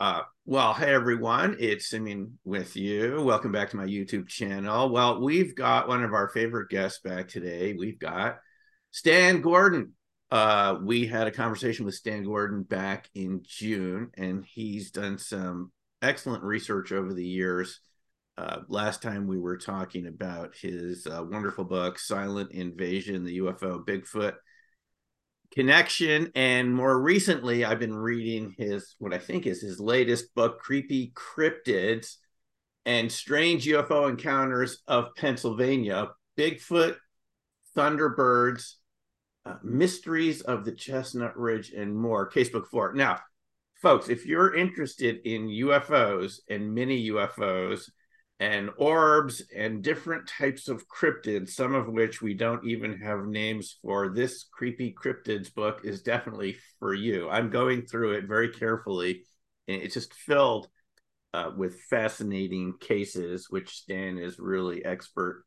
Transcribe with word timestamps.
Uh, 0.00 0.22
well, 0.44 0.74
hey 0.74 0.94
everyone, 0.94 1.56
it's 1.58 1.88
Simeon 1.88 2.38
with 2.44 2.76
you. 2.76 3.20
Welcome 3.20 3.50
back 3.50 3.70
to 3.70 3.76
my 3.76 3.84
YouTube 3.84 4.28
channel. 4.28 4.90
Well, 4.90 5.20
we've 5.20 5.56
got 5.56 5.88
one 5.88 6.04
of 6.04 6.12
our 6.12 6.28
favorite 6.28 6.68
guests 6.68 7.00
back 7.00 7.26
today. 7.26 7.72
We've 7.72 7.98
got 7.98 8.38
Stan 8.92 9.40
Gordon. 9.40 9.94
Uh, 10.30 10.76
we 10.84 11.08
had 11.08 11.26
a 11.26 11.32
conversation 11.32 11.84
with 11.84 11.96
Stan 11.96 12.22
Gordon 12.22 12.62
back 12.62 13.10
in 13.16 13.40
June, 13.42 14.12
and 14.16 14.44
he's 14.44 14.92
done 14.92 15.18
some 15.18 15.72
excellent 16.00 16.44
research 16.44 16.92
over 16.92 17.12
the 17.12 17.26
years. 17.26 17.80
Uh, 18.36 18.58
last 18.68 19.02
time 19.02 19.26
we 19.26 19.40
were 19.40 19.58
talking 19.58 20.06
about 20.06 20.54
his 20.54 21.08
uh, 21.08 21.24
wonderful 21.24 21.64
book, 21.64 21.98
Silent 21.98 22.52
Invasion, 22.52 23.24
the 23.24 23.38
UFO 23.38 23.84
Bigfoot 23.84 24.34
connection 25.52 26.30
and 26.34 26.74
more 26.74 27.00
recently 27.00 27.64
i've 27.64 27.78
been 27.78 27.94
reading 27.94 28.54
his 28.58 28.94
what 28.98 29.14
i 29.14 29.18
think 29.18 29.46
is 29.46 29.62
his 29.62 29.80
latest 29.80 30.34
book 30.34 30.58
creepy 30.58 31.12
cryptids 31.14 32.16
and 32.84 33.10
strange 33.10 33.66
ufo 33.66 34.08
encounters 34.08 34.82
of 34.86 35.14
pennsylvania 35.16 36.08
bigfoot 36.36 36.96
thunderbirds 37.76 38.74
uh, 39.48 39.54
mysteries 39.62 40.42
of 40.42 40.64
the 40.64 40.72
chestnut 40.72 41.34
ridge 41.38 41.70
and 41.70 41.96
more. 41.96 42.28
Casebook 42.28 42.66
4 42.66 42.92
now 42.94 43.18
folks 43.80 44.08
if 44.08 44.26
you're 44.26 44.54
interested 44.54 45.20
in 45.24 45.48
ufos 45.48 46.40
and 46.50 46.74
mini 46.74 47.08
ufos 47.10 47.88
and 48.40 48.70
orbs 48.76 49.42
and 49.54 49.82
different 49.82 50.28
types 50.28 50.68
of 50.68 50.86
cryptids, 50.88 51.50
some 51.50 51.74
of 51.74 51.88
which 51.88 52.22
we 52.22 52.34
don't 52.34 52.64
even 52.64 53.00
have 53.00 53.26
names 53.26 53.78
for. 53.82 54.10
This 54.10 54.44
creepy 54.52 54.94
cryptids 54.94 55.52
book 55.52 55.80
is 55.84 56.02
definitely 56.02 56.56
for 56.78 56.94
you. 56.94 57.28
I'm 57.28 57.50
going 57.50 57.82
through 57.82 58.12
it 58.12 58.26
very 58.26 58.50
carefully, 58.50 59.24
and 59.66 59.82
it's 59.82 59.94
just 59.94 60.14
filled 60.14 60.68
uh, 61.34 61.50
with 61.56 61.80
fascinating 61.90 62.74
cases, 62.78 63.48
which 63.50 63.70
Stan 63.70 64.18
is 64.18 64.38
really 64.38 64.84
expert 64.84 65.44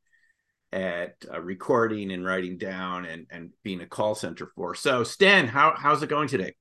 at 0.74 1.16
uh, 1.32 1.40
recording 1.42 2.12
and 2.12 2.26
writing 2.26 2.58
down 2.58 3.06
and, 3.06 3.26
and 3.30 3.52
being 3.64 3.82
a 3.82 3.86
call 3.86 4.16
center 4.16 4.52
for. 4.56 4.76
So, 4.76 5.04
Stan, 5.04 5.48
how, 5.48 5.74
how's 5.78 6.04
it 6.04 6.10
going 6.10 6.28
today? 6.28 6.56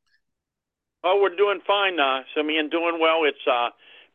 Oh, 1.02 1.18
we're 1.20 1.34
doing 1.34 1.60
fine, 1.66 1.98
uh, 1.98 2.20
Simeon. 2.36 2.68
Doing 2.68 2.98
well. 3.00 3.24
It's 3.24 3.38
uh, 3.50 3.70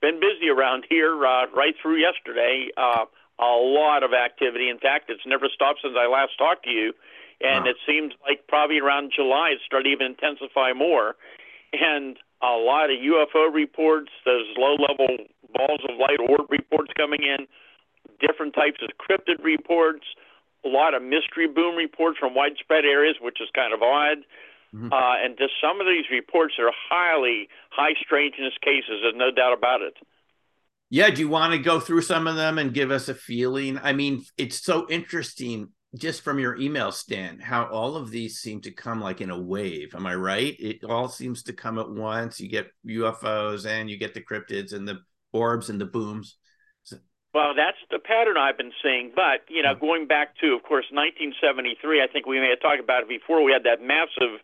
been 0.06 0.22
busy 0.22 0.50
around 0.53 0.86
here 0.88 1.17
uh, 1.25 1.50
right 1.50 1.73
through 1.81 1.98
yesterday. 1.98 2.70
Uh, 2.78 3.06
a 3.42 3.58
lot 3.58 4.03
of 4.03 4.14
activity. 4.14 4.70
In 4.70 4.78
fact, 4.78 5.09
it's 5.09 5.25
never 5.25 5.50
stopped 5.50 5.80
since 5.81 5.95
I 5.97 6.06
last 6.06 6.38
talked 6.38 6.64
to 6.66 6.70
you, 6.70 6.94
and 7.42 7.66
wow. 7.66 7.72
it 7.72 7.78
seems 7.89 8.14
like 8.22 8.45
probably 8.47 8.80
around 8.80 9.12
July 9.16 9.58
it 9.58 9.59
started 9.66 9.89
even 9.89 10.14
intensify 10.14 10.73
more. 10.73 11.16
And 11.73 12.17
a 12.42 12.56
lot 12.56 12.94
of 12.94 13.02
UFO 13.02 13.52
reports, 13.52 14.12
those 14.23 14.45
low-level 14.56 15.25
balls 15.52 15.81
of 15.89 15.97
light 15.97 16.22
orb 16.22 16.52
reports 16.52 16.94
coming 16.95 17.23
in, 17.23 17.47
different 18.22 18.53
types 18.53 18.80
of 18.86 18.94
cryptid 19.02 19.44
reports, 19.44 20.06
a 20.64 20.69
lot 20.69 20.94
of 20.94 21.02
mystery 21.02 21.47
boom 21.47 21.75
reports 21.75 22.17
from 22.19 22.36
widespread 22.36 22.86
areas, 22.86 23.17
which 23.19 23.42
is 23.42 23.50
kind 23.53 23.73
of 23.73 23.81
odd. 23.81 24.19
Mm-hmm. 24.76 24.92
Uh, 24.92 25.23
and 25.23 25.38
just 25.38 25.54
some 25.62 25.80
of 25.80 25.88
these 25.88 26.06
reports 26.12 26.56
are 26.59 26.72
highly 26.90 27.48
high 27.72 27.94
strangeness 28.04 28.54
cases. 28.62 29.00
There's 29.02 29.16
no 29.16 29.31
doubt 29.31 29.58
about 29.58 29.81
it. 29.81 29.94
Yeah, 30.90 31.09
do 31.09 31.22
you 31.22 31.30
want 31.30 31.54
to 31.54 31.59
go 31.59 31.80
through 31.80 32.02
some 32.02 32.28
of 32.28 32.36
them 32.36 32.58
and 32.58 32.73
give 32.73 32.92
us 32.92 33.08
a 33.08 33.16
feeling? 33.16 33.80
I 33.81 33.94
mean, 33.94 34.26
it's 34.38 34.62
so 34.62 34.86
interesting 34.90 35.70
just 35.96 36.23
from 36.23 36.40
your 36.40 36.58
email, 36.58 36.92
Stan, 36.92 37.40
how 37.40 37.66
all 37.68 37.96
of 37.96 38.12
these 38.12 38.40
seem 38.40 38.59
to 38.62 38.72
come 38.72 39.00
like 39.00 39.22
in 39.22 39.30
a 39.30 39.40
wave. 39.40 39.96
Am 39.96 40.06
I 40.06 40.16
right? 40.16 40.56
It 40.59 40.84
all 40.84 41.08
seems 41.08 41.44
to 41.44 41.53
come 41.53 41.80
at 41.80 41.90
once. 41.90 42.42
You 42.42 42.50
get 42.50 42.68
UFOs 42.86 43.66
and 43.66 43.90
you 43.90 43.98
get 43.98 44.14
the 44.14 44.22
cryptids 44.22 44.73
and 44.73 44.86
the 44.86 45.00
orbs 45.31 45.70
and 45.70 45.80
the 45.80 45.86
booms. 45.86 46.36
Well, 47.36 47.52
that's 47.53 47.78
the 47.92 48.00
pattern 48.00 48.38
I've 48.38 48.58
been 48.58 48.72
seeing. 48.81 49.12
But, 49.14 49.44
you 49.50 49.62
know, 49.62 49.75
mm-hmm. 49.75 49.85
going 49.85 50.08
back 50.08 50.40
to, 50.40 50.56
of 50.56 50.64
course, 50.64 50.85
1973, 50.91 52.02
I 52.02 52.08
think 52.08 52.25
we 52.25 52.40
may 52.40 52.50
have 52.50 52.62
talked 52.62 52.80
about 52.80 53.03
it 53.03 53.09
before, 53.09 53.44
we 53.44 53.52
had 53.52 53.64
that 53.64 53.84
massive 53.84 54.40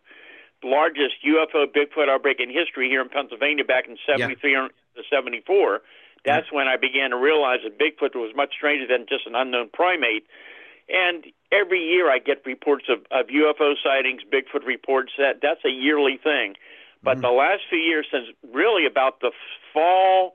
largest 0.64 1.14
UFO 1.26 1.66
Bigfoot 1.66 2.08
outbreak 2.08 2.40
in 2.40 2.48
history 2.48 2.88
here 2.88 3.00
in 3.00 3.08
Pennsylvania 3.08 3.64
back 3.64 3.88
in 3.88 3.96
73 4.06 4.52
yeah. 4.52 4.68
to 4.96 5.02
74. 5.10 5.80
That's 6.24 6.46
yeah. 6.50 6.56
when 6.56 6.68
I 6.68 6.76
began 6.76 7.10
to 7.10 7.16
realize 7.16 7.60
that 7.64 7.78
Bigfoot 7.78 8.14
was 8.14 8.32
much 8.34 8.52
stranger 8.54 8.86
than 8.86 9.06
just 9.08 9.26
an 9.26 9.34
unknown 9.34 9.70
primate. 9.72 10.26
And 10.88 11.24
every 11.50 11.80
year 11.80 12.10
I 12.10 12.18
get 12.18 12.44
reports 12.46 12.84
of, 12.88 13.00
of 13.10 13.26
UFO 13.26 13.74
sightings, 13.82 14.22
Bigfoot 14.22 14.66
reports. 14.66 15.12
That 15.18 15.40
that's 15.42 15.64
a 15.64 15.70
yearly 15.70 16.18
thing. 16.22 16.54
But 17.02 17.14
mm-hmm. 17.14 17.22
the 17.22 17.30
last 17.30 17.62
few 17.68 17.78
years, 17.78 18.06
since 18.10 18.26
really 18.52 18.86
about 18.86 19.20
the 19.20 19.32
fall, 19.72 20.34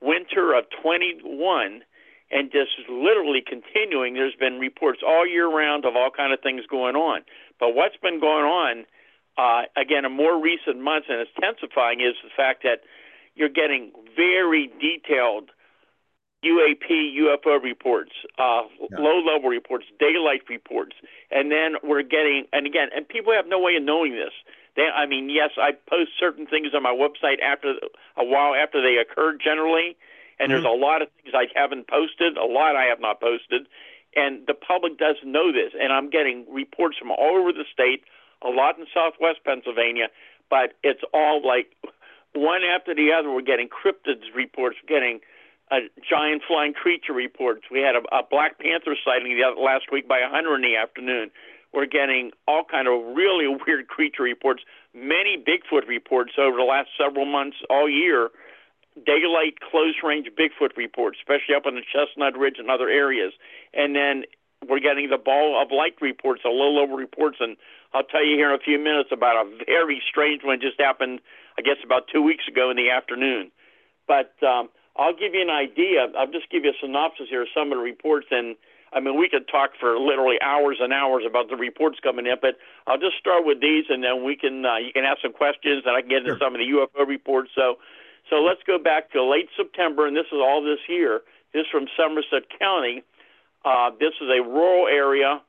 winter 0.00 0.54
of 0.54 0.64
21, 0.82 1.82
and 2.30 2.52
just 2.52 2.70
literally 2.88 3.42
continuing, 3.44 4.14
there's 4.14 4.36
been 4.36 4.58
reports 4.58 5.00
all 5.06 5.26
year 5.26 5.48
round 5.48 5.84
of 5.84 5.96
all 5.96 6.10
kind 6.14 6.32
of 6.32 6.40
things 6.40 6.62
going 6.70 6.94
on. 6.94 7.22
But 7.58 7.74
what's 7.74 7.96
been 7.96 8.20
going 8.20 8.44
on 8.44 8.84
uh, 9.38 9.62
again, 9.76 10.04
in 10.04 10.12
more 10.12 10.40
recent 10.40 10.82
months, 10.82 11.06
and 11.08 11.20
it's 11.20 11.30
intensifying, 11.36 12.00
is 12.00 12.14
the 12.22 12.30
fact 12.36 12.64
that 12.64 12.80
you're 13.34 13.48
getting 13.48 13.92
very 14.16 14.70
detailed 14.80 15.50
UAP, 16.44 16.90
UFO 17.18 17.62
reports, 17.62 18.12
uh, 18.38 18.62
yeah. 18.78 18.98
low 18.98 19.18
level 19.18 19.48
reports, 19.48 19.86
daylight 19.98 20.42
reports, 20.48 20.94
and 21.30 21.50
then 21.50 21.74
we're 21.82 22.02
getting, 22.02 22.44
and 22.52 22.66
again, 22.66 22.88
and 22.94 23.08
people 23.08 23.32
have 23.32 23.46
no 23.46 23.58
way 23.58 23.76
of 23.76 23.82
knowing 23.82 24.12
this. 24.12 24.32
They, 24.76 24.86
I 24.86 25.06
mean, 25.06 25.30
yes, 25.30 25.50
I 25.56 25.72
post 25.90 26.10
certain 26.18 26.46
things 26.46 26.68
on 26.74 26.82
my 26.82 26.94
website 26.94 27.42
after 27.42 27.74
a 28.16 28.24
while 28.24 28.54
after 28.54 28.80
they 28.82 28.98
occurred 28.98 29.40
generally, 29.42 29.96
and 30.38 30.52
mm-hmm. 30.52 30.62
there's 30.62 30.64
a 30.64 30.78
lot 30.78 31.02
of 31.02 31.08
things 31.22 31.34
I 31.34 31.46
haven't 31.58 31.88
posted, 31.88 32.36
a 32.36 32.46
lot 32.46 32.76
I 32.76 32.84
have 32.84 33.00
not 33.00 33.20
posted, 33.20 33.66
and 34.14 34.46
the 34.46 34.54
public 34.54 34.96
doesn't 34.98 35.30
know 35.30 35.50
this. 35.50 35.72
And 35.78 35.92
I'm 35.92 36.08
getting 36.08 36.46
reports 36.50 36.96
from 36.98 37.10
all 37.10 37.38
over 37.38 37.52
the 37.52 37.66
state, 37.72 38.04
a 38.44 38.48
lot 38.48 38.78
in 38.78 38.86
southwest 38.92 39.40
Pennsylvania, 39.44 40.08
but 40.50 40.74
it's 40.82 41.02
all 41.12 41.42
like 41.46 41.74
one 42.34 42.62
after 42.62 42.94
the 42.94 43.12
other. 43.12 43.30
We're 43.30 43.42
getting 43.42 43.68
cryptids 43.68 44.34
reports, 44.34 44.76
getting 44.86 45.20
a 45.70 45.80
giant 46.08 46.42
flying 46.46 46.72
creature 46.72 47.12
reports. 47.12 47.62
We 47.70 47.80
had 47.80 47.94
a, 47.94 48.02
a 48.14 48.22
Black 48.28 48.58
Panther 48.58 48.96
sighting 49.04 49.36
the 49.36 49.44
other, 49.44 49.60
last 49.60 49.92
week 49.92 50.08
by 50.08 50.18
a 50.18 50.28
hunter 50.28 50.54
in 50.54 50.62
the 50.62 50.76
afternoon. 50.76 51.30
We're 51.72 51.86
getting 51.86 52.30
all 52.46 52.64
kind 52.64 52.88
of 52.88 53.16
really 53.16 53.46
weird 53.66 53.88
creature 53.88 54.22
reports, 54.22 54.62
many 54.94 55.36
Bigfoot 55.36 55.86
reports 55.86 56.32
over 56.38 56.56
the 56.56 56.64
last 56.64 56.88
several 56.98 57.26
months, 57.26 57.58
all 57.68 57.88
year. 57.88 58.30
Daylight 59.06 59.60
close 59.70 59.94
range 60.02 60.26
Bigfoot 60.36 60.76
reports, 60.76 61.18
especially 61.20 61.54
up 61.54 61.66
on 61.66 61.76
the 61.76 61.82
Chestnut 61.82 62.36
Ridge 62.36 62.56
and 62.58 62.68
other 62.70 62.88
areas. 62.88 63.32
And 63.72 63.94
then 63.94 64.24
we're 64.66 64.80
getting 64.80 65.10
the 65.10 65.18
ball 65.18 65.60
of 65.60 65.70
light 65.70 65.94
reports, 66.00 66.42
the 66.42 66.50
low 66.50 66.72
level 66.72 66.96
reports, 66.96 67.36
and 67.40 67.56
I'll 67.94 68.04
tell 68.04 68.24
you 68.24 68.36
here 68.36 68.50
in 68.50 68.54
a 68.54 68.62
few 68.62 68.78
minutes 68.78 69.10
about 69.12 69.46
a 69.46 69.64
very 69.66 70.02
strange 70.08 70.42
one 70.42 70.60
just 70.60 70.80
happened, 70.80 71.20
I 71.58 71.62
guess, 71.62 71.78
about 71.84 72.08
two 72.12 72.22
weeks 72.22 72.44
ago 72.48 72.70
in 72.70 72.76
the 72.76 72.90
afternoon. 72.90 73.50
But 74.06 74.34
um, 74.42 74.68
I'll 74.96 75.14
give 75.14 75.34
you 75.34 75.42
an 75.42 75.50
idea. 75.50 76.08
I'll 76.18 76.30
just 76.30 76.50
give 76.50 76.64
you 76.64 76.70
a 76.70 76.78
synopsis 76.80 77.28
here 77.30 77.42
of 77.42 77.48
some 77.54 77.70
of 77.72 77.78
the 77.78 77.84
reports. 77.84 78.26
And 78.30 78.56
I 78.92 79.00
mean, 79.00 79.18
we 79.18 79.28
could 79.28 79.46
talk 79.48 79.70
for 79.78 79.98
literally 79.98 80.36
hours 80.42 80.78
and 80.80 80.92
hours 80.92 81.22
about 81.26 81.48
the 81.48 81.56
reports 81.56 81.98
coming 82.02 82.26
in, 82.26 82.36
but 82.40 82.56
I'll 82.86 82.98
just 82.98 83.16
start 83.20 83.44
with 83.46 83.60
these, 83.60 83.84
and 83.88 84.02
then 84.02 84.24
we 84.24 84.34
can 84.34 84.64
uh, 84.64 84.76
you 84.78 84.92
can 84.92 85.04
ask 85.04 85.22
some 85.22 85.32
questions, 85.32 85.84
and 85.86 85.94
I 85.94 86.00
can 86.00 86.10
get 86.10 86.18
into 86.26 86.34
sure. 86.34 86.40
some 86.40 86.54
of 86.54 86.58
the 86.58 86.68
UFO 86.72 87.06
reports. 87.06 87.50
So, 87.54 87.76
so 88.28 88.36
let's 88.36 88.60
go 88.66 88.78
back 88.78 89.12
to 89.12 89.22
late 89.22 89.48
September, 89.56 90.06
and 90.06 90.16
this 90.16 90.28
is 90.32 90.40
all 90.40 90.64
this 90.64 90.80
year. 90.88 91.20
This 91.52 91.62
is 91.62 91.66
from 91.70 91.86
Somerset 91.96 92.48
County. 92.58 93.04
Uh, 93.64 93.90
this 93.98 94.14
is 94.20 94.28
a 94.28 94.42
rural 94.42 94.86
area 94.86 95.42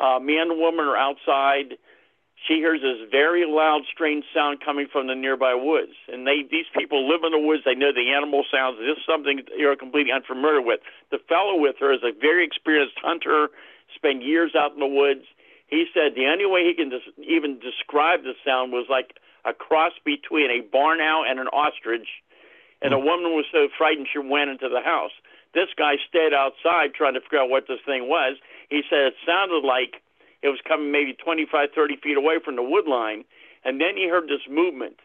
uh, 0.00 0.18
man 0.18 0.50
and 0.50 0.58
woman 0.58 0.86
are 0.86 0.96
outside. 0.96 1.76
She 2.48 2.54
hears 2.54 2.80
this 2.80 3.06
very 3.10 3.44
loud, 3.44 3.82
strange 3.92 4.24
sound 4.32 4.64
coming 4.64 4.88
from 4.90 5.06
the 5.06 5.14
nearby 5.14 5.52
woods. 5.54 5.92
And 6.08 6.26
they, 6.26 6.40
these 6.50 6.64
people 6.76 7.06
live 7.06 7.20
in 7.22 7.32
the 7.32 7.38
woods. 7.38 7.62
They 7.66 7.74
know 7.74 7.92
the 7.92 8.10
animal 8.16 8.44
sounds. 8.50 8.78
This 8.80 8.96
is 8.96 9.04
something 9.04 9.42
you're 9.56 9.76
completely 9.76 10.10
unfamiliar 10.10 10.62
with. 10.62 10.80
The 11.10 11.20
fellow 11.28 11.60
with 11.60 11.76
her 11.80 11.92
is 11.92 12.00
a 12.02 12.16
very 12.18 12.44
experienced 12.44 12.96
hunter, 12.96 13.48
spent 13.94 14.22
years 14.22 14.56
out 14.56 14.72
in 14.72 14.80
the 14.80 14.88
woods. 14.88 15.28
He 15.68 15.84
said 15.92 16.16
the 16.16 16.26
only 16.26 16.46
way 16.46 16.64
he 16.64 16.72
can 16.72 16.88
des- 16.88 17.12
even 17.22 17.60
describe 17.60 18.22
the 18.22 18.32
sound 18.42 18.72
was 18.72 18.86
like 18.88 19.20
a 19.44 19.52
cross 19.52 19.92
between 20.04 20.50
a 20.50 20.64
barn 20.64 21.00
owl 21.00 21.24
and 21.28 21.38
an 21.38 21.48
ostrich. 21.48 22.08
And 22.80 22.92
the 22.94 22.98
woman 22.98 23.36
was 23.36 23.44
so 23.52 23.68
frightened 23.76 24.08
she 24.10 24.18
went 24.18 24.48
into 24.48 24.70
the 24.70 24.80
house. 24.80 25.12
This 25.52 25.68
guy 25.76 25.96
stayed 26.08 26.32
outside 26.32 26.94
trying 26.94 27.14
to 27.14 27.20
figure 27.20 27.40
out 27.40 27.50
what 27.50 27.66
this 27.66 27.80
thing 27.84 28.08
was. 28.08 28.36
He 28.68 28.82
said 28.88 29.00
it 29.00 29.14
sounded 29.26 29.64
like 29.66 30.02
it 30.42 30.48
was 30.48 30.60
coming 30.66 30.92
maybe 30.92 31.12
25, 31.12 31.70
30 31.74 31.96
feet 31.96 32.16
away 32.16 32.38
from 32.44 32.56
the 32.56 32.62
wood 32.62 32.86
line, 32.86 33.24
and 33.64 33.80
then 33.80 33.96
he 33.96 34.08
heard 34.08 34.28
this 34.28 34.46
movement, 34.48 34.96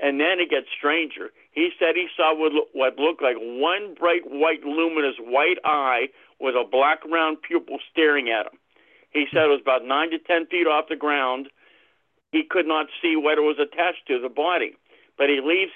and 0.00 0.20
then 0.20 0.40
it 0.40 0.50
gets 0.50 0.66
stranger. 0.76 1.30
He 1.52 1.70
said 1.78 1.94
he 1.94 2.08
saw 2.16 2.34
what 2.34 2.98
looked 2.98 3.22
like 3.22 3.36
one 3.38 3.94
bright 3.94 4.22
white, 4.26 4.64
luminous 4.64 5.16
white 5.18 5.58
eye 5.64 6.08
with 6.40 6.54
a 6.54 6.64
black 6.70 7.00
round 7.06 7.40
pupil 7.40 7.78
staring 7.90 8.28
at 8.28 8.46
him. 8.46 8.58
He 9.10 9.26
said 9.32 9.44
it 9.44 9.48
was 9.48 9.62
about 9.62 9.84
nine 9.86 10.10
to 10.10 10.18
ten 10.18 10.46
feet 10.46 10.66
off 10.66 10.88
the 10.90 10.96
ground. 10.96 11.48
He 12.32 12.42
could 12.42 12.66
not 12.66 12.88
see 13.00 13.16
what 13.16 13.38
it 13.38 13.42
was 13.42 13.56
attached 13.58 14.06
to 14.08 14.20
the 14.20 14.28
body. 14.28 14.76
but 15.18 15.30
he 15.30 15.40
believes, 15.40 15.72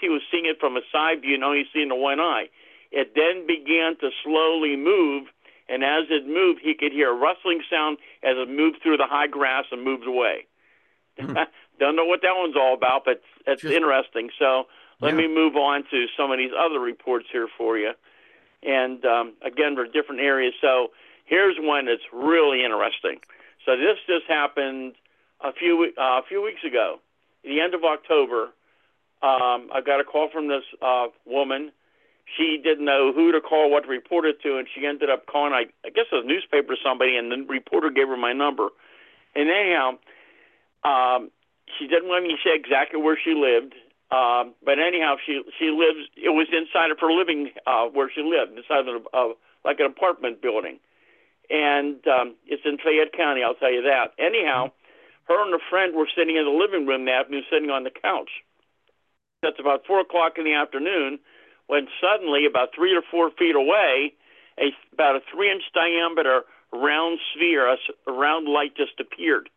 he 0.00 0.08
was 0.08 0.22
seeing 0.30 0.46
it 0.46 0.60
from 0.60 0.76
a 0.76 0.82
side 0.92 1.22
view 1.22 1.34
and 1.34 1.44
only 1.44 1.64
seeing 1.72 1.88
the 1.88 1.94
one 1.94 2.20
eye. 2.20 2.48
It 2.94 3.14
then 3.16 3.44
began 3.44 3.96
to 3.98 4.10
slowly 4.22 4.76
move, 4.76 5.26
and 5.68 5.82
as 5.82 6.04
it 6.10 6.28
moved, 6.28 6.60
he 6.62 6.74
could 6.74 6.92
hear 6.92 7.10
a 7.10 7.18
rustling 7.18 7.60
sound 7.68 7.98
as 8.22 8.36
it 8.38 8.48
moved 8.48 8.78
through 8.84 8.98
the 8.98 9.06
high 9.06 9.26
grass 9.26 9.64
and 9.72 9.82
moved 9.82 10.06
away. 10.06 10.46
Hmm. 11.18 11.34
Don't 11.80 11.96
know 11.96 12.04
what 12.04 12.22
that 12.22 12.36
one's 12.36 12.54
all 12.56 12.72
about, 12.72 13.04
but 13.04 13.20
it's 13.48 13.62
Just, 13.62 13.74
interesting. 13.74 14.30
So 14.38 14.68
let 15.00 15.14
yeah. 15.14 15.26
me 15.26 15.34
move 15.34 15.56
on 15.56 15.82
to 15.90 16.06
some 16.16 16.30
of 16.30 16.38
these 16.38 16.52
other 16.56 16.78
reports 16.78 17.26
here 17.32 17.48
for 17.58 17.76
you. 17.76 17.90
And 18.62 19.04
um, 19.04 19.32
again, 19.42 19.74
for 19.74 19.84
different 19.86 20.20
areas. 20.20 20.54
So 20.60 20.92
here's 21.24 21.56
one 21.58 21.86
that's 21.86 22.06
really 22.12 22.64
interesting. 22.64 23.18
So 23.66 23.76
this 23.76 23.98
just 24.06 24.26
happened 24.28 24.94
a 25.40 25.52
few 25.52 25.92
uh, 25.98 26.00
a 26.00 26.22
few 26.28 26.42
weeks 26.42 26.62
ago, 26.64 27.00
the 27.42 27.60
end 27.60 27.74
of 27.74 27.82
October. 27.82 28.50
Um, 29.20 29.70
I 29.74 29.80
got 29.84 30.00
a 30.00 30.04
call 30.04 30.28
from 30.30 30.46
this 30.46 30.62
uh, 30.80 31.06
woman. 31.26 31.72
She 32.24 32.58
didn't 32.62 32.84
know 32.84 33.12
who 33.14 33.32
to 33.32 33.40
call, 33.40 33.70
what 33.70 33.84
to 33.84 33.88
report 33.88 34.24
it 34.24 34.40
to, 34.42 34.56
and 34.56 34.66
she 34.72 34.86
ended 34.86 35.10
up 35.10 35.26
calling. 35.26 35.52
I, 35.52 35.66
I 35.86 35.90
guess 35.90 36.06
a 36.10 36.24
newspaper 36.24 36.74
somebody, 36.82 37.16
and 37.16 37.30
the 37.30 37.44
reporter 37.46 37.90
gave 37.90 38.08
her 38.08 38.16
my 38.16 38.32
number. 38.32 38.68
And 39.34 39.50
anyhow, 39.50 39.98
um, 40.84 41.30
she 41.78 41.86
didn't 41.86 42.10
let 42.10 42.22
me 42.22 42.36
say 42.42 42.54
exactly 42.54 43.00
where 43.00 43.18
she 43.22 43.34
lived. 43.34 43.74
Um, 44.10 44.54
but 44.64 44.78
anyhow, 44.78 45.16
she 45.24 45.42
she 45.58 45.70
lives. 45.70 46.08
It 46.16 46.30
was 46.30 46.46
inside 46.52 46.90
of 46.90 47.00
her 47.00 47.12
living 47.12 47.50
uh, 47.66 47.86
where 47.86 48.10
she 48.14 48.22
lived, 48.22 48.56
inside 48.56 48.88
of 48.88 49.06
uh, 49.12 49.34
like 49.64 49.80
an 49.80 49.86
apartment 49.86 50.40
building, 50.40 50.78
and 51.50 51.96
um, 52.06 52.36
it's 52.46 52.62
in 52.64 52.78
Fayette 52.78 53.12
County. 53.16 53.42
I'll 53.42 53.54
tell 53.56 53.72
you 53.72 53.82
that. 53.82 54.12
Anyhow, 54.18 54.70
her 55.24 55.44
and 55.44 55.54
a 55.54 55.58
friend 55.70 55.96
were 55.96 56.08
sitting 56.16 56.36
in 56.36 56.44
the 56.44 56.52
living 56.52 56.86
room 56.86 57.06
that 57.06 57.26
afternoon, 57.26 57.44
sitting 57.50 57.70
on 57.70 57.84
the 57.84 57.90
couch. 57.90 58.30
That's 59.42 59.58
about 59.58 59.84
four 59.86 60.00
o'clock 60.00 60.34
in 60.38 60.44
the 60.44 60.54
afternoon, 60.54 61.18
when 61.66 61.88
suddenly, 62.00 62.46
about 62.46 62.70
three 62.74 62.94
or 62.94 63.02
four 63.10 63.30
feet 63.30 63.56
away, 63.56 64.12
a 64.58 64.70
about 64.92 65.16
a 65.16 65.20
three-inch 65.32 65.62
diameter 65.74 66.42
round 66.72 67.18
sphere, 67.34 67.68
a, 67.68 67.76
a 68.06 68.12
round 68.12 68.48
light, 68.48 68.76
just 68.76 69.00
appeared. 69.00 69.48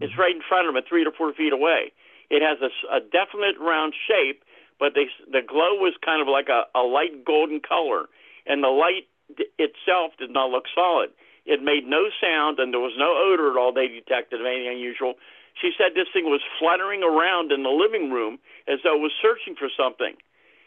It's 0.00 0.12
mm-hmm. 0.12 0.20
right 0.20 0.34
in 0.34 0.42
front 0.48 0.68
of 0.68 0.74
them, 0.74 0.82
three 0.88 1.04
to 1.04 1.10
four 1.10 1.32
feet 1.32 1.52
away. 1.52 1.92
It 2.30 2.42
has 2.42 2.58
a, 2.60 2.70
a 2.96 3.00
definite 3.00 3.56
round 3.60 3.94
shape, 3.94 4.42
but 4.78 4.92
they, 4.94 5.06
the 5.30 5.46
glow 5.46 5.78
was 5.78 5.94
kind 6.04 6.20
of 6.20 6.28
like 6.28 6.48
a, 6.48 6.66
a 6.76 6.82
light 6.82 7.24
golden 7.24 7.60
color, 7.60 8.06
and 8.46 8.62
the 8.62 8.68
light 8.68 9.06
d- 9.36 9.46
itself 9.58 10.12
did 10.18 10.30
not 10.30 10.50
look 10.50 10.64
solid. 10.74 11.10
It 11.46 11.62
made 11.62 11.86
no 11.86 12.10
sound, 12.20 12.58
and 12.58 12.72
there 12.74 12.82
was 12.82 12.98
no 12.98 13.14
odor 13.14 13.50
at 13.50 13.56
all 13.56 13.72
they 13.72 13.86
detected 13.86 14.40
of 14.40 14.46
anything 14.46 14.82
unusual. 14.82 15.14
She 15.54 15.70
said 15.78 15.94
this 15.94 16.10
thing 16.12 16.26
was 16.26 16.42
fluttering 16.58 17.02
around 17.02 17.52
in 17.52 17.62
the 17.62 17.70
living 17.70 18.10
room 18.10 18.38
as 18.68 18.80
though 18.82 18.96
it 18.96 19.00
was 19.00 19.14
searching 19.22 19.54
for 19.54 19.70
something. 19.72 20.18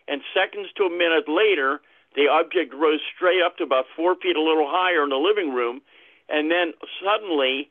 And 0.10 0.22
seconds 0.34 0.70
to 0.78 0.84
a 0.86 0.90
minute 0.90 1.30
later, 1.30 1.82
the 2.16 2.28
object 2.28 2.74
rose 2.74 3.00
straight 3.16 3.42
up 3.46 3.58
to 3.58 3.64
about 3.64 3.86
four 3.96 4.16
feet, 4.16 4.36
a 4.36 4.42
little 4.42 4.68
higher 4.68 5.04
in 5.04 5.10
the 5.10 5.22
living 5.22 5.54
room, 5.54 5.82
and 6.28 6.50
then 6.50 6.74
suddenly 6.98 7.70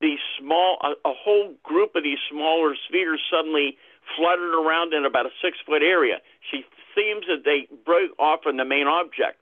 these 0.00 0.18
small, 0.40 0.78
a, 0.80 0.96
a 1.08 1.12
whole 1.12 1.54
group 1.62 1.94
of 1.94 2.02
these 2.02 2.18
smaller 2.30 2.74
spheres 2.88 3.20
suddenly 3.30 3.76
fluttered 4.16 4.54
around 4.54 4.94
in 4.94 5.04
about 5.04 5.26
a 5.26 5.30
six 5.44 5.58
foot 5.66 5.82
area. 5.82 6.24
She 6.50 6.64
seems 6.96 7.26
that 7.28 7.44
they 7.44 7.68
broke 7.84 8.12
off 8.18 8.40
from 8.42 8.56
the 8.56 8.64
main 8.64 8.86
object. 8.86 9.36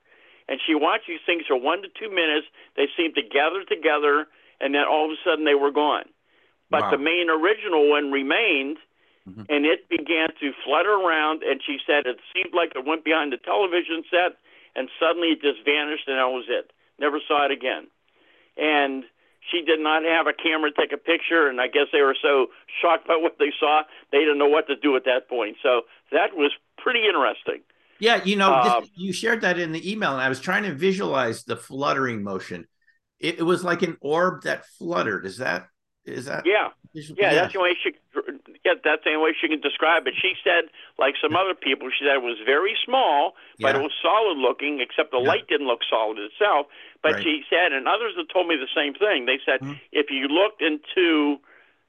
And 0.49 0.59
she 0.65 0.75
watched 0.75 1.07
these 1.07 1.23
things 1.25 1.43
for 1.47 1.55
one 1.55 1.81
to 1.83 1.87
two 1.87 2.09
minutes. 2.09 2.47
They 2.75 2.87
seemed 2.97 3.15
to 3.15 3.21
gather 3.21 3.63
together, 3.63 4.27
and 4.59 4.73
then 4.73 4.83
all 4.89 5.05
of 5.05 5.11
a 5.11 5.19
sudden 5.23 5.45
they 5.45 5.55
were 5.55 5.71
gone. 5.71 6.05
But 6.69 6.81
wow. 6.81 6.91
the 6.91 6.97
main 6.97 7.29
original 7.29 7.89
one 7.89 8.11
remained, 8.11 8.77
mm-hmm. 9.29 9.43
and 9.49 9.65
it 9.65 9.89
began 9.89 10.29
to 10.39 10.51
flutter 10.65 10.93
around. 10.93 11.43
And 11.43 11.61
she 11.65 11.77
said 11.85 12.05
it 12.05 12.17
seemed 12.33 12.53
like 12.53 12.73
it 12.75 12.85
went 12.85 13.03
behind 13.03 13.33
the 13.33 13.37
television 13.37 14.03
set, 14.09 14.37
and 14.75 14.89
suddenly 14.99 15.29
it 15.29 15.41
just 15.41 15.63
vanished, 15.65 16.07
and 16.07 16.17
that 16.17 16.29
was 16.29 16.45
it. 16.47 16.71
Never 16.99 17.19
saw 17.27 17.45
it 17.45 17.51
again. 17.51 17.87
And 18.57 19.05
she 19.49 19.61
did 19.61 19.79
not 19.79 20.03
have 20.03 20.27
a 20.27 20.33
camera 20.33 20.71
take 20.71 20.91
a 20.91 20.97
picture, 20.97 21.47
and 21.47 21.61
I 21.61 21.67
guess 21.67 21.87
they 21.91 22.01
were 22.01 22.17
so 22.21 22.47
shocked 22.81 23.07
by 23.07 23.15
what 23.15 23.37
they 23.39 23.51
saw, 23.59 23.83
they 24.11 24.19
didn't 24.19 24.37
know 24.37 24.47
what 24.47 24.67
to 24.67 24.75
do 24.75 24.95
at 24.95 25.05
that 25.05 25.29
point. 25.29 25.57
So 25.63 25.83
that 26.11 26.35
was 26.35 26.51
pretty 26.77 27.05
interesting. 27.05 27.61
Yeah, 27.99 28.23
you 28.23 28.37
know, 28.37 28.53
um, 28.53 28.85
you 28.95 29.11
shared 29.11 29.41
that 29.41 29.59
in 29.59 29.71
the 29.71 29.91
email, 29.91 30.13
and 30.13 30.21
I 30.21 30.29
was 30.29 30.39
trying 30.39 30.63
to 30.63 30.73
visualize 30.73 31.43
the 31.43 31.57
fluttering 31.57 32.23
motion. 32.23 32.65
It, 33.19 33.39
it 33.39 33.43
was 33.43 33.63
like 33.63 33.81
an 33.81 33.97
orb 33.99 34.43
that 34.43 34.65
fluttered. 34.77 35.25
Is 35.25 35.37
that 35.37 35.67
is 36.05 36.25
that? 36.25 36.43
Yeah, 36.45 36.69
yeah, 36.93 37.03
yeah. 37.17 37.35
That's 37.35 37.53
the 37.53 37.59
way 37.59 37.77
she. 37.81 37.91
Yeah, 38.65 38.73
that's 38.83 39.03
the 39.05 39.15
only 39.15 39.23
way 39.23 39.35
she 39.39 39.47
can 39.47 39.61
describe 39.61 40.05
it. 40.07 40.15
She 40.19 40.33
said, 40.43 40.67
like 40.99 41.15
some 41.21 41.35
other 41.35 41.55
people, 41.55 41.87
she 41.87 42.03
said 42.03 42.19
it 42.19 42.27
was 42.27 42.37
very 42.45 42.75
small, 42.83 43.33
but 43.59 43.71
yeah. 43.71 43.79
it 43.79 43.83
was 43.83 43.95
solid 44.03 44.35
looking, 44.35 44.83
except 44.83 45.11
the 45.11 45.19
yeah. 45.19 45.27
light 45.27 45.47
didn't 45.47 45.67
look 45.67 45.79
solid 45.87 46.19
itself. 46.19 46.67
But 47.01 47.13
right. 47.13 47.23
she 47.23 47.43
said, 47.49 47.71
and 47.71 47.87
others 47.87 48.19
have 48.19 48.27
told 48.27 48.47
me 48.47 48.59
the 48.59 48.67
same 48.75 48.93
thing. 48.93 49.25
They 49.25 49.39
said 49.45 49.63
mm-hmm. 49.63 49.79
if 49.91 50.11
you 50.11 50.27
looked 50.27 50.61
into 50.61 51.39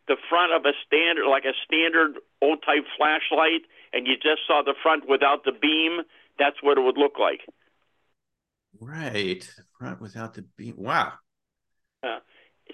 the 0.07 0.17
front 0.29 0.55
of 0.55 0.63
a 0.65 0.75
standard, 0.87 1.27
like 1.27 1.45
a 1.45 1.55
standard 1.67 2.19
old 2.41 2.63
type 2.63 2.87
flashlight, 2.97 3.67
and 3.93 4.07
you 4.07 4.15
just 4.15 4.47
saw 4.47 4.63
the 4.63 4.75
front 4.83 5.09
without 5.09 5.45
the 5.45 5.53
beam, 5.53 6.03
that's 6.39 6.63
what 6.63 6.79
it 6.79 6.83
would 6.83 6.99
look 6.99 7.19
like. 7.19 7.41
Right, 8.79 9.43
front 9.79 10.01
without 10.01 10.35
the 10.35 10.43
beam. 10.57 10.75
Wow. 10.79 11.15
Uh, 12.03 12.21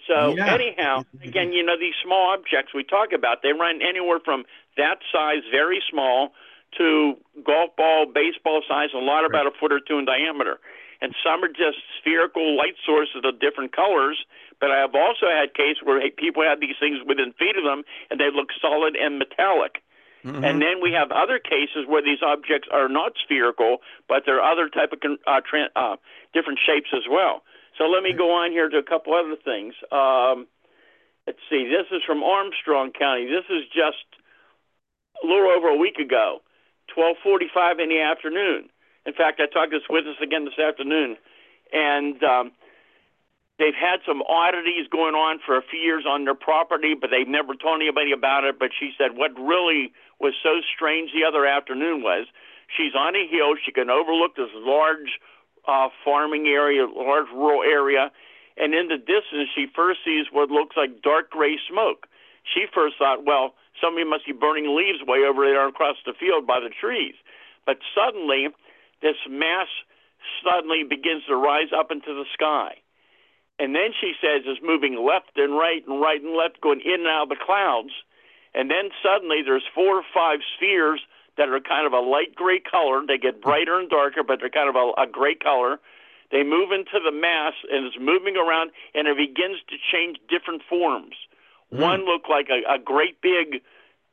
so 0.06 0.34
yeah. 0.36 0.52
anyhow, 0.52 1.04
again, 1.22 1.52
you 1.52 1.62
know, 1.62 1.78
these 1.78 1.94
small 2.02 2.32
objects 2.32 2.74
we 2.74 2.84
talk 2.84 3.12
about, 3.12 3.42
they 3.42 3.52
run 3.52 3.80
anywhere 3.82 4.18
from 4.24 4.44
that 4.76 4.98
size, 5.12 5.42
very 5.50 5.82
small, 5.90 6.32
to 6.78 7.14
golf 7.44 7.76
ball, 7.76 8.06
baseball 8.06 8.62
size, 8.68 8.90
a 8.94 8.98
lot 8.98 9.20
right. 9.20 9.30
about 9.30 9.46
a 9.46 9.50
foot 9.58 9.72
or 9.72 9.80
two 9.80 9.98
in 9.98 10.04
diameter. 10.04 10.58
And 11.00 11.14
some 11.22 11.44
are 11.44 11.48
just 11.48 11.78
spherical 12.00 12.56
light 12.56 12.74
sources 12.84 13.22
of 13.24 13.38
different 13.40 13.74
colors. 13.74 14.24
But 14.60 14.70
I 14.70 14.78
have 14.80 14.94
also 14.94 15.26
had 15.26 15.52
cases 15.52 15.82
where 15.84 16.00
people 16.16 16.42
had 16.42 16.60
these 16.60 16.76
things 16.80 16.98
within 17.06 17.32
feet 17.38 17.56
of 17.56 17.64
them, 17.64 17.84
and 18.10 18.18
they 18.18 18.30
look 18.32 18.48
solid 18.60 18.96
and 18.96 19.18
metallic. 19.18 19.82
Mm-hmm. 20.24 20.42
And 20.42 20.62
then 20.62 20.80
we 20.82 20.92
have 20.92 21.12
other 21.12 21.38
cases 21.38 21.86
where 21.86 22.02
these 22.02 22.18
objects 22.24 22.66
are 22.72 22.88
not 22.88 23.12
spherical, 23.22 23.78
but 24.08 24.22
they're 24.24 24.42
other 24.42 24.68
type 24.68 24.92
of 24.92 24.98
uh, 25.04 25.40
tra- 25.44 25.70
uh, 25.76 25.96
different 26.32 26.58
shapes 26.64 26.88
as 26.96 27.04
well. 27.08 27.42
So 27.78 27.84
let 27.84 28.02
me 28.02 28.12
go 28.16 28.32
on 28.32 28.50
here 28.52 28.68
to 28.68 28.78
a 28.78 28.82
couple 28.82 29.14
other 29.14 29.36
things. 29.36 29.74
Um, 29.92 30.46
let's 31.26 31.40
see. 31.50 31.68
This 31.68 31.86
is 31.92 32.02
from 32.06 32.22
Armstrong 32.22 32.92
County. 32.92 33.26
This 33.26 33.44
is 33.50 33.64
just 33.68 34.06
a 35.22 35.26
little 35.26 35.50
over 35.50 35.68
a 35.68 35.76
week 35.76 35.98
ago, 35.98 36.40
12:45 36.96 37.80
in 37.80 37.88
the 37.88 38.00
afternoon. 38.00 38.70
In 39.04 39.12
fact, 39.12 39.40
I 39.40 39.46
talked 39.46 39.72
to 39.72 39.78
this 39.78 39.88
witness 39.88 40.16
again 40.20 40.44
this 40.44 40.58
afternoon, 40.58 41.16
and 41.72 42.22
um, 42.24 42.52
they've 43.58 43.76
had 43.76 44.00
some 44.06 44.22
oddities 44.22 44.88
going 44.90 45.14
on 45.14 45.38
for 45.44 45.56
a 45.56 45.62
few 45.62 45.78
years 45.78 46.04
on 46.08 46.24
their 46.24 46.34
property, 46.34 46.94
but 46.94 47.10
they've 47.10 47.28
never 47.28 47.54
told 47.54 47.80
anybody 47.80 48.12
about 48.12 48.44
it. 48.44 48.58
But 48.58 48.70
she 48.78 48.92
said 48.98 49.16
what 49.16 49.32
really 49.38 49.92
was 50.18 50.34
so 50.42 50.60
strange 50.74 51.12
the 51.12 51.24
other 51.24 51.46
afternoon 51.46 52.02
was 52.02 52.26
she's 52.74 52.94
on 52.96 53.14
a 53.14 53.26
hill. 53.28 53.54
She 53.64 53.70
can 53.70 53.90
overlook 53.90 54.34
this 54.34 54.50
large 54.54 55.20
uh, 55.66 55.88
farming 56.04 56.46
area, 56.46 56.86
large 56.86 57.28
rural 57.32 57.62
area, 57.62 58.10
and 58.56 58.74
in 58.74 58.88
the 58.88 58.98
distance 58.98 59.50
she 59.54 59.66
first 59.74 60.00
sees 60.04 60.26
what 60.32 60.50
looks 60.50 60.76
like 60.76 61.02
dark 61.02 61.30
gray 61.30 61.58
smoke. 61.68 62.06
She 62.54 62.66
first 62.72 62.96
thought, 62.98 63.26
well, 63.26 63.54
somebody 63.80 64.08
must 64.08 64.26
be 64.26 64.32
burning 64.32 64.76
leaves 64.76 65.02
way 65.06 65.26
over 65.28 65.44
there 65.44 65.66
across 65.66 65.96
the 66.06 66.14
field 66.18 66.46
by 66.46 66.60
the 66.60 66.70
trees. 66.70 67.14
But 67.66 67.78
suddenly, 67.94 68.48
this 69.02 69.16
mass 69.28 69.66
suddenly 70.42 70.84
begins 70.84 71.24
to 71.28 71.36
rise 71.36 71.74
up 71.76 71.90
into 71.90 72.14
the 72.14 72.24
sky. 72.32 72.78
And 73.58 73.74
then 73.74 73.90
she 73.98 74.12
says 74.20 74.42
it's 74.44 74.60
moving 74.62 74.94
left 74.94 75.36
and 75.36 75.56
right 75.56 75.82
and 75.86 76.00
right 76.00 76.20
and 76.20 76.36
left, 76.36 76.60
going 76.60 76.80
in 76.84 77.00
and 77.00 77.08
out 77.08 77.24
of 77.24 77.28
the 77.30 77.44
clouds. 77.44 77.92
And 78.54 78.70
then 78.70 78.90
suddenly 79.02 79.42
there's 79.44 79.64
four 79.74 79.98
or 79.98 80.04
five 80.14 80.40
spheres 80.56 81.00
that 81.36 81.48
are 81.48 81.60
kind 81.60 81.86
of 81.86 81.92
a 81.92 82.00
light 82.00 82.34
gray 82.34 82.60
color. 82.60 83.02
They 83.06 83.18
get 83.18 83.42
brighter 83.42 83.78
and 83.78 83.88
darker, 83.88 84.22
but 84.22 84.40
they're 84.40 84.50
kind 84.50 84.68
of 84.68 84.76
a, 84.76 85.02
a 85.02 85.06
gray 85.06 85.34
color. 85.34 85.78
They 86.32 86.42
move 86.42 86.72
into 86.72 86.98
the 87.04 87.12
mass 87.12 87.52
and 87.70 87.86
it's 87.86 87.96
moving 88.00 88.36
around 88.36 88.72
and 88.94 89.06
it 89.06 89.16
begins 89.16 89.58
to 89.68 89.76
change 89.92 90.18
different 90.28 90.62
forms. 90.68 91.14
Mm. 91.72 91.80
One 91.80 92.04
looked 92.04 92.28
like 92.28 92.48
a, 92.48 92.74
a 92.74 92.78
great 92.78 93.20
big, 93.20 93.62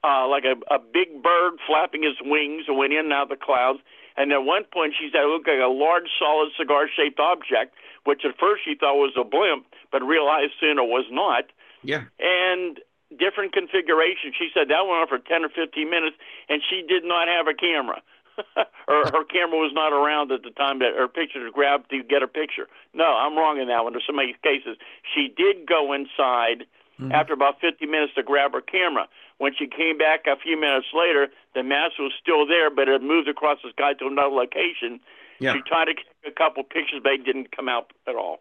uh, 0.03 0.27
like 0.27 0.43
a, 0.43 0.55
a 0.73 0.79
big 0.79 1.23
bird 1.23 1.53
flapping 1.65 2.03
his 2.03 2.17
wings 2.21 2.65
and 2.67 2.77
went 2.77 2.93
in 2.93 2.99
and 2.99 3.13
out 3.13 3.23
of 3.23 3.29
the 3.29 3.43
clouds. 3.43 3.79
And 4.15 4.31
at 4.31 4.43
one 4.43 4.63
point, 4.71 4.93
she 4.99 5.09
said 5.11 5.21
it 5.21 5.27
looked 5.27 5.47
like 5.47 5.57
a 5.63 5.73
large, 5.73 6.05
solid 6.19 6.49
cigar-shaped 6.55 7.19
object, 7.19 7.73
which 8.03 8.21
at 8.25 8.37
first 8.37 8.61
she 8.63 8.75
thought 8.75 8.95
was 8.95 9.13
a 9.17 9.23
blimp, 9.23 9.65
but 9.91 10.03
realized 10.03 10.53
soon 10.59 10.77
it 10.77 10.85
was 10.85 11.05
not. 11.09 11.45
Yeah. 11.81 12.03
And 12.19 12.79
different 13.17 13.53
configuration. 13.53 14.33
She 14.37 14.49
said 14.53 14.69
that 14.69 14.85
went 14.85 15.05
on 15.05 15.07
for 15.07 15.19
10 15.19 15.45
or 15.45 15.49
15 15.49 15.89
minutes, 15.89 16.15
and 16.49 16.61
she 16.61 16.81
did 16.81 17.03
not 17.03 17.27
have 17.27 17.47
a 17.47 17.53
camera. 17.53 18.01
or 18.87 19.05
her 19.13 19.23
camera 19.25 19.59
was 19.61 19.71
not 19.73 19.93
around 19.93 20.31
at 20.31 20.41
the 20.41 20.49
time 20.49 20.79
that 20.79 20.97
her 20.97 21.07
picture 21.07 21.45
to 21.45 21.51
grab 21.51 21.87
to 21.89 22.01
get 22.03 22.23
a 22.23 22.27
picture. 22.27 22.67
No, 22.93 23.05
I'm 23.05 23.37
wrong 23.37 23.61
in 23.61 23.67
that 23.67 23.83
one. 23.83 23.93
There's 23.93 24.07
so 24.07 24.13
many 24.13 24.35
cases. 24.43 24.77
She 25.05 25.29
did 25.29 25.67
go 25.67 25.93
inside 25.93 26.65
mm-hmm. 26.99 27.11
after 27.11 27.33
about 27.33 27.61
50 27.61 27.85
minutes 27.85 28.13
to 28.15 28.23
grab 28.23 28.53
her 28.53 28.61
camera. 28.61 29.07
When 29.37 29.53
she 29.57 29.67
came 29.67 29.97
back 29.97 30.25
a 30.25 30.37
few 30.37 30.59
minutes 30.59 30.87
later, 30.93 31.27
the 31.53 31.63
mass 31.63 31.91
was 31.99 32.11
still 32.19 32.47
there, 32.47 32.69
but 32.69 32.87
it 32.87 33.01
moved 33.01 33.27
across 33.27 33.59
the 33.63 33.69
sky 33.69 33.93
to 33.93 34.07
another 34.07 34.33
location. 34.33 34.99
Yeah. 35.39 35.53
She 35.53 35.61
tried 35.61 35.85
to 35.85 35.93
take 35.93 36.05
a 36.25 36.31
couple 36.31 36.63
pictures, 36.63 37.01
but 37.03 37.13
it 37.13 37.25
didn't 37.25 37.55
come 37.55 37.67
out 37.67 37.91
at 38.07 38.15
all. 38.15 38.39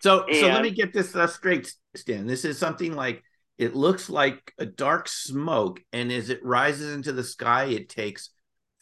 So, 0.00 0.24
and, 0.24 0.36
so 0.36 0.46
let 0.48 0.62
me 0.62 0.70
get 0.70 0.92
this 0.92 1.14
uh, 1.14 1.26
straight, 1.26 1.72
Stan. 1.94 2.26
This 2.26 2.44
is 2.44 2.58
something 2.58 2.94
like 2.94 3.22
it 3.60 3.76
looks 3.76 4.08
like 4.08 4.54
a 4.58 4.64
dark 4.64 5.06
smoke, 5.06 5.82
and 5.92 6.10
as 6.10 6.30
it 6.30 6.42
rises 6.42 6.94
into 6.94 7.12
the 7.12 7.22
sky, 7.22 7.64
it 7.64 7.90
takes 7.90 8.30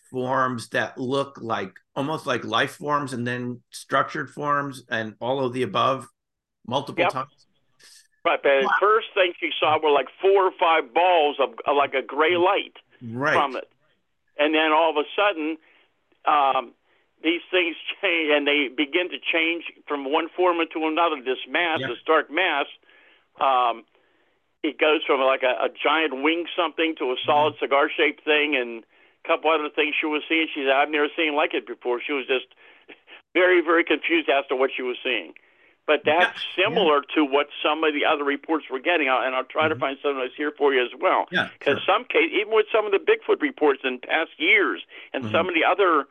forms 0.08 0.68
that 0.68 0.96
look 0.96 1.40
like 1.42 1.72
almost 1.96 2.26
like 2.26 2.44
life 2.44 2.76
forms, 2.76 3.12
and 3.12 3.26
then 3.26 3.60
structured 3.70 4.30
forms, 4.30 4.84
and 4.88 5.16
all 5.20 5.44
of 5.44 5.52
the 5.52 5.64
above, 5.64 6.06
multiple 6.64 7.02
yep. 7.02 7.12
times. 7.12 7.46
Right, 8.24 8.38
but 8.40 8.50
wow. 8.50 8.60
the 8.60 8.74
first 8.80 9.08
thing 9.14 9.32
she 9.40 9.50
saw 9.58 9.80
were 9.82 9.90
like 9.90 10.06
four 10.22 10.44
or 10.44 10.52
five 10.60 10.94
balls 10.94 11.38
of, 11.40 11.54
of 11.66 11.76
like 11.76 11.94
a 11.94 12.02
gray 12.02 12.36
light 12.36 12.76
right. 13.02 13.34
from 13.34 13.56
it, 13.56 13.68
and 14.38 14.54
then 14.54 14.70
all 14.70 14.90
of 14.90 14.96
a 14.96 15.08
sudden, 15.16 15.56
um, 16.24 16.72
these 17.24 17.42
things 17.50 17.74
change 18.00 18.30
and 18.32 18.46
they 18.46 18.68
begin 18.68 19.10
to 19.10 19.18
change 19.18 19.64
from 19.88 20.04
one 20.12 20.28
form 20.36 20.60
into 20.60 20.86
another. 20.86 21.16
This 21.16 21.42
mass, 21.50 21.80
yeah. 21.80 21.88
this 21.88 21.98
dark 22.06 22.30
mass, 22.30 22.66
um, 23.40 23.82
it 24.62 24.78
goes 24.78 25.00
from 25.06 25.20
like 25.20 25.42
a, 25.42 25.66
a 25.66 25.68
giant 25.70 26.22
wing 26.22 26.46
something 26.56 26.94
to 26.98 27.12
a 27.12 27.16
solid 27.24 27.54
mm-hmm. 27.54 27.64
cigar 27.64 27.90
shaped 27.94 28.24
thing 28.24 28.56
and 28.56 28.84
a 29.24 29.28
couple 29.28 29.50
other 29.50 29.70
things 29.70 29.94
she 29.98 30.06
was 30.06 30.22
seeing. 30.28 30.48
She 30.52 30.64
said, 30.66 30.74
I've 30.74 30.90
never 30.90 31.08
seen 31.16 31.34
like 31.34 31.54
it 31.54 31.66
before. 31.66 32.00
She 32.04 32.12
was 32.12 32.26
just 32.26 32.46
very, 33.34 33.60
very 33.60 33.84
confused 33.84 34.28
as 34.28 34.46
to 34.48 34.56
what 34.56 34.70
she 34.74 34.82
was 34.82 34.96
seeing. 35.02 35.34
But 35.86 36.02
that's 36.04 36.36
yeah. 36.36 36.68
similar 36.68 37.00
yeah. 37.00 37.14
to 37.16 37.24
what 37.24 37.48
some 37.64 37.82
of 37.82 37.94
the 37.94 38.04
other 38.04 38.22
reports 38.22 38.66
were 38.70 38.78
getting, 38.78 39.08
and 39.08 39.34
I'll 39.34 39.48
try 39.48 39.64
mm-hmm. 39.64 39.74
to 39.74 39.80
find 39.80 39.96
some 40.02 40.12
of 40.12 40.16
those 40.18 40.36
here 40.36 40.52
for 40.52 40.74
you 40.74 40.84
as 40.84 40.92
well. 41.00 41.24
Because 41.30 41.56
yeah, 41.64 41.64
sure. 41.64 41.80
some 41.88 42.04
case, 42.04 42.28
even 42.28 42.52
with 42.52 42.66
some 42.70 42.84
of 42.84 42.92
the 42.92 43.00
Bigfoot 43.00 43.40
reports 43.40 43.80
in 43.84 43.98
past 43.98 44.36
years, 44.36 44.84
and 45.14 45.24
mm-hmm. 45.24 45.32
some 45.32 45.48
of 45.48 45.54
the 45.54 45.64
other 45.64 46.04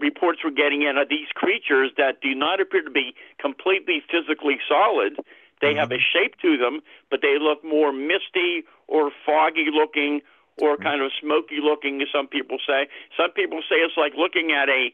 reports 0.00 0.40
we're 0.42 0.50
getting 0.50 0.82
in 0.82 0.96
are 0.96 1.06
these 1.06 1.28
creatures 1.34 1.92
that 1.96 2.20
do 2.20 2.34
not 2.34 2.60
appear 2.60 2.82
to 2.82 2.90
be 2.90 3.14
completely 3.38 4.02
physically 4.10 4.58
solid. 4.66 5.14
They 5.60 5.68
mm-hmm. 5.68 5.78
have 5.78 5.92
a 5.92 5.98
shape 5.98 6.36
to 6.42 6.56
them, 6.56 6.80
but 7.10 7.20
they 7.22 7.36
look 7.38 7.64
more 7.64 7.92
misty 7.92 8.64
or 8.88 9.10
foggy 9.24 9.68
looking 9.72 10.20
or 10.60 10.74
mm-hmm. 10.74 10.82
kind 10.82 11.02
of 11.02 11.10
smoky 11.20 11.58
looking, 11.62 12.00
as 12.02 12.08
some 12.12 12.26
people 12.26 12.58
say. 12.66 12.88
Some 13.16 13.30
people 13.32 13.62
say 13.68 13.76
it's 13.76 13.96
like 13.96 14.12
looking 14.16 14.52
at 14.52 14.68
a, 14.68 14.92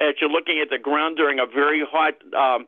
as 0.00 0.14
you're 0.20 0.30
looking 0.30 0.60
at 0.62 0.70
the 0.70 0.78
ground 0.78 1.16
during 1.16 1.38
a 1.38 1.46
very 1.46 1.84
hot, 1.84 2.14
um, 2.34 2.66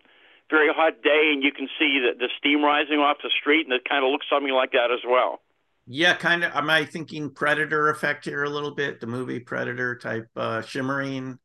very 0.51 0.69
hot 0.73 1.03
day, 1.03 1.31
and 1.33 1.43
you 1.43 1.53
can 1.53 1.69
see 1.79 2.01
the, 2.01 2.19
the 2.19 2.29
steam 2.39 2.65
rising 2.65 2.99
off 2.99 3.19
the 3.23 3.31
street, 3.31 3.67
and 3.67 3.73
it 3.73 3.89
kind 3.89 4.05
of 4.05 4.11
looks 4.11 4.27
something 4.31 4.53
like 4.53 4.73
that 4.73 4.91
as 4.91 5.01
well. 5.07 5.41
Yeah, 5.87 6.15
kind 6.15 6.45
of. 6.45 6.53
Am 6.55 6.69
I 6.69 6.85
thinking 6.85 7.31
Predator 7.31 7.89
effect 7.89 8.27
here 8.27 8.45
a 8.45 8.51
little 8.51 8.73
bit? 8.73 9.01
The 9.01 9.07
movie 9.07 9.41
Predator 9.41 9.97
type 9.97 10.29
uh, 10.37 10.61
shimmering 10.61 11.39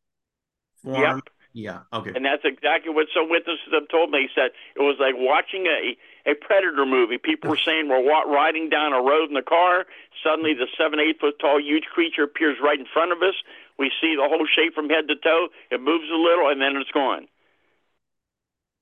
form. 0.84 1.02
Yep. 1.02 1.30
Yeah. 1.54 1.86
Okay. 1.94 2.12
And 2.16 2.26
that's 2.26 2.42
exactly 2.44 2.92
what 2.92 3.08
some 3.14 3.30
witnesses 3.30 3.70
have 3.72 3.88
told 3.90 4.10
me. 4.10 4.26
He 4.26 4.30
said 4.34 4.52
it 4.76 4.82
was 4.82 4.98
like 5.00 5.14
watching 5.16 5.68
a 5.68 5.96
a 6.26 6.34
predator 6.34 6.86
movie. 6.86 7.18
People 7.18 7.52
were 7.52 7.62
saying 7.64 7.90
we're 7.90 8.04
riding 8.04 8.70
down 8.70 8.92
a 8.92 9.02
road 9.02 9.30
in 9.30 9.36
the 9.36 9.46
car. 9.46 9.86
Suddenly, 10.24 10.56
the 10.56 10.68
seven 10.78 11.00
eight 11.00 11.20
foot 11.20 11.38
tall 11.40 11.62
huge 11.62 11.86
creature 11.94 12.24
appears 12.24 12.58
right 12.62 12.80
in 12.80 12.88
front 12.92 13.12
of 13.12 13.22
us. 13.22 13.36
We 13.78 13.92
see 14.02 14.16
the 14.18 14.28
whole 14.28 14.48
shape 14.50 14.74
from 14.74 14.90
head 14.90 15.08
to 15.10 15.16
toe. 15.16 15.50
It 15.70 15.82
moves 15.82 16.10
a 16.10 16.18
little, 16.18 16.50
and 16.50 16.60
then 16.60 16.76
it's 16.76 16.92
gone. 16.92 17.28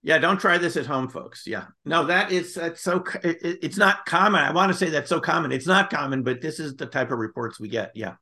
Yeah, 0.03 0.17
don't 0.17 0.39
try 0.39 0.57
this 0.57 0.77
at 0.77 0.87
home, 0.87 1.09
folks. 1.09 1.45
Yeah, 1.45 1.65
no, 1.83 2.05
that 2.05 2.31
is 2.31 2.55
that's 2.55 2.81
so 2.81 3.03
it, 3.21 3.59
it's 3.61 3.77
not 3.77 4.05
common. 4.05 4.41
I 4.41 4.51
want 4.51 4.71
to 4.71 4.77
say 4.77 4.89
that's 4.89 5.09
so 5.09 5.19
common. 5.19 5.51
It's 5.51 5.67
not 5.67 5.89
common, 5.89 6.23
but 6.23 6.41
this 6.41 6.59
is 6.59 6.75
the 6.75 6.85
type 6.85 7.11
of 7.11 7.19
reports 7.19 7.59
we 7.59 7.67
get. 7.67 7.91
Yeah. 7.95 8.15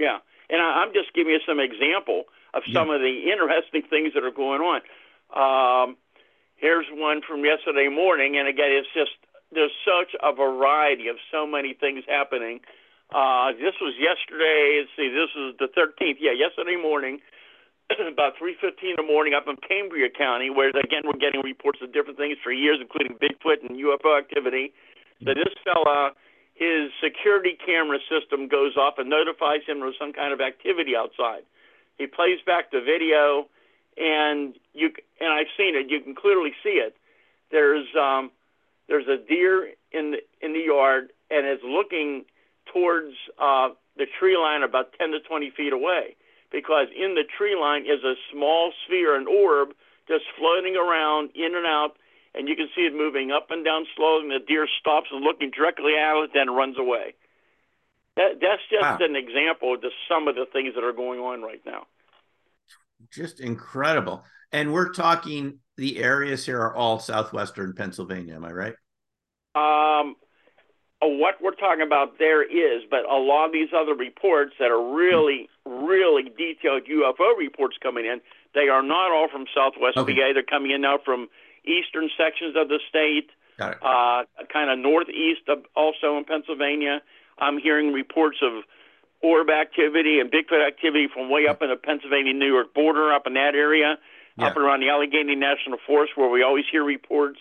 Yeah, 0.00 0.18
and 0.50 0.60
I, 0.60 0.82
I'm 0.82 0.92
just 0.92 1.14
giving 1.14 1.32
you 1.32 1.40
some 1.46 1.60
example 1.60 2.24
of 2.54 2.62
some 2.72 2.88
yeah. 2.88 2.94
of 2.96 3.00
the 3.00 3.30
interesting 3.30 3.82
things 3.90 4.14
that 4.14 4.22
are 4.22 4.34
going 4.34 4.62
on. 4.62 4.80
Um, 5.34 5.96
here's 6.56 6.86
one 6.92 7.20
from 7.26 7.44
yesterday 7.44 7.88
morning, 7.90 8.38
and 8.38 8.46
again, 8.46 8.70
it's 8.70 8.88
just 8.94 9.18
there's 9.52 9.74
such 9.84 10.14
a 10.22 10.32
variety 10.32 11.08
of 11.08 11.16
so 11.30 11.46
many 11.46 11.74
things 11.74 12.04
happening. 12.06 12.60
Uh, 13.12 13.52
this 13.58 13.74
was 13.82 13.94
yesterday. 13.98 14.82
Let's 14.82 14.94
see, 14.96 15.10
this 15.10 15.30
is 15.34 15.58
the 15.58 15.68
13th. 15.74 16.18
Yeah, 16.18 16.32
yesterday 16.32 16.80
morning, 16.80 17.20
about 17.90 18.38
3:15 18.38 18.94
in 18.94 18.96
the 18.96 19.06
morning, 19.06 19.34
up 19.34 19.46
in 19.46 19.56
Cambria 19.60 20.08
County, 20.10 20.50
where 20.50 20.70
again 20.70 21.02
we're 21.04 21.20
getting 21.20 21.42
reports 21.42 21.80
of 21.82 21.92
different 21.92 22.18
things 22.18 22.38
for 22.42 22.52
years, 22.52 22.78
including 22.80 23.18
Bigfoot 23.18 23.62
and 23.66 23.76
UFO 23.76 24.16
activity. 24.18 24.72
So 25.22 25.32
this 25.32 25.54
fella, 25.62 26.12
his 26.54 26.90
security 27.02 27.56
camera 27.64 27.98
system 28.10 28.48
goes 28.48 28.76
off 28.76 28.98
and 28.98 29.08
notifies 29.08 29.62
him 29.66 29.82
of 29.82 29.94
some 29.98 30.12
kind 30.12 30.32
of 30.32 30.40
activity 30.40 30.96
outside. 30.96 31.42
He 31.98 32.06
plays 32.06 32.38
back 32.46 32.70
the 32.70 32.80
video, 32.80 33.48
and 33.96 34.54
you 34.72 34.90
and 35.20 35.32
I've 35.32 35.52
seen 35.56 35.76
it. 35.76 35.90
You 35.90 36.00
can 36.00 36.14
clearly 36.14 36.52
see 36.62 36.80
it. 36.80 36.96
There's 37.50 37.86
um, 37.98 38.30
there's 38.88 39.06
a 39.06 39.16
deer 39.16 39.72
in 39.92 40.12
the 40.12 40.18
in 40.40 40.52
the 40.52 40.60
yard, 40.60 41.10
and 41.30 41.46
it's 41.46 41.62
looking 41.64 42.24
towards 42.72 43.14
uh, 43.38 43.68
the 43.96 44.06
tree 44.18 44.36
line 44.36 44.62
about 44.62 44.92
10 44.98 45.12
to 45.12 45.20
20 45.20 45.50
feet 45.56 45.72
away. 45.72 46.16
Because 46.50 46.86
in 46.94 47.14
the 47.14 47.24
tree 47.36 47.56
line 47.56 47.82
is 47.82 48.04
a 48.04 48.14
small 48.32 48.72
sphere, 48.86 49.16
an 49.16 49.26
orb, 49.26 49.70
just 50.06 50.24
floating 50.38 50.76
around 50.76 51.30
in 51.34 51.56
and 51.56 51.66
out, 51.66 51.96
and 52.34 52.48
you 52.48 52.54
can 52.54 52.68
see 52.76 52.82
it 52.82 52.94
moving 52.94 53.32
up 53.32 53.50
and 53.50 53.64
down 53.64 53.86
slowly. 53.96 54.22
And 54.22 54.30
the 54.30 54.44
deer 54.44 54.68
stops 54.80 55.08
and 55.10 55.22
looking 55.22 55.50
directly 55.50 55.96
at 55.96 56.16
it, 56.22 56.30
then 56.32 56.50
runs 56.50 56.78
away. 56.78 57.14
That, 58.16 58.40
that's 58.40 58.62
just 58.70 58.82
wow. 58.82 58.98
an 59.00 59.16
example 59.16 59.74
of 59.74 59.82
just 59.82 59.94
some 60.08 60.28
of 60.28 60.36
the 60.36 60.46
things 60.52 60.74
that 60.74 60.84
are 60.84 60.92
going 60.92 61.20
on 61.20 61.42
right 61.42 61.60
now. 61.66 61.86
Just 63.10 63.40
incredible. 63.40 64.24
And 64.52 64.72
we're 64.72 64.92
talking 64.92 65.58
the 65.76 65.98
areas 65.98 66.46
here 66.46 66.60
are 66.60 66.74
all 66.74 67.00
southwestern 67.00 67.74
Pennsylvania. 67.74 68.36
Am 68.36 68.44
I 68.44 68.52
right? 68.52 68.74
Um, 69.56 70.14
uh, 71.02 71.08
what 71.08 71.36
we're 71.42 71.54
talking 71.54 71.82
about 71.84 72.18
there 72.18 72.42
is, 72.42 72.82
but 72.88 73.04
a 73.10 73.18
lot 73.18 73.46
of 73.46 73.52
these 73.52 73.70
other 73.76 73.94
reports 73.94 74.54
that 74.58 74.70
are 74.70 74.94
really, 74.94 75.48
really 75.66 76.24
detailed 76.24 76.84
UFO 76.84 77.36
reports 77.36 77.76
coming 77.82 78.04
in, 78.04 78.20
they 78.54 78.68
are 78.68 78.82
not 78.82 79.10
all 79.10 79.28
from 79.28 79.46
Southwest 79.54 79.96
okay. 79.96 80.14
PA. 80.14 80.32
They're 80.32 80.42
coming 80.42 80.70
in 80.70 80.82
now 80.82 80.98
from 81.04 81.28
eastern 81.64 82.08
sections 82.16 82.54
of 82.56 82.68
the 82.68 82.78
state, 82.88 83.30
uh, 83.58 84.24
kind 84.52 84.70
of 84.70 84.78
northeast 84.78 85.42
of 85.48 85.64
also 85.74 86.16
in 86.16 86.24
Pennsylvania. 86.24 87.02
I'm 87.38 87.58
hearing 87.58 87.92
reports 87.92 88.38
of 88.42 88.64
orb 89.22 89.48
activity 89.50 90.20
and 90.20 90.30
Bigfoot 90.30 90.66
activity 90.66 91.08
from 91.12 91.30
way 91.30 91.46
up 91.48 91.62
in 91.62 91.70
the 91.70 91.76
Pennsylvania 91.76 92.32
New 92.32 92.52
York 92.52 92.74
border, 92.74 93.12
up 93.12 93.26
in 93.26 93.34
that 93.34 93.54
area, 93.54 93.98
yeah. 94.36 94.46
up 94.46 94.56
around 94.56 94.80
the 94.80 94.90
Allegheny 94.90 95.34
National 95.34 95.78
Forest, 95.86 96.12
where 96.16 96.28
we 96.28 96.42
always 96.42 96.64
hear 96.70 96.84
reports. 96.84 97.38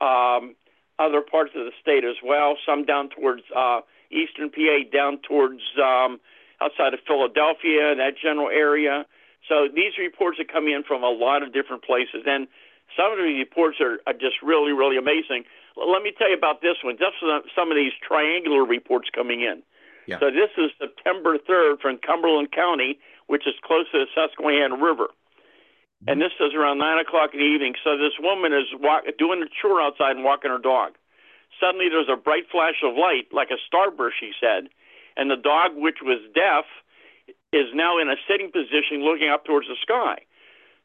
Um, 0.00 0.56
other 0.98 1.20
parts 1.20 1.52
of 1.54 1.64
the 1.64 1.72
state 1.80 2.04
as 2.04 2.16
well, 2.24 2.56
some 2.66 2.84
down 2.84 3.10
towards 3.10 3.42
uh, 3.54 3.80
eastern 4.10 4.50
PA, 4.50 4.88
down 4.92 5.18
towards 5.18 5.60
um, 5.82 6.18
outside 6.60 6.94
of 6.94 7.00
Philadelphia, 7.06 7.94
that 7.94 8.14
general 8.20 8.48
area. 8.48 9.04
So 9.48 9.68
these 9.72 9.92
reports 9.98 10.38
are 10.40 10.44
coming 10.44 10.74
in 10.74 10.82
from 10.82 11.02
a 11.02 11.10
lot 11.10 11.42
of 11.42 11.52
different 11.52 11.84
places. 11.84 12.24
And 12.26 12.48
some 12.96 13.12
of 13.12 13.18
the 13.18 13.24
reports 13.24 13.78
are, 13.80 13.98
are 14.06 14.14
just 14.14 14.42
really, 14.42 14.72
really 14.72 14.96
amazing. 14.96 15.44
Let 15.76 16.02
me 16.02 16.12
tell 16.16 16.28
you 16.30 16.36
about 16.36 16.62
this 16.62 16.76
one. 16.82 16.96
Just 16.96 17.20
some 17.54 17.70
of 17.70 17.76
these 17.76 17.92
triangular 18.00 18.64
reports 18.64 19.08
coming 19.14 19.42
in. 19.42 19.62
Yeah. 20.06 20.18
So 20.20 20.30
this 20.30 20.50
is 20.56 20.70
September 20.78 21.36
3rd 21.36 21.80
from 21.80 21.98
Cumberland 21.98 22.52
County, 22.52 22.98
which 23.26 23.46
is 23.46 23.54
close 23.62 23.84
to 23.92 24.04
the 24.04 24.08
Susquehanna 24.14 24.76
River. 24.76 25.10
Mm-hmm. 25.10 26.08
And 26.08 26.20
this 26.20 26.32
is 26.40 26.54
around 26.54 26.78
9 26.78 26.98
o'clock 26.98 27.34
in 27.34 27.40
the 27.40 27.46
evening. 27.46 27.74
So 27.84 27.98
this 27.98 28.16
woman 28.20 28.52
is 28.52 28.72
walk, 28.80 29.04
doing 29.18 29.42
a 29.42 29.50
chore 29.50 29.82
outside 29.82 30.16
and 30.16 30.24
walking 30.24 30.50
her 30.50 30.62
dog. 30.62 30.94
Suddenly 31.60 31.88
there's 31.90 32.08
a 32.08 32.16
bright 32.16 32.48
flash 32.50 32.80
of 32.84 32.96
light, 32.96 33.28
like 33.32 33.50
a 33.50 33.58
starburst, 33.58 34.16
she 34.20 34.32
said. 34.40 34.68
And 35.16 35.30
the 35.30 35.36
dog, 35.36 35.72
which 35.74 35.98
was 36.00 36.20
deaf, 36.34 36.64
is 37.52 37.66
now 37.74 37.98
in 37.98 38.08
a 38.08 38.16
sitting 38.28 38.52
position 38.52 39.02
looking 39.02 39.28
up 39.28 39.44
towards 39.44 39.66
the 39.66 39.76
sky. 39.82 40.24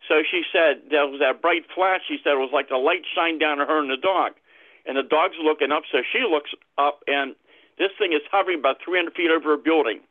So 0.10 0.24
she 0.26 0.42
said 0.52 0.90
there 0.90 1.06
was 1.06 1.20
that 1.20 1.42
bright 1.42 1.70
flash. 1.76 2.02
She 2.08 2.18
said 2.24 2.34
it 2.34 2.42
was 2.42 2.52
like 2.52 2.70
the 2.70 2.82
light 2.82 3.06
shined 3.14 3.40
down 3.40 3.60
on 3.62 3.68
her 3.68 3.80
and 3.80 3.92
the 3.92 4.02
dog 4.02 4.34
and 4.86 4.98
the 4.98 5.04
dog's 5.04 5.36
looking 5.42 5.72
up. 5.72 5.84
So 5.92 6.00
she 6.12 6.24
looks 6.30 6.52
up, 6.78 7.04
and 7.08 7.36
this 7.78 7.90
thing 7.98 8.14
is 8.14 8.22
hovering 8.32 8.60
about 8.60 8.78
300 8.84 9.14
feet 9.14 9.32
over 9.32 9.54
a 9.54 9.58
building. 9.58 10.02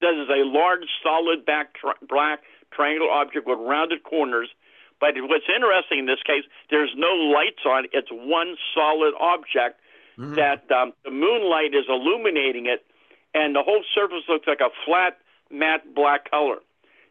This 0.00 0.16
is 0.16 0.28
a 0.28 0.44
large, 0.44 0.88
solid 1.02 1.44
back 1.44 1.74
tri- 1.74 2.00
black 2.08 2.40
triangular 2.72 3.10
object 3.10 3.46
with 3.46 3.58
rounded 3.60 4.02
corners. 4.02 4.48
But 5.00 5.14
what's 5.16 5.48
interesting 5.48 6.00
in 6.00 6.06
this 6.06 6.22
case, 6.24 6.44
there's 6.70 6.92
no 6.96 7.08
lights 7.08 7.64
on 7.66 7.84
it. 7.84 7.90
It's 7.92 8.10
one 8.10 8.56
solid 8.74 9.14
object 9.18 9.80
mm-hmm. 10.18 10.34
that 10.34 10.70
um, 10.70 10.92
the 11.04 11.10
moonlight 11.10 11.74
is 11.74 11.84
illuminating 11.88 12.66
it, 12.66 12.84
and 13.34 13.54
the 13.54 13.62
whole 13.62 13.82
surface 13.94 14.24
looks 14.28 14.46
like 14.46 14.60
a 14.60 14.68
flat, 14.84 15.18
matte 15.50 15.94
black 15.94 16.30
color. 16.30 16.60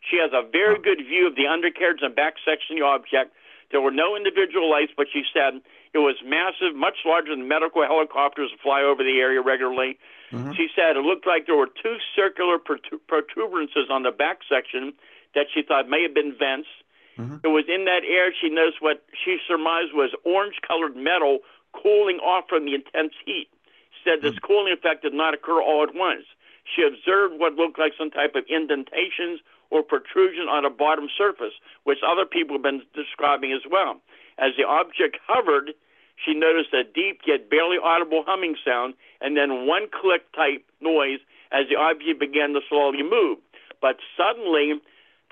She 0.06 0.18
has 0.18 0.32
a 0.34 0.48
very 0.48 0.80
good 0.80 1.00
view 1.00 1.28
of 1.28 1.36
the 1.36 1.48
undercarriage 1.48 2.00
and 2.02 2.16
back 2.16 2.36
section 2.46 2.78
of 2.78 2.80
the 2.80 2.86
object. 2.86 3.36
There 3.72 3.82
were 3.82 3.92
no 3.92 4.16
individual 4.16 4.70
lights, 4.70 4.94
but 4.96 5.08
she 5.12 5.24
said 5.34 5.62
It 5.94 6.00
was 6.00 6.16
massive, 6.24 6.76
much 6.76 7.02
larger 7.06 7.36
than 7.36 7.48
medical 7.48 7.82
helicopters 7.82 8.52
that 8.52 8.62
fly 8.62 8.82
over 8.84 9.04
the 9.04 9.20
area 9.20 9.42
regularly. 9.42 9.98
Mm-hmm. 10.32 10.54
She 10.54 10.68
said 10.76 10.98
it 10.98 11.02
looked 11.02 11.26
like 11.26 11.48
there 11.48 11.58
were 11.58 11.70
two 11.70 11.98
circular 12.16 12.60
protuberances 12.60 13.90
on 13.90 14.04
the 14.04 14.12
back 14.12 14.40
section 14.46 14.94
that 15.34 15.48
she 15.54 15.64
thought 15.64 15.90
may 15.90 16.04
have 16.04 16.14
been 16.14 16.36
vents. 16.38 16.70
Mm-hmm. 17.18 17.42
It 17.44 17.50
was 17.50 17.66
in 17.68 17.86
that 17.86 18.06
air 18.06 18.32
she 18.32 18.50
noticed 18.50 18.82
what 18.82 19.04
she 19.26 19.38
surmised 19.48 19.94
was 19.94 20.14
orange 20.24 20.62
colored 20.66 20.96
metal 20.96 21.40
cooling 21.74 22.18
off 22.20 22.46
from 22.48 22.66
the 22.66 22.76
intense 22.76 23.14
heat. 23.26 23.50
She 23.92 24.10
said 24.10 24.22
this 24.22 24.36
mm-hmm. 24.38 24.46
cooling 24.46 24.74
effect 24.74 25.02
did 25.02 25.14
not 25.14 25.34
occur 25.34 25.62
all 25.62 25.84
at 25.84 25.96
once. 25.96 26.26
She 26.70 26.84
observed 26.86 27.40
what 27.40 27.56
looked 27.56 27.80
like 27.80 27.94
some 27.98 28.12
type 28.12 28.36
of 28.36 28.46
indentations 28.46 29.42
or 29.70 29.84
protrusion 29.84 30.48
on 30.50 30.66
a 30.66 30.70
bottom 30.70 31.10
surface, 31.18 31.54
which 31.84 32.00
other 32.06 32.26
people 32.26 32.56
have 32.56 32.64
been 32.64 32.82
describing 32.94 33.54
as 33.54 33.62
well. 33.70 34.02
As 34.40 34.56
the 34.58 34.64
object 34.64 35.18
hovered, 35.28 35.74
she 36.16 36.34
noticed 36.34 36.74
a 36.74 36.84
deep 36.84 37.22
yet 37.28 37.50
barely 37.50 37.78
audible 37.78 38.24
humming 38.26 38.56
sound 38.64 38.94
and 39.22 39.36
then 39.36 39.68
one 39.68 39.88
click 39.92 40.32
type 40.34 40.64
noise 40.82 41.20
as 41.52 41.68
the 41.70 41.76
object 41.76 42.20
began 42.20 42.54
to 42.54 42.62
slowly 42.70 43.04
move. 43.04 43.38
But 43.82 43.98
suddenly, 44.16 44.80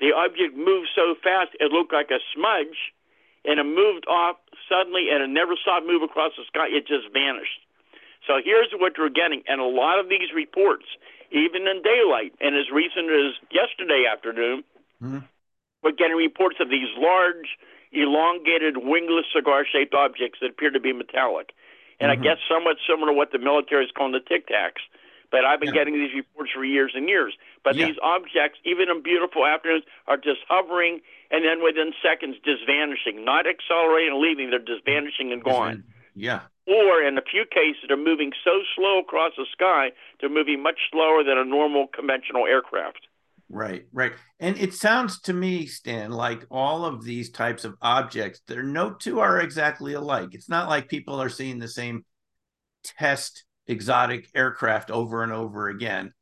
the 0.00 0.12
object 0.12 0.56
moved 0.56 0.88
so 0.94 1.14
fast 1.22 1.56
it 1.60 1.72
looked 1.72 1.92
like 1.92 2.10
a 2.10 2.20
smudge, 2.34 2.92
and 3.44 3.60
it 3.60 3.64
moved 3.64 4.06
off 4.08 4.36
suddenly, 4.68 5.08
and 5.10 5.22
it 5.22 5.30
never 5.30 5.54
saw 5.64 5.78
it 5.78 5.86
move 5.86 6.02
across 6.02 6.32
the 6.36 6.44
sky. 6.46 6.68
It 6.68 6.86
just 6.86 7.12
vanished. 7.12 7.60
So 8.26 8.40
here's 8.42 8.68
what 8.74 8.98
we're 8.98 9.08
getting, 9.14 9.42
and 9.46 9.60
a 9.60 9.66
lot 9.66 9.98
of 9.98 10.08
these 10.08 10.34
reports, 10.34 10.84
even 11.30 11.66
in 11.68 11.82
daylight, 11.82 12.34
and 12.40 12.56
as 12.56 12.70
recent 12.72 13.10
as 13.10 13.38
yesterday 13.50 14.04
afternoon, 14.10 14.64
mm-hmm. 15.02 15.24
we're 15.82 15.96
getting 15.96 16.16
reports 16.16 16.56
of 16.60 16.68
these 16.68 16.90
large, 16.98 17.56
elongated, 17.92 18.76
wingless, 18.78 19.26
cigar-shaped 19.34 19.94
objects 19.94 20.38
that 20.40 20.50
appear 20.50 20.70
to 20.70 20.80
be 20.80 20.92
metallic, 20.92 21.52
and 22.00 22.10
mm-hmm. 22.10 22.20
I 22.20 22.24
guess 22.24 22.38
somewhat 22.48 22.76
similar 22.88 23.12
to 23.12 23.16
what 23.16 23.32
the 23.32 23.38
military 23.38 23.84
is 23.84 23.90
calling 23.96 24.12
the 24.12 24.20
Tic 24.20 24.48
Tacs. 24.48 24.84
But 25.30 25.44
I've 25.44 25.60
been 25.60 25.74
yeah. 25.74 25.84
getting 25.84 25.94
these 25.94 26.14
reports 26.14 26.52
for 26.54 26.64
years 26.64 26.92
and 26.94 27.06
years. 27.06 27.34
But 27.62 27.76
yeah. 27.76 27.86
these 27.86 27.96
objects, 28.02 28.58
even 28.64 28.88
in 28.88 29.02
beautiful 29.02 29.44
afternoons, 29.44 29.84
are 30.06 30.16
just 30.16 30.40
hovering 30.48 31.00
and 31.30 31.44
then 31.44 31.62
within 31.62 31.92
seconds 32.02 32.36
just 32.44 32.64
vanishing, 32.64 33.24
not 33.24 33.44
accelerating 33.46 34.16
and 34.16 34.22
leaving. 34.22 34.48
They're 34.48 34.58
just 34.58 34.86
vanishing 34.86 35.32
and 35.32 35.44
gone. 35.44 35.84
Yeah. 36.14 36.48
Or 36.66 37.02
in 37.02 37.16
a 37.18 37.22
few 37.22 37.44
cases, 37.44 37.84
they're 37.88 37.96
moving 37.96 38.32
so 38.44 38.60
slow 38.74 39.00
across 39.00 39.32
the 39.36 39.46
sky, 39.52 39.92
they're 40.20 40.28
moving 40.28 40.62
much 40.62 40.80
slower 40.90 41.22
than 41.22 41.38
a 41.38 41.44
normal 41.44 41.86
conventional 41.88 42.46
aircraft. 42.46 43.06
Right, 43.50 43.86
right. 43.92 44.12
And 44.40 44.58
it 44.58 44.74
sounds 44.74 45.20
to 45.22 45.32
me, 45.32 45.66
Stan, 45.66 46.10
like 46.10 46.44
all 46.50 46.84
of 46.84 47.02
these 47.02 47.30
types 47.30 47.64
of 47.64 47.76
objects, 47.80 48.40
there 48.46 48.62
no 48.62 48.90
two 48.90 49.20
are 49.20 49.40
exactly 49.40 49.94
alike. 49.94 50.30
It's 50.32 50.50
not 50.50 50.68
like 50.68 50.88
people 50.88 51.20
are 51.20 51.30
seeing 51.30 51.58
the 51.58 51.68
same 51.68 52.04
test 52.84 53.44
exotic 53.66 54.28
aircraft 54.34 54.90
over 54.90 55.22
and 55.22 55.32
over 55.32 55.68
again. 55.68 56.12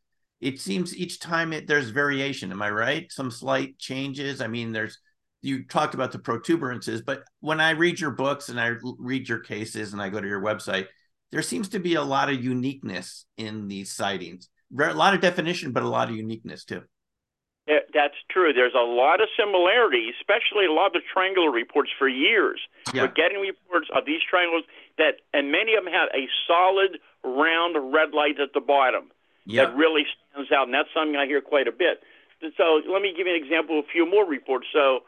It 0.40 0.60
seems 0.60 0.96
each 0.96 1.18
time 1.18 1.52
it, 1.52 1.66
there's 1.66 1.90
variation. 1.90 2.52
Am 2.52 2.62
I 2.62 2.70
right? 2.70 3.10
Some 3.10 3.32
slight 3.32 3.78
changes. 3.78 4.40
I 4.40 4.46
mean, 4.46 4.70
there's 4.72 4.98
you 5.42 5.64
talked 5.64 5.94
about 5.94 6.12
the 6.12 6.18
protuberances, 6.18 7.02
but 7.02 7.22
when 7.40 7.60
I 7.60 7.70
read 7.70 7.98
your 7.98 8.10
books 8.12 8.48
and 8.50 8.60
I 8.60 8.72
read 8.98 9.28
your 9.28 9.40
cases 9.40 9.92
and 9.92 10.02
I 10.02 10.10
go 10.10 10.20
to 10.20 10.28
your 10.28 10.42
website, 10.42 10.86
there 11.32 11.42
seems 11.42 11.70
to 11.70 11.80
be 11.80 11.94
a 11.94 12.02
lot 12.02 12.30
of 12.30 12.42
uniqueness 12.42 13.26
in 13.36 13.66
these 13.66 13.92
sightings. 13.92 14.48
A 14.78 14.94
lot 14.94 15.14
of 15.14 15.20
definition, 15.20 15.72
but 15.72 15.82
a 15.82 15.88
lot 15.88 16.08
of 16.08 16.16
uniqueness 16.16 16.64
too. 16.64 16.82
That's 17.66 18.14
true. 18.30 18.52
There's 18.52 18.74
a 18.74 18.86
lot 18.86 19.20
of 19.20 19.28
similarities, 19.36 20.14
especially 20.20 20.66
a 20.66 20.72
lot 20.72 20.94
of 20.94 21.02
the 21.02 21.06
triangular 21.12 21.50
reports 21.50 21.90
for 21.98 22.08
years. 22.08 22.60
Yeah. 22.94 23.02
We're 23.02 23.12
getting 23.12 23.40
reports 23.40 23.88
of 23.94 24.06
these 24.06 24.22
triangles 24.22 24.64
that, 24.98 25.18
and 25.34 25.50
many 25.50 25.74
of 25.74 25.84
them 25.84 25.92
have 25.92 26.08
a 26.14 26.28
solid 26.46 27.00
round 27.24 27.74
red 27.92 28.14
light 28.14 28.38
at 28.38 28.52
the 28.54 28.60
bottom 28.60 29.10
yeah. 29.44 29.66
that 29.66 29.76
really 29.76 30.06
stands 30.30 30.52
out, 30.52 30.66
and 30.66 30.74
that's 30.74 30.88
something 30.94 31.16
I 31.16 31.26
hear 31.26 31.40
quite 31.40 31.66
a 31.66 31.72
bit. 31.72 32.02
So 32.56 32.82
let 32.86 33.02
me 33.02 33.14
give 33.16 33.26
you 33.26 33.34
an 33.34 33.42
example 33.42 33.80
of 33.80 33.86
a 33.86 33.88
few 33.88 34.06
more 34.08 34.24
reports. 34.24 34.66
So, 34.72 35.00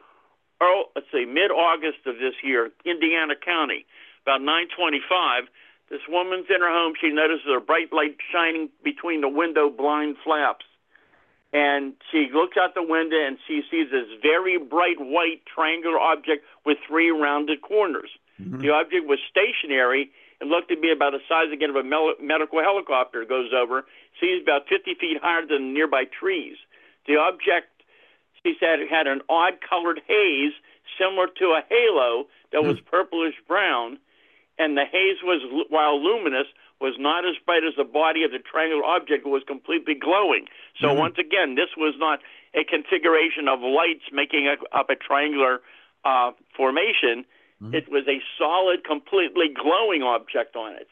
oh, 0.60 0.84
let's 0.96 1.06
see, 1.12 1.26
mid-August 1.26 2.06
of 2.06 2.16
this 2.18 2.34
year, 2.42 2.70
Indiana 2.84 3.34
County, 3.36 3.86
about 4.26 4.40
9:25, 4.40 5.46
this 5.90 6.00
woman's 6.08 6.46
in 6.50 6.60
her 6.60 6.72
home. 6.72 6.94
She 7.00 7.10
notices 7.10 7.46
a 7.54 7.60
bright 7.60 7.92
light 7.92 8.16
shining 8.32 8.68
between 8.82 9.20
the 9.20 9.28
window 9.28 9.70
blind 9.70 10.16
flaps, 10.24 10.64
and 11.52 11.94
she 12.10 12.28
looks 12.32 12.56
out 12.56 12.74
the 12.74 12.82
window 12.82 13.16
and 13.16 13.38
she 13.46 13.62
sees 13.70 13.90
this 13.90 14.06
very 14.22 14.58
bright 14.58 15.00
white 15.00 15.42
triangular 15.46 15.98
object 15.98 16.44
with 16.66 16.76
three 16.86 17.10
rounded 17.10 17.62
corners. 17.62 18.10
Mm-hmm. 18.40 18.60
The 18.60 18.70
object 18.70 19.06
was 19.06 19.18
stationary 19.30 20.10
and 20.40 20.50
looked 20.50 20.68
to 20.68 20.76
be 20.76 20.92
about 20.92 21.12
the 21.12 21.20
size 21.28 21.52
again 21.52 21.70
of 21.70 21.76
a 21.76 21.82
medical 21.82 22.60
helicopter. 22.62 23.24
Goes 23.24 23.50
over, 23.52 23.86
sees 24.20 24.42
about 24.42 24.68
50 24.68 24.94
feet 25.00 25.16
higher 25.22 25.46
than 25.46 25.72
nearby 25.72 26.04
trees. 26.04 26.56
The 27.06 27.16
object, 27.16 27.68
she 28.42 28.54
said, 28.60 28.78
had 28.88 29.06
an 29.06 29.22
odd 29.28 29.54
colored 29.68 30.00
haze 30.06 30.52
similar 30.98 31.28
to 31.38 31.56
a 31.56 31.62
halo 31.68 32.26
that 32.52 32.62
was 32.62 32.76
mm-hmm. 32.76 32.90
purplish 32.90 33.34
brown, 33.46 33.98
and 34.58 34.76
the 34.76 34.84
haze 34.84 35.18
was, 35.22 35.40
while 35.70 36.02
luminous, 36.02 36.46
was 36.80 36.94
not 36.98 37.24
as 37.24 37.34
bright 37.44 37.64
as 37.64 37.74
the 37.76 37.84
body 37.84 38.22
of 38.22 38.30
the 38.30 38.38
triangular 38.38 38.84
object. 38.84 39.26
It 39.26 39.30
was 39.30 39.42
completely 39.46 39.94
glowing. 39.94 40.46
So 40.80 40.88
mm-hmm. 40.88 40.98
once 40.98 41.16
again, 41.18 41.54
this 41.54 41.70
was 41.76 41.94
not 41.98 42.20
a 42.54 42.64
configuration 42.64 43.48
of 43.48 43.60
lights 43.60 44.06
making 44.12 44.46
a, 44.46 44.56
up 44.76 44.90
a 44.90 44.96
triangular 44.96 45.60
uh, 46.04 46.32
formation. 46.56 47.26
Mm-hmm. 47.62 47.74
It 47.74 47.90
was 47.90 48.06
a 48.06 48.22
solid, 48.38 48.84
completely 48.84 49.50
glowing 49.50 50.02
object 50.02 50.54
on 50.54 50.74
it. 50.74 50.88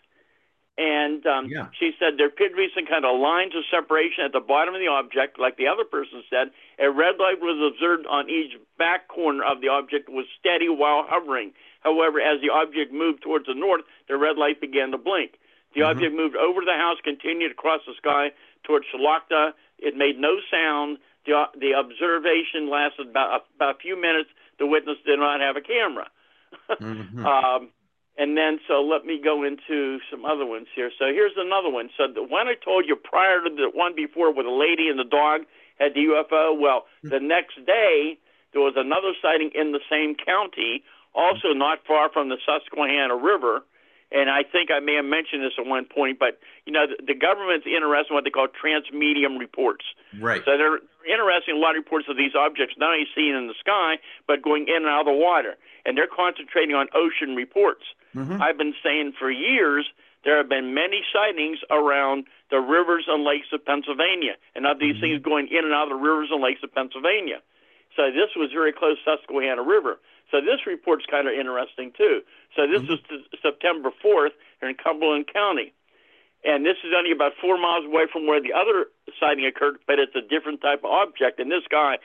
And 0.78 1.24
um, 1.24 1.48
yeah. 1.48 1.68
she 1.80 1.92
said 1.98 2.18
there 2.18 2.28
appeared 2.28 2.52
to 2.52 2.56
be 2.56 2.68
some 2.74 2.84
kind 2.84 3.06
of 3.06 3.18
lines 3.18 3.56
of 3.56 3.64
separation 3.70 4.24
at 4.24 4.32
the 4.32 4.44
bottom 4.44 4.74
of 4.74 4.80
the 4.80 4.92
object, 4.92 5.40
like 5.40 5.56
the 5.56 5.68
other 5.68 5.84
person 5.84 6.22
said. 6.28 6.52
A 6.78 6.90
red 6.90 7.16
light 7.16 7.40
was 7.40 7.56
observed 7.56 8.04
on 8.06 8.28
each 8.28 8.52
back 8.76 9.08
corner 9.08 9.42
of 9.42 9.62
the 9.62 9.68
object 9.68 10.10
was 10.10 10.26
steady 10.38 10.68
while 10.68 11.06
hovering. 11.08 11.52
However, 11.80 12.20
as 12.20 12.42
the 12.42 12.52
object 12.52 12.92
moved 12.92 13.22
towards 13.22 13.46
the 13.46 13.54
north, 13.54 13.82
the 14.08 14.18
red 14.18 14.36
light 14.36 14.60
began 14.60 14.90
to 14.90 14.98
blink. 14.98 15.40
The 15.76 15.82
mm-hmm. 15.82 15.90
object 15.90 16.16
moved 16.16 16.36
over 16.36 16.64
the 16.64 16.72
house, 16.72 16.96
continued 17.04 17.52
across 17.52 17.82
the 17.86 17.92
sky 17.98 18.32
towards 18.64 18.86
Shelocta. 18.88 19.52
It 19.78 19.94
made 19.94 20.18
no 20.18 20.40
sound. 20.50 20.96
The, 21.26 21.44
the 21.52 21.74
observation 21.74 22.70
lasted 22.70 23.08
about, 23.12 23.44
about 23.54 23.76
a 23.76 23.78
few 23.78 24.00
minutes. 24.00 24.30
The 24.58 24.66
witness 24.66 24.96
did 25.04 25.18
not 25.18 25.40
have 25.40 25.56
a 25.56 25.60
camera. 25.60 26.08
mm-hmm. 26.80 27.26
um, 27.26 27.68
and 28.16 28.38
then, 28.38 28.58
so 28.66 28.80
let 28.80 29.04
me 29.04 29.20
go 29.22 29.44
into 29.44 29.98
some 30.10 30.24
other 30.24 30.46
ones 30.46 30.68
here. 30.74 30.90
So 30.98 31.12
here's 31.12 31.36
another 31.36 31.68
one. 31.68 31.90
So 31.98 32.08
the 32.08 32.22
one 32.22 32.48
I 32.48 32.54
told 32.54 32.86
you 32.88 32.96
prior 32.96 33.44
to 33.44 33.50
the 33.50 33.68
one 33.68 33.94
before, 33.94 34.32
with 34.32 34.46
the 34.46 34.56
lady 34.56 34.88
and 34.88 34.98
the 34.98 35.04
dog 35.04 35.42
had 35.78 35.92
the 35.92 36.08
UFO. 36.08 36.58
Well, 36.58 36.88
mm-hmm. 37.04 37.10
the 37.10 37.20
next 37.20 37.60
day 37.66 38.16
there 38.54 38.62
was 38.62 38.74
another 38.76 39.12
sighting 39.20 39.50
in 39.54 39.72
the 39.72 39.84
same 39.90 40.14
county, 40.16 40.82
also 41.14 41.52
not 41.52 41.84
far 41.86 42.08
from 42.10 42.30
the 42.30 42.38
Susquehanna 42.40 43.16
River 43.16 43.60
and 44.12 44.30
I 44.30 44.42
think 44.44 44.70
I 44.70 44.78
may 44.80 44.94
have 44.94 45.04
mentioned 45.04 45.42
this 45.42 45.58
at 45.58 45.66
one 45.66 45.84
point, 45.84 46.18
but 46.18 46.38
you 46.64 46.72
know, 46.72 46.86
the, 46.86 47.14
the 47.14 47.14
government's 47.14 47.66
interested 47.66 48.10
in 48.10 48.14
what 48.14 48.24
they 48.24 48.30
call 48.30 48.46
transmedium 48.46 49.38
reports. 49.38 49.84
Right. 50.18 50.42
So 50.44 50.56
they're 50.56 50.78
interested 51.06 51.50
in 51.50 51.56
a 51.56 51.60
lot 51.60 51.74
of 51.74 51.82
reports 51.82 52.06
of 52.08 52.16
these 52.16 52.34
objects 52.38 52.74
not 52.78 52.94
only 52.94 53.06
seen 53.14 53.34
in 53.34 53.46
the 53.46 53.58
sky, 53.58 53.98
but 54.26 54.42
going 54.42 54.68
in 54.68 54.86
and 54.86 54.90
out 54.90 55.06
of 55.06 55.10
the 55.10 55.18
water. 55.18 55.56
And 55.84 55.98
they're 55.98 56.10
concentrating 56.10 56.74
on 56.74 56.86
ocean 56.94 57.34
reports. 57.34 57.82
Mm-hmm. 58.14 58.40
I've 58.42 58.58
been 58.58 58.74
saying 58.82 59.14
for 59.18 59.30
years 59.30 59.86
there 60.24 60.38
have 60.38 60.48
been 60.48 60.74
many 60.74 61.02
sightings 61.12 61.58
around 61.70 62.26
the 62.50 62.58
rivers 62.58 63.06
and 63.06 63.22
lakes 63.22 63.46
of 63.52 63.64
Pennsylvania, 63.64 64.34
and 64.54 64.66
of 64.66 64.78
these 64.78 64.94
mm-hmm. 64.98 65.18
things 65.18 65.22
going 65.22 65.48
in 65.50 65.64
and 65.64 65.74
out 65.74 65.90
of 65.90 65.98
the 65.98 66.02
rivers 66.02 66.30
and 66.30 66.42
lakes 66.42 66.62
of 66.62 66.74
Pennsylvania. 66.74 67.42
So 67.96 68.10
this 68.12 68.30
was 68.36 68.50
very 68.52 68.72
close 68.72 68.98
to 69.04 69.16
Susquehanna 69.16 69.62
River. 69.62 69.98
So 70.30 70.40
this 70.40 70.66
report's 70.66 71.06
kind 71.10 71.28
of 71.28 71.34
interesting 71.34 71.92
too. 71.96 72.20
So 72.54 72.66
this 72.66 72.82
mm-hmm. 72.82 73.14
is 73.14 73.40
September 73.42 73.90
4th 74.04 74.34
here 74.60 74.68
in 74.68 74.76
Cumberland 74.76 75.26
County. 75.32 75.72
And 76.44 76.64
this 76.64 76.76
is 76.84 76.92
only 76.96 77.10
about 77.10 77.32
four 77.40 77.58
miles 77.58 77.84
away 77.86 78.06
from 78.12 78.26
where 78.26 78.40
the 78.40 78.52
other 78.52 78.86
sighting 79.18 79.46
occurred, 79.46 79.78
but 79.86 79.98
it's 79.98 80.14
a 80.14 80.22
different 80.22 80.60
type 80.60 80.84
of 80.84 80.90
object. 80.90 81.40
And 81.40 81.50
this 81.50 81.66
guy, 81.68 81.98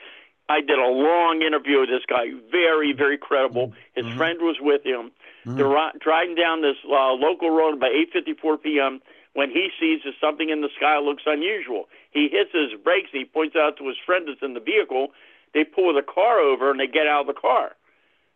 I 0.48 0.60
did 0.60 0.78
a 0.78 0.90
long 0.90 1.42
interview 1.46 1.80
with 1.80 1.90
this 1.90 2.02
guy, 2.08 2.34
very, 2.50 2.92
very 2.92 3.16
credible. 3.18 3.68
Mm-hmm. 3.68 3.94
His 3.94 4.06
mm-hmm. 4.06 4.16
friend 4.18 4.38
was 4.42 4.56
with 4.60 4.82
him. 4.84 5.12
Mm-hmm. 5.46 5.56
They're 5.56 5.92
driving 6.00 6.34
down 6.34 6.62
this 6.62 6.76
uh, 6.84 7.12
local 7.14 7.50
road 7.50 7.78
by 7.78 7.90
8:54 8.14 8.62
p.m. 8.62 9.00
when 9.34 9.50
he 9.50 9.70
sees 9.78 10.00
that 10.04 10.14
something 10.20 10.50
in 10.50 10.60
the 10.60 10.70
sky 10.76 10.98
looks 10.98 11.22
unusual. 11.26 11.88
He 12.10 12.28
hits 12.28 12.50
his 12.52 12.78
brakes 12.82 13.10
and 13.12 13.20
he 13.20 13.24
points 13.24 13.54
out 13.54 13.76
to 13.78 13.86
his 13.86 13.96
friend 14.04 14.26
that's 14.26 14.42
in 14.42 14.54
the 14.54 14.60
vehicle. 14.60 15.08
They 15.54 15.64
pull 15.64 15.94
the 15.94 16.02
car 16.02 16.40
over 16.40 16.70
and 16.70 16.80
they 16.80 16.86
get 16.86 17.06
out 17.06 17.28
of 17.28 17.34
the 17.34 17.40
car. 17.40 17.72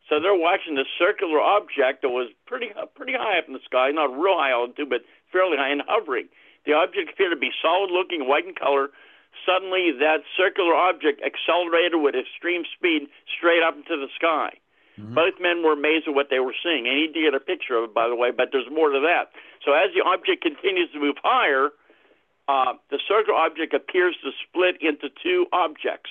So 0.08 0.20
they're 0.20 0.38
watching 0.38 0.76
this 0.76 0.86
circular 0.98 1.40
object 1.40 2.02
that 2.02 2.10
was 2.10 2.30
pretty 2.46 2.70
pretty 2.94 3.14
high 3.14 3.38
up 3.38 3.48
in 3.48 3.54
the 3.54 3.64
sky, 3.64 3.90
not 3.90 4.14
real 4.14 4.38
high 4.38 4.52
altitude, 4.52 4.88
but 4.88 5.02
fairly 5.32 5.56
high 5.56 5.70
and 5.70 5.82
hovering. 5.86 6.28
The 6.64 6.74
object 6.74 7.10
appeared 7.12 7.34
to 7.34 7.40
be 7.40 7.50
solid 7.60 7.90
looking, 7.90 8.28
white 8.28 8.46
in 8.46 8.54
color. 8.54 8.90
Suddenly, 9.44 9.92
that 10.00 10.22
circular 10.36 10.74
object 10.74 11.20
accelerated 11.20 12.00
with 12.00 12.14
extreme 12.14 12.64
speed 12.72 13.10
straight 13.26 13.62
up 13.62 13.76
into 13.76 13.98
the 13.98 14.08
sky. 14.16 14.56
Mm-hmm. 14.98 15.14
Both 15.14 15.34
men 15.40 15.62
were 15.62 15.74
amazed 15.74 16.08
at 16.08 16.14
what 16.14 16.30
they 16.30 16.40
were 16.40 16.56
seeing. 16.64 16.88
And 16.88 16.96
he 16.96 17.06
did 17.06 17.32
get 17.32 17.34
a 17.34 17.40
picture 17.40 17.76
of 17.76 17.90
it, 17.90 17.94
by 17.94 18.08
the 18.08 18.16
way, 18.16 18.30
but 18.30 18.48
there's 18.50 18.68
more 18.72 18.88
to 18.88 19.00
that. 19.00 19.28
So 19.64 19.72
as 19.72 19.92
the 19.92 20.00
object 20.00 20.40
continues 20.42 20.90
to 20.92 21.00
move 21.00 21.16
higher, 21.22 21.68
uh, 22.48 22.80
the 22.90 22.98
circular 23.06 23.36
object 23.36 23.74
appears 23.74 24.16
to 24.24 24.30
split 24.46 24.80
into 24.80 25.12
two 25.22 25.46
objects. 25.52 26.10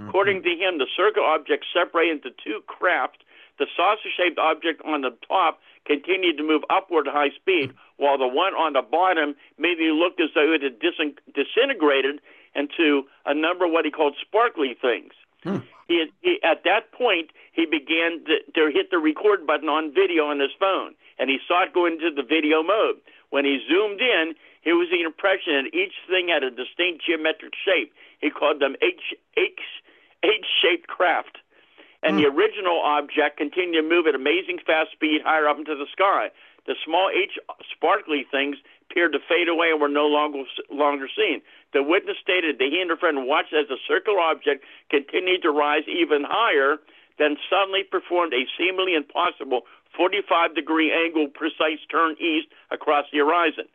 Mm-hmm. 0.00 0.08
According 0.08 0.42
to 0.44 0.52
him, 0.56 0.78
the 0.78 0.88
circular 0.96 1.28
object 1.28 1.66
separated 1.74 2.24
into 2.24 2.30
two 2.42 2.62
craft. 2.66 3.20
The 3.62 3.68
saucer-shaped 3.76 4.40
object 4.40 4.82
on 4.84 5.02
the 5.02 5.14
top 5.28 5.60
continued 5.86 6.36
to 6.36 6.42
move 6.42 6.62
upward 6.68 7.06
at 7.06 7.14
high 7.14 7.30
speed, 7.30 7.72
while 7.96 8.18
the 8.18 8.26
one 8.26 8.54
on 8.54 8.72
the 8.72 8.82
bottom 8.82 9.36
maybe 9.56 9.86
looked 9.94 10.20
as 10.20 10.30
though 10.34 10.50
it 10.52 10.62
had 10.62 10.80
dis- 10.80 11.14
disintegrated 11.32 12.18
into 12.56 13.04
a 13.24 13.32
number 13.32 13.66
of 13.66 13.70
what 13.70 13.84
he 13.84 13.92
called 13.92 14.16
sparkly 14.20 14.74
things. 14.74 15.12
Hmm. 15.44 15.58
He, 15.86 16.10
he, 16.22 16.40
at 16.42 16.64
that 16.64 16.90
point, 16.90 17.30
he 17.52 17.64
began 17.64 18.24
to, 18.26 18.42
to 18.50 18.72
hit 18.74 18.90
the 18.90 18.98
record 18.98 19.46
button 19.46 19.68
on 19.68 19.94
video 19.94 20.24
on 20.26 20.40
his 20.40 20.50
phone, 20.58 20.96
and 21.20 21.30
he 21.30 21.38
saw 21.46 21.62
it 21.62 21.72
go 21.72 21.86
into 21.86 22.10
the 22.10 22.24
video 22.24 22.64
mode. 22.64 22.96
When 23.30 23.44
he 23.44 23.62
zoomed 23.70 24.00
in, 24.00 24.34
it 24.64 24.72
was 24.72 24.88
the 24.90 25.02
impression 25.02 25.70
that 25.70 25.70
each 25.72 25.94
thing 26.10 26.34
had 26.34 26.42
a 26.42 26.50
distinct 26.50 27.06
geometric 27.06 27.54
shape. 27.54 27.94
He 28.18 28.28
called 28.28 28.58
them 28.58 28.74
H, 28.82 29.14
H, 29.36 29.62
H-shaped 30.24 30.88
craft. 30.88 31.38
And 32.02 32.16
hmm. 32.16 32.22
the 32.22 32.28
original 32.28 32.80
object 32.82 33.38
continued 33.38 33.82
to 33.82 33.88
move 33.88 34.06
at 34.06 34.14
amazing 34.14 34.58
fast 34.64 34.92
speed 34.92 35.22
higher 35.24 35.48
up 35.48 35.58
into 35.58 35.74
the 35.74 35.86
sky. 35.92 36.30
The 36.66 36.74
small 36.84 37.10
H 37.10 37.38
sparkly 37.74 38.24
things 38.30 38.56
appeared 38.90 39.12
to 39.12 39.18
fade 39.28 39.48
away 39.48 39.70
and 39.70 39.80
were 39.80 39.88
no 39.88 40.06
longer 40.06 40.44
longer 40.70 41.08
seen. 41.10 41.42
The 41.72 41.82
witness 41.82 42.18
stated 42.22 42.58
that 42.58 42.68
he 42.70 42.80
and 42.80 42.90
her 42.90 42.96
friend 42.96 43.26
watched 43.26 43.52
as 43.52 43.66
the 43.68 43.78
circular 43.88 44.20
object 44.20 44.64
continued 44.90 45.42
to 45.42 45.50
rise 45.50 45.82
even 45.88 46.22
higher, 46.22 46.76
then 47.18 47.36
suddenly 47.50 47.82
performed 47.82 48.32
a 48.34 48.46
seemingly 48.56 48.94
impossible 48.94 49.62
45 49.96 50.54
degree 50.54 50.92
angle 50.92 51.28
precise 51.28 51.80
turn 51.90 52.16
east 52.20 52.48
across 52.70 53.06
the 53.12 53.18
horizon. 53.18 53.66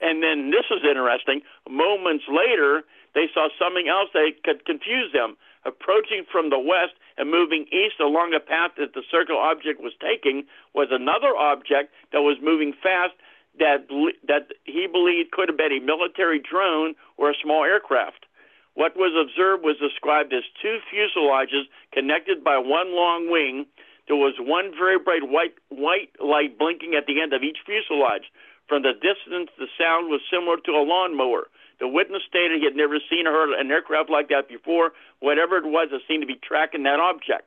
And 0.00 0.22
then 0.22 0.50
this 0.50 0.66
is 0.70 0.84
interesting. 0.84 1.40
Moments 1.68 2.24
later, 2.28 2.82
they 3.14 3.30
saw 3.32 3.48
something 3.58 3.88
else 3.88 4.10
that 4.12 4.42
could 4.44 4.64
confuse 4.66 5.12
them. 5.12 5.36
Approaching 5.64 6.26
from 6.30 6.50
the 6.50 6.58
west 6.58 6.92
and 7.16 7.30
moving 7.30 7.66
east 7.70 8.00
along 8.00 8.34
a 8.34 8.40
path 8.40 8.72
that 8.78 8.94
the 8.94 9.02
circular 9.10 9.40
object 9.40 9.80
was 9.80 9.92
taking 10.00 10.44
was 10.74 10.88
another 10.90 11.36
object 11.36 11.92
that 12.12 12.22
was 12.22 12.36
moving 12.42 12.72
fast 12.72 13.14
that 13.58 13.86
that 14.26 14.50
he 14.64 14.86
believed 14.90 15.30
could 15.30 15.48
have 15.48 15.58
been 15.58 15.72
a 15.72 15.80
military 15.80 16.40
drone 16.40 16.94
or 17.16 17.30
a 17.30 17.34
small 17.40 17.62
aircraft. 17.64 18.26
What 18.74 18.96
was 18.96 19.14
observed 19.14 19.62
was 19.62 19.78
described 19.78 20.32
as 20.34 20.42
two 20.60 20.78
fuselages 20.90 21.70
connected 21.92 22.42
by 22.42 22.58
one 22.58 22.94
long 22.94 23.30
wing. 23.30 23.66
There 24.08 24.16
was 24.16 24.34
one 24.38 24.72
very 24.76 24.98
bright 24.98 25.22
white 25.22 25.54
white 25.68 26.10
light 26.18 26.58
blinking 26.58 26.94
at 26.94 27.06
the 27.06 27.22
end 27.22 27.32
of 27.32 27.42
each 27.42 27.58
fuselage. 27.64 28.26
From 28.68 28.82
the 28.82 28.92
distance, 28.92 29.50
the 29.58 29.68
sound 29.78 30.10
was 30.10 30.20
similar 30.30 30.56
to 30.66 30.72
a 30.72 30.82
lawnmower. 30.82 31.46
The 31.84 31.92
witness 31.92 32.24
stated 32.24 32.60
he 32.60 32.64
had 32.64 32.80
never 32.80 32.96
seen 33.12 33.28
or 33.28 33.36
heard 33.36 33.52
an 33.52 33.68
aircraft 33.68 34.08
like 34.08 34.32
that 34.32 34.48
before. 34.48 34.96
Whatever 35.20 35.60
it 35.60 35.68
was, 35.68 35.92
it 35.92 36.00
seemed 36.08 36.24
to 36.24 36.26
be 36.26 36.40
tracking 36.40 36.80
that 36.88 36.96
object. 36.96 37.44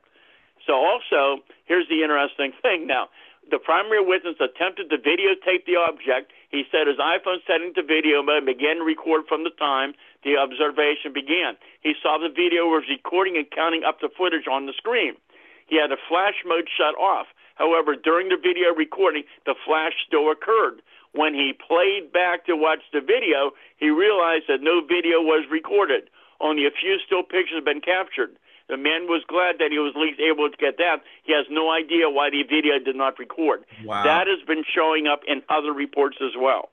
So, 0.62 0.78
also, 0.78 1.42
here's 1.66 1.90
the 1.90 2.06
interesting 2.06 2.54
thing 2.62 2.86
now 2.86 3.10
the 3.50 3.58
primary 3.58 3.98
witness 3.98 4.38
attempted 4.38 4.94
to 4.94 4.98
videotape 5.02 5.66
the 5.66 5.74
object. 5.74 6.30
He 6.54 6.62
said 6.70 6.86
his 6.86 7.02
iPhone 7.02 7.42
setting 7.48 7.74
to 7.74 7.82
video 7.82 8.22
mode 8.22 8.46
began 8.46 8.76
to 8.78 8.84
record 8.84 9.26
from 9.26 9.42
the 9.42 9.50
time 9.58 9.94
the 10.22 10.36
observation 10.36 11.10
began. 11.12 11.58
He 11.80 11.98
saw 11.98 12.14
the 12.22 12.30
video 12.30 12.70
was 12.70 12.86
recording 12.86 13.36
and 13.36 13.50
counting 13.50 13.82
up 13.82 13.98
the 13.98 14.12
footage 14.14 14.46
on 14.46 14.66
the 14.66 14.76
screen. 14.78 15.18
He 15.66 15.82
had 15.82 15.90
the 15.90 15.98
flash 16.06 16.46
mode 16.46 16.70
shut 16.70 16.94
off. 16.94 17.26
However, 17.56 17.96
during 17.96 18.28
the 18.28 18.38
video 18.38 18.70
recording, 18.70 19.24
the 19.46 19.58
flash 19.66 19.98
still 20.06 20.30
occurred. 20.30 20.78
When 21.12 21.34
he 21.34 21.52
played 21.52 22.12
back 22.12 22.46
to 22.46 22.56
watch 22.56 22.80
the 22.92 23.00
video, 23.00 23.52
he 23.76 23.90
realized 23.90 24.44
that 24.48 24.60
no 24.60 24.80
video 24.80 25.20
was 25.20 25.46
recorded. 25.50 26.10
Only 26.40 26.66
a 26.66 26.70
few 26.70 26.98
still 27.04 27.22
pictures 27.22 27.56
had 27.56 27.64
been 27.64 27.80
captured. 27.80 28.36
The 28.68 28.76
man 28.76 29.08
was 29.08 29.24
glad 29.26 29.56
that 29.58 29.72
he 29.72 29.78
was 29.78 29.94
at 29.96 30.00
least 30.00 30.20
able 30.20 30.48
to 30.50 30.56
get 30.56 30.76
that. 30.76 31.00
He 31.24 31.32
has 31.32 31.46
no 31.50 31.72
idea 31.72 32.10
why 32.10 32.28
the 32.28 32.42
video 32.42 32.78
did 32.78 32.96
not 32.96 33.18
record. 33.18 33.64
Wow. 33.82 34.04
That 34.04 34.26
has 34.28 34.44
been 34.46 34.62
showing 34.62 35.06
up 35.06 35.20
in 35.26 35.42
other 35.48 35.72
reports 35.72 36.18
as 36.20 36.36
well. 36.38 36.68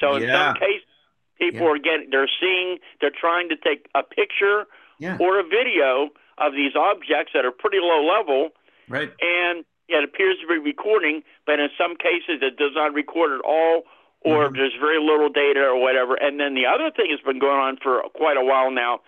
So 0.00 0.16
in 0.16 0.24
yeah. 0.24 0.52
some 0.52 0.54
cases, 0.56 0.90
people 1.38 1.60
yeah. 1.60 1.72
are 1.72 1.78
getting, 1.78 2.10
they're 2.10 2.28
seeing, 2.40 2.78
they're 3.00 3.14
trying 3.14 3.48
to 3.50 3.56
take 3.56 3.86
a 3.94 4.02
picture 4.02 4.66
yeah. 4.98 5.18
or 5.20 5.38
a 5.38 5.44
video 5.44 6.10
of 6.36 6.52
these 6.52 6.74
objects 6.74 7.32
that 7.32 7.44
are 7.44 7.52
pretty 7.52 7.78
low 7.80 8.04
level. 8.04 8.50
Right. 8.88 9.12
And 9.22 9.64
it 9.88 10.04
appears 10.04 10.36
to 10.40 10.46
be 10.48 10.58
recording, 10.58 11.22
but 11.46 11.60
in 11.60 11.68
some 11.78 11.96
cases 11.96 12.42
it 12.42 12.56
does 12.56 12.72
not 12.74 12.94
record 12.94 13.32
at 13.32 13.44
all 13.44 13.84
or 14.26 14.46
mm-hmm. 14.46 14.56
there's 14.56 14.74
very 14.80 14.98
little 14.98 15.28
data 15.28 15.60
or 15.60 15.80
whatever. 15.80 16.14
And 16.14 16.40
then 16.40 16.54
the 16.54 16.66
other 16.66 16.90
thing 16.90 17.06
has 17.10 17.20
been 17.20 17.38
going 17.38 17.60
on 17.60 17.78
for 17.82 18.02
quite 18.14 18.36
a 18.36 18.44
while 18.44 18.70
now 18.70 19.00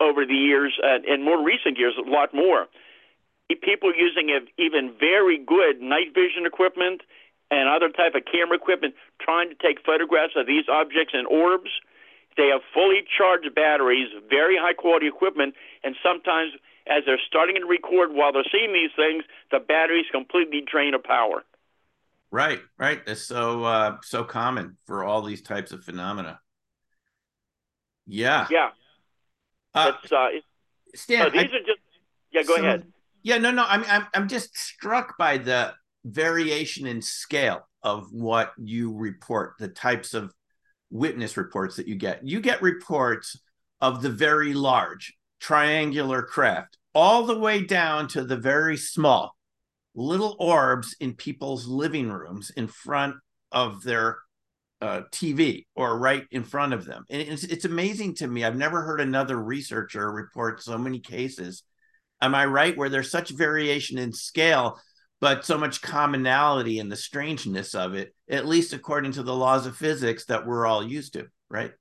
over 0.00 0.26
the 0.26 0.34
years, 0.34 0.72
uh, 0.82 0.98
in 1.06 1.22
more 1.22 1.42
recent 1.44 1.78
years, 1.78 1.94
a 1.94 2.08
lot 2.08 2.34
more. 2.34 2.66
People 3.62 3.92
using 3.94 4.30
even 4.58 4.94
very 4.98 5.36
good 5.36 5.80
night 5.80 6.14
vision 6.14 6.46
equipment 6.46 7.02
and 7.50 7.68
other 7.68 7.90
type 7.90 8.14
of 8.14 8.22
camera 8.24 8.56
equipment 8.56 8.94
trying 9.20 9.50
to 9.50 9.56
take 9.56 9.84
photographs 9.84 10.34
of 10.36 10.46
these 10.46 10.64
objects 10.70 11.12
and 11.14 11.26
orbs. 11.26 11.70
They 12.36 12.48
have 12.48 12.62
fully 12.72 13.02
charged 13.06 13.52
batteries, 13.54 14.08
very 14.30 14.56
high 14.56 14.72
quality 14.72 15.08
equipment, 15.08 15.54
and 15.82 15.96
sometimes 16.02 16.52
as 16.86 17.04
they're 17.06 17.20
starting 17.26 17.56
to 17.56 17.66
record 17.66 18.12
while 18.12 18.32
they're 18.32 18.44
seeing 18.50 18.72
these 18.72 18.90
things, 18.96 19.24
the 19.50 19.60
batteries 19.60 20.06
completely 20.10 20.62
drain 20.62 20.94
of 20.94 21.02
power. 21.04 21.44
Right, 22.30 22.60
right. 22.78 23.04
That's 23.04 23.22
so 23.22 23.64
uh, 23.64 23.96
so 24.02 24.24
common 24.24 24.76
for 24.86 25.04
all 25.04 25.22
these 25.22 25.42
types 25.42 25.72
of 25.72 25.84
phenomena. 25.84 26.40
Yeah. 28.06 28.46
Yeah. 28.50 28.70
Uh, 29.74 29.92
it's, 30.02 30.12
uh, 30.12 30.28
Stan, 30.94 31.32
these 31.32 31.42
I, 31.42 31.44
are 31.44 31.60
just 31.60 31.78
yeah. 32.32 32.42
Go 32.42 32.56
so, 32.56 32.62
ahead. 32.62 32.86
Yeah, 33.22 33.38
no, 33.38 33.50
no. 33.50 33.64
I'm 33.66 33.84
I'm 33.84 34.06
I'm 34.14 34.28
just 34.28 34.56
struck 34.56 35.18
by 35.18 35.38
the 35.38 35.74
variation 36.04 36.86
in 36.86 37.02
scale 37.02 37.66
of 37.82 38.12
what 38.12 38.52
you 38.58 38.96
report, 38.96 39.54
the 39.58 39.68
types 39.68 40.14
of 40.14 40.32
witness 40.90 41.36
reports 41.36 41.76
that 41.76 41.88
you 41.88 41.94
get. 41.94 42.26
You 42.26 42.40
get 42.40 42.62
reports 42.62 43.38
of 43.80 44.02
the 44.02 44.10
very 44.10 44.54
large 44.54 45.14
triangular 45.40 46.22
craft, 46.22 46.78
all 46.94 47.24
the 47.24 47.38
way 47.38 47.64
down 47.64 48.08
to 48.08 48.24
the 48.24 48.36
very 48.36 48.76
small 48.76 49.34
little 49.94 50.36
orbs 50.38 50.94
in 51.00 51.14
people's 51.14 51.66
living 51.66 52.10
rooms 52.10 52.50
in 52.56 52.68
front 52.68 53.16
of 53.50 53.82
their 53.82 54.18
uh, 54.80 55.02
TV 55.12 55.66
or 55.74 55.98
right 55.98 56.26
in 56.30 56.44
front 56.44 56.72
of 56.72 56.84
them. 56.84 57.04
And 57.10 57.20
it's, 57.20 57.44
it's 57.44 57.64
amazing 57.64 58.14
to 58.16 58.26
me. 58.26 58.44
I've 58.44 58.56
never 58.56 58.82
heard 58.82 59.00
another 59.00 59.36
researcher 59.36 60.10
report 60.10 60.62
so 60.62 60.78
many 60.78 61.00
cases. 61.00 61.64
Am 62.22 62.34
I 62.34 62.46
right? 62.46 62.76
Where 62.76 62.88
there's 62.88 63.10
such 63.10 63.30
variation 63.30 63.98
in 63.98 64.12
scale, 64.12 64.80
but 65.20 65.44
so 65.44 65.58
much 65.58 65.82
commonality 65.82 66.78
in 66.78 66.88
the 66.88 66.96
strangeness 66.96 67.74
of 67.74 67.94
it, 67.94 68.14
at 68.28 68.46
least 68.46 68.72
according 68.72 69.12
to 69.12 69.22
the 69.22 69.34
laws 69.34 69.66
of 69.66 69.76
physics 69.76 70.26
that 70.26 70.46
we're 70.46 70.66
all 70.66 70.82
used 70.82 71.14
to, 71.14 71.26
right? 71.50 71.72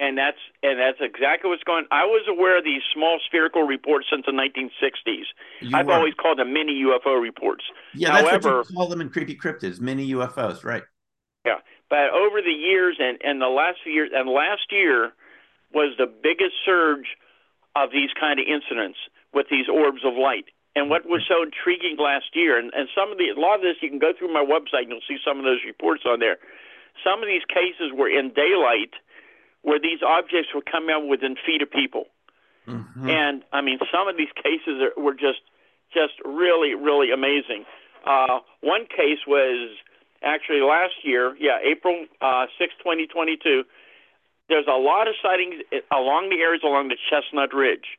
And 0.00 0.16
that's 0.16 0.40
and 0.62 0.80
that's 0.80 0.96
exactly 1.00 1.50
what's 1.50 1.62
going. 1.62 1.84
I 1.92 2.04
was 2.06 2.24
aware 2.26 2.56
of 2.56 2.64
these 2.64 2.80
small 2.94 3.20
spherical 3.28 3.64
reports 3.64 4.06
since 4.10 4.24
the 4.24 4.32
1960s. 4.32 5.28
You 5.60 5.76
I've 5.76 5.86
were. 5.86 5.92
always 5.92 6.14
called 6.14 6.38
them 6.38 6.54
mini 6.54 6.82
UFO 6.88 7.20
reports. 7.20 7.64
Yeah, 7.94 8.12
However, 8.12 8.30
that's 8.30 8.46
what 8.46 8.70
you 8.70 8.76
call 8.76 8.88
them 8.88 9.02
in 9.02 9.10
creepy 9.10 9.36
cryptids, 9.36 9.78
mini 9.78 10.08
UFOs, 10.14 10.64
right? 10.64 10.84
Yeah, 11.44 11.60
but 11.90 12.16
over 12.16 12.40
the 12.40 12.52
years 12.52 12.96
and, 12.98 13.18
and 13.22 13.42
the 13.42 13.52
last 13.52 13.78
few 13.84 13.92
years, 13.92 14.10
and 14.14 14.28
last 14.30 14.72
year 14.72 15.12
was 15.74 15.94
the 15.98 16.06
biggest 16.06 16.56
surge 16.64 17.16
of 17.76 17.90
these 17.92 18.10
kind 18.18 18.40
of 18.40 18.46
incidents 18.48 18.98
with 19.34 19.46
these 19.50 19.68
orbs 19.68 20.00
of 20.04 20.14
light. 20.14 20.46
And 20.74 20.88
what 20.88 21.04
was 21.04 21.22
so 21.28 21.42
intriguing 21.42 21.98
last 21.98 22.32
year, 22.34 22.58
and, 22.58 22.72
and 22.74 22.88
some 22.94 23.10
of 23.12 23.18
the, 23.18 23.28
a 23.28 23.38
lot 23.38 23.56
of 23.56 23.62
this, 23.62 23.76
you 23.82 23.90
can 23.90 23.98
go 23.98 24.12
through 24.16 24.32
my 24.32 24.44
website 24.44 24.86
and 24.86 24.96
you'll 24.96 25.08
see 25.08 25.18
some 25.22 25.38
of 25.38 25.44
those 25.44 25.60
reports 25.66 26.02
on 26.06 26.20
there. 26.20 26.38
Some 27.02 27.22
of 27.22 27.28
these 27.28 27.44
cases 27.48 27.92
were 27.92 28.08
in 28.08 28.32
daylight 28.32 28.94
where 29.62 29.78
these 29.78 30.00
objects 30.06 30.48
were 30.54 30.62
coming 30.62 30.90
out 30.90 31.06
within 31.06 31.36
feet 31.46 31.62
of 31.62 31.70
people. 31.70 32.04
Mm-hmm. 32.66 33.08
And 33.08 33.42
I 33.52 33.60
mean, 33.60 33.78
some 33.92 34.08
of 34.08 34.16
these 34.16 34.32
cases 34.36 34.80
are, 34.80 35.02
were 35.02 35.14
just, 35.14 35.40
just 35.92 36.14
really, 36.24 36.74
really 36.74 37.10
amazing. 37.10 37.64
Uh, 38.06 38.40
one 38.60 38.86
case 38.86 39.26
was 39.26 39.76
actually 40.22 40.60
last 40.60 40.94
year, 41.02 41.36
yeah, 41.38 41.58
April 41.64 42.06
uh, 42.20 42.46
6, 42.58 42.72
2022, 42.78 43.64
there's 44.48 44.66
a 44.66 44.76
lot 44.76 45.06
of 45.06 45.14
sightings 45.22 45.62
along 45.94 46.28
the 46.28 46.42
areas 46.42 46.62
along 46.64 46.88
the 46.88 46.98
Chestnut 47.08 47.54
Ridge, 47.54 47.96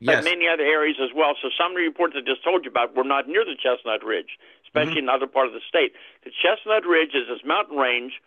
but 0.00 0.20
yes. 0.20 0.24
many 0.24 0.46
other 0.46 0.62
areas 0.62 1.00
as 1.00 1.10
well. 1.16 1.32
So 1.40 1.48
some 1.56 1.72
of 1.72 1.76
the 1.80 1.88
reports 1.88 2.14
I 2.14 2.20
just 2.20 2.44
told 2.44 2.64
you 2.64 2.70
about 2.70 2.94
were 2.94 3.08
not 3.08 3.26
near 3.26 3.44
the 3.44 3.56
Chestnut 3.56 4.04
Ridge, 4.04 4.36
especially 4.68 5.00
mm-hmm. 5.00 5.08
in 5.08 5.16
other 5.16 5.26
part 5.26 5.48
of 5.48 5.54
the 5.54 5.64
state. 5.66 5.96
The 6.22 6.30
Chestnut 6.30 6.84
Ridge 6.84 7.16
is 7.16 7.24
this 7.26 7.40
mountain 7.42 7.78
range 7.80 8.20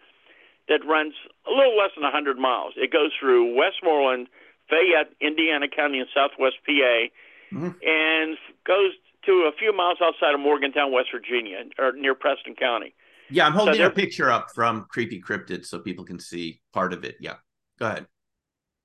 that 0.68 0.86
runs 0.86 1.14
a 1.46 1.52
little 1.52 1.78
less 1.78 1.92
than 1.96 2.04
100 2.04 2.38
miles. 2.38 2.74
It 2.76 2.92
goes 2.92 3.12
through 3.20 3.56
Westmoreland, 3.56 4.28
Fayette, 4.70 5.14
Indiana 5.22 5.68
County, 5.68 6.00
and 6.00 6.08
Southwest 6.14 6.58
PA, 6.66 7.08
mm-hmm. 7.52 7.72
and 7.82 8.38
goes 8.66 8.92
to 9.26 9.50
a 9.50 9.52
few 9.58 9.76
miles 9.76 9.98
outside 10.02 10.34
of 10.34 10.40
Morgantown, 10.40 10.92
West 10.92 11.10
Virginia, 11.14 11.64
or 11.80 11.94
near 11.94 12.16
Preston 12.16 12.56
County. 12.56 12.94
Yeah, 13.30 13.46
I'm 13.46 13.54
holding 13.54 13.76
so 13.76 13.88
a 13.88 13.90
picture 13.90 14.32
up 14.32 14.52
from 14.56 14.86
Creepy 14.90 15.22
Cryptid 15.22 15.66
so 15.66 15.80
people 15.80 16.06
can 16.06 16.20
see 16.20 16.62
part 16.74 16.94
of 16.94 17.04
it. 17.04 17.18
Yeah, 17.20 17.36
go 17.78 17.88
ahead. 17.88 18.08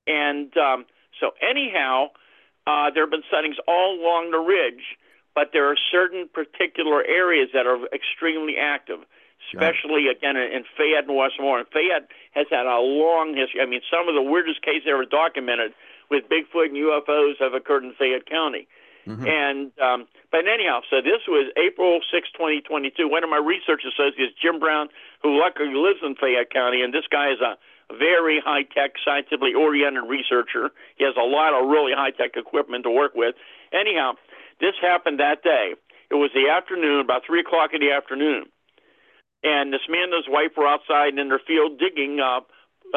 And 0.06 0.56
um, 0.56 0.84
so, 1.20 1.30
anyhow, 1.40 2.06
uh, 2.66 2.90
there 2.92 3.04
have 3.04 3.10
been 3.10 3.22
sightings 3.30 3.56
all 3.68 3.98
along 4.00 4.32
the 4.32 4.38
ridge, 4.38 4.98
but 5.34 5.50
there 5.52 5.70
are 5.70 5.76
certain 5.90 6.28
particular 6.32 7.04
areas 7.04 7.50
that 7.54 7.66
are 7.66 7.78
extremely 7.94 8.56
active, 8.60 8.98
especially 9.50 10.08
again 10.08 10.36
in 10.36 10.64
Fayette 10.76 11.08
and 11.08 11.16
Westmoreland. 11.16 11.68
Fayette 11.72 12.08
has 12.32 12.46
had 12.50 12.66
a 12.66 12.78
long 12.78 13.34
history. 13.34 13.60
I 13.60 13.66
mean, 13.66 13.82
some 13.90 14.08
of 14.08 14.14
the 14.14 14.22
weirdest 14.22 14.62
cases 14.62 14.86
ever 14.88 15.04
documented 15.04 15.74
with 16.10 16.28
Bigfoot 16.28 16.70
and 16.70 16.76
UFOs 16.76 17.40
have 17.40 17.54
occurred 17.54 17.84
in 17.84 17.92
Fayette 17.94 18.26
County. 18.26 18.68
Mm-hmm. 19.06 19.26
And 19.26 19.72
um, 19.82 20.06
but 20.30 20.46
anyhow, 20.46 20.80
so 20.88 21.02
this 21.02 21.26
was 21.26 21.50
April 21.58 22.00
6, 22.06 22.28
2022. 22.32 23.08
One 23.08 23.24
of 23.24 23.30
my 23.30 23.42
research 23.42 23.82
associates, 23.82 24.38
Jim 24.40 24.60
Brown, 24.60 24.88
who 25.22 25.38
luckily 25.38 25.74
lives 25.74 26.00
in 26.06 26.14
Fayette 26.14 26.50
County, 26.50 26.82
and 26.82 26.94
this 26.94 27.04
guy 27.10 27.32
is 27.32 27.40
a 27.42 27.58
very 27.98 28.40
high 28.40 28.62
tech, 28.62 28.94
scientifically 29.04 29.54
oriented 29.54 30.04
researcher. 30.06 30.70
He 30.96 31.04
has 31.04 31.14
a 31.18 31.26
lot 31.26 31.52
of 31.52 31.68
really 31.68 31.92
high 31.92 32.12
tech 32.12 32.36
equipment 32.36 32.84
to 32.84 32.90
work 32.90 33.12
with. 33.14 33.34
Anyhow, 33.72 34.14
this 34.60 34.74
happened 34.80 35.18
that 35.18 35.42
day. 35.42 35.74
It 36.10 36.14
was 36.14 36.30
the 36.34 36.48
afternoon, 36.48 37.00
about 37.00 37.22
three 37.26 37.40
o'clock 37.40 37.70
in 37.74 37.80
the 37.80 37.90
afternoon, 37.90 38.46
and 39.42 39.72
this 39.72 39.82
man 39.88 40.12
and 40.12 40.24
his 40.24 40.28
wife 40.28 40.52
were 40.56 40.66
outside 40.66 41.18
in 41.18 41.28
their 41.28 41.40
field 41.40 41.78
digging, 41.78 42.20
uh, 42.20 42.40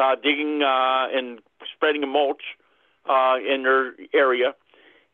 uh, 0.00 0.16
digging 0.22 0.62
uh, 0.62 1.08
and 1.12 1.40
spreading 1.74 2.02
a 2.02 2.06
mulch 2.06 2.42
uh, 3.08 3.36
in 3.38 3.62
their 3.62 3.94
area, 4.14 4.54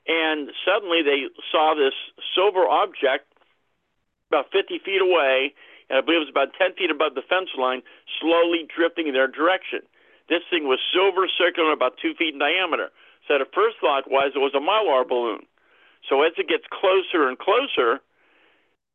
and 0.07 0.51
suddenly 0.65 1.03
they 1.03 1.29
saw 1.51 1.75
this 1.75 1.95
silver 2.35 2.67
object 2.67 3.27
about 4.29 4.47
50 4.53 4.81
feet 4.85 5.01
away 5.01 5.53
and 5.93 5.99
I 5.99 6.01
believe 6.01 6.25
it 6.25 6.33
was 6.33 6.33
about 6.33 6.57
10 6.57 6.73
feet 6.81 6.89
above 6.89 7.13
the 7.13 7.21
fence 7.29 7.53
line, 7.53 7.85
slowly 8.17 8.65
drifting 8.65 9.09
in 9.09 9.13
their 9.13 9.29
direction. 9.29 9.85
This 10.33 10.41
thing 10.49 10.65
was 10.65 10.81
silver, 10.89 11.29
circular, 11.29 11.69
about 11.69 12.01
two 12.01 12.17
feet 12.17 12.33
in 12.33 12.41
diameter. 12.41 12.89
So 13.29 13.37
the 13.37 13.45
first 13.53 13.77
thought 13.77 14.09
was 14.09 14.33
it 14.35 14.41
was 14.41 14.57
a 14.57 14.65
mylar 14.65 15.07
balloon. 15.07 15.45
So 16.09 16.25
as 16.25 16.33
it 16.41 16.49
gets 16.49 16.65
closer 16.73 17.29
and 17.29 17.37
closer, 17.37 18.01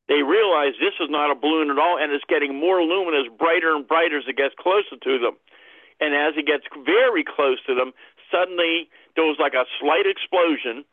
they 0.08 0.24
realize 0.24 0.74
this 0.80 0.96
is 1.00 1.10
not 1.10 1.32
a 1.32 1.36
balloon 1.36 1.70
at 1.70 1.78
all, 1.78 2.00
and 2.00 2.12
it's 2.12 2.24
getting 2.28 2.56
more 2.56 2.82
luminous, 2.82 3.28
brighter 3.38 3.76
and 3.76 3.88
brighter 3.88 4.18
as 4.20 4.28
it 4.28 4.38
gets 4.38 4.56
closer 4.58 4.96
to 4.96 5.20
them. 5.20 5.36
And 6.00 6.16
as 6.16 6.38
it 6.38 6.48
gets 6.48 6.64
very 6.86 7.24
close 7.24 7.60
to 7.68 7.76
them, 7.76 7.92
suddenly 8.32 8.90
there 9.16 9.26
was 9.26 9.38
like 9.40 9.54
a 9.54 9.66
slight 9.80 10.06
explosion. 10.08 10.86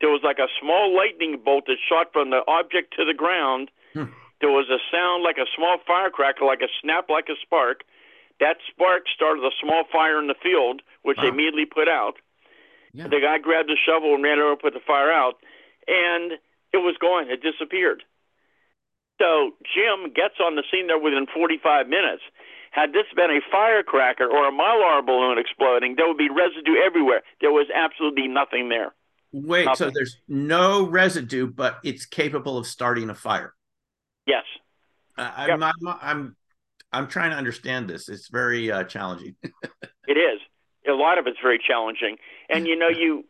There 0.00 0.10
was 0.10 0.22
like 0.22 0.38
a 0.38 0.46
small 0.60 0.94
lightning 0.94 1.40
bolt 1.42 1.64
that 1.66 1.82
shot 1.82 2.12
from 2.12 2.30
the 2.30 2.42
object 2.46 2.94
to 2.98 3.04
the 3.04 3.14
ground. 3.14 3.70
Hmm. 3.92 4.14
There 4.40 4.50
was 4.50 4.68
a 4.70 4.78
sound 4.92 5.24
like 5.24 5.38
a 5.38 5.48
small 5.56 5.78
firecracker, 5.86 6.44
like 6.44 6.60
a 6.60 6.70
snap, 6.82 7.08
like 7.08 7.28
a 7.28 7.38
spark. 7.40 7.82
That 8.38 8.58
spark 8.70 9.04
started 9.08 9.42
a 9.42 9.54
small 9.62 9.84
fire 9.90 10.20
in 10.20 10.26
the 10.26 10.34
field, 10.40 10.82
which 11.02 11.16
wow. 11.16 11.22
they 11.22 11.28
immediately 11.30 11.66
put 11.66 11.88
out. 11.88 12.18
Yeah. 12.92 13.08
The 13.08 13.18
guy 13.18 13.38
grabbed 13.38 13.70
a 13.70 13.78
shovel 13.78 14.14
and 14.14 14.22
ran 14.22 14.38
over 14.38 14.52
and 14.52 14.60
put 14.60 14.74
the 14.74 14.84
fire 14.86 15.10
out, 15.10 15.42
and 15.88 16.32
it 16.72 16.78
was 16.78 16.94
gone. 17.00 17.30
It 17.30 17.42
disappeared. 17.42 18.04
So 19.20 19.52
Jim 19.62 20.12
gets 20.12 20.34
on 20.40 20.56
the 20.56 20.64
scene 20.70 20.88
there 20.88 20.98
within 20.98 21.26
45 21.32 21.88
minutes. 21.88 22.22
Had 22.70 22.92
this 22.92 23.06
been 23.14 23.30
a 23.30 23.40
firecracker 23.52 24.26
or 24.26 24.48
a 24.48 24.52
mylar 24.52 25.04
balloon 25.04 25.38
exploding, 25.38 25.94
there 25.96 26.08
would 26.08 26.18
be 26.18 26.28
residue 26.28 26.74
everywhere. 26.84 27.22
There 27.40 27.52
was 27.52 27.66
absolutely 27.72 28.26
nothing 28.26 28.68
there. 28.68 28.92
Wait, 29.32 29.66
nothing. 29.66 29.88
so 29.88 29.92
there's 29.94 30.16
no 30.26 30.86
residue, 30.86 31.46
but 31.46 31.78
it's 31.84 32.04
capable 32.04 32.58
of 32.58 32.66
starting 32.66 33.10
a 33.10 33.14
fire. 33.14 33.54
Yes. 34.26 34.44
I'm, 35.16 35.60
yep. 35.60 35.72
I'm, 35.86 35.96
I'm, 36.00 36.36
I'm, 36.92 37.08
trying 37.08 37.30
to 37.30 37.36
understand 37.36 37.88
this. 37.88 38.08
It's 38.08 38.28
very 38.28 38.72
uh, 38.72 38.84
challenging. 38.84 39.36
it 39.42 40.18
is. 40.18 40.40
A 40.88 40.92
lot 40.92 41.18
of 41.18 41.26
it's 41.26 41.38
very 41.40 41.60
challenging. 41.64 42.16
And 42.48 42.66
you 42.66 42.76
know, 42.76 42.88
you, 42.88 43.24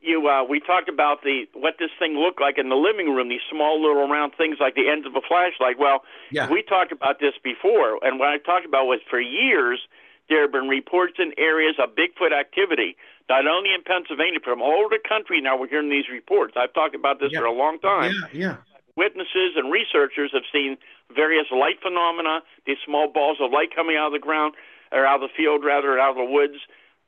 you, 0.00 0.28
uh, 0.28 0.44
we 0.44 0.60
talked 0.60 0.88
about 0.88 1.22
the 1.22 1.44
what 1.52 1.74
this 1.78 1.90
thing 1.98 2.16
looked 2.16 2.40
like 2.40 2.58
in 2.58 2.68
the 2.68 2.76
living 2.76 3.14
room. 3.14 3.28
These 3.28 3.44
small 3.50 3.80
little 3.80 4.08
round 4.08 4.32
things 4.36 4.56
like 4.60 4.74
the 4.74 4.88
ends 4.88 5.06
of 5.06 5.14
a 5.14 5.20
flashlight. 5.20 5.78
Well, 5.78 6.04
yeah. 6.30 6.48
we 6.50 6.62
talked 6.62 6.92
about 6.92 7.20
this 7.20 7.34
before, 7.42 7.98
and 8.02 8.18
what 8.18 8.28
I 8.28 8.38
talked 8.38 8.66
about 8.66 8.86
was 8.86 9.00
for 9.08 9.20
years 9.20 9.80
there 10.28 10.42
have 10.42 10.52
been 10.52 10.68
reports 10.68 11.14
in 11.18 11.32
areas 11.36 11.74
of 11.82 11.90
Bigfoot 11.96 12.32
activity, 12.32 12.96
not 13.28 13.46
only 13.46 13.74
in 13.74 13.82
Pennsylvania, 13.82 14.38
but 14.38 14.50
from 14.50 14.62
all 14.62 14.84
over 14.84 14.94
the 14.94 15.02
country. 15.06 15.40
Now 15.40 15.58
we're 15.58 15.68
hearing 15.68 15.90
these 15.90 16.08
reports. 16.10 16.54
I've 16.56 16.72
talked 16.72 16.94
about 16.94 17.20
this 17.20 17.30
yeah. 17.32 17.40
for 17.40 17.46
a 17.46 17.52
long 17.52 17.78
time. 17.80 18.14
Yeah, 18.32 18.48
yeah 18.48 18.56
witnesses 19.00 19.56
and 19.56 19.72
researchers 19.72 20.30
have 20.34 20.44
seen 20.52 20.76
various 21.14 21.46
light 21.50 21.80
phenomena, 21.82 22.40
these 22.66 22.76
small 22.84 23.10
balls 23.10 23.38
of 23.40 23.50
light 23.50 23.74
coming 23.74 23.96
out 23.96 24.08
of 24.08 24.12
the 24.12 24.18
ground, 24.20 24.54
or 24.92 25.06
out 25.06 25.22
of 25.22 25.30
the 25.30 25.34
field, 25.36 25.64
rather, 25.64 25.98
out 25.98 26.10
of 26.10 26.16
the 26.16 26.30
woods. 26.30 26.60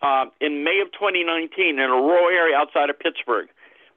Uh, 0.03 0.27
in 0.41 0.65
May 0.65 0.83
of 0.83 0.91
2019, 0.93 1.79
in 1.79 1.79
a 1.79 1.89
rural 1.89 2.29
area 2.29 2.57
outside 2.57 2.91
of 2.91 2.99
Pittsburgh, 2.99 3.49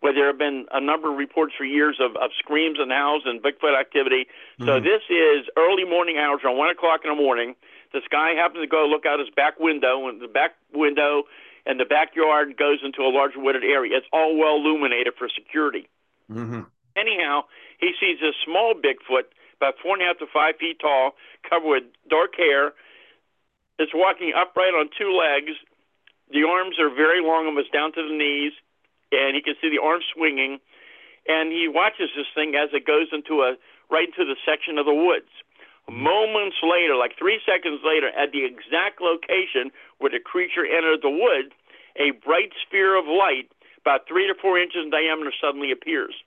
where 0.01 0.13
there 0.13 0.27
have 0.27 0.37
been 0.37 0.65
a 0.71 0.79
number 0.79 1.11
of 1.11 1.17
reports 1.17 1.53
for 1.57 1.65
years 1.65 1.97
of, 1.99 2.15
of 2.17 2.29
screams 2.37 2.77
and 2.79 2.91
howls 2.91 3.23
and 3.25 3.41
Bigfoot 3.41 3.73
activity. 3.73 4.27
Mm-hmm. 4.59 4.69
So 4.69 4.79
this 4.79 5.01
is 5.09 5.49
early 5.57 5.83
morning 5.83 6.17
hours, 6.21 6.41
around 6.45 6.57
1 6.57 6.69
o'clock 6.69 7.01
in 7.03 7.09
the 7.09 7.17
morning. 7.17 7.55
This 7.91 8.03
guy 8.11 8.37
happens 8.37 8.61
to 8.61 8.67
go 8.67 8.85
look 8.85 9.05
out 9.05 9.19
his 9.19 9.33
back 9.33 9.59
window, 9.59 10.07
and 10.07 10.21
the 10.21 10.27
back 10.27 10.53
window 10.73 11.23
and 11.65 11.79
the 11.79 11.85
backyard 11.85 12.57
goes 12.57 12.79
into 12.83 13.01
a 13.01 13.09
large 13.09 13.33
wooded 13.35 13.63
area. 13.63 13.97
It's 13.97 14.05
all 14.13 14.37
well 14.37 14.57
illuminated 14.57 15.13
for 15.17 15.27
security. 15.27 15.89
Mm-hmm. 16.29 16.69
Anyhow, 16.95 17.49
he 17.79 17.91
sees 17.99 18.21
a 18.21 18.31
small 18.45 18.73
Bigfoot, 18.73 19.25
about 19.57 19.75
four 19.81 19.93
and 19.93 20.03
a 20.03 20.05
half 20.05 20.19
to 20.19 20.27
five 20.31 20.55
feet 20.59 20.79
tall, 20.79 21.15
covered 21.49 21.67
with 21.67 21.83
dark 22.09 22.37
hair. 22.37 22.73
It's 23.79 23.91
walking 23.93 24.31
upright 24.35 24.73
on 24.73 24.89
two 24.97 25.11
legs. 25.11 25.57
The 26.31 26.43
arms 26.43 26.79
are 26.79 26.89
very 26.89 27.21
long, 27.21 27.45
almost 27.45 27.71
down 27.71 27.93
to 27.93 28.01
the 28.01 28.15
knees, 28.15 28.53
and 29.11 29.35
he 29.35 29.41
can 29.41 29.55
see 29.61 29.69
the 29.69 29.81
arms 29.81 30.05
swinging. 30.13 30.59
And 31.27 31.51
he 31.51 31.67
watches 31.67 32.09
this 32.15 32.29
thing 32.33 32.55
as 32.55 32.69
it 32.73 32.85
goes 32.85 33.09
into 33.11 33.41
a 33.41 33.57
right 33.89 34.09
into 34.09 34.25
the 34.25 34.37
section 34.45 34.77
of 34.77 34.85
the 34.85 34.93
woods. 34.93 35.29
Moments 35.85 36.57
later, 36.65 36.95
like 36.97 37.13
three 37.17 37.37
seconds 37.45 37.81
later, 37.85 38.09
at 38.09 38.33
the 38.33 38.41
exact 38.41 39.01
location 39.01 39.69
where 39.99 40.09
the 40.09 40.19
creature 40.19 40.65
entered 40.65 41.05
the 41.05 41.13
wood, 41.13 41.53
a 41.95 42.09
bright 42.25 42.49
sphere 42.65 42.97
of 42.97 43.05
light, 43.05 43.49
about 43.81 44.09
three 44.09 44.25
to 44.25 44.33
four 44.33 44.57
inches 44.57 44.81
in 44.81 44.89
diameter, 44.89 45.29
suddenly 45.37 45.69
appears. 45.69 46.17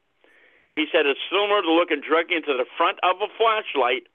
He 0.78 0.86
said 0.94 1.06
it's 1.06 1.18
similar 1.26 1.62
to 1.62 1.72
looking 1.74 2.00
directly 2.00 2.38
into 2.38 2.54
the 2.54 2.70
front 2.78 3.02
of 3.02 3.18
a 3.18 3.26
flashlight, 3.34 4.06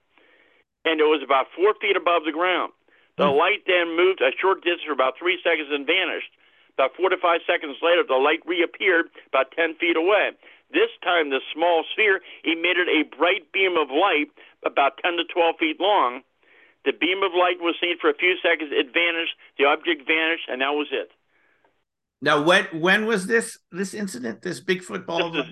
and 0.88 0.96
it 0.96 1.04
was 1.04 1.20
about 1.20 1.52
four 1.52 1.76
feet 1.76 1.96
above 1.96 2.24
the 2.24 2.32
ground. 2.32 2.72
The 3.16 3.30
mm. 3.30 3.38
light 3.38 3.62
then 3.66 3.96
moved 3.96 4.20
a 4.20 4.34
short 4.34 4.62
distance 4.62 4.82
for 4.86 4.92
about 4.92 5.14
three 5.18 5.38
seconds 5.42 5.68
and 5.70 5.86
vanished. 5.86 6.30
About 6.74 6.96
four 6.96 7.08
to 7.08 7.16
five 7.16 7.40
seconds 7.46 7.78
later, 7.82 8.02
the 8.02 8.18
light 8.18 8.42
reappeared 8.46 9.06
about 9.30 9.54
10 9.54 9.76
feet 9.78 9.96
away. 9.96 10.34
This 10.74 10.90
time, 11.02 11.30
the 11.30 11.38
small 11.54 11.84
sphere 11.92 12.20
emitted 12.42 12.90
a 12.90 13.06
bright 13.16 13.52
beam 13.52 13.78
of 13.78 13.94
light 13.94 14.34
about 14.66 14.98
10 14.98 15.22
to 15.22 15.24
12 15.30 15.54
feet 15.60 15.78
long. 15.78 16.22
The 16.84 16.92
beam 16.92 17.22
of 17.22 17.30
light 17.32 17.60
was 17.60 17.76
seen 17.80 17.96
for 18.00 18.10
a 18.10 18.14
few 18.14 18.34
seconds. 18.42 18.70
It 18.72 18.92
vanished. 18.92 19.38
The 19.56 19.64
object 19.64 20.06
vanished, 20.06 20.50
and 20.50 20.60
that 20.60 20.74
was 20.74 20.88
it. 20.90 21.10
Now, 22.20 22.42
when 22.42 22.64
when 22.72 23.06
was 23.06 23.26
this 23.26 23.58
this 23.70 23.94
incident? 23.94 24.42
This 24.42 24.60
Bigfoot 24.60 25.06
ball? 25.06 25.30
This 25.30 25.46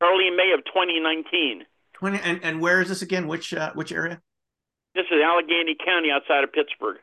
early 0.00 0.30
May 0.30 0.52
of 0.52 0.64
2019. 0.64 1.64
20 1.94 2.18
and, 2.20 2.40
and 2.42 2.60
where 2.60 2.80
is 2.80 2.88
this 2.88 3.02
again? 3.02 3.26
Which 3.26 3.52
uh, 3.52 3.72
which 3.74 3.92
area? 3.92 4.20
This 4.94 5.06
is 5.10 5.20
Allegheny 5.22 5.76
County 5.84 6.10
outside 6.10 6.44
of 6.44 6.52
Pittsburgh. 6.52 6.96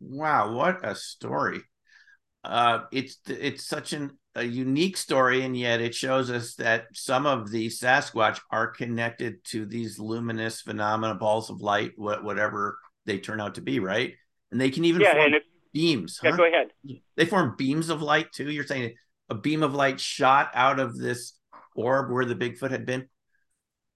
Wow, 0.00 0.52
what 0.52 0.84
a 0.86 0.94
story. 0.94 1.60
Uh, 2.44 2.80
it's 2.92 3.18
it's 3.26 3.66
such 3.66 3.92
an, 3.94 4.12
a 4.34 4.44
unique 4.44 4.96
story, 4.96 5.42
and 5.42 5.56
yet 5.56 5.80
it 5.80 5.94
shows 5.94 6.30
us 6.30 6.54
that 6.56 6.86
some 6.92 7.26
of 7.26 7.50
the 7.50 7.68
Sasquatch 7.68 8.38
are 8.50 8.68
connected 8.68 9.44
to 9.46 9.66
these 9.66 9.98
luminous 9.98 10.60
phenomena, 10.60 11.14
balls 11.14 11.50
of 11.50 11.60
light, 11.60 11.92
what, 11.96 12.22
whatever 12.22 12.78
they 13.06 13.18
turn 13.18 13.40
out 13.40 13.56
to 13.56 13.62
be, 13.62 13.80
right? 13.80 14.14
And 14.52 14.60
they 14.60 14.70
can 14.70 14.84
even 14.84 15.00
yeah, 15.00 15.12
form 15.12 15.24
and 15.26 15.34
if, 15.36 15.42
beams. 15.72 16.20
Yeah, 16.22 16.32
huh? 16.32 16.36
go 16.36 16.46
ahead. 16.46 16.68
They 17.16 17.26
form 17.26 17.54
beams 17.56 17.88
of 17.88 18.02
light 18.02 18.30
too. 18.32 18.50
You're 18.50 18.66
saying 18.66 18.94
a 19.30 19.34
beam 19.34 19.62
of 19.62 19.74
light 19.74 19.98
shot 19.98 20.50
out 20.54 20.78
of 20.78 20.96
this 20.96 21.32
orb 21.74 22.12
where 22.12 22.24
the 22.24 22.36
Bigfoot 22.36 22.70
had 22.70 22.86
been? 22.86 23.08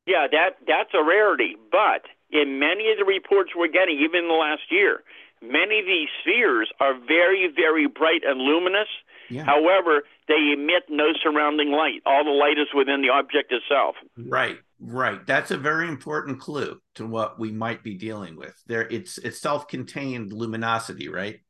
Yeah, 0.08 0.26
that 0.32 0.56
that's 0.66 0.94
a 0.96 1.04
rarity. 1.04 1.56
But 1.70 2.08
in 2.30 2.58
many 2.58 2.90
of 2.90 2.96
the 2.96 3.04
reports 3.04 3.50
we're 3.54 3.68
getting, 3.68 4.00
even 4.00 4.24
in 4.24 4.28
the 4.28 4.40
last 4.40 4.64
year, 4.70 5.04
many 5.42 5.80
of 5.80 5.84
these 5.84 6.08
spheres 6.22 6.72
are 6.80 6.94
very, 7.06 7.52
very 7.54 7.86
bright 7.86 8.22
and 8.24 8.40
luminous. 8.40 8.88
Yeah. 9.28 9.44
However, 9.44 10.04
they 10.26 10.54
emit 10.56 10.84
no 10.88 11.12
surrounding 11.22 11.70
light. 11.72 12.00
All 12.06 12.24
the 12.24 12.30
light 12.30 12.56
is 12.56 12.68
within 12.74 13.02
the 13.02 13.10
object 13.10 13.52
itself. 13.52 13.96
Right, 14.16 14.56
right. 14.80 15.20
That's 15.26 15.50
a 15.50 15.58
very 15.58 15.88
important 15.88 16.40
clue 16.40 16.80
to 16.94 17.06
what 17.06 17.38
we 17.38 17.52
might 17.52 17.82
be 17.82 17.94
dealing 17.94 18.36
with. 18.36 18.54
There, 18.66 18.88
it's 18.88 19.18
it's 19.18 19.38
self-contained 19.38 20.32
luminosity, 20.32 21.10
right? 21.10 21.40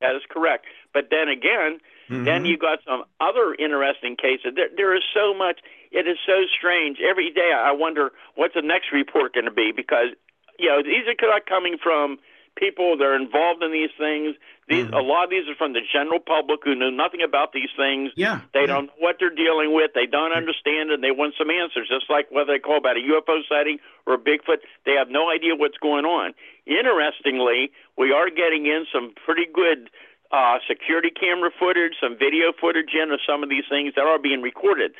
That 0.00 0.16
is 0.16 0.22
correct. 0.28 0.66
But 0.92 1.04
then 1.10 1.28
again, 1.28 1.78
mm-hmm. 2.10 2.24
then 2.24 2.44
you 2.44 2.58
got 2.58 2.80
some 2.84 3.04
other 3.20 3.54
interesting 3.56 4.16
cases. 4.16 4.54
There, 4.56 4.70
there 4.76 4.96
is 4.96 5.04
so 5.14 5.32
much. 5.32 5.60
It 5.92 6.08
is 6.08 6.18
so 6.26 6.44
strange. 6.48 6.98
Every 6.98 7.30
day 7.30 7.52
I 7.54 7.72
wonder 7.72 8.10
what's 8.34 8.54
the 8.54 8.62
next 8.62 8.92
report 8.92 9.34
going 9.34 9.44
to 9.44 9.52
be 9.52 9.72
because 9.74 10.16
you 10.58 10.68
know 10.68 10.82
these 10.82 11.04
are 11.06 11.40
coming 11.46 11.76
from 11.82 12.18
people 12.56 12.96
that 12.96 13.04
are 13.04 13.16
involved 13.16 13.62
in 13.62 13.72
these 13.72 13.92
things. 13.96 14.36
These 14.68 14.86
mm-hmm. 14.86 14.94
a 14.94 15.00
lot 15.00 15.24
of 15.24 15.30
these 15.30 15.48
are 15.48 15.54
from 15.56 15.72
the 15.72 15.80
general 15.80 16.20
public 16.20 16.60
who 16.64 16.74
know 16.74 16.90
nothing 16.90 17.20
about 17.20 17.52
these 17.52 17.70
things. 17.76 18.12
Yeah, 18.16 18.40
they 18.54 18.64
yeah. 18.64 18.72
don't 18.72 18.86
know 18.86 18.98
what 18.98 19.16
they're 19.18 19.34
dealing 19.34 19.74
with. 19.74 19.92
They 19.94 20.06
don't 20.06 20.32
understand, 20.32 20.90
and 20.90 21.02
they 21.02 21.10
want 21.10 21.34
some 21.36 21.50
answers. 21.50 21.88
Just 21.88 22.08
like 22.08 22.30
whether 22.30 22.52
they 22.52 22.58
call 22.58 22.78
about 22.78 22.96
a 22.96 23.04
UFO 23.04 23.40
sighting 23.48 23.78
or 24.06 24.14
a 24.14 24.18
Bigfoot, 24.18 24.64
they 24.86 24.92
have 24.96 25.08
no 25.08 25.30
idea 25.30 25.56
what's 25.56 25.78
going 25.78 26.04
on. 26.04 26.32
Interestingly, 26.66 27.72
we 27.96 28.12
are 28.12 28.30
getting 28.30 28.66
in 28.66 28.86
some 28.92 29.12
pretty 29.26 29.46
good 29.52 29.90
uh, 30.32 30.56
security 30.66 31.10
camera 31.10 31.50
footage, 31.58 31.92
some 32.00 32.16
video 32.16 32.52
footage 32.58 32.96
in 32.96 33.12
of 33.12 33.20
some 33.26 33.42
of 33.42 33.50
these 33.50 33.64
things 33.68 33.92
that 33.96 34.04
are 34.04 34.18
being 34.18 34.40
recorded. 34.40 34.92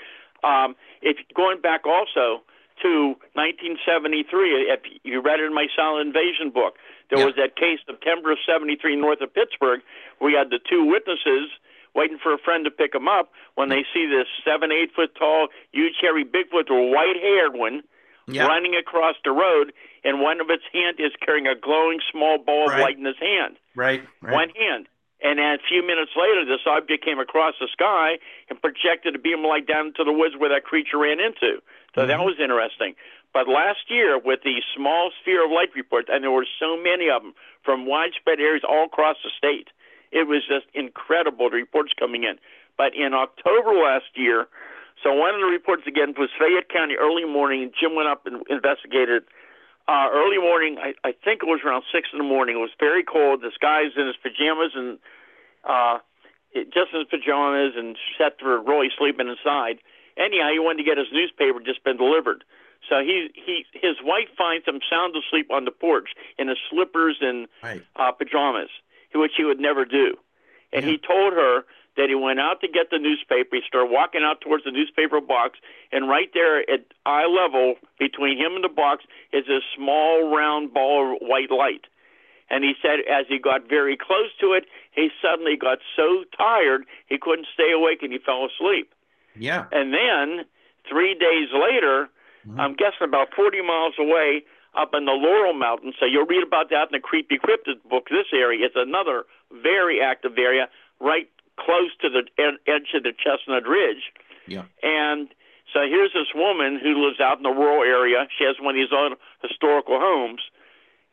Um, 0.43 0.75
if 1.01 1.17
going 1.35 1.61
back 1.61 1.87
also 1.87 2.43
to 2.83 3.15
1973, 3.35 4.71
if 4.71 4.81
you 5.05 5.21
read 5.21 5.41
it 5.41 5.47
in 5.47 5.55
my 5.55 5.67
Silent 5.77 6.07
Invasion 6.07 6.51
book, 6.51 6.75
there 7.11 7.21
yeah. 7.21 7.27
was 7.27 7.35
that 7.37 7.57
case 7.57 7.79
September 7.87 8.33
of 8.33 8.39
73 8.47 8.97
north 8.97 9.21
of 9.21 9.33
Pittsburgh. 9.35 9.81
We 10.21 10.33
had 10.33 10.51
the 10.51 10.59
two 10.59 10.85
witnesses 10.85 11.51
waiting 11.95 12.19
for 12.23 12.33
a 12.33 12.39
friend 12.39 12.65
to 12.65 12.71
pick 12.71 12.93
them 12.93 13.07
up 13.07 13.31
when 13.55 13.69
they 13.69 13.85
see 13.93 14.07
this 14.07 14.27
seven, 14.45 14.73
eight 14.73 14.91
foot 14.97 15.15
tall, 15.19 15.49
huge, 15.73 15.95
hairy 16.01 16.25
Bigfoot 16.25 16.71
or 16.71 16.91
white 16.91 17.21
haired 17.21 17.55
one 17.55 17.83
yeah. 18.27 18.47
running 18.47 18.75
across 18.75 19.17
the 19.25 19.31
road, 19.31 19.73
and 20.05 20.21
one 20.21 20.41
of 20.41 20.49
its 20.51 20.63
hand 20.73 20.97
is 20.99 21.13
carrying 21.25 21.47
a 21.47 21.55
glowing 21.55 22.01
small 22.11 22.39
ball 22.39 22.67
right. 22.67 22.79
of 22.79 22.81
light 22.81 22.99
in 22.99 23.05
his 23.05 23.19
hand. 23.21 23.57
Right, 23.75 24.03
right. 24.21 24.33
One 24.33 24.49
hand. 24.51 24.87
And 25.23 25.39
then 25.39 25.55
a 25.55 25.63
few 25.69 25.87
minutes 25.87 26.13
later, 26.19 26.45
this 26.45 26.67
object 26.67 27.05
came 27.05 27.21
across 27.21 27.55
the 27.61 27.69
sky 27.71 28.19
and 28.51 28.61
projected 28.61 29.15
a 29.15 29.19
beam 29.19 29.41
of 29.41 29.47
light 29.47 29.67
down 29.67 29.95
into 29.95 30.03
the 30.03 30.13
woods 30.13 30.35
where 30.37 30.51
that 30.51 30.65
creature 30.65 30.99
ran 30.99 31.21
into. 31.21 31.63
So 31.95 32.03
mm-hmm. 32.03 32.09
that 32.09 32.21
was 32.21 32.37
interesting. 32.43 32.95
But 33.33 33.49
last 33.49 33.89
year, 33.89 34.19
with 34.19 34.43
the 34.45 34.61
small 34.77 35.11
sphere 35.23 35.47
of 35.47 35.51
light 35.51 35.71
reports, 35.75 36.09
and 36.13 36.23
there 36.23 36.31
were 36.31 36.47
so 36.59 36.77
many 36.77 37.09
of 37.09 37.23
them 37.23 37.33
from 37.65 37.87
widespread 37.87 38.41
areas 38.41 38.63
all 38.69 38.87
across 38.87 39.17
the 39.25 39.31
state, 39.31 39.69
it 40.11 40.29
was 40.29 40.43
just 40.47 40.67
incredible 40.75 41.49
the 41.49 41.57
reports 41.57 41.93
coming 41.99 42.25
in. 42.25 42.37
But 42.77 42.93
in 42.95 43.15
October 43.15 43.73
last 43.73 44.13
year, 44.15 44.49
so 45.03 45.13
one 45.15 45.35
of 45.35 45.41
the 45.41 45.47
reports 45.47 45.83
again 45.87 46.15
was 46.19 46.29
Fayette 46.39 46.69
County 46.69 46.95
early 47.01 47.25
morning. 47.25 47.73
Jim 47.79 47.95
went 47.95 48.09
up 48.09 48.27
and 48.27 48.43
investigated. 48.51 49.25
Uh, 49.89 50.09
early 50.13 50.39
morning, 50.39 50.79
I, 50.79 50.95
I 51.03 51.13
think 51.13 51.43
it 51.43 51.47
was 51.47 51.61
around 51.65 51.83
six 51.93 52.09
in 52.13 52.19
the 52.19 52.25
morning. 52.25 52.57
It 52.57 52.61
was 52.61 52.71
very 52.79 53.03
cold. 53.03 53.43
This 53.43 53.59
guy's 53.61 53.91
in 53.97 54.07
his 54.07 54.17
pajamas 54.23 54.73
and 54.75 54.99
uh, 55.65 55.99
just 56.55 56.93
in 56.93 57.01
his 57.01 57.09
pajamas 57.11 57.75
and 57.77 57.97
set 58.17 58.39
for 58.39 58.61
really 58.63 58.89
sleeping 58.97 59.29
inside. 59.29 59.79
Anyhow, 60.17 60.51
he 60.53 60.59
wanted 60.59 60.79
to 60.79 60.89
get 60.89 60.99
his 60.99 61.09
newspaper 61.13 61.59
just 61.61 61.83
been 61.83 61.97
delivered. 61.97 62.45
So 62.89 63.01
he 63.01 63.31
he 63.35 63.65
his 63.73 63.97
wife 64.03 64.29
finds 64.37 64.67
him 64.67 64.81
sound 64.91 65.15
asleep 65.17 65.51
on 65.51 65.65
the 65.65 65.71
porch 65.71 66.11
in 66.39 66.49
his 66.49 66.59
slippers 66.71 67.19
and 67.21 67.47
right. 67.63 67.83
uh, 67.97 68.13
pajamas, 68.13 68.71
which 69.15 69.33
he 69.37 69.45
would 69.45 69.61
never 69.61 69.85
do. 69.85 70.17
And 70.73 70.85
yeah. 70.85 70.93
he 70.93 70.99
told 70.99 71.33
her 71.35 71.65
that 71.97 72.09
he 72.09 72.15
went 72.15 72.41
out 72.41 72.61
to 72.61 72.69
get 72.69 72.91
the 72.91 72.99
newspaper. 72.99 73.57
He 73.57 73.63
started 73.67 73.93
walking 73.93 74.23
out 74.25 74.41
towards 74.41 74.65
the 74.65 74.71
newspaper 74.71 75.21
box, 75.21 75.59
and 75.91 76.09
right 76.09 76.31
there 76.33 76.61
at 76.61 76.85
eye 77.05 77.27
level 77.27 77.75
between 77.99 78.39
him 78.39 78.55
and 78.55 78.65
the 78.65 78.73
box 78.73 79.05
is 79.33 79.49
a 79.49 79.61
small 79.77 80.35
round 80.35 80.73
ball 80.73 81.15
of 81.15 81.19
white 81.21 81.51
light. 81.51 81.87
And 82.51 82.65
he 82.65 82.75
said 82.83 83.01
as 83.09 83.27
he 83.29 83.39
got 83.39 83.69
very 83.69 83.97
close 83.97 84.29
to 84.41 84.53
it, 84.53 84.65
he 84.93 85.09
suddenly 85.23 85.57
got 85.57 85.79
so 85.97 86.25
tired 86.37 86.85
he 87.09 87.17
couldn't 87.17 87.47
stay 87.55 87.73
awake 87.73 88.03
and 88.03 88.13
he 88.13 88.19
fell 88.19 88.45
asleep. 88.45 88.93
Yeah. 89.35 89.65
And 89.73 89.95
then 89.95 90.45
three 90.89 91.15
days 91.15 91.49
later, 91.55 92.11
Mm-hmm. 92.47 92.61
I'm 92.61 92.75
guessing 92.75 93.07
about 93.07 93.29
40 93.35 93.63
miles 93.63 93.95
away 93.99 94.43
up 94.75 94.91
in 94.95 95.05
the 95.05 95.13
Laurel 95.13 95.55
Mountains. 95.55 95.95
So 96.01 96.07
you'll 96.07 96.27
read 96.27 96.43
about 96.47 96.71
that 96.71 96.91
in 96.91 96.93
the 96.93 97.01
Creepy 97.01 97.39
Cryptid 97.39 97.83
book. 97.89 98.09
This 98.11 98.33
area 98.33 98.67
is 98.67 98.73
another 98.75 99.25
very 99.63 100.01
active 100.01 100.33
area 100.39 100.69
right 101.01 101.29
close 101.59 101.91
to 102.01 102.09
the 102.09 102.23
ed- 102.39 102.61
edge 102.67 102.95
of 102.95 103.03
the 103.03 103.13
Chestnut 103.13 103.67
Ridge. 103.67 104.13
Yeah. 104.47 104.65
And 104.83 105.29
so 105.73 105.81
here's 105.89 106.13
this 106.13 106.35
woman 106.35 106.79
who 106.83 107.05
lives 107.05 107.21
out 107.21 107.37
in 107.39 107.43
the 107.43 107.51
rural 107.51 107.83
area. 107.83 108.27
She 108.37 108.45
has 108.45 108.57
one 108.61 108.75
of 108.75 108.81
these 108.81 108.93
old 108.93 109.15
historical 109.41 109.99
homes, 110.01 110.43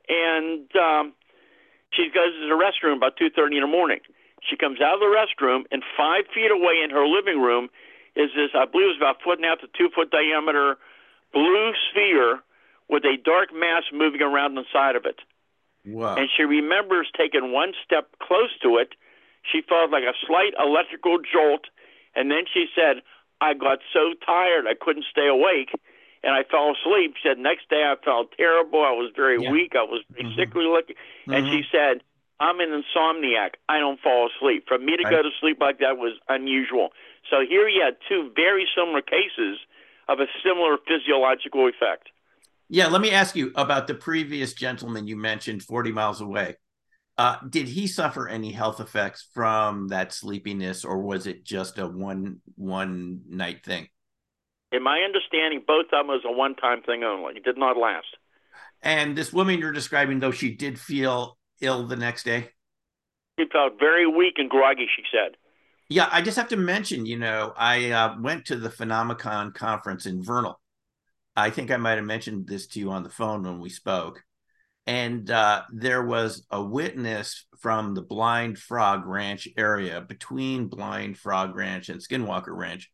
and 0.08 0.68
um, 0.76 1.14
she 1.92 2.10
goes 2.14 2.34
to 2.34 2.48
the 2.48 2.58
restroom 2.58 2.98
about 2.98 3.18
two 3.18 3.30
thirty 3.30 3.56
in 3.58 3.62
the 3.62 3.68
morning. 3.68 4.00
She 4.42 4.56
comes 4.56 4.80
out 4.82 4.96
of 4.96 5.00
the 5.02 5.12
restroom, 5.12 5.64
and 5.72 5.84
five 5.98 6.24
feet 6.34 6.52
away 6.52 6.82
in 6.84 6.90
her 6.90 7.06
living 7.06 7.42
room 7.42 7.70
is 8.16 8.32
this, 8.36 8.52
I 8.56 8.66
believe, 8.66 8.86
it 8.86 8.96
was 8.96 8.98
about 8.98 9.22
a 9.22 9.24
foot 9.24 9.38
and 9.38 9.46
a 9.46 9.50
half 9.50 9.60
to 9.60 9.68
two 9.78 9.90
foot 9.94 10.12
diameter 10.12 10.78
blue 11.32 11.72
sphere 11.92 12.40
with 12.90 13.04
a 13.06 13.18
dark 13.24 13.50
mass 13.54 13.84
moving 13.94 14.22
around 14.22 14.58
inside 14.58 14.96
of 14.96 15.06
it. 15.06 15.20
Wow. 15.86 16.16
And 16.16 16.28
she 16.36 16.44
remembers 16.44 17.08
taking 17.16 17.52
one 17.54 17.74
step 17.86 18.10
close 18.22 18.50
to 18.64 18.78
it. 18.78 18.96
She 19.44 19.62
felt 19.62 19.92
like 19.92 20.04
a 20.04 20.14
slight 20.28 20.54
electrical 20.60 21.18
jolt, 21.20 21.66
and 22.16 22.30
then 22.30 22.44
she 22.52 22.66
said, 22.76 23.02
I 23.42 23.54
got 23.54 23.80
so 23.94 24.14
tired 24.26 24.68
I 24.68 24.76
couldn't 24.80 25.06
stay 25.10 25.28
awake, 25.28 25.72
and 26.24 26.34
I 26.34 26.44
fell 26.44 26.76
asleep. 26.76 27.16
She 27.22 27.30
said, 27.30 27.38
next 27.38 27.70
day 27.70 27.84
I 27.88 27.96
felt 28.04 28.36
terrible. 28.36 28.84
I 28.84 28.92
was 28.92 29.12
very 29.16 29.42
yeah. 29.42 29.52
weak. 29.52 29.74
I 29.76 29.84
was 29.84 30.04
mm-hmm. 30.12 30.36
sickly 30.36 30.66
looking. 30.66 30.96
Mm-hmm. 31.24 31.34
And 31.34 31.48
she 31.48 31.64
said, 31.72 32.04
I'm 32.40 32.60
an 32.60 32.70
insomniac. 32.70 33.56
I 33.68 33.80
don't 33.80 34.00
fall 34.00 34.30
asleep. 34.30 34.66
For 34.68 34.78
me 34.78 34.98
to 34.98 35.04
right. 35.04 35.12
go 35.12 35.22
to 35.24 35.30
sleep 35.40 35.60
like 35.60 35.80
that 35.80 35.98
was 35.98 36.20
unusual. 36.28 36.90
So 37.30 37.38
here 37.48 37.68
you 37.68 37.82
had 37.84 37.96
two 38.08 38.32
very 38.36 38.68
similar 38.76 39.02
cases 39.02 39.60
of 40.08 40.20
a 40.20 40.26
similar 40.44 40.78
physiological 40.88 41.68
effect. 41.68 42.10
Yeah, 42.70 42.88
let 42.88 43.02
me 43.02 43.12
ask 43.12 43.36
you 43.36 43.52
about 43.56 43.88
the 43.88 43.96
previous 43.96 44.54
gentleman 44.54 45.08
you 45.08 45.18
mentioned 45.18 45.64
40 45.64 45.92
miles 45.92 46.22
away. 46.22 46.56
Uh, 47.20 47.36
did 47.50 47.68
he 47.68 47.86
suffer 47.86 48.30
any 48.30 48.50
health 48.50 48.80
effects 48.80 49.28
from 49.34 49.90
that 49.90 50.14
sleepiness, 50.14 50.86
or 50.86 51.00
was 51.00 51.28
it 51.28 51.44
just 51.44 51.78
a 51.78 51.86
one 51.86 52.40
one 52.56 53.20
night 53.28 53.66
thing? 53.66 53.90
In 54.72 54.84
my 54.84 55.00
understanding, 55.00 55.62
both 55.68 55.88
of 55.88 55.92
them 55.92 56.08
was 56.08 56.22
a 56.24 56.32
one 56.32 56.56
time 56.56 56.82
thing 56.82 57.04
only. 57.04 57.36
It 57.36 57.44
did 57.44 57.58
not 57.58 57.76
last. 57.76 58.08
And 58.82 59.18
this 59.18 59.34
woman 59.34 59.60
you're 59.60 59.74
describing, 59.74 60.22
though, 60.22 60.32
she 60.32 60.56
did 60.56 60.80
feel 60.80 61.38
ill 61.60 61.88
the 61.88 61.98
next 61.98 62.24
day. 62.24 62.52
She 63.38 63.48
felt 63.52 63.74
very 63.78 64.08
weak 64.08 64.36
and 64.38 64.50
groggy. 64.50 64.88
She 64.96 65.04
said. 65.12 65.36
Yeah, 65.90 66.08
I 66.10 66.22
just 66.22 66.38
have 66.38 66.48
to 66.50 66.56
mention, 66.56 67.06
you 67.06 67.20
know, 67.20 67.52
I 67.58 67.92
uh, 67.92 68.16
went 68.22 68.46
to 68.46 68.56
the 68.56 68.70
Phenomicon 68.70 69.54
conference 69.54 70.06
in 70.06 70.24
Vernal. 70.24 70.58
I 71.36 71.50
think 71.50 71.70
I 71.70 71.76
might 71.76 71.96
have 71.96 72.06
mentioned 72.06 72.48
this 72.48 72.66
to 72.68 72.80
you 72.80 72.92
on 72.92 73.04
the 73.04 73.10
phone 73.10 73.44
when 73.44 73.60
we 73.60 73.70
spoke. 73.70 74.24
And 74.90 75.30
uh, 75.30 75.66
there 75.72 76.04
was 76.04 76.48
a 76.50 76.64
witness 76.64 77.46
from 77.60 77.94
the 77.94 78.02
Blind 78.02 78.58
Frog 78.58 79.06
Ranch 79.06 79.48
area 79.56 80.02
between 80.02 80.68
Blind 80.68 81.16
Frog 81.16 81.56
Ranch 81.56 81.90
and 81.90 82.02
Skinwalker 82.02 82.58
Ranch 82.58 82.90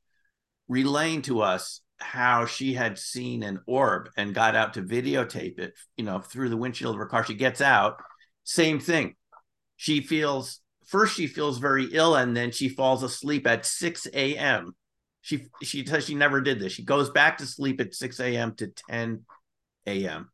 relaying 0.67 1.21
to 1.21 1.39
us 1.39 1.79
how 1.97 2.47
she 2.47 2.73
had 2.73 2.99
seen 2.99 3.43
an 3.43 3.61
orb 3.65 4.09
and 4.17 4.35
got 4.35 4.57
out 4.57 4.73
to 4.73 4.81
videotape 4.81 5.57
it, 5.57 5.73
you 5.95 6.03
know, 6.03 6.19
through 6.19 6.49
the 6.49 6.57
windshield 6.57 6.95
of 6.95 6.99
her 6.99 7.05
car. 7.05 7.23
She 7.23 7.33
gets 7.33 7.61
out, 7.61 8.01
same 8.43 8.81
thing. 8.81 9.15
She 9.77 10.01
feels 10.01 10.59
first 10.87 11.15
she 11.15 11.27
feels 11.27 11.59
very 11.59 11.85
ill 11.93 12.15
and 12.17 12.35
then 12.35 12.51
she 12.51 12.67
falls 12.67 13.03
asleep 13.03 13.47
at 13.47 13.65
6 13.65 14.05
a.m. 14.13 14.75
She 15.21 15.45
she 15.63 15.85
says 15.85 16.03
she 16.03 16.15
never 16.15 16.41
did 16.41 16.59
this. 16.59 16.73
She 16.73 16.83
goes 16.83 17.09
back 17.09 17.37
to 17.37 17.45
sleep 17.45 17.79
at 17.79 17.95
6 17.95 18.19
a.m. 18.19 18.53
to 18.55 18.67
10 18.89 19.21
a.m. 19.87 20.29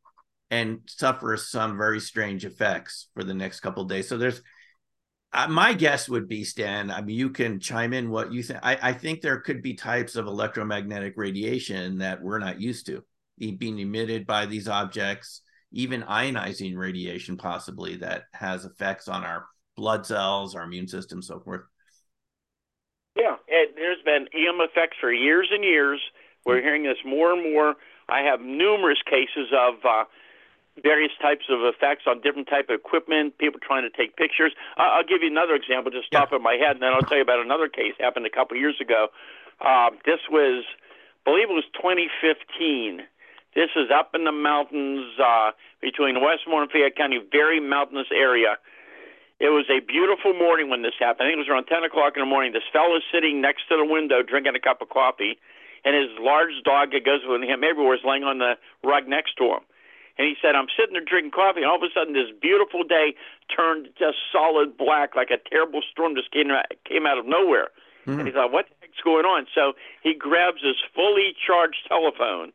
and 0.51 0.81
suffer 0.85 1.37
some 1.37 1.77
very 1.77 2.01
strange 2.01 2.45
effects 2.45 3.07
for 3.15 3.23
the 3.23 3.33
next 3.33 3.61
couple 3.61 3.85
days. 3.85 4.07
So 4.07 4.17
there's 4.17 4.41
uh, 5.33 5.47
my 5.47 5.73
guess 5.73 6.09
would 6.09 6.27
be 6.27 6.43
Stan. 6.43 6.91
I 6.91 7.01
mean, 7.01 7.17
you 7.17 7.29
can 7.29 7.61
chime 7.61 7.93
in 7.93 8.09
what 8.09 8.33
you 8.33 8.43
think. 8.43 8.59
I, 8.61 8.77
I 8.81 8.93
think 8.93 9.21
there 9.21 9.39
could 9.39 9.61
be 9.61 9.75
types 9.75 10.17
of 10.17 10.27
electromagnetic 10.27 11.13
radiation 11.15 11.99
that 11.99 12.21
we're 12.21 12.39
not 12.39 12.59
used 12.59 12.85
to 12.87 13.03
being 13.57 13.79
emitted 13.79 14.27
by 14.27 14.45
these 14.45 14.67
objects, 14.67 15.41
even 15.71 16.03
ionizing 16.03 16.77
radiation, 16.77 17.37
possibly 17.37 17.95
that 17.95 18.23
has 18.33 18.65
effects 18.65 19.07
on 19.07 19.23
our 19.23 19.47
blood 19.75 20.05
cells, 20.05 20.53
our 20.53 20.63
immune 20.63 20.87
system, 20.87 21.21
so 21.21 21.39
forth. 21.39 21.61
Yeah, 23.15 23.37
it, 23.47 23.71
there's 23.75 24.03
been 24.05 24.27
EM 24.33 24.59
effects 24.59 24.97
for 24.99 25.11
years 25.11 25.47
and 25.51 25.63
years. 25.63 25.99
We're 26.45 26.59
hmm. 26.59 26.65
hearing 26.65 26.83
this 26.83 26.97
more 27.05 27.33
and 27.33 27.53
more. 27.53 27.75
I 28.09 28.21
have 28.21 28.41
numerous 28.41 28.99
cases 29.09 29.47
of 29.57 29.75
uh, 29.85 30.03
various 30.83 31.11
types 31.21 31.45
of 31.49 31.59
effects 31.63 32.03
on 32.07 32.21
different 32.21 32.47
type 32.47 32.69
of 32.69 32.75
equipment. 32.75 33.37
People 33.37 33.59
trying 33.59 33.83
to 33.83 33.89
take 33.89 34.15
pictures. 34.15 34.53
I'll 34.77 35.03
give 35.03 35.21
you 35.21 35.29
another 35.29 35.55
example, 35.55 35.91
just 35.91 36.07
yeah. 36.11 36.19
top 36.19 36.31
of 36.31 36.41
my 36.41 36.53
head, 36.53 36.77
and 36.77 36.81
then 36.81 36.93
I'll 36.93 37.01
tell 37.01 37.17
you 37.17 37.23
about 37.23 37.39
another 37.39 37.67
case 37.67 37.93
happened 37.99 38.25
a 38.25 38.29
couple 38.29 38.57
years 38.57 38.77
ago. 38.81 39.07
Uh, 39.59 39.91
this 40.05 40.19
was, 40.29 40.63
I 41.25 41.29
believe 41.29 41.49
it 41.49 41.53
was 41.53 41.69
2015. 41.75 43.01
This 43.53 43.69
is 43.75 43.91
up 43.93 44.15
in 44.15 44.23
the 44.23 44.31
mountains 44.31 45.19
uh, 45.19 45.51
between 45.81 46.21
Westmore 46.21 46.63
and 46.63 46.71
Fayette 46.71 46.95
County, 46.95 47.19
very 47.31 47.59
mountainous 47.59 48.07
area 48.15 48.55
It 49.39 49.49
was 49.49 49.65
a 49.69 49.81
beautiful 49.81 50.33
morning 50.33 50.69
when 50.69 50.83
this 50.83 50.93
happened. 50.99 51.27
I 51.27 51.31
think 51.31 51.41
it 51.41 51.45
was 51.45 51.49
around 51.49 51.65
10 51.65 51.83
o'clock 51.83 52.13
in 52.15 52.21
the 52.21 52.29
morning. 52.29 52.53
This 52.53 52.63
fellow 52.71 52.95
is 52.95 53.03
sitting 53.11 53.41
next 53.41 53.67
to 53.69 53.75
the 53.75 53.85
window 53.85 54.23
drinking 54.23 54.55
a 54.55 54.59
cup 54.59 54.81
of 54.81 54.89
coffee, 54.89 55.37
and 55.83 55.95
his 55.95 56.13
large 56.19 56.53
dog 56.63 56.91
that 56.93 57.03
goes 57.03 57.21
with 57.25 57.41
him 57.41 57.63
everywhere 57.63 57.95
is 57.95 58.05
laying 58.05 58.23
on 58.23 58.37
the 58.37 58.55
rug 58.83 59.07
next 59.07 59.35
to 59.37 59.45
him. 59.45 59.63
And 60.17 60.27
he 60.27 60.35
said, 60.41 60.55
I'm 60.55 60.67
sitting 60.77 60.93
there 60.93 61.03
drinking 61.03 61.31
coffee, 61.31 61.61
and 61.61 61.69
all 61.69 61.77
of 61.77 61.83
a 61.83 61.93
sudden 61.93 62.13
this 62.13 62.31
beautiful 62.41 62.83
day 62.83 63.15
turned 63.47 63.89
just 63.97 64.17
solid 64.31 64.77
black, 64.77 65.15
like 65.15 65.31
a 65.31 65.39
terrible 65.49 65.81
storm 65.91 66.15
just 66.15 66.31
came 66.31 66.51
out, 66.51 66.65
came 66.87 67.05
out 67.05 67.17
of 67.17 67.25
nowhere. 67.25 67.69
Mm-hmm. 68.05 68.19
And 68.19 68.27
he 68.27 68.33
thought, 68.33 68.51
what 68.51 68.65
the 68.67 68.75
heck's 68.81 69.01
going 69.03 69.25
on? 69.25 69.47
So 69.55 69.73
he 70.03 70.13
grabs 70.13 70.61
his 70.61 70.75
fully 70.93 71.33
charged 71.35 71.87
telephone, 71.87 72.51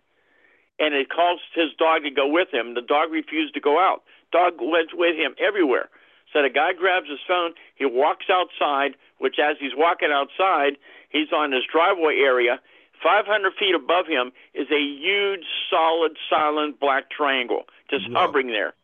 and 0.79 0.95
it 0.95 1.09
calls 1.09 1.41
his 1.55 1.73
dog 1.79 2.03
to 2.03 2.11
go 2.11 2.29
with 2.29 2.53
him. 2.53 2.75
The 2.75 2.83
dog 2.83 3.11
refused 3.11 3.55
to 3.55 3.61
go 3.61 3.79
out. 3.81 4.03
Dog 4.33 4.61
went 4.61 4.91
with 4.93 5.17
him 5.17 5.35
everywhere. 5.41 5.89
So 6.33 6.43
the 6.43 6.51
guy 6.51 6.73
grabs 6.73 7.09
his 7.09 7.21
phone, 7.27 7.55
he 7.77 7.87
walks 7.87 8.27
outside, 8.29 8.97
which 9.19 9.37
as 9.39 9.57
he's 9.59 9.73
walking 9.75 10.11
outside, 10.13 10.77
he's 11.09 11.33
on 11.33 11.53
his 11.53 11.63
driveway 11.71 12.19
area. 12.19 12.61
500 13.03 13.53
feet 13.59 13.75
above 13.75 14.07
him 14.07 14.33
is 14.55 14.67
a 14.71 14.81
huge, 14.81 15.45
solid, 15.71 16.17
silent 16.31 16.81
black 16.81 17.11
triangle 17.11 17.65
just 17.91 18.05
hovering 18.13 18.49
there. 18.49 18.75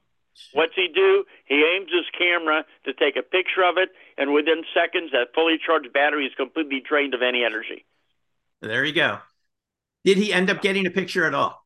What's 0.53 0.75
he 0.75 0.89
do? 0.93 1.25
He 1.45 1.63
aims 1.77 1.91
his 1.93 2.07
camera 2.17 2.65
to 2.85 2.93
take 2.95 3.17
a 3.17 3.23
picture 3.23 3.65
of 3.65 3.77
it, 3.77 3.91
and 4.17 4.33
within 4.33 4.63
seconds, 4.75 5.13
that 5.13 5.35
fully 5.35 5.59
charged 5.65 5.93
battery 5.93 6.27
is 6.27 6.33
completely 6.37 6.83
drained 6.87 7.15
of 7.15 7.23
any 7.23 7.45
energy. 7.45 7.85
There 8.61 8.85
you 8.85 8.95
go. 8.95 9.19
Did 10.05 10.19
he 10.19 10.33
end 10.33 10.51
up 10.51 10.63
getting 10.63 10.87
a 10.87 10.91
picture 10.91 11.27
at 11.27 11.35
all? 11.35 11.65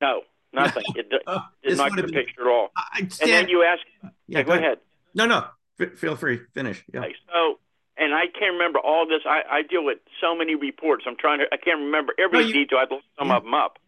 No, 0.00 0.22
nothing. 0.52 0.84
it 0.94 1.10
oh, 1.26 1.40
did 1.66 1.78
not 1.78 1.96
get 1.96 2.04
a 2.04 2.08
picture 2.08 2.42
at 2.42 2.46
all. 2.46 2.70
and 2.98 3.10
then 3.24 3.48
you 3.48 3.62
ask, 3.62 3.80
yeah, 4.02 4.10
yeah 4.28 4.42
go, 4.42 4.48
go 4.48 4.52
ahead. 4.52 4.64
ahead. 4.64 4.78
No, 5.14 5.26
no. 5.26 5.46
F- 5.80 5.94
feel 5.98 6.16
free. 6.16 6.40
Finish. 6.52 6.84
Yeah. 6.92 7.00
Okay, 7.00 7.14
so, 7.32 7.58
and 7.96 8.14
I 8.14 8.26
can't 8.26 8.52
remember 8.52 8.78
all 8.78 9.06
this. 9.06 9.22
I, 9.24 9.42
I 9.50 9.62
deal 9.62 9.84
with 9.84 9.98
so 10.20 10.34
many 10.34 10.54
reports. 10.54 11.04
I'm 11.06 11.16
trying 11.16 11.40
to. 11.40 11.46
I 11.52 11.56
can't 11.56 11.80
remember 11.80 12.12
every 12.18 12.40
no, 12.40 12.46
you, 12.46 12.52
detail. 12.52 12.78
I'd 12.78 12.90
look 12.90 13.02
some 13.18 13.28
yeah. 13.28 13.36
of 13.36 13.44
them 13.44 13.54
up. 13.54 13.78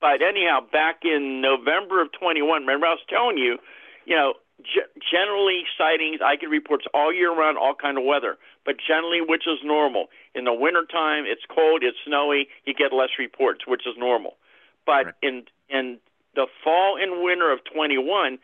But 0.00 0.20
anyhow, 0.20 0.60
back 0.60 1.00
in 1.04 1.40
November 1.40 2.02
of 2.02 2.12
21, 2.12 2.62
remember 2.62 2.86
I 2.86 2.90
was 2.90 3.04
telling 3.08 3.38
you, 3.38 3.56
you 4.04 4.16
know, 4.16 4.34
g- 4.60 4.84
generally 5.00 5.64
sightings. 5.78 6.20
I 6.22 6.36
get 6.36 6.50
reports 6.50 6.84
all 6.92 7.12
year 7.12 7.32
round, 7.32 7.56
all 7.56 7.74
kind 7.74 7.96
of 7.96 8.04
weather. 8.04 8.36
But 8.66 8.76
generally, 8.86 9.20
which 9.24 9.46
is 9.46 9.58
normal. 9.64 10.08
In 10.34 10.44
the 10.44 10.52
wintertime, 10.52 11.24
it's 11.26 11.42
cold, 11.48 11.82
it's 11.82 11.96
snowy. 12.06 12.48
You 12.66 12.74
get 12.74 12.92
less 12.92 13.16
reports, 13.18 13.66
which 13.66 13.86
is 13.86 13.94
normal. 13.96 14.36
But 14.84 15.06
right. 15.06 15.14
in 15.22 15.44
in 15.70 15.98
the 16.34 16.46
fall 16.62 16.98
and 17.00 17.24
winter 17.24 17.50
of 17.50 17.60
21, 17.64 18.38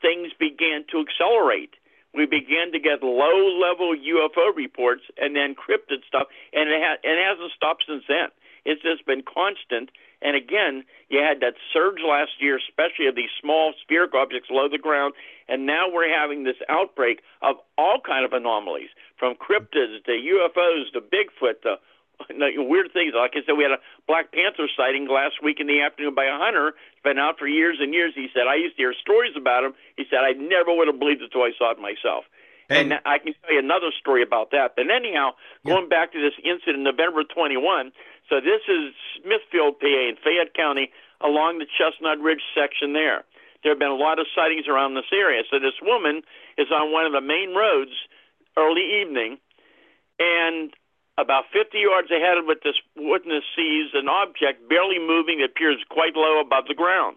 things 0.00 0.30
began 0.38 0.84
to 0.92 1.02
accelerate 1.02 1.74
we 2.14 2.26
began 2.26 2.72
to 2.72 2.80
get 2.80 3.02
low 3.02 3.58
level 3.58 3.94
UFO 3.94 4.54
reports 4.54 5.02
and 5.16 5.36
then 5.36 5.54
cryptid 5.54 6.04
stuff, 6.06 6.26
and 6.52 6.68
it, 6.68 6.80
ha- 6.82 7.02
it 7.02 7.18
hasn't 7.18 7.52
stopped 7.52 7.84
since 7.86 8.04
then. 8.08 8.28
It's 8.64 8.82
just 8.82 9.06
been 9.06 9.22
constant. 9.22 9.90
And 10.20 10.36
again, 10.36 10.84
you 11.08 11.20
had 11.20 11.40
that 11.40 11.54
surge 11.72 12.00
last 12.04 12.32
year, 12.40 12.58
especially 12.58 13.06
of 13.06 13.16
these 13.16 13.32
small 13.40 13.72
spherical 13.80 14.20
objects 14.20 14.48
below 14.48 14.68
the 14.68 14.78
ground, 14.78 15.14
and 15.48 15.64
now 15.64 15.88
we're 15.90 16.12
having 16.12 16.44
this 16.44 16.60
outbreak 16.68 17.22
of 17.40 17.56
all 17.78 18.00
kind 18.04 18.24
of 18.24 18.32
anomalies, 18.32 18.90
from 19.18 19.34
cryptids 19.34 20.04
to 20.04 20.12
UFOs 20.12 20.92
to 20.92 21.00
Bigfoot 21.00 21.62
to 21.62 21.76
weird 22.30 22.92
things. 22.92 23.12
Like 23.16 23.32
I 23.34 23.40
said, 23.46 23.56
we 23.56 23.64
had 23.64 23.72
a 23.72 23.82
Black 24.06 24.32
Panther 24.32 24.68
sighting 24.76 25.08
last 25.08 25.42
week 25.42 25.60
in 25.60 25.66
the 25.66 25.80
afternoon 25.80 26.14
by 26.14 26.24
a 26.24 26.36
hunter. 26.36 26.74
It's 26.92 27.02
been 27.02 27.18
out 27.18 27.38
for 27.38 27.46
years 27.46 27.78
and 27.80 27.94
years. 27.94 28.12
He 28.14 28.28
said, 28.34 28.44
I 28.48 28.56
used 28.56 28.76
to 28.76 28.82
hear 28.82 28.94
stories 28.94 29.32
about 29.36 29.64
him. 29.64 29.72
He 29.96 30.04
said, 30.10 30.20
I 30.20 30.32
never 30.32 30.74
would 30.74 30.88
have 30.88 30.98
believed 30.98 31.22
it 31.22 31.32
until 31.32 31.42
I 31.42 31.52
saw 31.56 31.72
it 31.72 31.78
myself. 31.78 32.24
And, 32.70 32.92
and 32.92 33.02
I 33.04 33.18
can 33.18 33.34
tell 33.42 33.52
you 33.52 33.58
another 33.58 33.90
story 33.98 34.22
about 34.22 34.52
that. 34.52 34.76
But 34.76 34.86
anyhow, 34.90 35.34
yeah. 35.64 35.74
going 35.74 35.88
back 35.88 36.12
to 36.12 36.20
this 36.22 36.38
incident, 36.38 36.84
November 36.84 37.24
21. 37.24 37.90
So 38.30 38.38
this 38.38 38.62
is 38.70 38.94
Smithfield, 39.18 39.80
PA, 39.80 39.90
in 39.90 40.14
Fayette 40.22 40.54
County, 40.54 40.92
along 41.20 41.58
the 41.58 41.66
Chestnut 41.66 42.20
Ridge 42.20 42.46
section 42.54 42.92
there. 42.92 43.26
There 43.62 43.72
have 43.72 43.78
been 43.78 43.90
a 43.90 43.98
lot 43.98 44.18
of 44.18 44.26
sightings 44.34 44.68
around 44.68 44.94
this 44.94 45.10
area. 45.12 45.42
So 45.50 45.58
this 45.58 45.76
woman 45.82 46.22
is 46.56 46.68
on 46.72 46.92
one 46.92 47.04
of 47.04 47.12
the 47.12 47.20
main 47.20 47.54
roads 47.54 47.92
early 48.56 49.02
evening, 49.02 49.38
and 50.18 50.72
about 51.20 51.44
50 51.52 51.78
yards 51.78 52.10
ahead 52.10 52.38
of 52.38 52.48
it, 52.48 52.64
this 52.64 52.80
witness 52.96 53.44
sees 53.54 53.92
an 53.94 54.08
object 54.08 54.68
barely 54.68 54.98
moving 54.98 55.38
that 55.40 55.52
appears 55.52 55.78
quite 55.88 56.16
low 56.16 56.40
above 56.40 56.64
the 56.66 56.74
ground. 56.74 57.16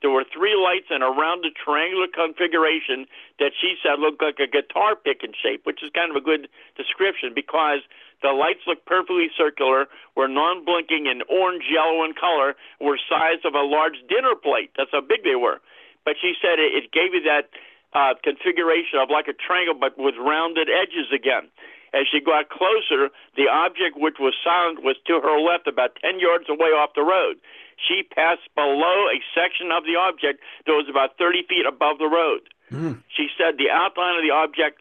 There 0.00 0.10
were 0.10 0.24
three 0.24 0.56
lights 0.56 0.88
in 0.88 1.02
a 1.02 1.12
rounded 1.12 1.52
triangular 1.56 2.08
configuration 2.08 3.04
that 3.38 3.52
she 3.52 3.76
said 3.82 4.00
looked 4.00 4.22
like 4.22 4.40
a 4.40 4.48
guitar 4.48 4.96
pick 4.96 5.20
in 5.22 5.32
shape, 5.36 5.68
which 5.68 5.82
is 5.84 5.92
kind 5.92 6.08
of 6.10 6.16
a 6.16 6.24
good 6.24 6.48
description 6.76 7.32
because 7.34 7.84
the 8.22 8.32
lights 8.32 8.64
looked 8.66 8.86
perfectly 8.86 9.28
circular, 9.36 9.88
were 10.16 10.28
non-blinking 10.28 11.06
and 11.08 11.24
orange 11.28 11.64
yellow 11.68 12.04
in 12.04 12.12
color, 12.16 12.56
were 12.80 12.98
size 13.08 13.44
of 13.44 13.54
a 13.54 13.64
large 13.64 14.00
dinner 14.08 14.34
plate. 14.36 14.72
That's 14.76 14.92
how 14.92 15.00
big 15.00 15.24
they 15.24 15.36
were. 15.36 15.60
But 16.04 16.16
she 16.20 16.32
said 16.40 16.58
it, 16.58 16.72
it 16.72 16.92
gave 16.92 17.12
you 17.12 17.22
that 17.28 17.52
uh, 17.92 18.14
configuration 18.24 19.00
of 19.00 19.10
like 19.10 19.28
a 19.28 19.36
triangle, 19.36 19.76
but 19.76 19.98
with 19.98 20.16
rounded 20.16 20.68
edges 20.68 21.12
again. 21.12 21.48
As 21.92 22.06
she 22.06 22.20
got 22.20 22.48
closer, 22.50 23.10
the 23.36 23.50
object, 23.50 23.98
which 23.98 24.18
was 24.20 24.34
silent, 24.44 24.82
was 24.82 24.96
to 25.06 25.20
her 25.20 25.40
left, 25.40 25.66
about 25.66 25.98
10 26.02 26.20
yards 26.20 26.46
away 26.48 26.70
off 26.70 26.94
the 26.94 27.02
road. 27.02 27.42
She 27.76 28.02
passed 28.02 28.46
below 28.54 29.08
a 29.10 29.18
section 29.34 29.72
of 29.72 29.84
the 29.84 29.96
object 29.96 30.40
that 30.66 30.72
was 30.72 30.86
about 30.88 31.18
30 31.18 31.46
feet 31.48 31.66
above 31.66 31.98
the 31.98 32.06
road. 32.06 32.46
Mm. 32.70 33.02
She 33.08 33.26
said 33.34 33.58
the 33.58 33.70
outline 33.70 34.16
of 34.16 34.22
the 34.22 34.30
object, 34.30 34.78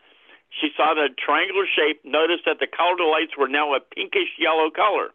she 0.53 0.69
saw 0.75 0.93
the 0.93 1.09
triangular 1.17 1.65
shape, 1.65 2.03
noticed 2.03 2.45
that 2.45 2.59
the 2.59 2.67
color 2.67 3.01
lights 3.09 3.37
were 3.37 3.47
now 3.47 3.73
a 3.73 3.79
pinkish 3.79 4.37
yellow 4.37 4.69
color. 4.69 5.09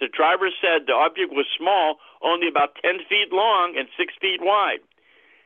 The 0.00 0.08
driver 0.08 0.48
said 0.60 0.84
the 0.86 0.96
object 0.96 1.32
was 1.32 1.46
small, 1.56 2.00
only 2.20 2.48
about 2.48 2.76
10 2.82 3.04
feet 3.08 3.32
long 3.32 3.76
and 3.76 3.88
6 3.96 4.14
feet 4.20 4.40
wide. 4.40 4.80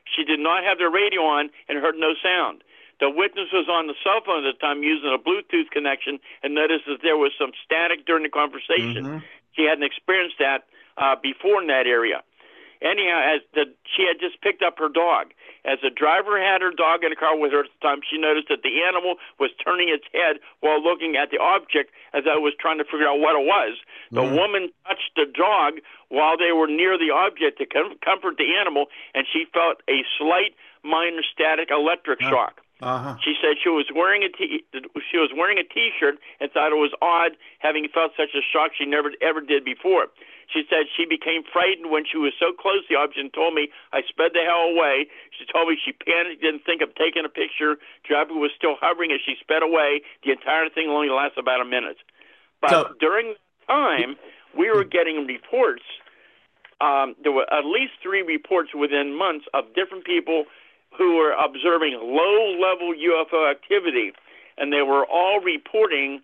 She 0.07 0.25
did 0.25 0.39
not 0.39 0.65
have 0.65 0.79
the 0.79 0.89
radio 0.89 1.23
on 1.23 1.51
and 1.69 1.79
heard 1.79 1.97
no 1.97 2.15
sound. 2.23 2.63
The 3.01 3.11
witness 3.11 3.51
was 3.53 3.69
on 3.69 3.87
the 3.87 3.95
cell 4.03 4.21
phone 4.25 4.47
at 4.47 4.55
the 4.55 4.61
time 4.61 4.83
using 4.83 5.11
a 5.11 5.19
Bluetooth 5.19 5.71
connection 5.71 6.19
and 6.43 6.55
noticed 6.55 6.87
that 6.87 7.03
there 7.03 7.17
was 7.17 7.33
some 7.39 7.53
static 7.65 8.07
during 8.07 8.23
the 8.23 8.31
conversation. 8.31 9.05
Mm-hmm. 9.05 9.19
She 9.57 9.63
hadn't 9.65 9.85
experienced 9.85 10.37
that 10.39 10.67
uh, 10.97 11.17
before 11.21 11.63
in 11.63 11.69
that 11.69 11.87
area. 11.87 12.23
Anyhow, 12.83 13.23
as 13.25 13.41
the, 13.55 13.65
she 13.97 14.05
had 14.05 14.21
just 14.21 14.41
picked 14.43 14.63
up 14.63 14.79
her 14.79 14.93
dog. 14.93 15.33
As 15.65 15.81
the 15.81 15.89
driver 15.89 16.37
had 16.37 16.61
her 16.61 16.71
dog 16.71 17.01
in 17.03 17.09
the 17.09 17.17
car 17.17 17.33
with 17.33 17.53
her 17.53 17.65
at 17.65 17.73
the 17.73 17.81
time, 17.81 18.05
she 18.05 18.21
noticed 18.21 18.53
that 18.53 18.61
the 18.61 18.85
animal 18.85 19.17
was 19.41 19.49
turning 19.65 19.89
its 19.89 20.05
head 20.13 20.37
while 20.61 20.83
looking 20.83 21.17
at 21.17 21.33
the 21.33 21.41
object 21.41 21.89
as 22.13 22.29
I 22.29 22.37
was 22.37 22.53
trying 22.61 22.77
to 22.77 22.85
figure 22.85 23.09
out 23.09 23.25
what 23.25 23.41
it 23.41 23.47
was. 23.49 23.81
The 24.13 24.21
mm-hmm. 24.21 24.37
woman 24.37 24.63
touched 24.85 25.17
the 25.17 25.25
dog 25.25 25.81
while 26.13 26.37
they 26.37 26.53
were 26.53 26.69
near 26.69 27.01
the 27.01 27.09
object 27.09 27.57
to 27.59 27.67
com- 27.67 27.97
comfort 28.05 28.37
the 28.37 28.53
animal, 28.61 28.93
and 29.15 29.25
she 29.25 29.49
felt 29.49 29.81
a 29.89 30.05
slight 30.21 30.53
minor 30.85 31.25
static 31.33 31.73
electric 31.73 32.21
shock. 32.21 32.61
Uh-huh. 32.83 33.14
She 33.22 33.35
said 33.41 33.55
she 33.62 33.70
was 33.70 33.87
wearing 33.95 34.27
a 34.27 34.29
t- 34.29 34.66
she 35.11 35.18
was 35.18 35.31
wearing 35.31 35.59
a 35.59 35.64
T-shirt 35.64 36.18
and 36.41 36.51
thought 36.51 36.75
it 36.75 36.81
was 36.83 36.91
odd 37.01 37.39
having 37.61 37.87
felt 37.87 38.12
such 38.18 38.35
a 38.35 38.43
shock 38.43 38.72
she 38.75 38.85
never 38.85 39.14
ever 39.22 39.41
did 39.41 39.64
before. 39.64 40.11
She 40.51 40.66
said 40.68 40.91
she 40.91 41.07
became 41.07 41.47
frightened 41.47 41.91
when 41.95 42.05
she 42.05 42.18
was 42.18 42.35
so 42.35 42.53
close 42.53 42.83
to 42.87 42.95
the 42.95 42.99
object 42.99 43.18
and 43.22 43.33
told 43.33 43.55
me 43.55 43.70
I 43.95 44.03
sped 44.03 44.35
the 44.35 44.43
hell 44.43 44.75
away. 44.75 45.07
She 45.31 45.47
told 45.47 45.70
me 45.70 45.79
she 45.79 45.95
panicked, 45.95 46.43
didn't 46.43 46.66
think 46.66 46.83
of 46.83 46.91
taking 46.99 47.25
a 47.25 47.33
picture. 47.33 47.79
Driver 48.03 48.35
was 48.35 48.51
still 48.59 48.75
hovering 48.77 49.12
as 49.14 49.22
she 49.25 49.39
sped 49.41 49.62
away. 49.62 50.03
The 50.27 50.33
entire 50.35 50.68
thing 50.68 50.91
only 50.91 51.09
lasted 51.09 51.41
about 51.41 51.62
a 51.62 51.64
minute. 51.64 52.03
But 52.61 52.70
so, 52.70 52.79
during 52.99 53.39
that 53.39 53.72
time, 53.72 54.16
we 54.53 54.68
were 54.70 54.85
getting 54.85 55.27
reports. 55.27 55.87
Um, 56.81 57.14
there 57.22 57.33
were 57.33 57.47
at 57.55 57.64
least 57.64 58.03
three 58.03 58.22
reports 58.22 58.75
within 58.75 59.16
months 59.16 59.47
of 59.55 59.64
different 59.75 60.05
people 60.05 60.45
who 60.97 61.17
were 61.17 61.33
observing 61.33 61.99
low 62.01 62.55
level 62.61 62.95
UFO 62.95 63.51
activity, 63.51 64.13
and 64.57 64.73
they 64.73 64.83
were 64.83 65.05
all 65.07 65.41
reporting 65.41 66.21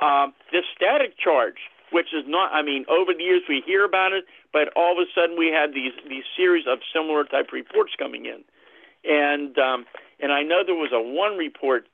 uh, 0.00 0.28
this 0.52 0.64
static 0.74 1.18
charge, 1.18 1.58
which 1.92 2.08
is 2.14 2.24
not, 2.26 2.52
I 2.52 2.62
mean, 2.62 2.84
over 2.88 3.12
the 3.12 3.22
years 3.22 3.42
we 3.48 3.62
hear 3.64 3.84
about 3.84 4.12
it, 4.12 4.24
but 4.52 4.68
all 4.76 4.92
of 4.92 4.98
a 4.98 5.10
sudden 5.14 5.36
we 5.38 5.48
had 5.48 5.74
these, 5.74 5.92
these 6.08 6.24
series 6.36 6.64
of 6.66 6.78
similar 6.94 7.24
type 7.24 7.52
reports 7.52 7.92
coming 7.98 8.26
in. 8.26 8.44
And, 9.04 9.58
um, 9.58 9.86
and 10.20 10.32
I 10.32 10.42
know 10.42 10.62
there 10.64 10.74
was 10.74 10.90
a 10.92 11.00
one 11.00 11.36
report, 11.36 11.86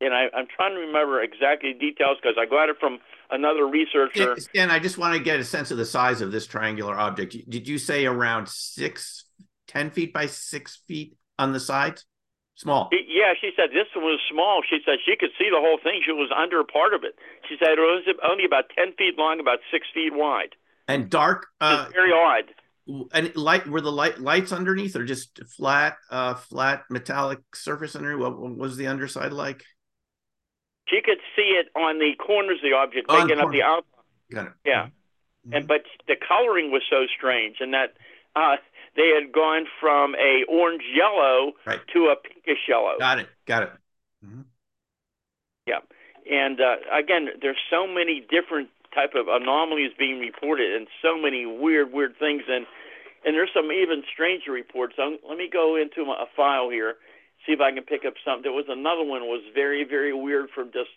and 0.00 0.14
I, 0.14 0.26
I'm 0.36 0.46
trying 0.54 0.74
to 0.74 0.80
remember 0.80 1.22
exactly 1.22 1.72
the 1.72 1.78
details 1.78 2.18
because 2.22 2.36
I 2.38 2.46
got 2.46 2.68
it 2.68 2.76
from 2.78 2.98
another 3.30 3.66
researcher. 3.66 4.36
And 4.54 4.70
I 4.70 4.78
just 4.78 4.98
want 4.98 5.16
to 5.16 5.22
get 5.22 5.40
a 5.40 5.44
sense 5.44 5.70
of 5.70 5.78
the 5.78 5.84
size 5.84 6.20
of 6.20 6.32
this 6.32 6.46
triangular 6.46 6.96
object. 6.96 7.36
Did 7.48 7.68
you 7.68 7.78
say 7.78 8.06
around 8.06 8.48
six, 8.48 9.24
ten 9.66 9.90
feet 9.90 10.12
by 10.12 10.26
six 10.26 10.80
feet? 10.86 11.16
On 11.38 11.52
the 11.52 11.60
sides? 11.60 12.04
Small. 12.56 12.90
Yeah, 12.90 13.34
she 13.40 13.50
said 13.54 13.70
this 13.70 13.86
one 13.94 14.04
was 14.04 14.20
small. 14.28 14.62
She 14.68 14.80
said 14.84 14.96
she 15.06 15.14
could 15.16 15.30
see 15.38 15.48
the 15.48 15.60
whole 15.60 15.78
thing. 15.82 16.02
She 16.04 16.10
was 16.10 16.30
under 16.36 16.58
a 16.58 16.64
part 16.64 16.92
of 16.92 17.04
it. 17.04 17.14
She 17.48 17.56
said 17.56 17.78
it 17.78 17.78
was 17.78 18.02
only 18.28 18.44
about 18.44 18.64
ten 18.76 18.94
feet 18.98 19.16
long, 19.16 19.38
about 19.38 19.60
six 19.70 19.86
feet 19.94 20.12
wide. 20.12 20.56
And 20.88 21.08
dark. 21.08 21.46
Uh, 21.60 21.86
very 21.92 22.10
odd. 22.12 22.50
and 23.12 23.34
light 23.36 23.66
were 23.68 23.80
the 23.80 23.92
light 23.92 24.18
lights 24.18 24.50
underneath 24.50 24.96
or 24.96 25.04
just 25.04 25.38
flat 25.56 25.96
uh 26.10 26.34
flat 26.34 26.84
metallic 26.90 27.40
surface 27.54 27.94
underneath 27.94 28.20
what, 28.20 28.38
what 28.38 28.56
was 28.56 28.76
the 28.76 28.86
underside 28.86 29.32
like 29.32 29.62
she 30.88 31.02
could 31.04 31.18
see 31.36 31.54
it 31.60 31.66
on 31.76 31.98
the 31.98 32.14
corners 32.14 32.58
of 32.64 32.70
the 32.70 32.74
object 32.74 33.10
making 33.10 33.38
up 33.38 33.50
the 33.50 33.62
outline 33.62 33.84
got 34.32 34.46
it 34.46 34.52
yeah 34.64 34.86
mm-hmm. 34.86 35.52
and 35.52 35.68
but 35.68 35.82
the 36.06 36.16
coloring 36.16 36.70
was 36.70 36.82
so 36.88 37.04
strange 37.14 37.56
and 37.60 37.74
that 37.74 37.92
uh 38.36 38.56
they 38.98 39.08
had 39.14 39.32
gone 39.32 39.64
from 39.80 40.14
a 40.16 40.44
orange 40.50 40.82
yellow 40.94 41.52
right. 41.64 41.80
to 41.94 42.12
a 42.12 42.16
pinkish 42.16 42.68
yellow 42.68 42.98
got 42.98 43.18
it 43.18 43.28
got 43.46 43.62
it 43.62 43.70
mm-hmm. 44.24 44.42
yeah 45.66 45.80
and 46.30 46.60
uh 46.60 46.76
again 46.92 47.28
there's 47.40 47.62
so 47.70 47.86
many 47.86 48.20
different 48.28 48.68
type 48.94 49.14
of 49.14 49.28
anomalies 49.28 49.92
being 49.98 50.18
reported 50.18 50.74
and 50.74 50.88
so 51.00 51.16
many 51.16 51.46
weird 51.46 51.92
weird 51.92 52.18
things 52.18 52.42
and 52.48 52.66
and 53.24 53.34
there's 53.34 53.50
some 53.52 53.70
even 53.72 54.02
stranger 54.12 54.52
reports. 54.52 54.94
Um, 54.98 55.18
let 55.28 55.38
me 55.38 55.48
go 55.52 55.76
into 55.76 56.04
my, 56.04 56.14
a 56.22 56.26
file 56.36 56.70
here, 56.70 56.94
see 57.44 57.52
if 57.52 57.60
I 57.60 57.72
can 57.72 57.82
pick 57.82 58.04
up 58.06 58.14
something. 58.24 58.42
There 58.42 58.52
was 58.52 58.66
another 58.68 59.04
one 59.04 59.22
was 59.22 59.42
very 59.54 59.84
very 59.84 60.14
weird 60.14 60.50
from 60.54 60.66
just 60.72 60.94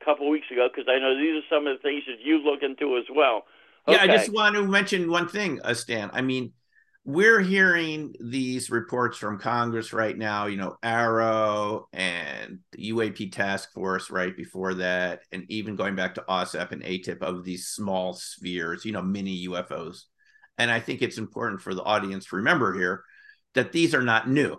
a 0.00 0.04
couple 0.04 0.28
weeks 0.30 0.46
ago 0.50 0.68
because 0.72 0.88
I 0.88 0.98
know 0.98 1.16
these 1.16 1.42
are 1.42 1.48
some 1.54 1.66
of 1.66 1.76
the 1.76 1.82
things 1.82 2.04
that 2.06 2.20
you 2.24 2.38
look 2.38 2.62
into 2.62 2.96
as 2.96 3.04
well. 3.14 3.44
Okay. 3.86 3.96
Yeah, 3.96 4.02
I 4.02 4.16
just 4.16 4.32
want 4.32 4.54
to 4.56 4.66
mention 4.66 5.10
one 5.10 5.28
thing, 5.28 5.60
uh, 5.62 5.74
Stan. 5.74 6.10
I 6.12 6.20
mean, 6.20 6.52
we're 7.08 7.40
hearing 7.40 8.14
these 8.20 8.68
reports 8.68 9.16
from 9.16 9.38
Congress 9.38 9.94
right 9.94 10.14
now, 10.14 10.44
you 10.44 10.58
know, 10.58 10.76
AARO 10.84 11.84
and 11.90 12.58
the 12.72 12.90
UAP 12.90 13.32
task 13.32 13.72
force 13.72 14.10
right 14.10 14.36
before 14.36 14.74
that, 14.74 15.20
and 15.32 15.46
even 15.48 15.74
going 15.74 15.96
back 15.96 16.16
to 16.16 16.24
OSAP 16.28 16.70
and 16.72 16.82
AATIP 16.82 17.22
of 17.22 17.44
these 17.44 17.68
small 17.68 18.12
spheres, 18.12 18.84
you 18.84 18.92
know, 18.92 19.00
mini 19.00 19.48
UFOs. 19.48 20.02
And 20.58 20.70
I 20.70 20.80
think 20.80 21.00
it's 21.00 21.16
important 21.16 21.62
for 21.62 21.72
the 21.72 21.82
audience 21.82 22.26
to 22.26 22.36
remember 22.36 22.74
here 22.74 23.02
that 23.54 23.72
these 23.72 23.94
are 23.94 24.02
not 24.02 24.28
new. 24.28 24.58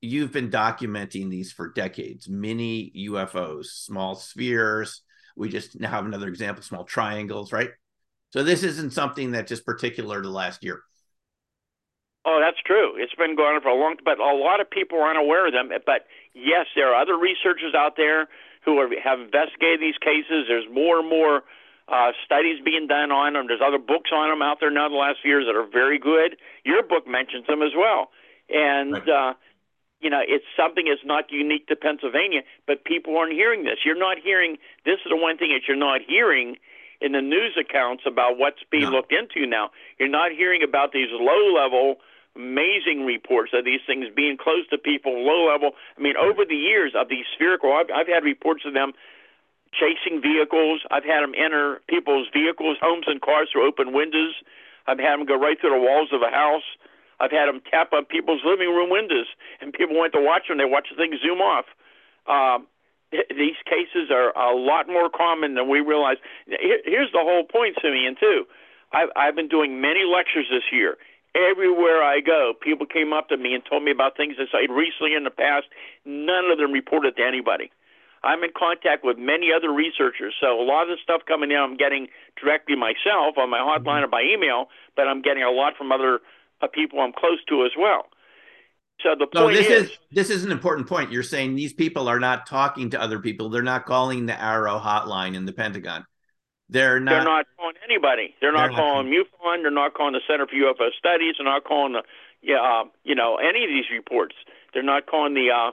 You've 0.00 0.30
been 0.30 0.48
documenting 0.48 1.28
these 1.28 1.50
for 1.50 1.72
decades, 1.72 2.28
mini 2.28 2.92
UFOs, 3.08 3.64
small 3.64 4.14
spheres. 4.14 5.02
We 5.36 5.48
just 5.48 5.80
now 5.80 5.90
have 5.90 6.06
another 6.06 6.28
example, 6.28 6.62
small 6.62 6.84
triangles, 6.84 7.52
right? 7.52 7.70
So 8.32 8.44
this 8.44 8.62
isn't 8.62 8.92
something 8.92 9.32
that 9.32 9.48
just 9.48 9.66
particular 9.66 10.22
to 10.22 10.28
last 10.28 10.62
year. 10.62 10.82
Oh, 12.24 12.38
that's 12.40 12.60
true. 12.60 12.96
It's 12.96 13.14
been 13.14 13.34
going 13.34 13.56
on 13.56 13.62
for 13.62 13.68
a 13.68 13.74
long 13.74 13.96
time, 13.96 14.04
but 14.04 14.18
a 14.20 14.36
lot 14.36 14.60
of 14.60 14.68
people 14.68 15.00
aren't 15.00 15.18
aware 15.18 15.46
of 15.46 15.52
them. 15.52 15.70
But 15.86 16.06
yes, 16.34 16.66
there 16.76 16.92
are 16.92 17.00
other 17.00 17.16
researchers 17.16 17.74
out 17.74 17.96
there 17.96 18.28
who 18.64 18.76
are, 18.78 18.88
have 19.02 19.20
investigated 19.20 19.80
these 19.80 19.96
cases. 19.96 20.44
There's 20.46 20.68
more 20.70 21.00
and 21.00 21.08
more 21.08 21.42
uh, 21.88 22.12
studies 22.24 22.60
being 22.62 22.86
done 22.86 23.10
on 23.10 23.32
them. 23.32 23.46
There's 23.48 23.64
other 23.64 23.78
books 23.78 24.10
on 24.12 24.28
them 24.28 24.42
out 24.42 24.58
there 24.60 24.70
now 24.70 24.88
the 24.88 24.96
last 24.96 25.18
few 25.22 25.30
years 25.30 25.46
that 25.48 25.56
are 25.56 25.66
very 25.66 25.98
good. 25.98 26.36
Your 26.64 26.82
book 26.82 27.08
mentions 27.08 27.46
them 27.46 27.62
as 27.62 27.72
well. 27.74 28.10
And, 28.50 28.92
right. 28.92 29.08
uh, 29.08 29.32
you 30.00 30.10
know, 30.10 30.20
it's 30.20 30.44
something 30.56 30.86
that's 30.88 31.04
not 31.04 31.32
unique 31.32 31.68
to 31.68 31.76
Pennsylvania, 31.76 32.42
but 32.66 32.84
people 32.84 33.16
aren't 33.16 33.32
hearing 33.32 33.64
this. 33.64 33.78
You're 33.84 33.98
not 33.98 34.18
hearing, 34.22 34.58
this 34.84 35.00
is 35.04 35.10
the 35.10 35.16
one 35.16 35.36
thing 35.36 35.50
that 35.52 35.68
you're 35.68 35.76
not 35.76 36.00
hearing 36.06 36.56
in 37.00 37.12
the 37.12 37.20
news 37.20 37.56
accounts 37.58 38.04
about 38.06 38.38
what's 38.38 38.60
being 38.70 38.84
no. 38.84 38.90
looked 38.90 39.12
into 39.12 39.46
now. 39.46 39.70
You're 39.98 40.08
not 40.08 40.32
hearing 40.32 40.62
about 40.62 40.92
these 40.92 41.08
low 41.12 41.52
level, 41.52 41.96
amazing 42.40 43.04
reports 43.04 43.52
of 43.52 43.64
these 43.68 43.84
things 43.86 44.06
being 44.16 44.36
close 44.40 44.64
to 44.72 44.78
people, 44.78 45.12
low 45.12 45.52
level. 45.52 45.72
I 45.96 46.00
mean, 46.00 46.16
over 46.16 46.44
the 46.48 46.56
years 46.56 46.92
of 46.96 47.08
these 47.08 47.28
spherical, 47.36 47.72
I've, 47.72 47.92
I've 47.92 48.08
had 48.08 48.24
reports 48.24 48.64
of 48.64 48.72
them 48.72 48.92
chasing 49.76 50.20
vehicles. 50.20 50.80
I've 50.90 51.04
had 51.04 51.20
them 51.20 51.34
enter 51.36 51.80
people's 51.88 52.28
vehicles, 52.32 52.76
homes, 52.80 53.04
and 53.06 53.20
cars 53.20 53.48
through 53.52 53.68
open 53.68 53.92
windows. 53.92 54.34
I've 54.88 54.98
had 54.98 55.20
them 55.20 55.26
go 55.26 55.36
right 55.36 55.60
through 55.60 55.76
the 55.76 55.84
walls 55.84 56.08
of 56.12 56.22
a 56.22 56.32
house. 56.32 56.66
I've 57.20 57.30
had 57.30 57.46
them 57.46 57.60
tap 57.70 57.92
on 57.92 58.06
people's 58.06 58.40
living 58.44 58.72
room 58.72 58.88
windows, 58.88 59.28
and 59.60 59.72
people 59.72 59.98
went 60.00 60.14
to 60.14 60.22
watch 60.24 60.48
them. 60.48 60.56
They 60.56 60.64
watch 60.64 60.88
the 60.90 60.96
thing 60.96 61.12
zoom 61.22 61.44
off. 61.44 61.68
Um, 62.26 62.66
th- 63.12 63.28
these 63.28 63.60
cases 63.68 64.10
are 64.10 64.32
a 64.32 64.56
lot 64.56 64.88
more 64.88 65.10
common 65.12 65.54
than 65.54 65.68
we 65.68 65.80
realize. 65.80 66.16
Here, 66.46 66.80
here's 66.84 67.12
the 67.12 67.20
whole 67.20 67.44
point, 67.44 67.76
Simeon, 67.82 68.16
too. 68.18 68.48
I've, 68.92 69.10
I've 69.14 69.36
been 69.36 69.48
doing 69.48 69.80
many 69.80 70.02
lectures 70.02 70.46
this 70.50 70.64
year. 70.72 70.96
Everywhere 71.34 72.02
I 72.02 72.20
go, 72.20 72.52
people 72.60 72.86
came 72.86 73.12
up 73.12 73.28
to 73.28 73.36
me 73.36 73.54
and 73.54 73.62
told 73.64 73.84
me 73.84 73.92
about 73.92 74.16
things 74.16 74.36
that 74.38 74.48
I 74.52 74.70
recently 74.72 75.14
in 75.14 75.24
the 75.24 75.30
past. 75.30 75.66
None 76.04 76.50
of 76.50 76.58
them 76.58 76.72
reported 76.72 77.16
to 77.16 77.22
anybody. 77.22 77.70
I'm 78.22 78.42
in 78.44 78.50
contact 78.56 79.04
with 79.04 79.16
many 79.16 79.48
other 79.54 79.72
researchers, 79.72 80.34
so 80.40 80.60
a 80.60 80.64
lot 80.64 80.82
of 80.82 80.88
the 80.88 80.96
stuff 81.02 81.22
coming 81.26 81.50
in 81.52 81.56
I'm 81.56 81.76
getting 81.76 82.08
directly 82.40 82.76
myself 82.76 83.38
on 83.38 83.48
my 83.48 83.58
hotline 83.58 84.02
or 84.02 84.08
by 84.08 84.22
email, 84.22 84.66
but 84.94 85.08
I'm 85.08 85.22
getting 85.22 85.42
a 85.42 85.50
lot 85.50 85.74
from 85.78 85.90
other 85.90 86.20
uh, 86.60 86.66
people 86.66 87.00
I'm 87.00 87.12
close 87.12 87.38
to 87.48 87.64
as 87.64 87.72
well. 87.78 88.06
So 89.02 89.14
the 89.18 89.26
point 89.26 89.56
this 89.56 89.66
is, 89.68 89.90
is, 89.90 89.98
this 90.10 90.30
is 90.30 90.44
an 90.44 90.52
important 90.52 90.86
point. 90.86 91.10
You're 91.10 91.22
saying 91.22 91.54
these 91.54 91.72
people 91.72 92.08
are 92.08 92.20
not 92.20 92.46
talking 92.46 92.90
to 92.90 93.00
other 93.00 93.18
people. 93.18 93.48
They're 93.48 93.62
not 93.62 93.86
calling 93.86 94.26
the 94.26 94.34
AARO 94.34 94.82
hotline 94.82 95.34
in 95.34 95.46
the 95.46 95.52
Pentagon. 95.52 96.04
They're 96.68 97.00
not. 97.00 97.10
They're 97.10 97.24
not 97.24 97.46
calling 97.56 97.69
anybody. 97.90 98.34
They're 98.40 98.52
not 98.52 98.70
they're 98.70 98.78
calling 98.78 99.06
MUFON. 99.08 99.62
They're 99.62 99.70
not 99.70 99.94
calling 99.94 100.14
the 100.14 100.20
Center 100.26 100.46
for 100.46 100.54
UFO 100.54 100.90
Studies. 100.96 101.34
They're 101.38 101.46
not 101.46 101.64
calling 101.64 101.94
the, 101.94 102.02
yeah, 102.42 102.62
uh, 102.62 102.84
you 103.04 103.14
know, 103.14 103.36
any 103.36 103.64
of 103.64 103.70
these 103.70 103.90
reports. 103.90 104.34
They're 104.72 104.82
not 104.82 105.06
calling 105.06 105.34
the 105.34 105.50
uh, 105.50 105.72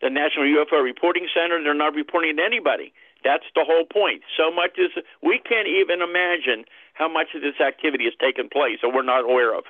the 0.00 0.10
National 0.10 0.44
UFO 0.44 0.82
Reporting 0.82 1.28
Center. 1.32 1.62
They're 1.62 1.74
not 1.74 1.94
reporting 1.94 2.36
to 2.36 2.42
anybody. 2.42 2.92
That's 3.22 3.44
the 3.54 3.64
whole 3.64 3.86
point. 3.86 4.22
So 4.36 4.50
much 4.50 4.72
is 4.76 4.90
we 5.22 5.38
can't 5.38 5.68
even 5.68 6.02
imagine 6.02 6.64
how 6.94 7.08
much 7.08 7.28
of 7.34 7.42
this 7.42 7.60
activity 7.64 8.04
has 8.04 8.14
taken 8.20 8.48
place, 8.48 8.78
or 8.82 8.92
we're 8.92 9.06
not 9.06 9.24
aware 9.24 9.56
of. 9.56 9.64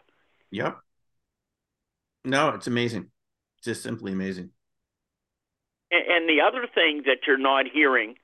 Yep. 0.51 0.79
No, 2.25 2.51
it's 2.51 2.67
amazing. 2.67 3.09
Just 3.63 3.83
simply 3.83 4.13
amazing. 4.13 4.51
And, 5.91 6.05
and 6.09 6.29
the 6.29 6.41
other 6.41 6.67
thing 6.73 7.03
that 7.07 7.27
you're 7.27 7.39
not 7.39 7.67
hearing 7.73 8.15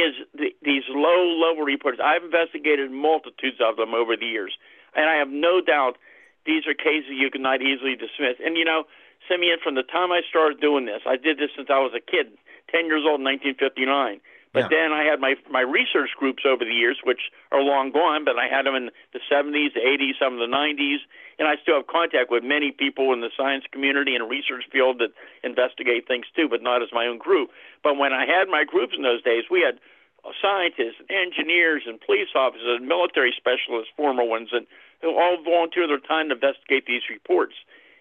is 0.00 0.14
the, 0.34 0.50
these 0.62 0.82
low 0.88 1.28
level 1.36 1.64
reports. 1.64 2.00
I've 2.02 2.24
investigated 2.24 2.90
multitudes 2.90 3.60
of 3.60 3.76
them 3.76 3.94
over 3.94 4.16
the 4.16 4.26
years, 4.26 4.56
and 4.96 5.08
I 5.08 5.16
have 5.16 5.28
no 5.28 5.60
doubt 5.60 5.96
these 6.46 6.66
are 6.66 6.74
cases 6.74 7.12
you 7.12 7.30
cannot 7.30 7.60
easily 7.60 7.94
dismiss. 7.94 8.40
And 8.42 8.56
you 8.56 8.64
know, 8.64 8.84
Simeon, 9.28 9.58
from 9.62 9.74
the 9.74 9.84
time 9.84 10.12
I 10.12 10.22
started 10.28 10.60
doing 10.60 10.86
this, 10.86 11.02
I 11.06 11.16
did 11.16 11.38
this 11.38 11.50
since 11.54 11.68
I 11.70 11.78
was 11.78 11.92
a 11.94 12.00
kid, 12.00 12.32
10 12.72 12.86
years 12.86 13.04
old 13.04 13.20
in 13.20 13.28
1959. 13.28 14.20
But 14.52 14.66
yeah. 14.66 14.82
then 14.82 14.92
I 14.92 15.04
had 15.04 15.20
my 15.20 15.34
my 15.48 15.60
research 15.62 16.10
groups 16.18 16.42
over 16.44 16.64
the 16.64 16.74
years, 16.74 16.98
which 17.04 17.30
are 17.52 17.62
long 17.62 17.92
gone, 17.92 18.24
but 18.24 18.34
I 18.36 18.48
had 18.50 18.66
them 18.66 18.74
in 18.74 18.90
the 19.14 19.20
70s, 19.30 19.74
the 19.74 19.86
80s, 19.86 20.18
some 20.18 20.34
of 20.34 20.40
the 20.42 20.50
90s, 20.50 20.98
and 21.38 21.46
I 21.46 21.54
still 21.62 21.76
have 21.76 21.86
contact 21.86 22.30
with 22.30 22.42
many 22.42 22.72
people 22.72 23.12
in 23.12 23.20
the 23.20 23.30
science 23.36 23.64
community 23.70 24.16
and 24.16 24.28
research 24.28 24.64
field 24.72 24.98
that 24.98 25.14
investigate 25.44 26.08
things 26.08 26.26
too, 26.34 26.48
but 26.48 26.62
not 26.62 26.82
as 26.82 26.90
my 26.92 27.06
own 27.06 27.18
group. 27.18 27.50
But 27.82 27.94
when 27.94 28.12
I 28.12 28.26
had 28.26 28.48
my 28.50 28.64
groups 28.64 28.94
in 28.96 29.02
those 29.02 29.22
days, 29.22 29.44
we 29.50 29.62
had 29.62 29.78
scientists, 30.42 31.00
engineers, 31.08 31.84
and 31.86 32.00
police 32.00 32.34
officers, 32.34 32.82
and 32.82 32.88
military 32.88 33.32
specialists, 33.36 33.92
former 33.96 34.24
ones, 34.24 34.50
and 34.52 34.66
who 35.00 35.16
all 35.16 35.38
volunteer 35.42 35.86
their 35.86 36.02
time 36.02 36.28
to 36.28 36.34
investigate 36.34 36.86
these 36.86 37.06
reports. 37.08 37.54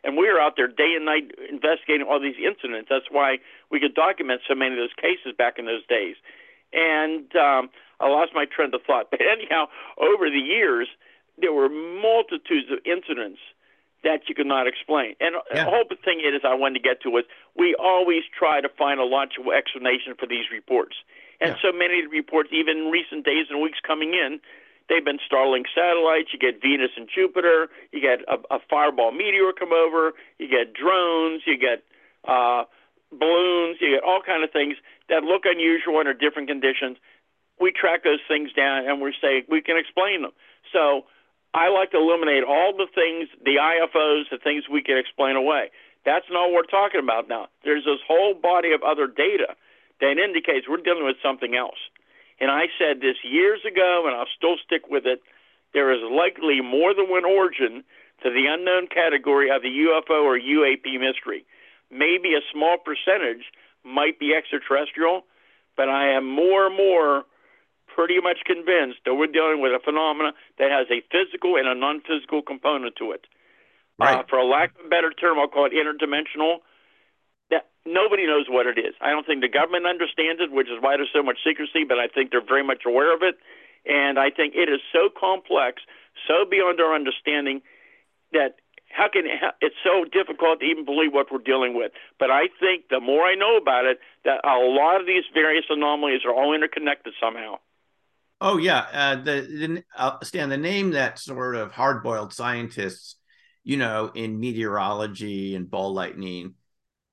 And 0.03 0.17
we 0.17 0.31
were 0.31 0.39
out 0.39 0.53
there 0.55 0.67
day 0.67 0.93
and 0.95 1.05
night 1.05 1.31
investigating 1.49 2.07
all 2.07 2.19
these 2.19 2.39
incidents. 2.39 2.87
That's 2.89 3.11
why 3.11 3.39
we 3.69 3.79
could 3.79 3.95
document 3.95 4.41
so 4.47 4.55
many 4.55 4.73
of 4.73 4.79
those 4.79 4.95
cases 4.95 5.35
back 5.37 5.59
in 5.59 5.65
those 5.65 5.85
days. 5.87 6.15
And 6.71 7.35
um, 7.35 7.69
I 7.99 8.07
lost 8.07 8.31
my 8.33 8.45
trend 8.45 8.73
of 8.73 8.81
thought. 8.83 9.07
But 9.11 9.21
anyhow, 9.21 9.67
over 9.97 10.29
the 10.29 10.39
years, 10.39 10.87
there 11.37 11.53
were 11.53 11.69
multitudes 11.69 12.71
of 12.71 12.79
incidents 12.85 13.39
that 14.03 14.29
you 14.29 14.35
could 14.35 14.47
not 14.47 14.67
explain. 14.67 15.15
And 15.19 15.35
yeah. 15.53 15.65
the 15.65 15.69
whole 15.69 15.83
thing 16.03 16.21
is 16.23 16.41
I 16.47 16.53
wanted 16.55 16.79
to 16.79 16.83
get 16.87 17.01
to 17.01 17.09
was 17.09 17.25
we 17.57 17.75
always 17.75 18.23
try 18.37 18.61
to 18.61 18.69
find 18.69 18.99
a 18.99 19.03
logical 19.03 19.51
explanation 19.51 20.15
for 20.17 20.25
these 20.25 20.45
reports. 20.51 20.95
And 21.41 21.55
yeah. 21.55 21.61
so 21.61 21.75
many 21.75 21.99
of 21.99 22.09
the 22.09 22.15
reports, 22.15 22.49
even 22.51 22.77
in 22.77 22.91
recent 22.91 23.25
days 23.25 23.47
and 23.49 23.61
weeks 23.61 23.79
coming 23.85 24.13
in, 24.13 24.39
They've 24.89 25.05
been 25.05 25.19
Starlink 25.31 25.65
satellites. 25.73 26.33
You 26.33 26.39
get 26.39 26.61
Venus 26.61 26.89
and 26.97 27.07
Jupiter. 27.07 27.69
You 27.93 28.01
get 28.01 28.25
a, 28.27 28.41
a 28.55 28.59
fireball 28.69 29.11
meteor 29.11 29.53
come 29.53 29.71
over. 29.71 30.13
You 30.39 30.49
get 30.49 30.73
drones. 30.73 31.43
You 31.45 31.57
get 31.57 31.85
uh, 32.27 32.65
balloons. 33.13 33.77
You 33.79 33.93
get 33.93 34.03
all 34.03 34.21
kind 34.25 34.43
of 34.43 34.51
things 34.51 34.75
that 35.07 35.23
look 35.23 35.43
unusual 35.45 35.97
under 35.97 36.13
different 36.13 36.49
conditions. 36.49 36.97
We 37.61 37.71
track 37.71 38.03
those 38.03 38.23
things 38.27 38.51
down 38.53 38.87
and 38.87 38.99
we 38.99 39.13
say 39.21 39.45
we 39.47 39.61
can 39.61 39.77
explain 39.77 40.23
them. 40.23 40.31
So 40.73 41.05
I 41.53 41.69
like 41.69 41.91
to 41.91 41.97
eliminate 41.97 42.43
all 42.43 42.73
the 42.73 42.87
things, 42.93 43.29
the 43.45 43.61
IFOs, 43.61 44.29
the 44.31 44.37
things 44.41 44.65
we 44.71 44.81
can 44.81 44.97
explain 44.97 45.35
away. 45.35 45.69
That's 46.05 46.25
not 46.31 46.49
what 46.49 46.65
we're 46.65 46.71
talking 46.71 47.01
about 47.01 47.27
now. 47.27 47.47
There's 47.63 47.85
this 47.85 47.99
whole 48.07 48.33
body 48.33 48.71
of 48.71 48.81
other 48.81 49.05
data 49.05 49.53
that 49.99 50.17
indicates 50.17 50.65
we're 50.69 50.81
dealing 50.81 51.05
with 51.05 51.17
something 51.21 51.55
else. 51.55 51.77
And 52.39 52.49
I 52.49 52.67
said 52.77 53.01
this 53.01 53.17
years 53.23 53.59
ago, 53.65 54.05
and 54.07 54.15
I'll 54.15 54.31
still 54.35 54.55
stick 54.63 54.89
with 54.89 55.05
it. 55.05 55.21
There 55.73 55.91
is 55.91 55.99
likely 56.09 56.61
more 56.61 56.93
than 56.93 57.09
one 57.09 57.25
origin 57.25 57.83
to 58.23 58.29
the 58.29 58.45
unknown 58.49 58.87
category 58.87 59.49
of 59.51 59.61
the 59.61 59.69
UFO 59.69 60.23
or 60.23 60.39
UAP 60.39 60.99
mystery. 60.99 61.45
Maybe 61.91 62.33
a 62.33 62.41
small 62.51 62.77
percentage 62.77 63.45
might 63.83 64.19
be 64.19 64.33
extraterrestrial, 64.33 65.23
but 65.75 65.89
I 65.89 66.11
am 66.15 66.27
more 66.27 66.67
and 66.67 66.75
more 66.75 67.23
pretty 67.87 68.19
much 68.21 68.39
convinced 68.45 68.99
that 69.05 69.15
we're 69.15 69.27
dealing 69.27 69.61
with 69.61 69.71
a 69.71 69.79
phenomenon 69.83 70.33
that 70.57 70.71
has 70.71 70.87
a 70.91 71.01
physical 71.11 71.55
and 71.57 71.67
a 71.67 71.75
non-physical 71.75 72.41
component 72.41 72.95
to 72.97 73.11
it. 73.11 73.25
Right. 73.97 74.19
Uh, 74.19 74.23
for 74.29 74.37
a 74.37 74.45
lack 74.45 74.71
of 74.79 74.85
a 74.85 74.89
better 74.89 75.11
term, 75.11 75.39
I'll 75.39 75.47
call 75.47 75.65
it 75.65 75.73
interdimensional. 75.73 76.59
That 77.51 77.67
nobody 77.85 78.25
knows 78.25 78.45
what 78.49 78.67
it 78.67 78.77
is. 78.77 78.93
I 79.01 79.11
don't 79.11 79.25
think 79.25 79.41
the 79.41 79.49
government 79.49 79.85
understands 79.85 80.41
it, 80.41 80.51
which 80.51 80.67
is 80.67 80.77
why 80.79 80.97
there's 80.97 81.09
so 81.13 81.23
much 81.23 81.37
secrecy. 81.45 81.83
But 81.87 81.99
I 81.99 82.07
think 82.07 82.31
they're 82.31 82.45
very 82.45 82.63
much 82.63 82.83
aware 82.85 83.13
of 83.13 83.21
it, 83.23 83.35
and 83.85 84.19
I 84.19 84.29
think 84.29 84.55
it 84.55 84.69
is 84.69 84.81
so 84.93 85.09
complex, 85.09 85.81
so 86.27 86.45
beyond 86.49 86.79
our 86.79 86.93
understanding 86.93 87.61
that 88.31 88.57
how 88.91 89.07
can 89.07 89.25
it's 89.61 89.75
so 89.83 90.03
difficult 90.05 90.59
to 90.61 90.65
even 90.65 90.83
believe 90.83 91.13
what 91.13 91.31
we're 91.31 91.39
dealing 91.39 91.75
with. 91.75 91.91
But 92.17 92.31
I 92.31 92.49
think 92.59 92.89
the 92.89 92.99
more 92.99 93.23
I 93.23 93.35
know 93.35 93.57
about 93.57 93.85
it, 93.85 93.99
that 94.25 94.43
a 94.43 94.57
lot 94.59 94.99
of 94.99 95.07
these 95.07 95.23
various 95.33 95.65
anomalies 95.69 96.21
are 96.25 96.33
all 96.33 96.53
interconnected 96.53 97.13
somehow. 97.21 97.55
Oh 98.41 98.57
yeah, 98.57 98.85
uh, 98.93 99.15
the, 99.15 99.41
the 99.41 99.83
uh, 99.95 100.17
Stan, 100.23 100.49
the 100.49 100.57
name 100.57 100.91
that 100.91 101.19
sort 101.19 101.55
of 101.55 101.71
hard-boiled 101.71 102.33
scientists, 102.33 103.15
you 103.63 103.77
know, 103.77 104.11
in 104.15 104.39
meteorology 104.39 105.55
and 105.55 105.69
ball 105.69 105.93
lightning, 105.93 106.55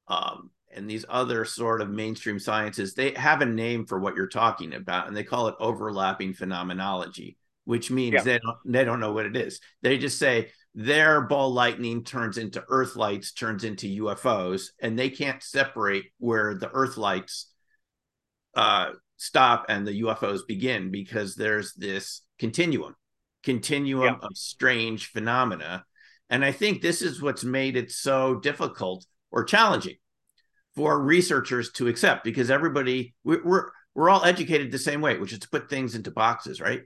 um, 0.08 0.50
and 0.72 0.88
these 0.88 1.04
other 1.08 1.44
sort 1.44 1.80
of 1.80 1.90
mainstream 1.90 2.38
sciences, 2.38 2.94
they 2.94 3.12
have 3.12 3.40
a 3.40 3.46
name 3.46 3.86
for 3.86 3.98
what 3.98 4.14
you're 4.14 4.28
talking 4.28 4.74
about, 4.74 5.08
and 5.08 5.16
they 5.16 5.24
call 5.24 5.48
it 5.48 5.54
overlapping 5.58 6.34
phenomenology, 6.34 7.36
which 7.64 7.90
means 7.90 8.14
yeah. 8.14 8.22
they 8.22 8.38
don't 8.38 8.58
they 8.66 8.84
don't 8.84 9.00
know 9.00 9.12
what 9.12 9.26
it 9.26 9.36
is. 9.36 9.60
They 9.82 9.98
just 9.98 10.18
say 10.18 10.50
their 10.74 11.22
ball 11.22 11.52
lightning 11.52 12.04
turns 12.04 12.36
into 12.36 12.62
Earth 12.68 12.96
lights, 12.96 13.32
turns 13.32 13.64
into 13.64 14.04
UFOs, 14.04 14.68
and 14.80 14.98
they 14.98 15.08
can't 15.08 15.42
separate 15.42 16.04
where 16.18 16.54
the 16.54 16.70
Earth 16.70 16.98
lights 16.98 17.50
uh, 18.54 18.90
stop 19.16 19.66
and 19.68 19.86
the 19.86 20.02
UFOs 20.02 20.40
begin 20.46 20.90
because 20.90 21.34
there's 21.34 21.72
this 21.74 22.22
continuum, 22.38 22.94
continuum 23.42 24.18
yeah. 24.20 24.26
of 24.26 24.36
strange 24.36 25.06
phenomena. 25.06 25.84
And 26.28 26.44
I 26.44 26.52
think 26.52 26.82
this 26.82 27.02
is 27.02 27.22
what's 27.22 27.44
made 27.44 27.76
it 27.76 27.90
so 27.90 28.34
difficult 28.34 29.06
or 29.36 29.44
challenging 29.44 29.96
for 30.74 30.98
researchers 30.98 31.70
to 31.72 31.88
accept 31.88 32.24
because 32.24 32.50
everybody 32.50 33.14
we're 33.22 33.44
we're, 33.44 33.68
we're 33.94 34.10
all 34.10 34.24
educated 34.24 34.72
the 34.72 34.78
same 34.78 35.02
way, 35.02 35.18
which 35.18 35.32
is 35.32 35.38
to 35.40 35.48
put 35.50 35.68
things 35.68 35.94
into 35.94 36.10
boxes, 36.10 36.60
right? 36.60 36.82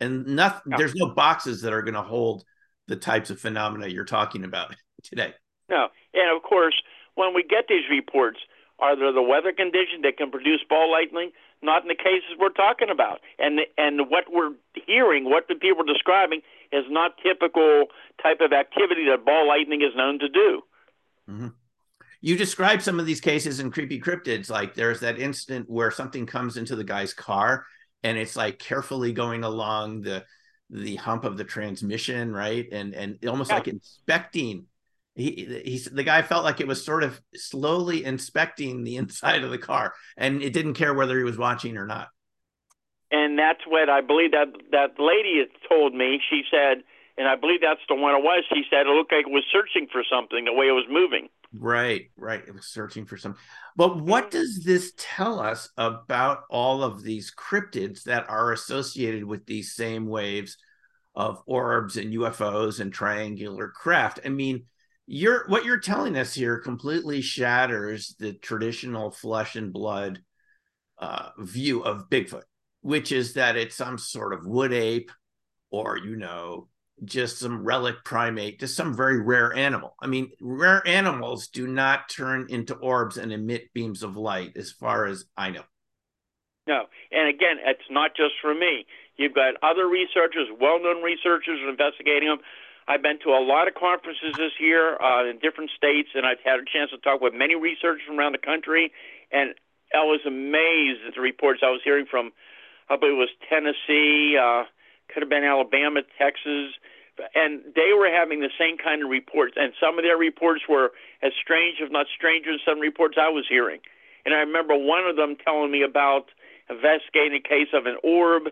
And 0.00 0.26
nothing 0.26 0.72
yeah. 0.72 0.78
there's 0.78 0.94
no 0.94 1.10
boxes 1.10 1.60
that 1.60 1.74
are 1.74 1.82
going 1.82 1.94
to 1.94 2.02
hold 2.02 2.42
the 2.88 2.96
types 2.96 3.28
of 3.28 3.38
phenomena 3.38 3.86
you're 3.86 4.04
talking 4.06 4.44
about 4.44 4.74
today. 5.02 5.34
No, 5.68 5.88
and 6.14 6.34
of 6.34 6.42
course, 6.42 6.74
when 7.16 7.34
we 7.34 7.42
get 7.42 7.66
these 7.68 7.84
reports, 7.90 8.38
are 8.78 8.96
there 8.96 9.12
the 9.12 9.22
weather 9.22 9.52
conditions 9.52 10.02
that 10.02 10.16
can 10.16 10.30
produce 10.30 10.64
ball 10.68 10.90
lightning? 10.90 11.32
Not 11.62 11.82
in 11.82 11.88
the 11.88 11.94
cases 11.94 12.40
we're 12.40 12.48
talking 12.48 12.88
about. 12.88 13.20
And 13.38 13.60
and 13.76 14.08
what 14.08 14.24
we're 14.32 14.52
hearing, 14.86 15.28
what 15.28 15.48
the 15.48 15.54
people 15.54 15.82
are 15.82 15.92
describing, 15.92 16.40
is 16.72 16.84
not 16.88 17.18
typical 17.22 17.86
type 18.22 18.40
of 18.40 18.54
activity 18.54 19.04
that 19.10 19.26
ball 19.26 19.46
lightning 19.46 19.82
is 19.82 19.94
known 19.94 20.18
to 20.20 20.30
do. 20.30 20.62
Mm-hmm. 21.28 21.48
You 22.20 22.36
describe 22.36 22.82
some 22.82 23.00
of 23.00 23.06
these 23.06 23.20
cases 23.20 23.60
in 23.60 23.70
creepy 23.70 24.00
cryptids. 24.00 24.50
Like 24.50 24.74
there's 24.74 25.00
that 25.00 25.18
incident 25.18 25.70
where 25.70 25.90
something 25.90 26.26
comes 26.26 26.56
into 26.56 26.76
the 26.76 26.84
guy's 26.84 27.14
car, 27.14 27.66
and 28.02 28.18
it's 28.18 28.36
like 28.36 28.58
carefully 28.58 29.12
going 29.12 29.44
along 29.44 30.02
the 30.02 30.24
the 30.68 30.96
hump 30.96 31.24
of 31.24 31.36
the 31.36 31.44
transmission, 31.44 32.32
right? 32.32 32.66
And 32.70 32.94
and 32.94 33.18
almost 33.26 33.50
yeah. 33.50 33.56
like 33.56 33.68
inspecting 33.68 34.66
he 35.14 35.62
he's 35.64 35.84
the 35.86 36.02
guy 36.02 36.22
felt 36.22 36.44
like 36.44 36.60
it 36.60 36.66
was 36.66 36.84
sort 36.84 37.02
of 37.02 37.20
slowly 37.34 38.04
inspecting 38.04 38.84
the 38.84 38.96
inside 38.96 39.42
of 39.42 39.50
the 39.50 39.58
car 39.58 39.94
and 40.16 40.42
it 40.42 40.52
didn't 40.52 40.74
care 40.74 40.94
whether 40.94 41.16
he 41.16 41.24
was 41.24 41.38
watching 41.38 41.76
or 41.76 41.86
not 41.86 42.08
and 43.10 43.38
that's 43.38 43.60
what 43.66 43.88
i 43.88 44.00
believe 44.00 44.30
that 44.32 44.48
that 44.70 44.90
lady 44.98 45.38
had 45.38 45.68
told 45.68 45.94
me 45.94 46.20
she 46.30 46.42
said 46.50 46.82
and 47.20 47.28
i 47.28 47.36
believe 47.36 47.60
that's 47.60 47.80
the 47.88 47.94
one 47.94 48.14
it 48.14 48.22
was 48.22 48.42
she 48.52 48.64
said 48.70 48.86
it 48.86 48.90
looked 48.90 49.12
like 49.12 49.26
it 49.26 49.32
was 49.32 49.44
searching 49.52 49.86
for 49.92 50.02
something 50.10 50.44
the 50.44 50.52
way 50.52 50.66
it 50.66 50.72
was 50.72 50.86
moving 50.90 51.28
right 51.52 52.10
right 52.16 52.42
it 52.46 52.54
was 52.54 52.66
searching 52.66 53.04
for 53.04 53.16
something 53.16 53.40
but 53.76 54.00
what 54.00 54.24
mm-hmm. 54.24 54.38
does 54.38 54.64
this 54.64 54.92
tell 54.96 55.38
us 55.38 55.68
about 55.76 56.44
all 56.48 56.82
of 56.82 57.02
these 57.02 57.32
cryptids 57.32 58.04
that 58.04 58.28
are 58.28 58.52
associated 58.52 59.24
with 59.24 59.44
these 59.46 59.74
same 59.74 60.06
waves 60.06 60.56
of 61.14 61.42
orbs 61.46 61.96
and 61.96 62.12
ufos 62.14 62.80
and 62.80 62.92
triangular 62.92 63.68
craft 63.68 64.20
i 64.24 64.28
mean 64.28 64.64
you're 65.12 65.44
what 65.48 65.64
you're 65.64 65.80
telling 65.80 66.16
us 66.16 66.32
here 66.32 66.58
completely 66.58 67.20
shatters 67.20 68.14
the 68.20 68.32
traditional 68.32 69.10
flesh 69.10 69.56
and 69.56 69.72
blood 69.72 70.22
uh, 71.00 71.30
view 71.38 71.82
of 71.82 72.08
Bigfoot, 72.10 72.44
which 72.82 73.10
is 73.10 73.34
that 73.34 73.56
it's 73.56 73.74
some 73.74 73.98
sort 73.98 74.34
of 74.34 74.46
wood 74.46 74.72
ape 74.72 75.10
or 75.70 75.96
you 75.96 76.16
know 76.16 76.68
just 77.04 77.38
some 77.38 77.64
relic 77.64 77.96
primate, 78.04 78.60
just 78.60 78.76
some 78.76 78.94
very 78.94 79.20
rare 79.20 79.54
animal. 79.54 79.94
I 80.00 80.06
mean, 80.06 80.30
rare 80.40 80.86
animals 80.86 81.48
do 81.48 81.66
not 81.66 82.08
turn 82.08 82.46
into 82.48 82.74
orbs 82.74 83.16
and 83.16 83.32
emit 83.32 83.72
beams 83.72 84.02
of 84.02 84.16
light, 84.16 84.56
as 84.56 84.70
far 84.70 85.06
as 85.06 85.24
I 85.36 85.50
know. 85.50 85.62
No, 86.66 86.84
and 87.10 87.28
again, 87.28 87.56
it's 87.64 87.88
not 87.90 88.14
just 88.14 88.34
for 88.40 88.54
me. 88.54 88.86
You've 89.16 89.34
got 89.34 89.54
other 89.62 89.86
researchers, 89.88 90.48
well-known 90.60 91.02
researchers, 91.02 91.58
investigating 91.68 92.28
them. 92.28 92.38
I've 92.86 93.02
been 93.02 93.18
to 93.24 93.30
a 93.30 93.42
lot 93.42 93.68
of 93.68 93.74
conferences 93.74 94.34
this 94.36 94.52
year 94.58 95.00
uh, 95.00 95.28
in 95.28 95.38
different 95.38 95.70
states, 95.76 96.10
and 96.14 96.26
I've 96.26 96.40
had 96.44 96.60
a 96.60 96.64
chance 96.64 96.90
to 96.90 96.98
talk 96.98 97.20
with 97.20 97.34
many 97.34 97.54
researchers 97.54 98.02
from 98.06 98.18
around 98.18 98.32
the 98.32 98.38
country. 98.38 98.92
And 99.30 99.54
I 99.94 100.04
was 100.04 100.20
amazed 100.26 101.06
at 101.06 101.14
the 101.14 101.20
reports 101.20 101.60
I 101.62 101.70
was 101.70 101.80
hearing 101.84 102.06
from, 102.10 102.32
I 102.88 102.96
believe 102.96 103.14
it 103.14 103.18
was 103.18 103.34
Tennessee, 103.48 104.36
uh, 104.40 104.64
could 105.12 105.22
have 105.22 105.30
been 105.30 105.44
Alabama, 105.44 106.02
Texas, 106.18 106.74
and 107.34 107.60
they 107.74 107.92
were 107.96 108.10
having 108.10 108.40
the 108.40 108.50
same 108.58 108.76
kind 108.78 109.02
of 109.02 109.08
reports. 109.08 109.54
And 109.56 109.72
some 109.80 109.98
of 109.98 110.04
their 110.04 110.16
reports 110.16 110.62
were 110.68 110.92
as 111.22 111.32
strange, 111.40 111.78
if 111.80 111.90
not 111.90 112.06
stranger, 112.14 112.50
than 112.52 112.60
some 112.66 112.80
reports 112.80 113.16
I 113.20 113.28
was 113.28 113.44
hearing. 113.48 113.80
And 114.24 114.34
I 114.34 114.38
remember 114.38 114.76
one 114.76 115.06
of 115.06 115.16
them 115.16 115.36
telling 115.42 115.70
me 115.70 115.82
about 115.82 116.26
investigating 116.68 117.40
a 117.44 117.48
case 117.48 117.68
of 117.72 117.86
an 117.86 117.96
orb 118.04 118.44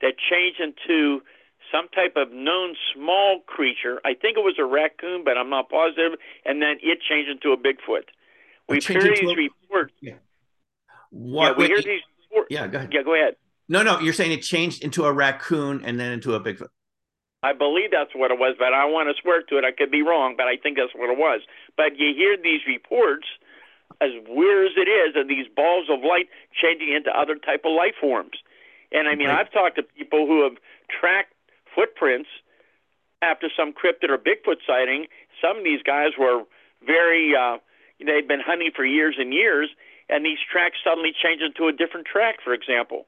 that 0.00 0.14
changed 0.18 0.60
into 0.60 1.22
some 1.72 1.88
type 1.88 2.14
of 2.16 2.30
known 2.30 2.76
small 2.94 3.40
creature. 3.46 4.00
I 4.04 4.14
think 4.14 4.36
it 4.36 4.44
was 4.44 4.56
a 4.58 4.64
raccoon, 4.64 5.24
but 5.24 5.36
I'm 5.36 5.50
not 5.50 5.68
positive. 5.68 6.18
And 6.44 6.62
then 6.62 6.76
it 6.82 6.98
changed 7.00 7.30
into 7.30 7.52
a 7.52 7.56
Bigfoot. 7.56 8.06
We 8.68 8.80
hear 8.80 9.02
these 9.02 9.22
a... 9.22 9.34
reports. 9.34 9.94
Yeah. 10.00 10.14
What, 11.10 11.52
yeah, 11.52 11.58
we 11.58 11.66
hear 11.66 11.82
these 11.82 12.02
reports. 12.30 12.48
Yeah, 12.50 12.66
go 12.66 12.78
ahead. 12.78 12.90
Yeah, 12.92 13.02
go 13.02 13.14
ahead. 13.14 13.36
No, 13.68 13.82
no, 13.82 13.98
you're 13.98 14.12
saying 14.12 14.32
it 14.32 14.42
changed 14.42 14.84
into 14.84 15.04
a 15.04 15.12
raccoon 15.12 15.82
and 15.84 15.98
then 15.98 16.12
into 16.12 16.34
a 16.34 16.40
Bigfoot. 16.40 16.68
I 17.46 17.52
believe 17.54 17.94
that's 17.94 18.10
what 18.14 18.34
it 18.34 18.38
was, 18.38 18.56
but 18.58 18.74
I 18.74 18.82
don't 18.82 18.92
want 18.92 19.06
to 19.06 19.22
swear 19.22 19.42
to 19.42 19.58
it. 19.58 19.64
I 19.64 19.70
could 19.70 19.90
be 19.90 20.02
wrong, 20.02 20.34
but 20.36 20.50
I 20.50 20.56
think 20.58 20.76
that's 20.76 20.94
what 20.94 21.10
it 21.10 21.18
was. 21.18 21.42
But 21.76 21.94
you 21.96 22.10
hear 22.10 22.36
these 22.36 22.66
reports, 22.66 23.26
as 24.00 24.10
weird 24.26 24.66
as 24.66 24.76
it 24.76 24.90
is, 24.90 25.14
of 25.14 25.28
these 25.28 25.46
balls 25.46 25.86
of 25.86 26.02
light 26.02 26.26
changing 26.50 26.90
into 26.90 27.14
other 27.14 27.36
type 27.36 27.62
of 27.64 27.70
life 27.70 27.94
forms. 28.00 28.42
And 28.90 29.06
I 29.06 29.14
mean, 29.14 29.28
right. 29.28 29.38
I've 29.46 29.52
talked 29.52 29.76
to 29.76 29.84
people 29.84 30.26
who 30.26 30.42
have 30.42 30.58
tracked 30.90 31.34
footprints 31.74 32.28
after 33.22 33.48
some 33.54 33.72
cryptid 33.72 34.10
or 34.10 34.18
Bigfoot 34.18 34.58
sighting. 34.66 35.06
Some 35.40 35.58
of 35.58 35.64
these 35.64 35.82
guys 35.82 36.18
were 36.18 36.42
very, 36.84 37.34
uh, 37.34 37.58
they'd 38.02 38.28
been 38.28 38.42
hunting 38.42 38.70
for 38.74 38.84
years 38.84 39.16
and 39.18 39.32
years, 39.32 39.70
and 40.08 40.24
these 40.24 40.38
tracks 40.50 40.78
suddenly 40.82 41.12
change 41.14 41.42
into 41.42 41.68
a 41.68 41.72
different 41.72 42.06
track, 42.06 42.36
for 42.42 42.52
example. 42.52 43.06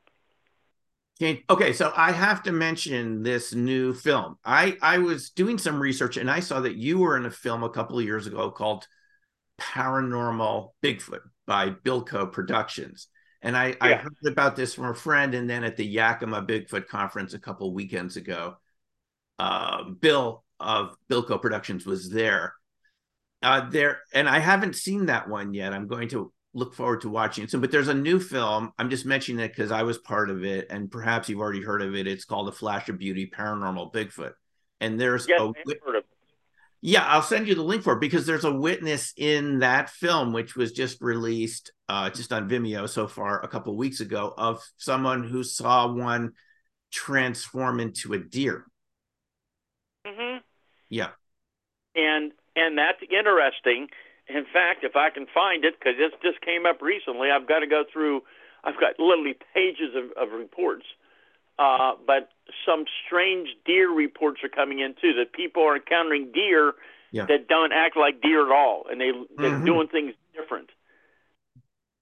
Okay, 1.20 1.72
so 1.72 1.92
I 1.96 2.12
have 2.12 2.44
to 2.44 2.52
mention 2.52 3.24
this 3.24 3.52
new 3.52 3.92
film. 3.92 4.36
I 4.44 4.76
I 4.80 4.98
was 4.98 5.30
doing 5.30 5.58
some 5.58 5.80
research 5.80 6.16
and 6.16 6.30
I 6.30 6.38
saw 6.38 6.60
that 6.60 6.76
you 6.76 6.98
were 6.98 7.16
in 7.16 7.26
a 7.26 7.30
film 7.30 7.64
a 7.64 7.70
couple 7.70 7.98
of 7.98 8.04
years 8.04 8.28
ago 8.28 8.52
called 8.52 8.86
Paranormal 9.60 10.70
Bigfoot 10.82 11.22
by 11.46 11.70
Bilko 11.70 12.30
Productions. 12.30 13.08
And 13.42 13.56
I, 13.56 13.68
yeah. 13.68 13.76
I 13.80 13.94
heard 13.94 14.12
about 14.26 14.56
this 14.56 14.74
from 14.74 14.86
a 14.86 14.94
friend, 14.94 15.34
and 15.34 15.48
then 15.48 15.64
at 15.64 15.76
the 15.76 15.86
Yakima 15.86 16.42
Bigfoot 16.42 16.88
conference 16.88 17.34
a 17.34 17.38
couple 17.38 17.72
weekends 17.72 18.16
ago, 18.16 18.56
uh, 19.38 19.84
Bill 19.84 20.44
of 20.58 20.96
Bilko 21.08 21.40
Productions 21.40 21.86
was 21.86 22.10
there. 22.10 22.54
Uh, 23.40 23.68
there, 23.70 24.00
and 24.12 24.28
I 24.28 24.40
haven't 24.40 24.74
seen 24.74 25.06
that 25.06 25.28
one 25.28 25.54
yet. 25.54 25.72
I'm 25.72 25.86
going 25.86 26.08
to 26.08 26.32
look 26.58 26.74
forward 26.74 27.00
to 27.02 27.08
watching 27.08 27.44
it 27.44 27.50
soon. 27.50 27.60
But 27.60 27.70
there's 27.70 27.88
a 27.88 27.94
new 27.94 28.20
film. 28.20 28.72
I'm 28.78 28.90
just 28.90 29.06
mentioning 29.06 29.44
it 29.44 29.48
because 29.48 29.70
I 29.70 29.82
was 29.82 29.98
part 29.98 30.30
of 30.30 30.44
it, 30.44 30.66
and 30.70 30.90
perhaps 30.90 31.28
you've 31.28 31.40
already 31.40 31.62
heard 31.62 31.82
of 31.82 31.94
it. 31.94 32.06
It's 32.06 32.24
called 32.24 32.48
A 32.48 32.52
Flash 32.52 32.88
of 32.88 32.98
Beauty: 32.98 33.30
Paranormal 33.34 33.92
Bigfoot. 33.92 34.32
And 34.80 35.00
there's 35.00 35.26
yes, 35.28 35.40
a, 35.40 35.46
heard 35.84 35.96
of 35.96 36.04
yeah, 36.80 37.04
I'll 37.04 37.22
send 37.22 37.48
you 37.48 37.56
the 37.56 37.62
link 37.62 37.82
for 37.82 37.94
it 37.94 38.00
because 38.00 38.24
there's 38.24 38.44
a 38.44 38.52
witness 38.52 39.12
in 39.16 39.60
that 39.60 39.90
film, 39.90 40.32
which 40.32 40.54
was 40.54 40.70
just 40.70 41.00
released 41.00 41.72
uh, 41.88 42.10
just 42.10 42.32
on 42.32 42.48
Vimeo 42.48 42.88
so 42.88 43.08
far 43.08 43.42
a 43.42 43.48
couple 43.48 43.72
of 43.72 43.78
weeks 43.78 44.00
ago, 44.00 44.32
of 44.38 44.62
someone 44.76 45.24
who 45.24 45.42
saw 45.42 45.92
one 45.92 46.32
transform 46.92 47.80
into 47.80 48.12
a 48.12 48.18
deer. 48.18 48.64
Mm-hmm. 50.06 50.38
Yeah. 50.88 51.08
And 51.96 52.32
and 52.54 52.78
that's 52.78 53.02
interesting. 53.02 53.88
In 54.28 54.44
fact, 54.52 54.84
if 54.84 54.94
I 54.94 55.10
can 55.10 55.26
find 55.32 55.64
it, 55.64 55.74
because 55.78 55.96
this 55.96 56.12
just 56.22 56.40
came 56.44 56.66
up 56.66 56.82
recently, 56.82 57.30
I've 57.30 57.48
got 57.48 57.60
to 57.60 57.66
go 57.66 57.84
through. 57.90 58.22
I've 58.64 58.78
got 58.78 58.98
literally 58.98 59.36
pages 59.54 59.94
of, 59.94 60.10
of 60.20 60.32
reports 60.32 60.84
uh, 61.58 61.94
but 62.06 62.30
some 62.64 62.84
strange 63.06 63.48
deer 63.64 63.90
reports 63.90 64.40
are 64.44 64.48
coming 64.48 64.78
in 64.78 64.94
too. 65.00 65.12
That 65.14 65.32
people 65.32 65.62
are 65.64 65.76
encountering 65.76 66.30
deer 66.32 66.74
yeah. 67.10 67.26
that 67.26 67.48
don't 67.48 67.72
act 67.72 67.96
like 67.96 68.20
deer 68.20 68.46
at 68.46 68.52
all, 68.52 68.84
and 68.90 69.00
they 69.00 69.10
they're 69.36 69.50
mm-hmm. 69.50 69.64
doing 69.64 69.88
things 69.88 70.14
different. 70.36 70.70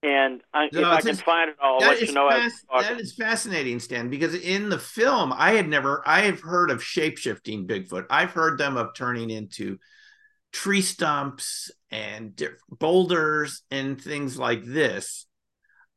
And 0.03 0.43
I, 0.53 0.69
no, 0.73 0.81
if 0.81 0.87
I 0.87 1.01
can 1.01 1.17
find 1.17 1.51
it, 1.51 1.57
I'll 1.61 1.79
let 1.79 2.01
you 2.03 2.13
know. 2.13 2.29
that 2.29 3.01
is 3.01 3.15
fascinating, 3.15 3.81
Stan, 3.81 4.11
because 4.11 4.35
in 4.35 4.69
the 4.69 4.79
film, 4.79 5.33
I 5.35 5.53
had 5.53 5.69
never, 5.69 6.03
I 6.07 6.21
have 6.21 6.41
heard 6.41 6.71
of 6.71 6.85
shape 6.85 7.17
shifting 7.19 7.67
Bigfoot. 7.67 8.07
I've 8.11 8.31
heard 8.31 8.59
them 8.59 8.77
of 8.77 8.95
turning 8.95 9.31
into 9.31 9.79
tree 10.57 10.81
stumps 10.81 11.71
and 11.91 12.43
boulders 12.71 13.63
and 13.71 14.01
things 14.01 14.39
like 14.39 14.65
this. 14.65 15.27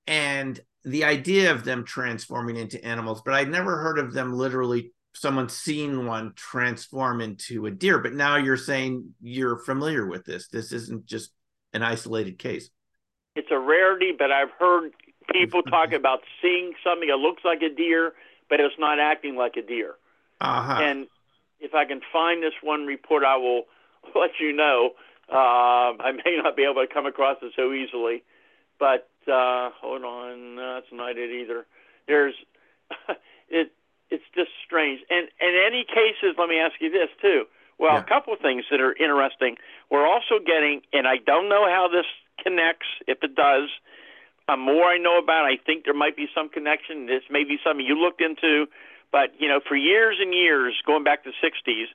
And 0.05 0.59
the 0.83 1.05
idea 1.05 1.53
of 1.53 1.63
them 1.63 1.85
transforming 1.85 2.57
into 2.57 2.83
animals, 2.83 3.21
but 3.23 3.33
I'd 3.33 3.49
never 3.49 3.77
heard 3.77 3.99
of 3.99 4.13
them 4.13 4.33
literally 4.33 4.91
someone 5.13 5.47
seeing 5.47 6.05
one 6.05 6.33
transform 6.35 7.21
into 7.21 7.67
a 7.67 7.71
deer. 7.71 7.99
But 7.99 8.13
now 8.13 8.35
you're 8.35 8.57
saying 8.57 9.13
you're 9.21 9.59
familiar 9.59 10.05
with 10.05 10.25
this. 10.25 10.49
This 10.49 10.73
isn't 10.73 11.05
just 11.05 11.31
an 11.71 11.81
isolated 11.81 12.37
case. 12.37 12.69
It's 13.37 13.51
a 13.51 13.59
rarity, 13.59 14.11
but 14.17 14.29
I've 14.29 14.51
heard 14.59 14.91
people 15.31 15.63
talk 15.69 15.93
about 15.93 16.19
seeing 16.41 16.73
something 16.83 17.07
that 17.07 17.15
looks 17.15 17.43
like 17.45 17.61
a 17.61 17.73
deer, 17.73 18.11
but 18.49 18.59
it's 18.59 18.75
not 18.77 18.99
acting 18.99 19.37
like 19.37 19.55
a 19.55 19.61
deer. 19.61 19.95
Uh-huh. 20.41 20.81
And 20.81 21.07
if 21.61 21.73
I 21.73 21.85
can 21.85 22.01
find 22.11 22.43
this 22.43 22.53
one 22.61 22.85
report, 22.85 23.23
I 23.23 23.37
will 23.37 23.63
let 24.15 24.31
you 24.39 24.53
know. 24.53 24.91
Uh, 25.31 25.93
I 25.99 26.11
may 26.11 26.39
not 26.43 26.55
be 26.55 26.63
able 26.63 26.85
to 26.85 26.91
come 26.91 27.05
across 27.05 27.37
it 27.41 27.53
so 27.55 27.71
easily, 27.71 28.23
but 28.79 29.09
uh, 29.27 29.69
hold 29.79 30.03
on, 30.03 30.55
that's 30.55 30.91
not 30.91 31.17
it 31.17 31.29
either. 31.29 31.65
There's 32.07 32.35
it. 33.49 33.71
It's 34.11 34.25
just 34.33 34.49
strange. 34.65 35.01
And 35.11 35.29
in 35.39 35.53
any 35.53 35.85
cases, 35.85 36.33
let 36.39 36.49
me 36.49 36.57
ask 36.57 36.81
you 36.81 36.89
this 36.89 37.09
too. 37.21 37.43
Well, 37.77 37.93
yeah. 37.93 38.01
a 38.01 38.03
couple 38.03 38.33
of 38.33 38.39
things 38.39 38.65
that 38.71 38.81
are 38.81 38.93
interesting. 38.93 39.55
We're 39.91 40.07
also 40.07 40.41
getting, 40.43 40.81
and 40.91 41.07
I 41.07 41.17
don't 41.23 41.47
know 41.47 41.69
how 41.69 41.87
this 41.87 42.09
connects. 42.43 42.87
If 43.05 43.21
it 43.21 43.35
does, 43.35 43.69
uh, 44.49 44.57
more 44.57 44.85
I 44.85 44.97
know 44.97 45.19
about, 45.19 45.45
I 45.45 45.57
think 45.63 45.85
there 45.85 45.93
might 45.93 46.17
be 46.17 46.27
some 46.33 46.49
connection. 46.49 47.05
This 47.05 47.23
may 47.29 47.43
be 47.43 47.57
something 47.63 47.85
you 47.85 47.95
looked 47.95 48.19
into, 48.19 48.65
but 49.11 49.29
you 49.37 49.47
know, 49.47 49.59
for 49.61 49.75
years 49.75 50.17
and 50.19 50.33
years, 50.33 50.75
going 50.85 51.03
back 51.03 51.23
to 51.23 51.31
the 51.31 51.37
'60s, 51.39 51.85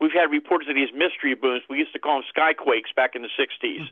we've 0.00 0.12
had 0.12 0.30
reports 0.30 0.66
of 0.68 0.74
these 0.74 0.90
mystery 0.92 1.34
booms. 1.34 1.62
We 1.68 1.78
used 1.78 1.92
to 1.92 1.98
call 1.98 2.20
them 2.20 2.28
skyquakes 2.30 2.94
back 2.94 3.14
in 3.14 3.22
the 3.22 3.32
'60s, 3.38 3.88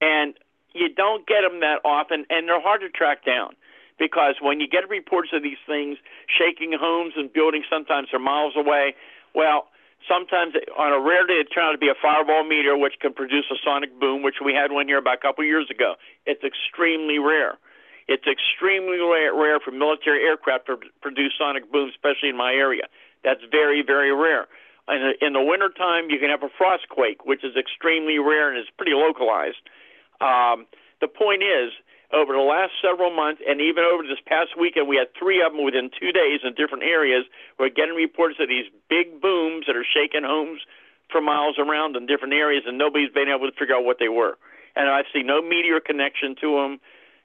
and 0.00 0.34
you 0.74 0.88
don't 0.88 1.26
get 1.26 1.42
them 1.42 1.60
that 1.60 1.80
often, 1.84 2.24
and 2.30 2.48
they're 2.48 2.60
hard 2.60 2.80
to 2.80 2.88
track 2.88 3.24
down 3.24 3.54
because 3.98 4.36
when 4.40 4.60
you 4.60 4.68
get 4.68 4.88
reports 4.88 5.30
of 5.32 5.42
these 5.42 5.60
things 5.66 5.98
shaking 6.26 6.72
homes 6.72 7.14
and 7.16 7.32
buildings, 7.32 7.66
sometimes 7.68 8.08
they're 8.10 8.20
miles 8.20 8.54
away. 8.56 8.94
Well, 9.34 9.68
Sometimes 10.08 10.54
on 10.78 10.92
a 10.92 10.98
rare 10.98 11.26
day, 11.26 11.38
it 11.38 11.54
turns 11.54 11.70
out 11.70 11.72
to 11.72 11.78
be 11.78 11.88
a 11.88 11.94
fireball 11.94 12.42
meteor, 12.42 12.76
which 12.76 12.94
can 13.00 13.12
produce 13.12 13.46
a 13.50 13.56
sonic 13.62 13.98
boom, 14.00 14.22
which 14.22 14.42
we 14.44 14.52
had 14.52 14.72
one 14.72 14.88
here 14.88 14.98
about 14.98 15.18
a 15.18 15.22
couple 15.22 15.44
years 15.44 15.70
ago. 15.70 15.94
It's 16.26 16.42
extremely 16.42 17.18
rare. 17.18 17.58
It's 18.08 18.26
extremely 18.26 18.98
rare, 18.98 19.32
rare 19.34 19.60
for 19.60 19.70
military 19.70 20.26
aircraft 20.26 20.66
to 20.66 20.78
produce 21.00 21.34
sonic 21.38 21.70
booms, 21.70 21.94
especially 21.94 22.30
in 22.30 22.36
my 22.36 22.52
area. 22.52 22.90
That's 23.22 23.42
very, 23.50 23.82
very 23.86 24.12
rare. 24.12 24.48
In 24.88 24.98
the, 24.98 25.26
in 25.26 25.32
the 25.32 25.42
wintertime, 25.42 26.10
you 26.10 26.18
can 26.18 26.28
have 26.30 26.42
a 26.42 26.50
frost 26.58 26.88
quake, 26.90 27.24
which 27.24 27.44
is 27.44 27.54
extremely 27.56 28.18
rare 28.18 28.50
and 28.50 28.58
is 28.58 28.66
pretty 28.76 28.92
localized. 28.94 29.62
Um, 30.20 30.66
the 31.00 31.08
point 31.08 31.42
is, 31.42 31.70
over 32.12 32.34
the 32.34 32.44
last 32.44 32.72
several 32.82 33.14
months 33.14 33.40
and 33.46 33.60
even 33.60 33.84
over 33.84 34.02
this 34.02 34.20
past 34.26 34.58
weekend, 34.58 34.86
we 34.86 34.96
had 34.96 35.08
three 35.18 35.40
of 35.40 35.52
them 35.52 35.64
within 35.64 35.88
two 35.88 36.12
days 36.12 36.40
in 36.44 36.52
different 36.54 36.84
areas. 36.84 37.24
We're 37.58 37.70
getting 37.70 37.94
reports 37.94 38.36
of 38.38 38.48
these 38.48 38.66
big 38.90 39.20
booms 39.20 39.64
that 39.66 39.76
are 39.76 39.86
shaking 39.86 40.22
homes 40.24 40.60
for 41.10 41.20
miles 41.20 41.56
around 41.58 41.96
in 41.96 42.06
different 42.06 42.34
areas, 42.34 42.64
and 42.66 42.76
nobody's 42.76 43.12
been 43.12 43.28
able 43.28 43.50
to 43.50 43.56
figure 43.56 43.76
out 43.76 43.84
what 43.84 43.98
they 43.98 44.08
were. 44.08 44.36
And 44.76 44.88
I 44.88 45.02
see 45.12 45.22
no 45.22 45.40
meteor 45.40 45.80
connection 45.80 46.34
to 46.40 46.56
them, 46.56 46.80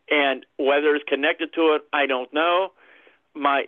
and 0.09 0.45
whether 0.57 0.95
it's 0.95 1.07
connected 1.07 1.53
to 1.55 1.75
it, 1.75 1.81
I 1.91 2.05
don't 2.05 2.31
know. 2.33 2.71
My 3.35 3.65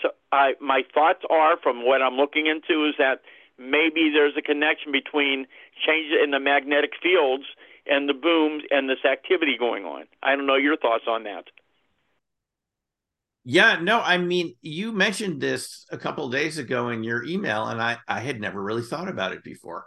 so 0.00 0.10
I 0.32 0.54
my 0.60 0.82
thoughts 0.92 1.20
are 1.30 1.56
from 1.62 1.84
what 1.84 2.02
I'm 2.02 2.16
looking 2.16 2.46
into 2.46 2.88
is 2.88 2.94
that 2.98 3.20
maybe 3.58 4.10
there's 4.12 4.34
a 4.36 4.42
connection 4.42 4.90
between 4.90 5.46
changes 5.86 6.18
in 6.22 6.30
the 6.30 6.40
magnetic 6.40 6.92
fields 7.02 7.44
and 7.86 8.08
the 8.08 8.14
booms 8.14 8.64
and 8.70 8.88
this 8.88 9.04
activity 9.04 9.56
going 9.58 9.84
on. 9.84 10.04
I 10.22 10.34
don't 10.34 10.46
know 10.46 10.56
your 10.56 10.76
thoughts 10.76 11.04
on 11.06 11.24
that. 11.24 11.44
Yeah, 13.44 13.80
no, 13.82 14.00
I 14.00 14.18
mean, 14.18 14.54
you 14.62 14.92
mentioned 14.92 15.40
this 15.40 15.84
a 15.90 15.98
couple 15.98 16.28
days 16.30 16.58
ago 16.58 16.90
in 16.90 17.02
your 17.02 17.24
email, 17.24 17.66
and 17.66 17.82
I, 17.82 17.98
I 18.06 18.20
had 18.20 18.40
never 18.40 18.62
really 18.62 18.82
thought 18.82 19.08
about 19.08 19.32
it 19.32 19.42
before. 19.42 19.84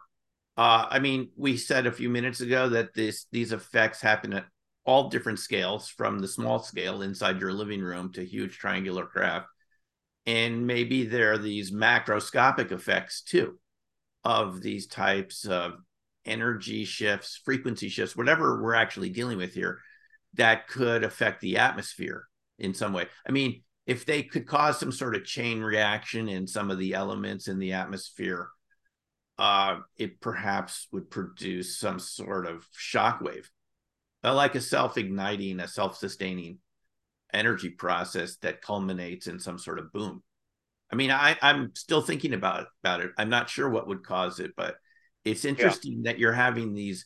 Uh, 0.57 0.85
I 0.89 0.99
mean, 0.99 1.29
we 1.37 1.55
said 1.55 1.87
a 1.87 1.91
few 1.91 2.09
minutes 2.09 2.41
ago 2.41 2.69
that 2.69 2.93
this 2.93 3.27
these 3.31 3.53
effects 3.53 4.01
happen 4.01 4.33
at 4.33 4.45
all 4.85 5.09
different 5.09 5.39
scales, 5.39 5.87
from 5.87 6.19
the 6.19 6.27
small 6.27 6.59
scale 6.59 7.01
inside 7.01 7.39
your 7.39 7.53
living 7.53 7.81
room 7.81 8.11
to 8.13 8.25
huge 8.25 8.57
triangular 8.57 9.05
craft, 9.05 9.47
and 10.25 10.65
maybe 10.65 11.05
there 11.05 11.33
are 11.33 11.37
these 11.37 11.71
macroscopic 11.71 12.71
effects 12.71 13.21
too, 13.21 13.59
of 14.23 14.61
these 14.61 14.87
types 14.87 15.45
of 15.45 15.73
energy 16.25 16.85
shifts, 16.85 17.39
frequency 17.45 17.89
shifts, 17.89 18.15
whatever 18.15 18.61
we're 18.61 18.73
actually 18.73 19.09
dealing 19.09 19.37
with 19.37 19.53
here, 19.53 19.79
that 20.33 20.67
could 20.67 21.03
affect 21.03 21.41
the 21.41 21.57
atmosphere 21.57 22.27
in 22.57 22.73
some 22.73 22.93
way. 22.93 23.07
I 23.27 23.31
mean, 23.31 23.61
if 23.85 24.05
they 24.05 24.23
could 24.23 24.47
cause 24.47 24.79
some 24.79 24.91
sort 24.91 25.15
of 25.15 25.25
chain 25.25 25.61
reaction 25.61 26.27
in 26.27 26.47
some 26.47 26.71
of 26.71 26.79
the 26.79 26.95
elements 26.95 27.47
in 27.47 27.59
the 27.59 27.73
atmosphere, 27.73 28.49
uh, 29.37 29.79
it 29.97 30.19
perhaps 30.21 30.87
would 30.91 31.11
produce 31.11 31.77
some 31.77 31.99
sort 31.99 32.47
of 32.47 32.65
shock 32.75 33.21
wave, 33.21 33.51
uh, 34.23 34.33
like 34.33 34.55
a 34.55 34.61
self-igniting, 34.61 35.59
a 35.59 35.67
self-sustaining 35.67 36.57
energy 37.35 37.69
process 37.69 38.37
that 38.37 38.61
culminates 38.61 39.27
in 39.27 39.39
some 39.39 39.59
sort 39.59 39.79
of 39.79 39.91
boom. 39.91 40.23
I 40.91 40.95
mean, 40.95 41.11
I, 41.11 41.37
I'm 41.41 41.71
still 41.75 42.01
thinking 42.01 42.33
about 42.33 42.67
about 42.83 43.01
it. 43.01 43.11
I'm 43.17 43.29
not 43.29 43.49
sure 43.49 43.69
what 43.69 43.87
would 43.87 44.03
cause 44.03 44.39
it, 44.39 44.51
but 44.55 44.75
it's 45.23 45.45
interesting 45.45 46.03
yeah. 46.03 46.11
that 46.11 46.19
you're 46.19 46.33
having 46.33 46.73
these 46.73 47.05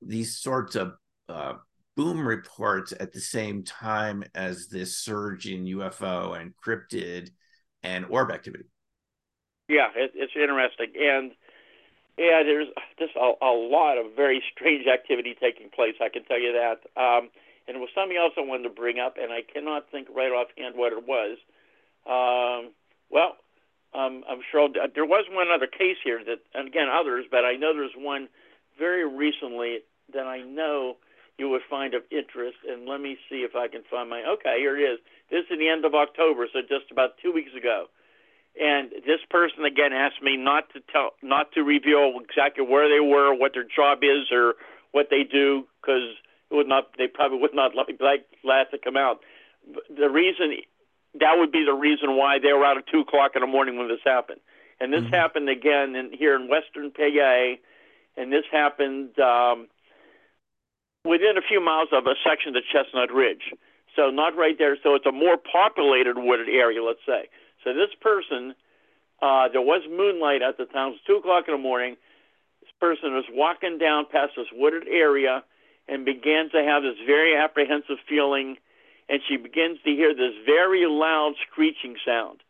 these 0.00 0.38
sorts 0.38 0.76
of 0.76 0.94
uh, 1.28 1.54
boom 1.96 2.26
reports 2.26 2.92
at 2.98 3.12
the 3.12 3.20
same 3.20 3.64
time 3.64 4.24
as 4.34 4.68
this 4.68 4.98
surge 4.98 5.46
in 5.46 5.64
UFO 5.64 6.40
and 6.40 6.54
cryptid 6.64 7.30
and 7.82 8.06
orb 8.08 8.30
activity. 8.30 8.64
Yeah, 9.68 9.88
it, 9.94 10.12
it's 10.14 10.32
interesting, 10.34 10.92
and 10.96 11.32
yeah, 12.16 12.42
there's 12.42 12.68
just 12.98 13.14
a, 13.16 13.44
a, 13.44 13.52
lot 13.52 13.98
of 13.98 14.16
very 14.16 14.42
strange 14.52 14.86
activity 14.86 15.36
taking 15.40 15.70
place. 15.70 15.94
I 16.00 16.08
can 16.08 16.24
tell 16.24 16.40
you 16.40 16.52
that. 16.52 17.00
Um, 17.00 17.30
and 17.68 17.76
it 17.76 17.80
was 17.80 17.90
something 17.94 18.16
else 18.16 18.32
I 18.36 18.40
wanted 18.40 18.64
to 18.64 18.74
bring 18.74 18.98
up, 18.98 19.16
and 19.20 19.30
I 19.30 19.42
cannot 19.44 19.90
think 19.92 20.08
right 20.08 20.32
offhand 20.32 20.74
what 20.74 20.92
it 20.92 21.04
was. 21.06 21.36
Um, 22.08 22.72
well, 23.12 23.36
um, 23.92 24.24
I'm 24.28 24.40
sure 24.50 24.68
there 24.72 25.04
was 25.04 25.26
one 25.30 25.48
other 25.54 25.66
case 25.68 26.00
here 26.02 26.24
that, 26.24 26.40
and 26.54 26.68
again, 26.68 26.88
others, 26.88 27.26
but 27.30 27.44
I 27.44 27.56
know 27.56 27.72
there's 27.72 27.96
one 27.96 28.28
very 28.78 29.06
recently 29.06 29.80
that 30.12 30.26
I 30.26 30.40
know 30.40 30.96
you 31.38 31.48
would 31.48 31.62
find 31.68 31.94
of 31.94 32.02
interest. 32.10 32.56
And 32.68 32.86
let 32.86 33.00
me 33.00 33.16
see 33.30 33.46
if 33.46 33.54
I 33.54 33.68
can 33.68 33.82
find 33.90 34.10
my. 34.10 34.22
Okay, 34.24 34.56
here 34.58 34.76
it 34.76 34.82
is. 34.82 34.98
This 35.30 35.44
is 35.50 35.58
the 35.58 35.68
end 35.68 35.84
of 35.84 35.94
October, 35.94 36.46
so 36.52 36.60
just 36.60 36.90
about 36.90 37.18
two 37.22 37.32
weeks 37.32 37.52
ago. 37.56 37.86
And 38.60 38.90
this 39.06 39.20
person 39.30 39.64
again 39.64 39.92
asked 39.92 40.22
me 40.22 40.36
not 40.36 40.72
to 40.72 40.80
tell, 40.90 41.10
not 41.22 41.52
to 41.52 41.62
reveal 41.62 42.18
exactly 42.18 42.64
where 42.66 42.88
they 42.88 43.00
were, 43.00 43.32
what 43.32 43.52
their 43.54 43.64
job 43.64 43.98
is, 44.02 44.32
or 44.32 44.54
what 44.90 45.08
they 45.10 45.22
do, 45.22 45.64
because 45.80 46.16
would 46.50 46.68
not. 46.68 46.88
They 46.96 47.06
probably 47.06 47.38
would 47.38 47.54
not 47.54 47.74
like 47.74 47.98
like 48.00 48.26
that 48.44 48.70
to 48.70 48.78
come 48.78 48.96
out. 48.96 49.20
The 49.94 50.08
reason 50.08 50.56
that 51.14 51.34
would 51.36 51.52
be 51.52 51.64
the 51.64 51.74
reason 51.74 52.16
why 52.16 52.38
they 52.38 52.52
were 52.52 52.64
out 52.64 52.76
at 52.76 52.86
two 52.86 53.00
o'clock 53.00 53.32
in 53.34 53.40
the 53.40 53.46
morning 53.46 53.78
when 53.78 53.88
this 53.88 54.00
happened. 54.04 54.40
And 54.80 54.92
this 54.92 55.02
mm-hmm. 55.02 55.14
happened 55.14 55.48
again 55.48 55.96
in, 55.96 56.12
here 56.12 56.36
in 56.36 56.48
Western 56.48 56.92
PA, 56.92 57.54
and 58.16 58.32
this 58.32 58.44
happened 58.52 59.18
um, 59.18 59.66
within 61.04 61.36
a 61.36 61.42
few 61.42 61.60
miles 61.64 61.88
of 61.92 62.06
a 62.06 62.14
section 62.24 62.54
of 62.56 62.62
Chestnut 62.72 63.12
Ridge. 63.12 63.52
So 63.96 64.10
not 64.10 64.36
right 64.36 64.56
there. 64.56 64.76
So 64.82 64.94
it's 64.94 65.06
a 65.06 65.12
more 65.12 65.36
populated 65.36 66.16
wooded 66.16 66.48
area, 66.48 66.82
let's 66.82 67.02
say. 67.06 67.28
So 67.64 67.74
this 67.74 67.90
person, 68.00 68.54
uh, 69.20 69.48
there 69.48 69.62
was 69.62 69.82
moonlight 69.90 70.42
at 70.42 70.56
the 70.58 70.66
time. 70.66 70.88
It 70.88 70.90
was 70.90 71.00
two 71.06 71.16
o'clock 71.16 71.44
in 71.48 71.54
the 71.54 71.58
morning. 71.58 71.96
This 72.60 72.70
person 72.78 73.14
was 73.14 73.24
walking 73.32 73.78
down 73.78 74.06
past 74.12 74.32
this 74.36 74.46
wooded 74.52 74.86
area 74.86 75.42
and 75.88 76.04
began 76.04 76.50
to 76.50 76.62
have 76.62 76.82
this 76.82 76.96
very 77.06 77.36
apprehensive 77.36 77.98
feeling 78.08 78.56
and 79.08 79.20
she 79.26 79.36
begins 79.36 79.78
to 79.84 79.90
hear 79.90 80.14
this 80.14 80.34
very 80.44 80.84
loud 80.86 81.32
screeching 81.50 81.96
sound. 82.04 82.40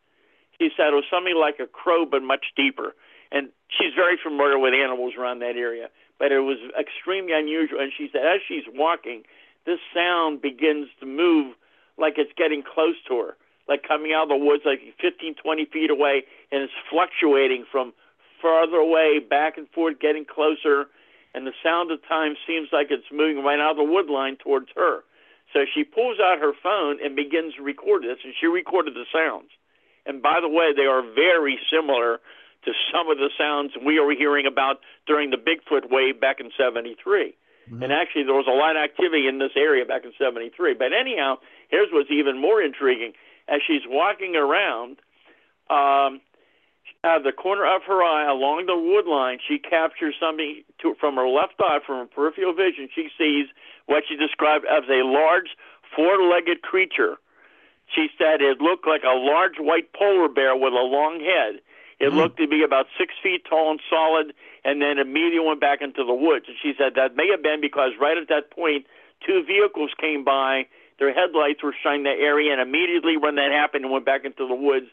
She 0.59 0.69
said 0.75 0.91
it 0.91 0.95
was 0.95 1.07
something 1.09 1.35
like 1.39 1.59
a 1.59 1.67
crow, 1.67 2.05
but 2.05 2.21
much 2.21 2.51
deeper. 2.55 2.93
And 3.31 3.49
she's 3.69 3.93
very 3.95 4.17
familiar 4.21 4.59
with 4.59 4.73
animals 4.73 5.13
around 5.17 5.39
that 5.39 5.55
area, 5.55 5.87
but 6.19 6.31
it 6.31 6.39
was 6.39 6.57
extremely 6.77 7.31
unusual. 7.31 7.79
And 7.79 7.93
she 7.95 8.09
said, 8.11 8.25
as 8.25 8.41
she's 8.45 8.67
walking, 8.73 9.23
this 9.65 9.79
sound 9.93 10.41
begins 10.41 10.89
to 10.99 11.05
move 11.05 11.55
like 11.97 12.15
it's 12.17 12.31
getting 12.35 12.63
close 12.63 12.95
to 13.07 13.19
her, 13.19 13.37
like 13.69 13.87
coming 13.87 14.11
out 14.13 14.23
of 14.23 14.29
the 14.29 14.43
woods, 14.43 14.63
like 14.65 14.79
15, 14.99 15.35
20 15.35 15.65
feet 15.65 15.89
away, 15.89 16.23
and 16.51 16.63
it's 16.63 16.73
fluctuating 16.89 17.65
from 17.71 17.93
farther 18.41 18.77
away, 18.77 19.19
back 19.19 19.57
and 19.57 19.69
forth, 19.69 19.99
getting 19.99 20.25
closer, 20.25 20.87
and 21.33 21.45
the 21.45 21.53
sound 21.63 21.91
of 21.91 21.99
time 22.07 22.35
seems 22.47 22.69
like 22.71 22.87
it's 22.89 23.05
moving 23.11 23.43
right 23.43 23.59
out 23.59 23.71
of 23.71 23.77
the 23.77 23.83
wood 23.83 24.09
line 24.09 24.37
towards 24.37 24.67
her. 24.75 25.01
So 25.53 25.65
she 25.73 25.83
pulls 25.83 26.19
out 26.19 26.39
her 26.39 26.53
phone 26.61 26.97
and 27.03 27.15
begins 27.15 27.55
to 27.55 27.63
record 27.63 28.03
this, 28.03 28.17
and 28.23 28.33
she 28.39 28.47
recorded 28.47 28.93
the 28.93 29.05
sounds. 29.11 29.49
And 30.05 30.21
by 30.21 30.39
the 30.41 30.49
way, 30.49 30.73
they 30.75 30.85
are 30.85 31.01
very 31.01 31.59
similar 31.71 32.19
to 32.65 32.71
some 32.91 33.09
of 33.09 33.17
the 33.17 33.29
sounds 33.37 33.71
we 33.83 33.99
were 33.99 34.13
hearing 34.13 34.45
about 34.45 34.81
during 35.07 35.29
the 35.29 35.37
Bigfoot 35.37 35.89
wave 35.89 36.19
back 36.19 36.39
in 36.39 36.51
73. 36.57 37.33
Mm-hmm. 37.69 37.83
And 37.83 37.93
actually, 37.93 38.23
there 38.23 38.33
was 38.33 38.47
a 38.47 38.55
lot 38.55 38.75
of 38.75 38.83
activity 38.83 39.27
in 39.27 39.39
this 39.39 39.51
area 39.55 39.85
back 39.85 40.03
in 40.03 40.11
73. 40.17 40.73
But 40.73 40.93
anyhow, 40.93 41.37
here's 41.69 41.89
what's 41.91 42.11
even 42.11 42.39
more 42.39 42.61
intriguing. 42.61 43.13
As 43.47 43.61
she's 43.65 43.81
walking 43.87 44.35
around, 44.35 44.97
um, 45.69 46.21
out 47.03 47.17
of 47.17 47.23
the 47.23 47.31
corner 47.31 47.65
of 47.65 47.83
her 47.87 48.03
eye 48.03 48.29
along 48.29 48.65
the 48.65 48.75
wood 48.75 49.07
line, 49.07 49.39
she 49.45 49.57
captures 49.57 50.15
something 50.19 50.63
to, 50.81 50.95
from 50.99 51.15
her 51.15 51.27
left 51.27 51.55
eye, 51.59 51.79
from 51.85 51.99
her 51.99 52.05
peripheral 52.05 52.53
vision. 52.53 52.89
She 52.93 53.07
sees 53.17 53.47
what 53.85 54.03
she 54.07 54.15
described 54.15 54.65
as 54.65 54.83
a 54.89 55.03
large 55.07 55.55
four 55.95 56.21
legged 56.27 56.61
creature. 56.61 57.17
She 57.87 58.07
said 58.17 58.41
it 58.41 58.59
looked 58.59 58.85
like 58.85 59.03
a 59.03 59.15
large 59.15 59.57
white 59.57 59.93
polar 59.93 60.27
bear 60.27 60.55
with 60.55 60.73
a 60.73 60.83
long 60.83 61.19
head. 61.19 61.61
It 61.99 62.11
mm. 62.11 62.15
looked 62.15 62.37
to 62.37 62.47
be 62.47 62.63
about 62.63 62.85
six 62.97 63.13
feet 63.23 63.45
tall 63.49 63.71
and 63.71 63.79
solid, 63.89 64.33
and 64.63 64.81
then 64.81 64.99
immediately 64.99 65.39
went 65.39 65.61
back 65.61 65.81
into 65.81 66.03
the 66.03 66.13
woods. 66.13 66.45
And 66.47 66.57
she 66.61 66.73
said 66.77 66.93
that 66.95 67.15
may 67.15 67.29
have 67.31 67.41
been 67.41 67.61
because 67.61 67.91
right 67.99 68.17
at 68.17 68.27
that 68.27 68.51
point, 68.51 68.85
two 69.25 69.43
vehicles 69.47 69.91
came 69.99 70.23
by. 70.23 70.67
Their 70.99 71.13
headlights 71.13 71.63
were 71.63 71.73
shining 71.81 72.03
that 72.03 72.19
area, 72.19 72.51
and 72.51 72.59
immediately 72.59 73.15
when 73.15 73.35
that 73.35 73.51
happened, 73.51 73.85
it 73.85 73.87
went 73.87 74.05
back 74.05 74.25
into 74.25 74.45
the 74.45 74.55
woods 74.55 74.87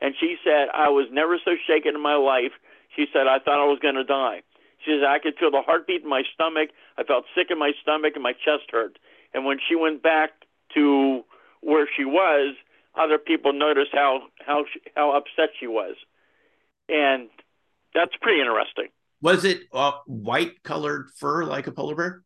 and 0.00 0.14
she 0.18 0.36
said, 0.44 0.68
I 0.74 0.88
was 0.88 1.08
never 1.10 1.38
so 1.44 1.52
shaken 1.66 1.94
in 1.94 2.02
my 2.02 2.14
life. 2.16 2.52
She 2.94 3.06
said, 3.12 3.26
I 3.26 3.38
thought 3.38 3.60
I 3.60 3.66
was 3.66 3.78
going 3.80 3.96
to 3.96 4.04
die. 4.04 4.42
She 4.84 4.98
said, 4.98 5.08
I 5.08 5.18
could 5.18 5.34
feel 5.38 5.50
the 5.50 5.62
heartbeat 5.62 6.02
in 6.02 6.08
my 6.08 6.22
stomach. 6.34 6.70
I 6.96 7.04
felt 7.04 7.24
sick 7.34 7.48
in 7.50 7.58
my 7.58 7.72
stomach 7.82 8.12
and 8.14 8.22
my 8.22 8.32
chest 8.32 8.70
hurt. 8.70 8.98
And 9.34 9.44
when 9.44 9.58
she 9.68 9.74
went 9.74 10.02
back 10.02 10.30
to 10.74 11.22
where 11.60 11.88
she 11.96 12.04
was, 12.04 12.54
other 12.94 13.18
people 13.18 13.52
noticed 13.52 13.90
how 13.92 14.22
how 14.44 14.64
she, 14.72 14.80
how 14.96 15.16
upset 15.16 15.50
she 15.58 15.66
was, 15.66 15.94
and 16.88 17.28
that's 17.94 18.12
pretty 18.20 18.40
interesting. 18.40 18.88
Was 19.20 19.44
it 19.44 19.62
uh, 19.72 19.92
white 20.06 20.62
colored 20.62 21.10
fur 21.16 21.44
like 21.44 21.66
a 21.66 21.72
polar 21.72 21.94
bear? 21.94 22.22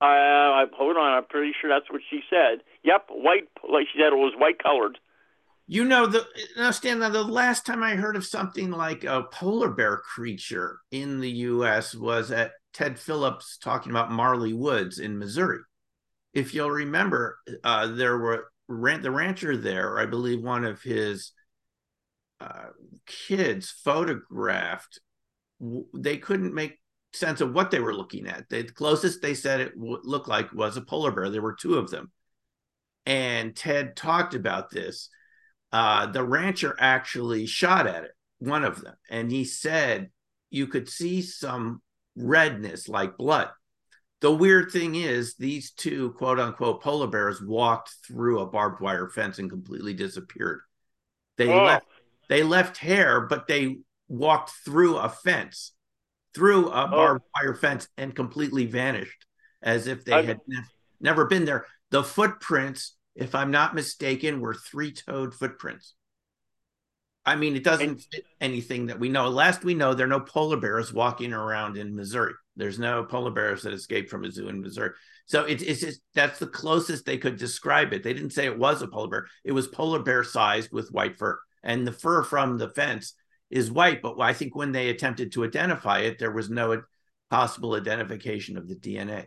Uh, 0.00 0.66
hold 0.76 0.96
on, 0.96 1.12
I'm 1.12 1.24
pretty 1.24 1.52
sure 1.60 1.70
that's 1.70 1.90
what 1.90 2.00
she 2.10 2.20
said. 2.28 2.62
Yep, 2.82 3.08
white. 3.10 3.48
Like 3.68 3.86
she 3.92 3.98
said, 3.98 4.12
it 4.12 4.16
was 4.16 4.34
white 4.36 4.62
colored. 4.62 4.98
You 5.66 5.84
know, 5.84 6.06
the 6.06 6.26
now 6.56 6.70
Stan, 6.70 6.98
the 6.98 7.22
last 7.22 7.64
time 7.64 7.82
I 7.82 7.94
heard 7.94 8.16
of 8.16 8.26
something 8.26 8.70
like 8.70 9.04
a 9.04 9.24
polar 9.32 9.70
bear 9.70 9.98
creature 9.98 10.80
in 10.90 11.20
the 11.20 11.30
US 11.30 11.94
was 11.94 12.30
at 12.30 12.52
Ted 12.72 12.98
Phillips 12.98 13.58
talking 13.58 13.90
about 13.90 14.10
Marley 14.10 14.52
Woods 14.52 14.98
in 14.98 15.18
Missouri. 15.18 15.60
If 16.34 16.54
you'll 16.54 16.70
remember, 16.70 17.38
uh, 17.62 17.88
there 17.88 18.18
were 18.18 18.48
the 18.68 19.10
rancher 19.10 19.56
there, 19.56 19.98
I 19.98 20.06
believe 20.06 20.42
one 20.42 20.64
of 20.64 20.82
his 20.82 21.32
uh, 22.40 22.70
kids 23.06 23.70
photographed. 23.70 24.98
They 25.94 26.16
couldn't 26.16 26.54
make 26.54 26.80
sense 27.12 27.40
of 27.40 27.52
what 27.52 27.70
they 27.70 27.80
were 27.80 27.94
looking 27.94 28.26
at. 28.26 28.48
the 28.48 28.64
closest 28.64 29.20
they 29.20 29.34
said 29.34 29.60
it 29.60 29.74
w- 29.76 30.00
looked 30.02 30.28
like 30.28 30.52
was 30.52 30.76
a 30.76 30.82
polar 30.82 31.12
bear. 31.12 31.28
There 31.28 31.42
were 31.42 31.54
two 31.54 31.76
of 31.76 31.90
them. 31.90 32.10
And 33.04 33.54
Ted 33.54 33.94
talked 33.96 34.34
about 34.34 34.70
this 34.70 35.08
uh, 35.72 36.06
the 36.06 36.22
rancher 36.22 36.76
actually 36.78 37.46
shot 37.46 37.86
at 37.86 38.04
it, 38.04 38.12
one 38.38 38.64
of 38.64 38.82
them, 38.82 38.94
and 39.10 39.30
he 39.30 39.44
said 39.44 40.10
you 40.50 40.66
could 40.66 40.88
see 40.88 41.22
some 41.22 41.80
redness 42.14 42.88
like 42.88 43.16
blood. 43.16 43.48
The 44.20 44.32
weird 44.32 44.70
thing 44.70 44.94
is, 44.94 45.34
these 45.34 45.72
two 45.72 46.12
quote 46.12 46.38
unquote 46.38 46.82
polar 46.82 47.08
bears 47.08 47.42
walked 47.42 47.94
through 48.06 48.40
a 48.40 48.46
barbed 48.46 48.80
wire 48.80 49.08
fence 49.08 49.38
and 49.38 49.50
completely 49.50 49.94
disappeared. 49.94 50.60
They 51.38 51.48
oh. 51.48 51.64
left 51.64 51.86
they 52.28 52.42
left 52.42 52.76
hair, 52.76 53.22
but 53.22 53.46
they 53.46 53.78
walked 54.08 54.50
through 54.64 54.98
a 54.98 55.08
fence, 55.08 55.72
through 56.34 56.68
a 56.68 56.84
oh. 56.84 56.90
barbed 56.90 57.24
wire 57.34 57.54
fence, 57.54 57.88
and 57.96 58.14
completely 58.14 58.66
vanished 58.66 59.26
as 59.62 59.86
if 59.86 60.04
they 60.04 60.22
had 60.24 60.38
ne- 60.46 60.58
never 61.00 61.26
been 61.26 61.44
there. 61.44 61.66
The 61.90 62.04
footprints 62.04 62.94
if 63.14 63.34
I'm 63.34 63.50
not 63.50 63.74
mistaken, 63.74 64.40
were 64.40 64.54
three 64.54 64.92
toed 64.92 65.34
footprints. 65.34 65.94
I 67.24 67.36
mean, 67.36 67.54
it 67.54 67.62
doesn't 67.62 68.02
fit 68.10 68.24
anything 68.40 68.86
that 68.86 68.98
we 68.98 69.08
know. 69.08 69.28
Last 69.28 69.64
we 69.64 69.74
know, 69.74 69.94
there 69.94 70.06
are 70.06 70.10
no 70.10 70.20
polar 70.20 70.56
bears 70.56 70.92
walking 70.92 71.32
around 71.32 71.76
in 71.76 71.94
Missouri. 71.94 72.34
There's 72.56 72.80
no 72.80 73.04
polar 73.04 73.30
bears 73.30 73.62
that 73.62 73.72
escaped 73.72 74.10
from 74.10 74.24
a 74.24 74.30
zoo 74.30 74.48
in 74.48 74.60
Missouri. 74.60 74.90
So 75.26 75.44
it, 75.44 75.62
it's 75.62 75.80
just 75.80 76.00
that's 76.14 76.40
the 76.40 76.48
closest 76.48 77.04
they 77.04 77.18
could 77.18 77.36
describe 77.36 77.92
it. 77.92 78.02
They 78.02 78.12
didn't 78.12 78.32
say 78.32 78.46
it 78.46 78.58
was 78.58 78.82
a 78.82 78.88
polar 78.88 79.08
bear. 79.08 79.26
It 79.44 79.52
was 79.52 79.68
polar 79.68 80.02
bear 80.02 80.24
sized 80.24 80.72
with 80.72 80.90
white 80.90 81.16
fur, 81.16 81.38
and 81.62 81.86
the 81.86 81.92
fur 81.92 82.24
from 82.24 82.58
the 82.58 82.70
fence 82.70 83.14
is 83.50 83.70
white. 83.70 84.02
But 84.02 84.20
I 84.20 84.32
think 84.32 84.56
when 84.56 84.72
they 84.72 84.88
attempted 84.88 85.32
to 85.32 85.44
identify 85.44 86.00
it, 86.00 86.18
there 86.18 86.32
was 86.32 86.50
no 86.50 86.82
possible 87.30 87.74
identification 87.74 88.56
of 88.56 88.68
the 88.68 88.74
DNA. 88.74 89.26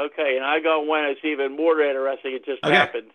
Okay, 0.00 0.34
and 0.36 0.44
I 0.44 0.58
got 0.58 0.86
one 0.86 1.04
that's 1.06 1.24
even 1.24 1.56
more 1.56 1.80
interesting. 1.80 2.34
It 2.34 2.44
just 2.44 2.64
okay. 2.64 2.74
happened. 2.74 3.10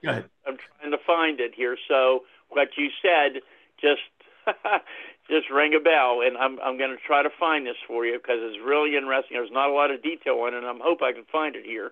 I'm 0.47 0.57
trying 0.57 0.91
to 0.91 0.97
find 1.05 1.39
it 1.39 1.51
here. 1.53 1.75
So 1.87 2.23
what 2.49 2.69
you 2.77 2.89
said 3.01 3.41
just 3.81 4.01
just 5.29 5.49
ring 5.49 5.75
a 5.75 5.79
bell, 5.79 6.21
and 6.23 6.37
I'm 6.37 6.59
I'm 6.61 6.77
going 6.77 6.91
to 6.91 7.01
try 7.05 7.21
to 7.23 7.29
find 7.39 7.65
this 7.65 7.75
for 7.87 8.05
you 8.05 8.17
because 8.17 8.39
it's 8.39 8.63
really 8.63 8.95
interesting. 8.95 9.35
There's 9.35 9.51
not 9.51 9.69
a 9.69 9.73
lot 9.73 9.91
of 9.91 10.01
detail 10.01 10.39
on 10.39 10.53
it, 10.53 10.63
and 10.63 10.67
I 10.67 10.73
hope 10.81 11.01
I 11.01 11.11
can 11.11 11.25
find 11.31 11.55
it 11.55 11.65
here. 11.65 11.91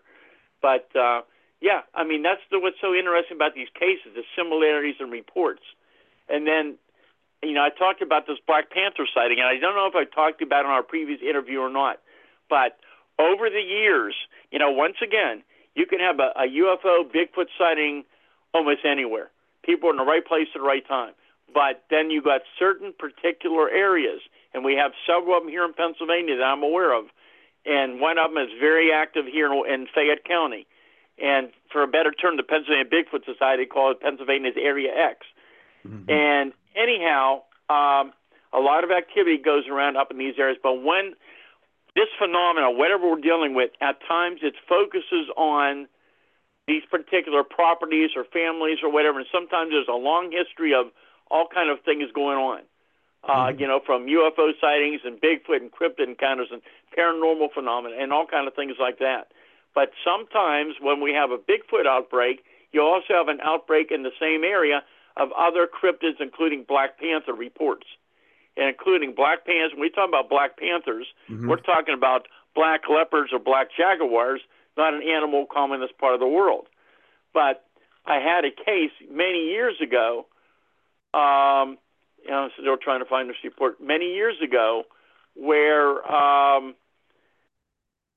But 0.61 0.87
uh, 0.95 1.21
yeah, 1.59 1.81
I 1.93 2.03
mean 2.03 2.23
that's 2.23 2.41
the, 2.49 2.59
what's 2.59 2.79
so 2.79 2.93
interesting 2.95 3.35
about 3.35 3.55
these 3.55 3.71
cases: 3.75 4.15
the 4.15 4.23
similarities 4.35 4.95
in 4.99 5.11
reports. 5.11 5.63
And 6.29 6.45
then, 6.45 6.75
you 7.41 7.53
know, 7.53 7.63
I 7.63 7.69
talked 7.69 8.01
about 8.01 8.27
this 8.27 8.37
Black 8.45 8.69
Panther 8.69 9.07
sighting, 9.13 9.39
and 9.39 9.47
I 9.47 9.59
don't 9.59 9.75
know 9.75 9.87
if 9.87 9.95
I 9.95 10.03
talked 10.03 10.41
about 10.41 10.65
it 10.65 10.67
on 10.67 10.71
our 10.71 10.83
previous 10.83 11.21
interview 11.21 11.59
or 11.59 11.69
not, 11.69 11.99
but 12.49 12.79
over 13.19 13.49
the 13.49 13.61
years, 13.61 14.15
you 14.51 14.59
know, 14.59 14.71
once 14.71 14.97
again, 15.03 15.43
you 15.75 15.85
can 15.85 15.99
have 15.99 16.19
a, 16.19 16.31
a 16.35 16.47
UFO 16.47 17.03
Bigfoot 17.05 17.47
sighting 17.57 18.03
almost 18.53 18.85
anywhere. 18.85 19.29
People 19.63 19.89
are 19.89 19.91
in 19.91 19.97
the 19.97 20.05
right 20.05 20.25
place 20.25 20.47
at 20.55 20.59
the 20.59 20.65
right 20.65 20.87
time. 20.87 21.13
But 21.53 21.83
then 21.89 22.11
you 22.11 22.21
got 22.21 22.41
certain 22.59 22.93
particular 22.97 23.69
areas, 23.69 24.21
and 24.53 24.65
we 24.65 24.75
have 24.75 24.91
several 25.05 25.37
of 25.37 25.43
them 25.43 25.51
here 25.51 25.63
in 25.65 25.73
Pennsylvania 25.73 26.37
that 26.37 26.43
I'm 26.43 26.63
aware 26.63 26.93
of. 26.93 27.05
And 27.65 27.99
one 27.99 28.17
of 28.17 28.31
them 28.31 28.37
is 28.43 28.49
very 28.59 28.91
active 28.91 29.25
here 29.25 29.51
in, 29.51 29.63
in 29.71 29.87
Fayette 29.93 30.23
County. 30.25 30.67
And 31.17 31.49
for 31.71 31.83
a 31.83 31.87
better 31.87 32.11
term, 32.11 32.37
the 32.37 32.43
Pennsylvania 32.43 32.85
Bigfoot 32.85 33.25
Society 33.25 33.65
calls 33.65 33.95
it 33.95 34.01
Pennsylvania's 34.01 34.55
Area 34.57 34.91
X. 34.93 35.25
Mm-hmm. 35.87 36.09
And 36.09 36.53
anyhow, 36.75 37.43
um, 37.69 38.13
a 38.53 38.59
lot 38.59 38.83
of 38.83 38.91
activity 38.91 39.37
goes 39.37 39.67
around 39.67 39.97
up 39.97 40.11
in 40.11 40.17
these 40.17 40.35
areas. 40.37 40.57
But 40.61 40.83
when 40.83 41.15
this 41.97 42.13
phenomenon, 42.21 42.77
whatever 42.77 43.09
we're 43.09 43.19
dealing 43.19 43.55
with, 43.55 43.71
at 43.81 43.97
times 44.07 44.41
it 44.43 44.53
focuses 44.69 45.33
on 45.35 45.89
these 46.67 46.83
particular 46.91 47.43
properties 47.43 48.11
or 48.15 48.23
families 48.23 48.77
or 48.83 48.91
whatever, 48.91 49.17
and 49.17 49.27
sometimes 49.33 49.71
there's 49.71 49.89
a 49.89 49.97
long 49.97 50.29
history 50.31 50.75
of 50.77 50.93
all 51.31 51.47
kind 51.49 51.71
of 51.73 51.81
things 51.81 52.05
going 52.13 52.37
on. 52.37 52.61
Uh, 53.23 53.49
mm-hmm. 53.49 53.59
You 53.59 53.67
know, 53.67 53.81
from 53.83 54.05
UFO 54.05 54.51
sightings 54.61 55.01
and 55.03 55.19
Bigfoot 55.19 55.57
and 55.57 55.71
cryptid 55.71 56.07
encounters 56.07 56.49
and 56.51 56.61
paranormal 56.95 57.51
phenomena 57.51 57.95
and 57.99 58.13
all 58.13 58.27
kind 58.27 58.47
of 58.47 58.53
things 58.53 58.75
like 58.79 58.99
that. 58.99 59.33
But 59.73 59.89
sometimes 60.05 60.75
when 60.79 61.01
we 61.01 61.13
have 61.13 61.31
a 61.31 61.37
Bigfoot 61.37 61.87
outbreak, 61.87 62.45
you 62.71 62.81
also 62.81 63.17
have 63.17 63.27
an 63.27 63.39
outbreak 63.41 63.89
in 63.89 64.03
the 64.03 64.13
same 64.21 64.43
area 64.43 64.83
of 65.17 65.29
other 65.35 65.65
cryptids, 65.67 66.21
including 66.21 66.63
Black 66.67 66.99
Panther 66.99 67.33
reports 67.33 67.87
including 68.57 69.13
black 69.13 69.45
panthers. 69.45 69.71
When 69.73 69.81
we 69.81 69.89
talk 69.89 70.07
about 70.09 70.29
black 70.29 70.57
panthers, 70.57 71.07
mm-hmm. 71.29 71.47
we're 71.47 71.57
talking 71.57 71.93
about 71.93 72.27
black 72.55 72.81
leopards 72.89 73.31
or 73.31 73.39
black 73.39 73.67
jaguars, 73.77 74.41
not 74.75 74.93
an 74.93 75.01
animal 75.03 75.45
common 75.51 75.75
in 75.75 75.81
this 75.81 75.95
part 75.99 76.13
of 76.13 76.19
the 76.19 76.27
world. 76.27 76.67
But 77.33 77.65
I 78.05 78.15
had 78.15 78.45
a 78.45 78.51
case 78.51 78.91
many 79.11 79.49
years 79.49 79.75
ago. 79.81 80.25
Um, 81.13 81.77
you 82.23 82.31
know, 82.31 82.49
still 82.59 82.77
trying 82.77 82.99
to 82.99 83.09
find 83.09 83.29
this 83.29 83.37
report. 83.43 83.81
Many 83.81 84.13
years 84.13 84.35
ago, 84.43 84.83
where 85.35 86.03
um, 86.11 86.75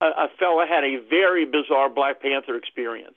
a, 0.00 0.06
a 0.06 0.28
fella 0.38 0.66
had 0.68 0.84
a 0.84 0.96
very 1.08 1.44
bizarre 1.44 1.88
Black 1.88 2.20
Panther 2.20 2.56
experience. 2.56 3.16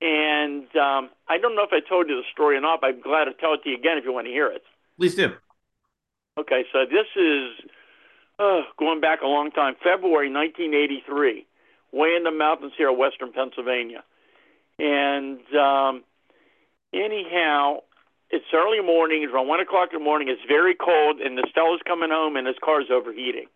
And 0.00 0.64
um, 0.76 1.10
I 1.28 1.38
don't 1.38 1.56
know 1.56 1.62
if 1.62 1.72
I 1.72 1.80
told 1.86 2.08
you 2.08 2.16
the 2.16 2.28
story 2.32 2.56
or 2.56 2.60
not, 2.60 2.80
but 2.80 2.88
I'm 2.88 3.00
glad 3.00 3.24
to 3.24 3.32
tell 3.34 3.54
it 3.54 3.62
to 3.64 3.70
you 3.70 3.76
again 3.76 3.98
if 3.98 4.04
you 4.04 4.12
want 4.12 4.26
to 4.26 4.32
hear 4.32 4.48
it. 4.48 4.62
Please 4.98 5.14
do. 5.14 5.32
Okay, 6.38 6.64
so 6.70 6.84
this 6.84 7.06
is 7.16 7.70
uh, 8.38 8.62
going 8.78 9.00
back 9.00 9.22
a 9.22 9.26
long 9.26 9.50
time, 9.50 9.74
February 9.82 10.30
1983, 10.30 11.46
way 11.92 12.14
in 12.14 12.24
the 12.24 12.30
mountains 12.30 12.72
here 12.76 12.90
of 12.90 12.98
western 12.98 13.32
Pennsylvania. 13.32 14.04
And 14.78 15.40
um, 15.56 16.04
anyhow, 16.92 17.78
it's 18.30 18.44
early 18.52 18.82
morning. 18.82 19.22
It's 19.22 19.32
around 19.32 19.48
one 19.48 19.60
o'clock 19.60 19.90
in 19.92 20.00
the 20.00 20.04
morning. 20.04 20.28
It's 20.28 20.42
very 20.46 20.74
cold, 20.74 21.20
and 21.20 21.38
the 21.38 21.46
Stella's 21.50 21.80
coming 21.86 22.10
home, 22.10 22.36
and 22.36 22.46
his 22.46 22.56
car's 22.62 22.90
overheating. 22.92 23.46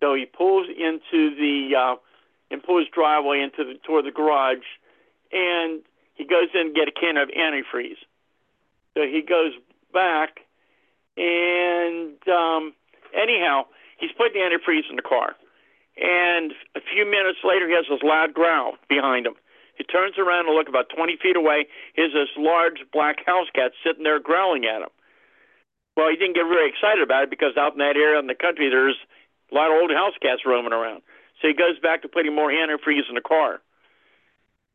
So 0.00 0.14
he 0.14 0.24
pulls 0.24 0.68
into 0.68 1.34
the 1.36 1.76
uh, 1.78 1.96
and 2.50 2.62
pulls 2.62 2.86
driveway 2.92 3.40
into 3.40 3.64
the 3.64 3.78
toward 3.84 4.06
the 4.06 4.10
garage, 4.10 4.64
and 5.30 5.82
he 6.14 6.24
goes 6.24 6.48
in 6.54 6.68
and 6.68 6.74
get 6.74 6.88
a 6.88 6.92
can 6.92 7.18
of 7.18 7.28
antifreeze. 7.28 8.00
So 8.94 9.02
he 9.02 9.22
goes 9.22 9.52
back, 9.92 10.40
and 11.16 12.16
um, 12.28 12.72
anyhow, 13.14 13.66
he's 13.98 14.12
putting 14.16 14.40
the 14.40 14.44
antifreeze 14.44 14.88
in 14.88 14.96
the 14.96 15.02
car. 15.02 15.36
And 15.96 16.52
a 16.74 16.80
few 16.80 17.04
minutes 17.04 17.44
later, 17.44 17.68
he 17.68 17.74
has 17.74 17.84
this 17.88 18.02
loud 18.02 18.32
growl 18.32 18.74
behind 18.88 19.26
him. 19.26 19.34
He 19.76 19.84
turns 19.84 20.16
around 20.18 20.46
and 20.46 20.56
look 20.56 20.68
about 20.68 20.88
20 20.94 21.16
feet 21.22 21.36
away. 21.36 21.66
Here's 21.94 22.12
this 22.12 22.32
large 22.36 22.84
black 22.92 23.24
house 23.24 23.48
cat 23.54 23.72
sitting 23.84 24.04
there 24.04 24.20
growling 24.20 24.64
at 24.64 24.82
him. 24.82 24.92
Well, 25.96 26.08
he 26.08 26.16
didn't 26.16 26.36
get 26.36 26.48
very 26.48 26.68
excited 26.68 27.02
about 27.02 27.24
it 27.24 27.30
because 27.30 27.56
out 27.56 27.72
in 27.72 27.78
that 27.78 27.96
area 27.96 28.18
in 28.18 28.26
the 28.26 28.34
country, 28.34 28.70
there's 28.70 28.96
a 29.50 29.54
lot 29.54 29.68
of 29.68 29.76
old 29.80 29.90
house 29.90 30.16
cats 30.20 30.42
roaming 30.46 30.72
around. 30.72 31.02
So 31.40 31.48
he 31.48 31.54
goes 31.54 31.78
back 31.80 32.02
to 32.02 32.08
putting 32.08 32.34
more 32.34 32.50
antifreeze 32.50 33.08
in 33.08 33.14
the 33.14 33.20
car. 33.24 33.60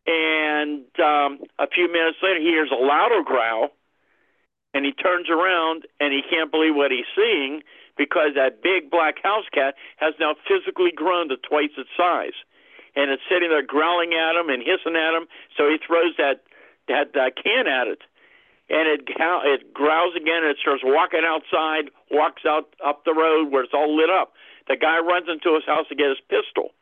And 0.06 0.86
um, 1.00 1.40
a 1.60 1.68
few 1.68 1.92
minutes 1.92 2.18
later, 2.22 2.40
he 2.40 2.48
hears 2.48 2.72
a 2.72 2.80
louder 2.80 3.24
growl, 3.26 3.70
and 4.78 4.86
he 4.86 4.94
turns 4.94 5.26
around 5.26 5.90
and 6.00 6.14
he 6.14 6.22
can't 6.22 6.54
believe 6.54 6.78
what 6.78 6.94
he's 6.94 7.10
seeing 7.18 7.66
because 7.98 8.38
that 8.38 8.62
big 8.62 8.92
black 8.94 9.18
house 9.24 9.50
cat 9.52 9.74
has 9.98 10.14
now 10.20 10.36
physically 10.46 10.94
grown 10.94 11.30
to 11.30 11.38
twice 11.38 11.74
its 11.82 11.90
size 11.98 12.38
and 12.98 13.14
it's 13.14 13.22
sitting 13.30 13.50
there 13.50 13.62
growling 13.62 14.18
at 14.18 14.34
him 14.34 14.50
and 14.50 14.66
hissing 14.66 14.98
at 14.98 15.14
him. 15.14 15.30
So 15.56 15.70
he 15.70 15.78
throws 15.78 16.18
that 16.18 16.42
that 16.90 17.14
uh, 17.14 17.30
can 17.38 17.70
at 17.70 17.86
it, 17.88 18.02
and 18.70 18.90
it 18.90 19.06
it 19.06 19.74
growls 19.74 20.18
again 20.18 20.42
and 20.42 20.52
it 20.52 20.58
starts 20.60 20.82
walking 20.84 21.22
outside, 21.24 21.94
walks 22.10 22.42
out 22.44 22.74
up 22.84 23.06
the 23.06 23.14
road 23.14 23.54
where 23.54 23.64
it's 23.64 23.74
all 23.74 23.96
lit 23.96 24.10
up. 24.10 24.34
The 24.68 24.76
guy 24.76 24.98
runs 25.00 25.30
into 25.30 25.54
his 25.54 25.64
house 25.64 25.88
to 25.90 25.96
get 25.96 26.10
his 26.10 26.20
pistol. 26.28 26.74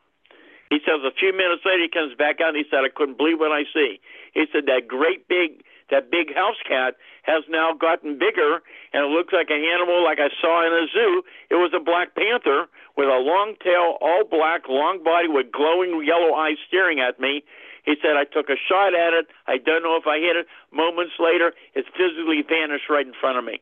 He 0.70 0.82
says 0.82 0.98
a 1.06 1.14
few 1.14 1.30
minutes 1.30 1.62
later 1.62 1.86
he 1.86 1.92
comes 1.92 2.16
back 2.18 2.40
out 2.42 2.56
and 2.56 2.58
he 2.58 2.66
said, 2.66 2.82
I 2.82 2.90
couldn't 2.90 3.18
believe 3.18 3.38
what 3.38 3.54
I 3.54 3.62
see. 3.70 4.00
He 4.34 4.50
said 4.50 4.66
that 4.66 4.88
great 4.90 5.28
big 5.28 5.62
that 5.90 6.10
big 6.10 6.34
house 6.34 6.58
cat 6.66 6.94
has 7.22 7.44
now 7.48 7.72
gotten 7.72 8.18
bigger 8.18 8.62
and 8.92 9.04
it 9.04 9.10
looks 9.10 9.32
like 9.32 9.50
an 9.50 9.62
animal 9.62 10.02
like 10.02 10.18
I 10.18 10.30
saw 10.40 10.66
in 10.66 10.72
a 10.72 10.86
zoo. 10.92 11.22
It 11.50 11.56
was 11.56 11.72
a 11.74 11.82
black 11.82 12.14
panther 12.14 12.66
with 12.96 13.08
a 13.08 13.18
long 13.18 13.54
tail, 13.62 13.98
all 14.00 14.24
black, 14.28 14.68
long 14.68 15.02
body 15.02 15.28
with 15.28 15.52
glowing 15.52 16.02
yellow 16.04 16.34
eyes 16.34 16.58
staring 16.66 17.00
at 17.00 17.20
me. 17.20 17.44
He 17.84 17.94
said, 18.02 18.16
I 18.16 18.24
took 18.24 18.48
a 18.50 18.58
shot 18.68 18.94
at 18.94 19.14
it. 19.14 19.26
I 19.46 19.58
don't 19.58 19.82
know 19.82 19.96
if 19.96 20.06
I 20.06 20.18
hit 20.18 20.34
it. 20.34 20.46
Moments 20.72 21.14
later, 21.20 21.52
it 21.74 21.84
physically 21.96 22.42
vanished 22.42 22.90
right 22.90 23.06
in 23.06 23.14
front 23.18 23.38
of 23.38 23.44
me. 23.44 23.60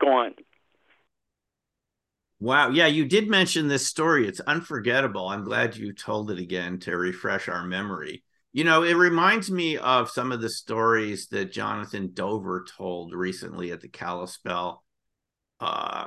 Gone. 0.00 0.34
Wow. 2.38 2.70
Yeah, 2.70 2.86
you 2.86 3.04
did 3.04 3.28
mention 3.28 3.66
this 3.68 3.86
story. 3.86 4.28
It's 4.28 4.40
unforgettable. 4.40 5.28
I'm 5.28 5.44
glad 5.44 5.76
you 5.76 5.92
told 5.92 6.30
it 6.30 6.38
again 6.38 6.78
to 6.80 6.96
refresh 6.96 7.48
our 7.48 7.64
memory. 7.64 8.22
You 8.56 8.62
know, 8.62 8.84
it 8.84 8.94
reminds 8.94 9.50
me 9.50 9.78
of 9.78 10.10
some 10.10 10.30
of 10.30 10.40
the 10.40 10.48
stories 10.48 11.26
that 11.30 11.50
Jonathan 11.50 12.12
Dover 12.14 12.64
told 12.78 13.12
recently 13.12 13.72
at 13.72 13.80
the 13.80 13.88
Kalispell 13.88 14.84
uh, 15.58 16.06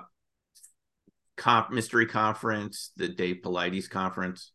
comp- 1.36 1.72
mystery 1.72 2.06
conference, 2.06 2.92
the 2.96 3.10
Dave 3.10 3.42
Paulides 3.44 3.90
conference. 3.90 4.54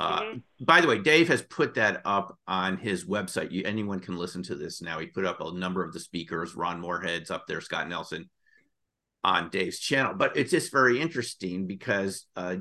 Uh, 0.00 0.20
mm-hmm. 0.20 0.64
By 0.64 0.80
the 0.80 0.88
way, 0.88 0.98
Dave 0.98 1.28
has 1.28 1.42
put 1.42 1.74
that 1.74 2.02
up 2.04 2.36
on 2.48 2.76
his 2.76 3.04
website. 3.04 3.52
You, 3.52 3.62
anyone 3.66 4.00
can 4.00 4.16
listen 4.16 4.42
to 4.42 4.56
this 4.56 4.82
now. 4.82 4.98
He 4.98 5.06
put 5.06 5.24
up 5.24 5.40
a 5.40 5.54
number 5.54 5.84
of 5.84 5.92
the 5.92 6.00
speakers. 6.00 6.56
Ron 6.56 6.80
Morehead's 6.80 7.30
up 7.30 7.46
there, 7.46 7.60
Scott 7.60 7.88
Nelson 7.88 8.28
on 9.22 9.48
Dave's 9.48 9.78
channel. 9.78 10.14
But 10.14 10.36
it's 10.36 10.50
just 10.50 10.72
very 10.72 11.00
interesting 11.00 11.68
because 11.68 12.26
uh, 12.34 12.56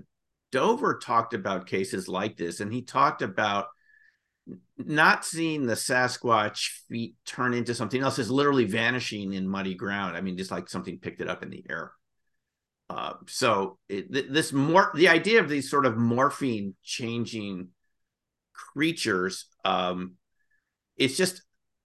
Dover 0.52 1.00
talked 1.00 1.34
about 1.34 1.66
cases 1.66 2.08
like 2.08 2.38
this, 2.38 2.60
and 2.60 2.72
he 2.72 2.84
talked 2.84 3.24
about– 3.24 3.66
not 4.78 5.26
seeing 5.26 5.66
the 5.66 5.74
Sasquatch 5.74 6.70
feet 6.90 7.16
turn 7.26 7.54
into 7.54 7.76
something 7.76 8.02
else 8.02 8.20
is 8.20 8.32
literally 8.32 8.66
vanishing 8.66 9.34
in 9.34 9.48
muddy 9.48 9.76
ground. 9.76 10.18
I 10.18 10.22
mean, 10.22 10.38
just 10.38 10.52
like 10.52 10.70
something 10.70 11.00
picked 11.00 11.22
it 11.22 11.30
up 11.30 11.44
in 11.44 11.50
the 11.50 11.64
air. 11.70 11.92
Uh, 12.90 13.14
so 13.28 13.78
it, 13.88 14.12
this 14.12 14.52
more 14.52 14.92
the 14.96 15.08
idea 15.08 15.40
of 15.40 15.48
these 15.48 15.70
sort 15.70 15.86
of 15.86 15.98
morphine 15.98 16.76
changing 16.84 17.70
creatures, 18.54 19.46
um, 19.64 20.16
it's 20.98 21.16
just, 21.16 21.42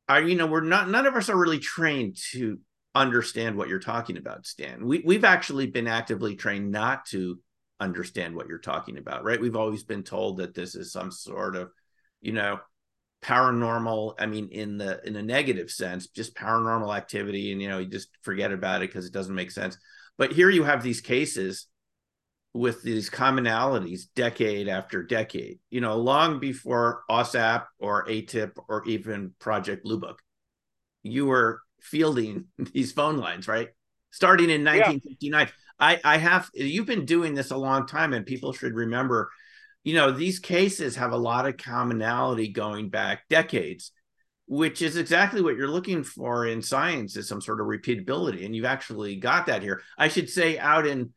I 0.09 0.19
you 0.21 0.35
know, 0.35 0.47
we're 0.47 0.63
not 0.63 0.89
none 0.89 1.07
of 1.07 1.15
us 1.15 1.29
are 1.29 1.39
really 1.39 1.61
trained 1.61 2.17
to 2.33 2.59
understand 2.95 3.57
what 3.57 3.69
you're 3.69 3.79
talking 3.79 4.17
about, 4.17 4.47
Stan. 4.47 4.85
We 4.85 5.03
we've 5.05 5.25
actually 5.25 5.69
been 5.69 5.87
actively 5.87 6.35
trained 6.35 6.73
not 6.73 7.07
to 7.07 7.39
understand 7.79 8.35
what 8.35 8.49
you're 8.49 8.59
talking 8.59 8.99
about, 8.99 9.23
right? 9.23 9.41
We've 9.41 9.55
always 9.55 9.85
been 9.85 10.03
told 10.03 10.39
that 10.39 10.55
this 10.55 10.75
is 10.75 10.91
some 10.91 11.13
sort 11.13 11.55
of 11.55 11.71
you 12.21 12.33
know 12.33 12.59
paranormal 13.23 14.15
i 14.19 14.27
mean 14.27 14.49
in 14.51 14.79
the 14.79 15.01
in 15.07 15.17
a 15.17 15.23
negative 15.23 15.71
sense 15.71 16.07
just 16.07 16.37
paranormal 16.37 16.97
activity 16.97 17.51
and 17.51 17.61
you 17.61 17.69
know 17.69 17.79
you 17.79 17.87
just 17.87 18.09
forget 18.23 18.53
about 18.53 18.83
it 18.83 18.89
because 18.89 19.07
it 19.07 19.13
doesn't 19.13 19.35
make 19.35 19.51
sense. 19.51 19.77
But 20.19 20.33
here 20.33 20.49
you 20.49 20.65
have 20.65 20.83
these 20.83 21.01
cases 21.01 21.67
with 22.55 22.83
these 22.83 23.11
commonalities 23.11 24.03
decade 24.15 24.69
after 24.69 25.03
decade 25.03 25.59
you 25.71 25.81
know 25.81 25.97
long 25.97 26.41
before 26.41 27.03
AAWSAP 27.11 27.65
or 27.79 28.07
AATIP 28.07 28.53
or 28.69 28.85
even 28.87 29.35
project 29.39 29.83
blue 29.83 29.99
book. 29.99 30.23
You 31.03 31.27
were 31.27 31.63
fielding 31.81 32.47
these 32.73 32.93
phone 32.93 33.17
lines 33.17 33.49
right? 33.49 33.69
Starting 34.11 34.51
in 34.51 34.65
1959 34.65 35.47
yeah. 35.47 35.53
i 35.79 36.01
i 36.05 36.17
have 36.17 36.49
you've 36.55 36.87
been 36.87 37.05
doing 37.05 37.35
this 37.35 37.51
a 37.51 37.57
long 37.57 37.87
time 37.87 38.13
and 38.13 38.25
people 38.25 38.53
should 38.53 38.75
remember 38.75 39.31
you 39.87 39.95
know, 39.95 40.11
these 40.11 40.41
cases 40.41 40.97
have 40.97 41.13
a 41.13 41.17
lot 41.17 41.47
of 41.47 41.59
commonality 41.59 42.49
going 42.49 42.89
back 42.89 43.23
decades, 43.31 43.93
which 44.49 44.83
is 44.83 44.97
exactly 44.97 45.41
what 45.41 45.55
you're 45.55 45.69
looking 45.69 46.03
for 46.03 46.45
in 46.45 46.61
science 46.61 47.17
is 47.17 47.29
some 47.29 47.41
sort 47.41 47.61
of 47.61 47.69
repeatability. 47.69 48.45
And 48.45 48.55
you've 48.55 48.65
actually 48.65 49.15
got 49.15 49.47
that 49.47 49.63
here. 49.63 49.81
I 49.97 50.09
should 50.09 50.29
say 50.29 50.59
out 50.59 50.89
in 50.89 51.13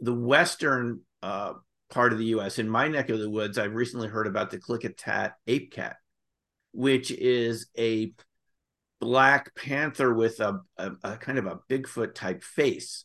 the 0.00 0.14
Western 0.14 1.02
uh, 1.22 1.52
part 1.90 2.14
of 2.14 2.18
the 2.18 2.24
US, 2.36 2.58
in 2.58 2.70
my 2.70 2.88
neck 2.88 3.10
of 3.10 3.18
the 3.18 3.28
woods, 3.28 3.58
I've 3.58 3.74
recently 3.74 4.08
heard 4.08 4.26
about 4.26 4.50
the 4.50 4.60
Klickitat 4.60 5.32
ape 5.46 5.70
cat, 5.70 5.96
which 6.72 7.10
is 7.10 7.66
a 7.76 8.14
black 8.98 9.54
panther 9.54 10.14
with 10.14 10.40
a, 10.40 10.62
a, 10.78 10.92
a 11.04 11.16
kind 11.18 11.36
of 11.36 11.44
a 11.44 11.58
Bigfoot 11.68 12.14
type 12.14 12.42
face 12.42 13.04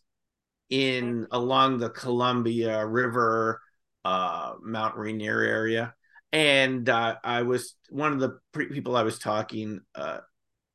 in 0.70 1.28
along 1.32 1.80
the 1.80 1.90
Columbia 1.90 2.88
River 2.88 3.60
uh, 4.06 4.54
Mount 4.62 4.98
Rainier 4.98 5.42
area. 5.42 5.94
And 6.32 6.88
uh, 6.88 7.16
I 7.24 7.42
was 7.42 7.76
one 7.90 8.14
of 8.14 8.20
the 8.20 8.40
pre- 8.54 8.70
people 8.70 8.96
I 8.96 9.04
was 9.04 9.20
talking, 9.20 9.82
uh, 9.96 10.20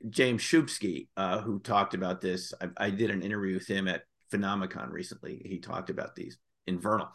James 0.08 0.42
Shubsky, 0.42 1.08
uh, 1.16 1.40
who 1.40 1.60
talked 1.60 1.94
about 1.94 2.20
this. 2.20 2.52
I, 2.60 2.68
I, 2.76 2.90
did 2.90 3.10
an 3.10 3.22
interview 3.22 3.54
with 3.54 3.66
him 3.66 3.88
at 3.88 4.02
Phenomicon 4.32 4.90
recently. 4.90 5.40
He 5.44 5.58
talked 5.58 5.88
about 5.88 6.14
these 6.14 6.36
in 6.66 6.78
Vernal, 6.78 7.08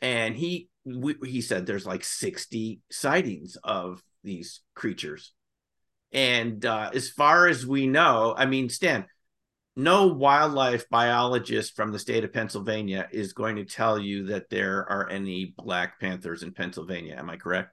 and 0.00 0.34
he 0.34 0.70
we, 0.86 1.16
he 1.22 1.42
said 1.42 1.66
there's 1.66 1.86
like 1.86 2.04
60 2.04 2.80
sightings 2.90 3.56
of 3.62 4.02
these 4.24 4.60
creatures. 4.74 5.34
And 6.12 6.64
uh, 6.64 6.90
as 6.94 7.10
far 7.10 7.48
as 7.48 7.66
we 7.66 7.86
know, 7.86 8.34
I 8.36 8.46
mean, 8.46 8.70
Stan, 8.70 9.04
no 9.78 10.08
wildlife 10.08 10.88
biologist 10.90 11.76
from 11.76 11.92
the 11.92 11.98
state 11.98 12.24
of 12.24 12.32
Pennsylvania 12.32 13.08
is 13.12 13.32
going 13.32 13.56
to 13.56 13.64
tell 13.64 13.98
you 13.98 14.26
that 14.26 14.50
there 14.50 14.84
are 14.90 15.08
any 15.08 15.54
black 15.56 16.00
panthers 16.00 16.42
in 16.42 16.52
Pennsylvania. 16.52 17.14
Am 17.16 17.30
I 17.30 17.36
correct? 17.36 17.72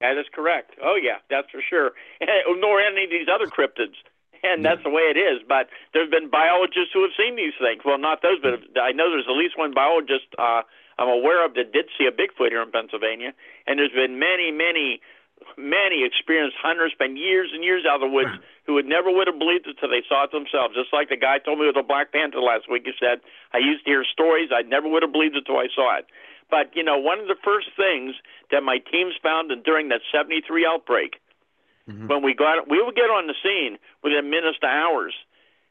That 0.00 0.18
is 0.18 0.26
correct. 0.34 0.72
Oh 0.82 0.98
yeah, 1.00 1.18
that's 1.30 1.48
for 1.50 1.62
sure. 1.68 1.92
Nor 2.58 2.80
any 2.80 3.04
of 3.04 3.10
these 3.10 3.28
other 3.32 3.46
cryptids. 3.46 3.94
And 4.42 4.64
that's 4.64 4.82
the 4.82 4.90
way 4.90 5.02
it 5.02 5.18
is. 5.18 5.42
But 5.46 5.68
there 5.92 6.02
have 6.02 6.10
been 6.10 6.30
biologists 6.30 6.90
who 6.94 7.02
have 7.02 7.12
seen 7.16 7.36
these 7.36 7.52
things. 7.60 7.82
Well, 7.84 7.98
not 7.98 8.22
those, 8.22 8.40
but 8.42 8.80
I 8.80 8.92
know 8.92 9.10
there's 9.10 9.28
at 9.28 9.36
least 9.36 9.58
one 9.58 9.74
biologist 9.74 10.32
uh, 10.38 10.62
I'm 11.00 11.08
aware 11.08 11.44
of 11.44 11.54
that 11.54 11.72
did 11.72 11.86
see 11.96 12.04
a 12.04 12.12
Bigfoot 12.12 12.50
here 12.50 12.62
in 12.62 12.70
Pennsylvania. 12.70 13.32
And 13.66 13.78
there's 13.78 13.92
been 13.92 14.18
many, 14.18 14.52
many 14.52 15.00
many 15.56 16.04
experienced 16.04 16.56
hunters 16.60 16.92
spend 16.92 17.18
years 17.18 17.50
and 17.52 17.64
years 17.64 17.84
out 17.88 18.02
of 18.02 18.08
the 18.08 18.12
woods 18.12 18.32
who 18.66 18.74
would 18.74 18.86
never 18.86 19.10
would 19.10 19.26
have 19.26 19.38
believed 19.38 19.66
it 19.66 19.76
until 19.76 19.90
they 19.90 20.02
saw 20.08 20.24
it 20.24 20.32
themselves. 20.32 20.74
Just 20.74 20.92
like 20.92 21.08
the 21.08 21.16
guy 21.16 21.38
told 21.38 21.58
me 21.58 21.66
with 21.66 21.74
the 21.74 21.82
Black 21.82 22.12
Panther 22.12 22.40
last 22.40 22.70
week. 22.70 22.86
He 22.86 22.92
said, 22.98 23.20
I 23.52 23.58
used 23.58 23.84
to 23.84 23.90
hear 23.90 24.04
stories. 24.04 24.50
I 24.54 24.62
never 24.62 24.88
would 24.88 25.02
have 25.02 25.12
believed 25.12 25.36
it 25.36 25.44
until 25.48 25.58
I 25.58 25.68
saw 25.74 25.98
it. 25.98 26.06
But, 26.50 26.74
you 26.74 26.82
know, 26.82 26.98
one 26.98 27.20
of 27.20 27.28
the 27.28 27.38
first 27.42 27.68
things 27.76 28.14
that 28.50 28.62
my 28.62 28.78
teams 28.78 29.14
found 29.22 29.52
during 29.64 29.88
that 29.90 30.02
73 30.10 30.66
outbreak, 30.66 31.20
mm-hmm. 31.88 32.08
when 32.08 32.22
we 32.22 32.34
got 32.34 32.68
we 32.68 32.82
would 32.82 32.96
get 32.96 33.10
on 33.10 33.26
the 33.26 33.38
scene 33.42 33.78
within 34.02 34.30
minutes 34.30 34.58
to 34.60 34.66
hours 34.66 35.14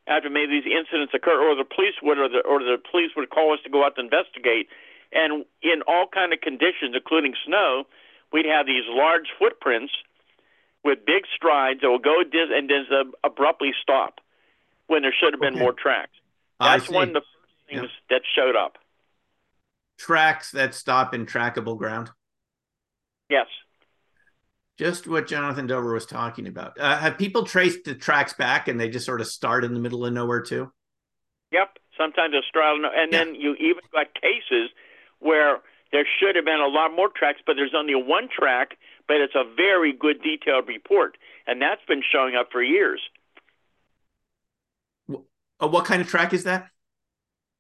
after 0.08 0.30
maybe 0.30 0.60
these 0.60 0.72
incidents 0.72 1.14
occur, 1.14 1.38
or 1.38 1.54
the 1.56 1.68
police 1.68 1.96
would, 2.02 2.18
or 2.18 2.28
the, 2.28 2.42
or 2.48 2.60
the 2.60 2.82
police 2.90 3.12
would 3.16 3.30
call 3.30 3.54
us 3.54 3.60
to 3.64 3.70
go 3.70 3.86
out 3.86 3.96
to 3.96 4.02
investigate. 4.02 4.68
And 5.12 5.46
in 5.62 5.82
all 5.88 6.08
kind 6.08 6.34
of 6.34 6.42
conditions, 6.42 6.96
including 6.96 7.36
snow, 7.46 7.86
we'd 8.32 8.46
have 8.46 8.66
these 8.66 8.84
large 8.88 9.28
footprints 9.38 9.94
with 10.84 11.06
big 11.06 11.24
strides 11.36 11.82
that 11.82 11.90
will 11.90 12.00
go 12.00 12.24
dis- 12.24 12.50
and 12.52 12.70
then 12.70 12.86
abruptly 13.24 13.72
stop 13.82 14.20
when 14.88 15.02
there 15.02 15.14
should 15.18 15.34
have 15.34 15.42
been 15.42 15.56
okay. 15.56 15.64
more 15.64 15.74
tracks. 15.74 16.14
That's 16.60 16.90
one 16.90 17.10
of 17.10 17.14
the 17.14 17.22
things 17.70 17.84
yeah. 17.84 18.18
that 18.18 18.22
showed 18.36 18.56
up. 18.56 18.78
Tracks 19.98 20.52
that 20.52 20.74
stop 20.74 21.14
in 21.14 21.26
trackable 21.26 21.78
ground. 21.78 22.10
Yes. 23.30 23.48
Just 24.78 25.08
what 25.08 25.28
Jonathan 25.28 25.68
Dover 25.68 25.94
was 25.94 26.06
talking 26.06 26.48
about. 26.48 26.80
Uh, 26.80 26.98
have 26.98 27.18
people 27.18 27.44
traced 27.44 27.84
the 27.84 27.94
tracks 27.94 28.34
back 28.34 28.68
and 28.68 28.80
they 28.80 28.90
just 28.90 29.06
sort 29.06 29.22
of 29.22 29.28
start 29.28 29.66
in 29.66 29.74
the 29.74 29.80
middle 29.80 30.06
of 30.06 30.14
nowhere 30.14 30.42
too? 30.42 30.72
Yep. 31.52 31.78
Sometimes 31.98 32.34
a 32.34 32.42
straddle, 32.48 32.86
and 32.86 33.12
yeah. 33.12 33.26
then 33.26 33.36
you 33.36 33.56
even 33.56 33.84
got 33.92 34.08
cases 34.14 34.70
there 36.00 36.08
should 36.18 36.38
have 36.38 36.46
been 36.46 36.62
a 36.62 36.68
lot 36.68 36.96
more 36.96 37.10
tracks, 37.14 37.42
but 37.46 37.58
there's 37.58 37.74
only 37.76 37.94
one 37.94 38.30
track, 38.34 38.78
but 39.06 39.18
it's 39.18 39.36
a 39.36 39.44
very 39.44 39.92
good 39.92 40.22
detailed 40.22 40.66
report, 40.70 41.18
and 41.46 41.62
that's 41.62 41.82
been 41.90 42.02
showing 42.10 42.36
up 42.36 42.48
for 42.54 42.64
years. 42.64 43.02
Uh, 45.12 45.68
what 45.68 45.84
kind 45.84 46.02
of 46.02 46.08
track 46.08 46.34
is 46.34 46.46
that? 46.46 46.68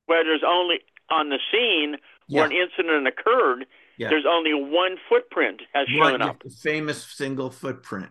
Where 0.05 0.23
there's 0.23 0.43
only 0.47 0.77
on 1.11 1.27
the 1.27 1.39
scene 1.51 1.97
yeah. 2.29 2.39
where 2.39 2.45
an 2.49 2.53
incident 2.53 3.07
occurred, 3.09 3.65
yeah. 3.97 4.07
there's 4.07 4.23
only 4.25 4.53
one 4.53 4.95
footprint 5.09 5.63
has 5.73 5.89
shown 5.89 6.21
up. 6.21 6.41
Famous 6.61 7.03
single 7.03 7.49
footprint. 7.49 8.07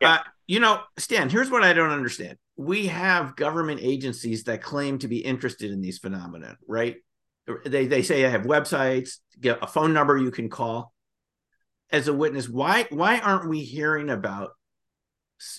Yeah. 0.00 0.12
Uh, 0.14 0.18
you 0.46 0.60
know, 0.60 0.80
Stan, 0.96 1.28
here's 1.28 1.50
what 1.50 1.62
I 1.62 1.74
don't 1.74 1.90
understand. 1.90 2.38
We 2.56 2.86
have 2.86 3.36
government 3.36 3.80
agencies 3.82 4.44
that 4.44 4.62
claim 4.62 4.98
to 5.00 5.08
be 5.08 5.18
interested 5.18 5.72
in 5.72 5.82
these 5.82 5.98
phenomena, 5.98 6.56
right? 6.66 6.96
They 7.64 7.86
they 7.86 8.02
say 8.02 8.24
I 8.24 8.30
have 8.30 8.42
websites, 8.42 9.18
get 9.40 9.58
a 9.62 9.66
phone 9.66 9.92
number 9.92 10.16
you 10.16 10.30
can 10.30 10.48
call 10.48 10.92
as 11.90 12.08
a 12.08 12.12
witness. 12.12 12.48
Why 12.48 12.86
why 12.90 13.18
aren't 13.20 13.48
we 13.48 13.60
hearing 13.60 14.10
about 14.10 14.50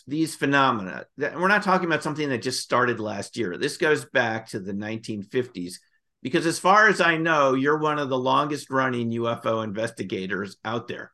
these 0.05 0.35
phenomena? 0.35 1.05
We're 1.17 1.47
not 1.47 1.63
talking 1.63 1.87
about 1.87 2.03
something 2.03 2.29
that 2.29 2.41
just 2.41 2.61
started 2.61 2.99
last 2.99 3.37
year. 3.37 3.57
This 3.57 3.77
goes 3.77 4.05
back 4.05 4.47
to 4.49 4.59
the 4.59 4.73
1950s 4.73 5.75
because 6.21 6.45
as 6.45 6.59
far 6.59 6.87
as 6.87 6.99
I 6.99 7.17
know, 7.17 7.53
you're 7.53 7.77
one 7.77 7.99
of 7.99 8.09
the 8.09 8.17
longest 8.17 8.69
running 8.69 9.11
UFO 9.11 9.63
investigators 9.63 10.57
out 10.65 10.87
there. 10.87 11.11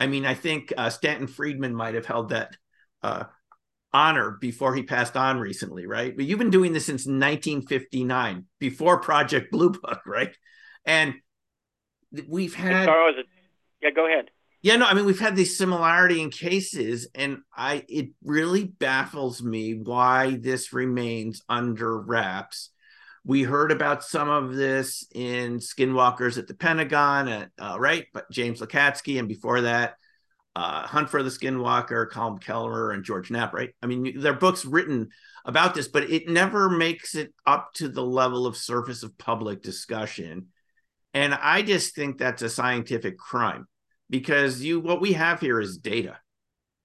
I 0.00 0.06
mean, 0.06 0.26
I 0.26 0.34
think 0.34 0.72
uh, 0.76 0.90
Stanton 0.90 1.26
Friedman 1.26 1.74
might 1.74 1.94
have 1.94 2.06
held 2.06 2.30
that 2.30 2.56
uh, 3.02 3.24
honor 3.96 4.36
before 4.40 4.74
he 4.74 4.82
passed 4.82 5.16
on 5.16 5.38
recently, 5.38 5.86
right? 5.86 6.14
But 6.14 6.26
you've 6.26 6.38
been 6.38 6.50
doing 6.50 6.72
this 6.72 6.86
since 6.86 7.06
1959, 7.06 8.44
before 8.58 9.00
Project 9.00 9.50
Blue 9.50 9.70
Book, 9.70 10.00
right? 10.06 10.34
And 10.84 11.14
we've 12.28 12.54
had. 12.54 12.86
Yeah, 13.82 13.90
go 13.90 14.06
ahead. 14.06 14.30
Yeah, 14.62 14.76
no, 14.76 14.86
I 14.86 14.94
mean 14.94 15.04
we've 15.04 15.20
had 15.20 15.36
these 15.36 15.56
similarity 15.56 16.20
in 16.20 16.30
cases, 16.30 17.08
and 17.14 17.38
I 17.56 17.84
it 17.88 18.10
really 18.24 18.64
baffles 18.64 19.42
me 19.42 19.74
why 19.74 20.36
this 20.40 20.72
remains 20.72 21.42
under 21.48 21.98
wraps 22.00 22.70
we 23.26 23.42
heard 23.42 23.72
about 23.72 24.04
some 24.04 24.28
of 24.28 24.54
this 24.54 25.04
in 25.12 25.58
Skinwalkers 25.58 26.38
at 26.38 26.46
the 26.46 26.54
Pentagon, 26.54 27.26
at, 27.26 27.50
uh, 27.58 27.76
right? 27.76 28.06
But 28.14 28.30
James 28.30 28.60
Lacatski, 28.60 29.18
and 29.18 29.26
before 29.26 29.62
that, 29.62 29.96
uh, 30.56 30.86
Hunt 30.86 31.10
for 31.10 31.22
the 31.22 31.30
Skinwalker, 31.30 32.10
Colm 32.10 32.40
Kelleher, 32.40 32.90
and 32.90 33.04
George 33.04 33.30
Knapp, 33.30 33.52
right? 33.52 33.70
I 33.82 33.86
mean, 33.86 34.18
there 34.18 34.32
are 34.32 34.36
books 34.36 34.64
written 34.64 35.10
about 35.44 35.74
this, 35.74 35.86
but 35.86 36.10
it 36.10 36.28
never 36.28 36.68
makes 36.68 37.14
it 37.14 37.32
up 37.46 37.74
to 37.74 37.88
the 37.88 38.02
level 38.02 38.46
of 38.46 38.56
surface 38.56 39.02
of 39.02 39.16
public 39.18 39.62
discussion. 39.62 40.46
And 41.14 41.34
I 41.34 41.62
just 41.62 41.94
think 41.94 42.18
that's 42.18 42.42
a 42.42 42.48
scientific 42.48 43.18
crime 43.18 43.68
because 44.10 44.62
you 44.62 44.80
what 44.80 45.00
we 45.00 45.12
have 45.12 45.40
here 45.40 45.60
is 45.60 45.78
data. 45.78 46.18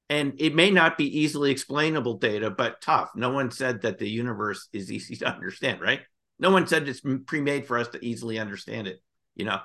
And 0.09 0.33
it 0.39 0.53
may 0.53 0.69
not 0.69 0.97
be 0.97 1.21
easily 1.21 1.51
explainable 1.51 2.17
data, 2.17 2.51
but 2.51 2.81
tough. 2.81 3.11
No 3.15 3.29
one 3.29 3.49
said 3.49 3.83
that 3.83 3.97
the 3.97 4.09
universe 4.09 4.67
is 4.73 4.91
easy 4.91 5.15
to 5.17 5.27
understand, 5.27 5.81
right? 5.81 6.01
no 6.41 6.49
one 6.49 6.67
said 6.67 6.89
it's 6.89 7.01
pre-made 7.27 7.65
for 7.65 7.77
us 7.77 7.87
to 7.89 8.03
easily 8.03 8.37
understand 8.37 8.87
it 8.87 9.01
you 9.35 9.45
know 9.45 9.59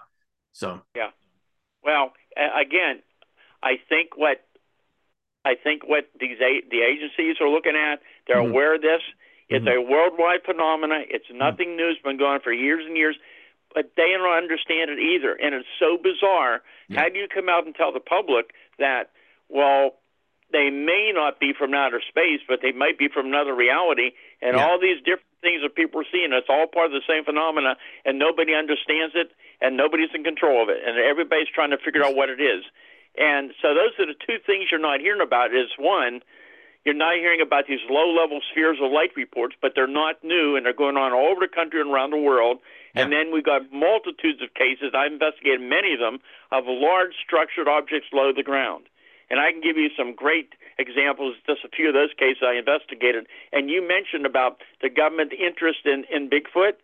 so 0.52 0.80
yeah 0.94 1.11
well 1.82 2.12
again 2.36 3.00
i 3.67 3.75
think 3.89 4.17
what 4.17 4.47
i 5.45 5.55
think 5.55 5.83
what 5.87 6.07
these 6.21 6.39
the 6.39 6.83
agencies 6.83 7.37
are 7.41 7.51
looking 7.51 7.75
at 7.75 8.01
they're 8.27 8.39
mm-hmm. 8.39 8.51
aware 8.51 8.75
of 8.75 8.83
this 8.83 9.03
it's 9.49 9.64
mm-hmm. 9.67 9.79
a 9.79 9.91
worldwide 9.91 10.43
phenomenon 10.47 11.03
it's 11.11 11.27
mm-hmm. 11.27 11.39
nothing 11.39 11.75
mm-hmm. 11.75 11.83
new 11.83 11.91
it's 11.91 12.03
been 12.03 12.19
going 12.19 12.39
on 12.39 12.41
for 12.41 12.53
years 12.53 12.85
and 12.87 12.97
years 12.97 13.17
but 13.75 13.93
they 13.97 14.14
don't 14.14 14.31
understand 14.31 14.91
it 14.91 14.99
either 15.03 15.35
and 15.35 15.55
it's 15.55 15.75
so 15.79 15.99
bizarre 15.99 16.62
yeah. 16.89 17.01
how 17.01 17.09
do 17.09 17.19
you 17.19 17.27
come 17.27 17.49
out 17.49 17.67
and 17.67 17.75
tell 17.75 17.93
the 17.93 18.01
public 18.01 18.55
that 18.79 19.11
well 19.49 19.99
they 20.53 20.71
may 20.71 21.11
not 21.12 21.41
be 21.41 21.53
from 21.53 21.75
outer 21.75 22.01
space, 22.01 22.41
but 22.47 22.61
they 22.62 22.73
might 22.73 22.99
be 22.99 23.09
from 23.09 23.27
another 23.27 23.55
reality, 23.55 24.14
and 24.41 24.57
yeah. 24.57 24.62
all 24.62 24.79
these 24.79 24.99
different 25.03 25.27
things 25.43 25.62
that 25.62 25.75
people 25.75 26.01
are 26.01 26.11
seeing. 26.12 26.31
It's 26.33 26.47
all 26.49 26.67
part 26.67 26.87
of 26.87 26.93
the 26.93 27.07
same 27.07 27.25
phenomena, 27.25 27.77
and 28.05 28.19
nobody 28.19 28.55
understands 28.55 29.14
it, 29.14 29.35
and 29.61 29.77
nobody's 29.77 30.14
in 30.14 30.23
control 30.23 30.62
of 30.62 30.69
it, 30.69 30.79
and 30.87 30.99
everybody's 30.99 31.51
trying 31.53 31.71
to 31.71 31.79
figure 31.79 32.05
out 32.05 32.14
what 32.14 32.31
it 32.31 32.41
is. 32.41 32.62
And 33.19 33.53
so 33.62 33.75
those 33.75 33.93
are 33.99 34.07
the 34.07 34.19
two 34.27 34.39
things 34.45 34.69
you're 34.71 34.81
not 34.81 35.01
hearing 35.01 35.21
about. 35.21 35.55
Is 35.55 35.71
one, 35.79 36.21
you're 36.85 36.95
not 36.95 37.17
hearing 37.17 37.41
about 37.41 37.67
these 37.67 37.81
low-level 37.89 38.41
spheres 38.51 38.79
of 38.81 38.93
light 38.93 39.11
reports, 39.17 39.57
but 39.61 39.73
they're 39.75 39.87
not 39.87 40.23
new, 40.23 40.55
and 40.57 40.64
they're 40.64 40.73
going 40.73 40.97
on 40.97 41.12
all 41.12 41.33
over 41.33 41.41
the 41.41 41.53
country 41.53 41.81
and 41.81 41.91
around 41.91 42.11
the 42.11 42.21
world. 42.21 42.59
Yeah. 42.95 43.03
And 43.03 43.12
then 43.12 43.33
we've 43.33 43.45
got 43.45 43.73
multitudes 43.73 44.41
of 44.43 44.55
cases. 44.55 44.93
I've 44.95 45.12
investigated 45.12 45.61
many 45.61 45.95
of 45.95 46.01
them 46.01 46.21
of 46.53 46.64
large 46.67 47.14
structured 47.25 47.69
objects 47.69 48.09
low 48.12 48.29
to 48.29 48.33
the 48.33 48.43
ground. 48.43 48.87
And 49.29 49.41
I 49.41 49.51
can 49.51 49.61
give 49.61 49.77
you 49.77 49.91
some 49.99 50.14
great 50.14 50.55
examples, 50.79 51.35
just 51.47 51.64
a 51.64 51.69
few 51.69 51.89
of 51.89 51.95
those 51.95 52.14
cases 52.17 52.45
I 52.47 52.55
investigated. 52.55 53.27
And 53.53 53.69
you 53.69 53.83
mentioned 53.83 54.25
about 54.25 54.62
the 54.81 54.89
government 54.89 55.33
interest 55.33 55.81
in, 55.85 56.05
in 56.14 56.31
Bigfoot. 56.31 56.79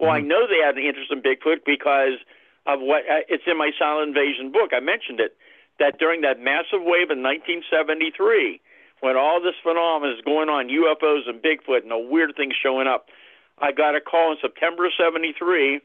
Well, 0.00 0.10
mm-hmm. 0.10 0.18
I 0.18 0.20
know 0.20 0.46
they 0.48 0.58
had 0.64 0.76
an 0.76 0.82
interest 0.82 1.12
in 1.12 1.22
Bigfoot 1.22 1.64
because 1.64 2.18
of 2.66 2.80
what 2.80 3.06
uh, 3.06 3.22
it's 3.28 3.44
in 3.46 3.56
my 3.56 3.70
Silent 3.78 4.08
Invasion 4.08 4.50
book. 4.50 4.72
I 4.74 4.80
mentioned 4.80 5.20
it 5.20 5.36
that 5.78 5.98
during 5.98 6.22
that 6.22 6.40
massive 6.40 6.80
wave 6.80 7.10
in 7.10 7.22
1973, 7.22 8.60
when 9.00 9.16
all 9.16 9.40
this 9.40 9.56
phenomenon 9.62 10.16
is 10.16 10.24
going 10.24 10.48
on, 10.48 10.68
UFOs 10.68 11.28
and 11.28 11.42
Bigfoot 11.42 11.82
and 11.82 11.90
the 11.90 11.98
weird 11.98 12.32
things 12.36 12.54
showing 12.56 12.86
up, 12.86 13.08
I 13.58 13.72
got 13.72 13.94
a 13.94 14.00
call 14.00 14.32
in 14.32 14.38
September 14.40 14.86
of 14.86 14.92
73 14.96 15.80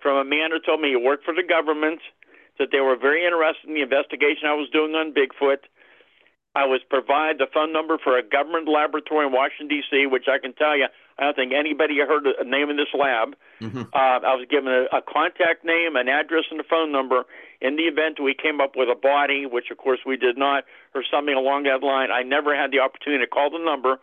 from 0.00 0.16
a 0.18 0.24
man 0.24 0.50
who 0.50 0.60
told 0.60 0.80
me 0.80 0.90
he 0.90 0.96
worked 0.96 1.24
for 1.24 1.34
the 1.34 1.42
government 1.42 2.00
that 2.58 2.68
they 2.70 2.80
were 2.80 2.96
very 2.96 3.24
interested 3.24 3.66
in 3.66 3.74
the 3.74 3.82
investigation 3.82 4.46
I 4.46 4.54
was 4.54 4.68
doing 4.70 4.94
on 4.94 5.14
Bigfoot. 5.14 5.66
I 6.54 6.66
was 6.66 6.80
provided 6.88 7.38
the 7.38 7.50
phone 7.52 7.72
number 7.72 7.98
for 7.98 8.16
a 8.16 8.22
government 8.22 8.68
laboratory 8.68 9.26
in 9.26 9.32
Washington 9.32 9.66
D.C., 9.66 10.06
which 10.06 10.30
I 10.30 10.38
can 10.38 10.52
tell 10.54 10.78
you, 10.78 10.86
I 11.18 11.24
don't 11.24 11.34
think 11.34 11.52
anybody 11.52 11.98
heard 11.98 12.22
the 12.22 12.44
name 12.44 12.70
of 12.70 12.76
this 12.76 12.94
lab. 12.94 13.34
Mm-hmm. 13.60 13.90
Uh, 13.90 14.18
I 14.22 14.34
was 14.38 14.46
given 14.48 14.70
a, 14.70 14.86
a 14.94 15.02
contact 15.02 15.64
name, 15.64 15.96
an 15.96 16.06
address, 16.06 16.44
and 16.50 16.60
a 16.60 16.64
phone 16.64 16.92
number. 16.92 17.26
In 17.64 17.76
the 17.76 17.88
event 17.88 18.20
we 18.20 18.36
came 18.36 18.60
up 18.60 18.76
with 18.76 18.92
a 18.92 18.94
body, 18.94 19.46
which 19.46 19.72
of 19.72 19.78
course 19.78 20.00
we 20.04 20.18
did 20.20 20.36
not, 20.36 20.64
or 20.94 21.02
something 21.02 21.32
along 21.34 21.64
that 21.64 21.82
line, 21.82 22.12
I 22.12 22.22
never 22.22 22.54
had 22.54 22.70
the 22.70 22.78
opportunity 22.78 23.24
to 23.24 23.30
call 23.30 23.48
the 23.48 23.58
number. 23.58 23.96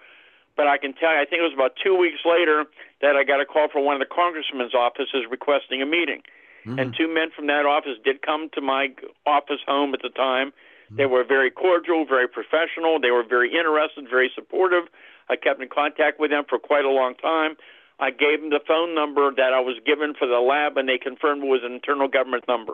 But 0.57 0.65
I 0.67 0.81
can 0.81 0.93
tell 0.93 1.13
you, 1.13 1.21
I 1.21 1.25
think 1.29 1.45
it 1.45 1.47
was 1.47 1.53
about 1.53 1.77
two 1.77 1.95
weeks 1.95 2.25
later 2.25 2.65
that 3.05 3.15
I 3.15 3.23
got 3.23 3.39
a 3.39 3.45
call 3.45 3.69
from 3.69 3.85
one 3.85 3.95
of 3.95 4.01
the 4.01 4.09
congressman's 4.09 4.73
offices 4.73 5.29
requesting 5.29 5.79
a 5.81 5.85
meeting. 5.85 6.25
Mm-hmm. 6.65 6.79
And 6.79 6.95
two 6.97 7.07
men 7.07 7.29
from 7.29 7.45
that 7.47 7.69
office 7.69 8.01
did 8.03 8.21
come 8.25 8.49
to 8.57 8.61
my 8.61 8.89
office 9.25 9.61
home 9.65 9.93
at 9.93 10.01
the 10.01 10.09
time. 10.09 10.49
Mm-hmm. 10.49 10.97
They 10.97 11.05
were 11.05 11.23
very 11.23 11.51
cordial, 11.51 12.03
very 12.03 12.27
professional. 12.27 12.99
They 12.99 13.11
were 13.13 13.23
very 13.23 13.53
interested, 13.53 14.09
very 14.09 14.31
supportive. 14.33 14.89
I 15.29 15.37
kept 15.37 15.61
in 15.61 15.69
contact 15.69 16.19
with 16.19 16.31
them 16.31 16.43
for 16.49 16.57
quite 16.57 16.83
a 16.83 16.91
long 16.91 17.13
time. 17.15 17.55
I 18.01 18.09
gave 18.09 18.41
them 18.41 18.49
the 18.49 18.59
phone 18.67 18.97
number 18.97 19.29
that 19.29 19.53
I 19.53 19.61
was 19.61 19.77
given 19.85 20.17
for 20.17 20.27
the 20.27 20.41
lab, 20.41 20.75
and 20.77 20.89
they 20.89 20.97
confirmed 20.97 21.43
it 21.43 21.47
was 21.47 21.61
an 21.63 21.73
internal 21.73 22.09
government 22.09 22.45
number. 22.47 22.73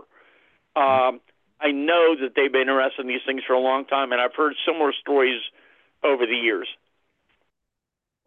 Um, 0.75 1.21
I 1.59 1.71
know 1.71 2.15
that 2.21 2.33
they've 2.35 2.51
been 2.51 2.61
interested 2.61 3.01
in 3.01 3.07
these 3.07 3.25
things 3.25 3.41
for 3.45 3.53
a 3.53 3.59
long 3.59 3.85
time, 3.85 4.11
and 4.11 4.21
I've 4.21 4.35
heard 4.35 4.53
similar 4.65 4.93
stories 4.99 5.41
over 6.03 6.25
the 6.25 6.35
years. 6.35 6.67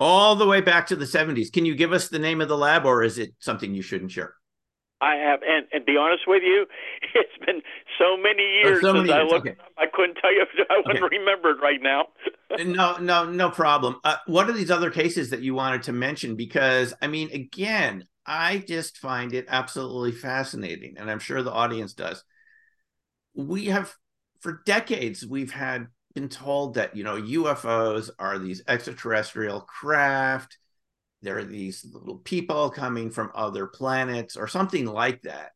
All 0.01 0.35
the 0.35 0.47
way 0.47 0.61
back 0.61 0.87
to 0.89 0.97
the 0.97 1.05
70s. 1.05 1.53
Can 1.53 1.67
you 1.67 1.75
give 1.75 1.93
us 1.93 2.09
the 2.09 2.19
name 2.19 2.41
of 2.41 2.49
the 2.49 2.57
lab, 2.57 2.87
or 2.87 3.03
is 3.03 3.19
it 3.19 3.35
something 3.39 3.75
you 3.75 3.83
shouldn't 3.83 4.11
share? 4.11 4.35
I 5.03 5.15
have, 5.15 5.41
and 5.43 5.67
and 5.73 5.87
be 5.87 5.97
honest 5.97 6.25
with 6.27 6.43
you, 6.43 6.67
it's 7.15 7.47
been 7.47 7.63
so 7.99 8.17
many 8.17 8.43
oh, 8.43 8.69
years 8.69 8.81
so 8.83 8.95
since 8.95 9.11
I 9.11 9.23
looked. 9.23 9.47
Okay. 9.47 9.57
I 9.79 9.87
couldn't 9.93 10.17
tell 10.17 10.33
you. 10.33 10.43
If 10.43 10.67
I 10.71 10.77
wouldn't 10.85 11.05
okay. 11.05 11.19
remember 11.19 11.51
it 11.51 11.63
right 11.63 11.81
now. 11.81 12.09
no, 12.65 12.99
no, 12.99 13.31
no 13.31 13.51
problem. 13.51 13.97
Uh, 14.05 14.17
what 14.27 14.49
are 14.51 14.53
these 14.53 14.71
other 14.71 14.91
cases 14.91 15.31
that 15.31 15.41
you 15.41 15.55
wanted 15.55 15.85
to 15.85 15.93
mention? 15.93 16.37
Because 16.37 16.93
I 17.01 17.07
mean, 17.07 17.31
again, 17.33 18.05
I 18.27 18.59
just 18.59 18.99
find 18.99 19.33
it 19.33 19.47
absolutely 19.49 20.13
fascinating, 20.13 20.97
and 20.99 21.11
I'm 21.11 21.19
sure 21.19 21.43
the 21.43 21.53
audience 21.53 21.95
does. 21.95 22.23
We 23.35 23.67
have, 23.67 23.95
for 24.41 24.63
decades, 24.67 25.27
we've 25.27 25.53
had 25.53 25.89
been 26.15 26.29
told 26.29 26.75
that 26.75 26.97
you 26.97 27.05
know 27.05 27.21
UFOs 27.21 28.11
are 28.19 28.39
these 28.39 28.63
extraterrestrial 28.67 29.61
craft 29.61 30.59
there 31.23 31.39
are 31.39 31.45
these 31.45 31.87
little 31.93 32.19
people 32.19 32.71
coming 32.71 33.11
from 33.11 33.31
other 33.35 33.67
planets 33.67 34.37
or 34.37 34.49
something 34.49 34.87
like 34.87 35.23
that. 35.23 35.53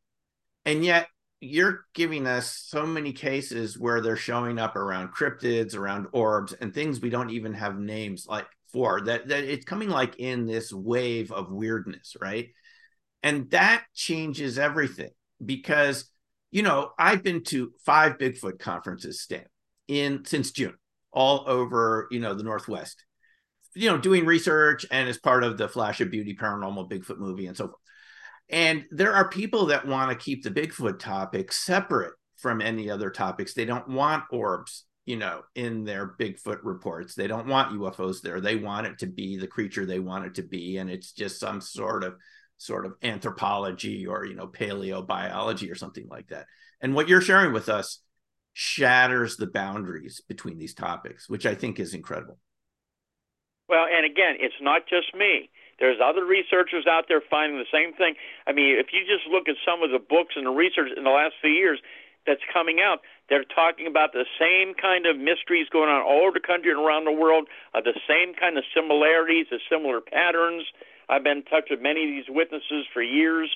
And 0.64 0.84
yet, 0.84 1.08
you're 1.40 1.84
giving 1.94 2.26
us 2.26 2.50
so 2.50 2.86
many 2.86 3.12
cases 3.12 3.78
where 3.78 4.00
they're 4.00 4.16
showing 4.16 4.58
up 4.58 4.76
around 4.76 5.08
cryptids, 5.08 5.76
around 5.76 6.06
orbs, 6.12 6.54
and 6.54 6.72
things 6.72 7.00
we 7.00 7.10
don't 7.10 7.30
even 7.30 7.52
have 7.52 7.78
names 7.78 8.26
like 8.26 8.46
for. 8.72 9.00
That 9.02 9.28
that 9.28 9.44
it's 9.44 9.64
coming 9.64 9.90
like 9.90 10.16
in 10.16 10.46
this 10.46 10.72
wave 10.72 11.32
of 11.32 11.50
weirdness, 11.50 12.16
right? 12.20 12.48
And 13.22 13.50
that 13.50 13.84
changes 13.94 14.58
everything 14.58 15.10
because 15.44 16.10
you 16.54 16.62
know 16.62 16.90
I've 16.98 17.22
been 17.22 17.44
to 17.44 17.72
five 17.84 18.18
Bigfoot 18.18 18.58
conferences, 18.58 19.20
Stan, 19.20 19.44
in 19.88 20.24
since 20.24 20.50
June, 20.50 20.74
all 21.12 21.44
over 21.46 22.08
you 22.10 22.20
know 22.20 22.34
the 22.34 22.44
Northwest. 22.44 23.04
You 23.76 23.90
know, 23.90 23.98
doing 23.98 24.24
research 24.24 24.86
and 24.90 25.08
as 25.08 25.18
part 25.18 25.42
of 25.42 25.58
the 25.58 25.68
Flash 25.68 26.00
of 26.00 26.10
Beauty 26.10 26.36
paranormal 26.40 26.88
Bigfoot 26.88 27.18
movie 27.18 27.46
and 27.46 27.56
so 27.56 27.66
forth 27.66 27.80
and 28.50 28.84
there 28.90 29.14
are 29.14 29.28
people 29.28 29.66
that 29.66 29.86
want 29.86 30.10
to 30.10 30.22
keep 30.22 30.42
the 30.42 30.50
Bigfoot 30.50 30.98
topic 30.98 31.52
separate 31.52 32.14
from 32.36 32.60
any 32.60 32.90
other 32.90 33.10
topics. 33.10 33.54
They 33.54 33.64
don't 33.64 33.88
want 33.88 34.24
orbs, 34.30 34.84
you 35.06 35.16
know, 35.16 35.42
in 35.54 35.84
their 35.84 36.14
Bigfoot 36.18 36.58
reports. 36.62 37.14
They 37.14 37.26
don't 37.26 37.46
want 37.46 37.72
UFOs 37.72 38.20
there. 38.20 38.40
They 38.40 38.56
want 38.56 38.86
it 38.86 38.98
to 38.98 39.06
be 39.06 39.38
the 39.38 39.46
creature 39.46 39.86
they 39.86 39.98
want 39.98 40.26
it 40.26 40.34
to 40.34 40.42
be. 40.42 40.76
And 40.76 40.90
it's 40.90 41.12
just 41.12 41.40
some 41.40 41.60
sort 41.60 42.04
of 42.04 42.16
sort 42.56 42.86
of 42.86 42.94
anthropology 43.02 44.06
or, 44.06 44.24
you 44.24 44.34
know, 44.34 44.46
paleobiology 44.46 45.70
or 45.70 45.74
something 45.74 46.06
like 46.08 46.28
that. 46.28 46.46
And 46.80 46.94
what 46.94 47.08
you're 47.08 47.20
sharing 47.20 47.52
with 47.52 47.68
us 47.68 48.00
shatters 48.52 49.36
the 49.36 49.46
boundaries 49.46 50.22
between 50.28 50.58
these 50.58 50.74
topics, 50.74 51.28
which 51.28 51.46
I 51.46 51.54
think 51.54 51.80
is 51.80 51.94
incredible. 51.94 52.38
Well, 53.68 53.86
and 53.90 54.04
again, 54.04 54.36
it's 54.38 54.60
not 54.60 54.82
just 54.88 55.14
me. 55.14 55.50
There's 55.80 55.98
other 55.98 56.24
researchers 56.24 56.86
out 56.86 57.06
there 57.08 57.22
finding 57.28 57.58
the 57.58 57.70
same 57.72 57.94
thing. 57.94 58.14
I 58.46 58.52
mean, 58.52 58.78
if 58.78 58.92
you 58.92 59.02
just 59.02 59.26
look 59.26 59.48
at 59.48 59.56
some 59.66 59.82
of 59.82 59.90
the 59.90 59.98
books 59.98 60.34
and 60.36 60.46
the 60.46 60.54
research 60.54 60.90
in 60.96 61.02
the 61.02 61.10
last 61.10 61.34
few 61.40 61.50
years 61.50 61.80
that's 62.26 62.44
coming 62.52 62.78
out, 62.80 63.00
they're 63.28 63.44
talking 63.44 63.86
about 63.86 64.12
the 64.12 64.24
same 64.38 64.74
kind 64.74 65.06
of 65.06 65.18
mysteries 65.18 65.66
going 65.72 65.90
on 65.90 66.02
all 66.02 66.22
over 66.28 66.38
the 66.38 66.46
country 66.46 66.70
and 66.70 66.78
around 66.78 67.04
the 67.04 67.12
world, 67.12 67.48
uh, 67.74 67.80
the 67.80 67.98
same 68.06 68.34
kind 68.38 68.56
of 68.56 68.64
similarities, 68.70 69.46
the 69.50 69.58
similar 69.68 70.00
patterns. 70.00 70.62
I've 71.08 71.24
been 71.24 71.38
in 71.38 71.42
touch 71.44 71.68
with 71.70 71.80
many 71.80 72.04
of 72.04 72.10
these 72.10 72.34
witnesses 72.34 72.86
for 72.92 73.02
years, 73.02 73.54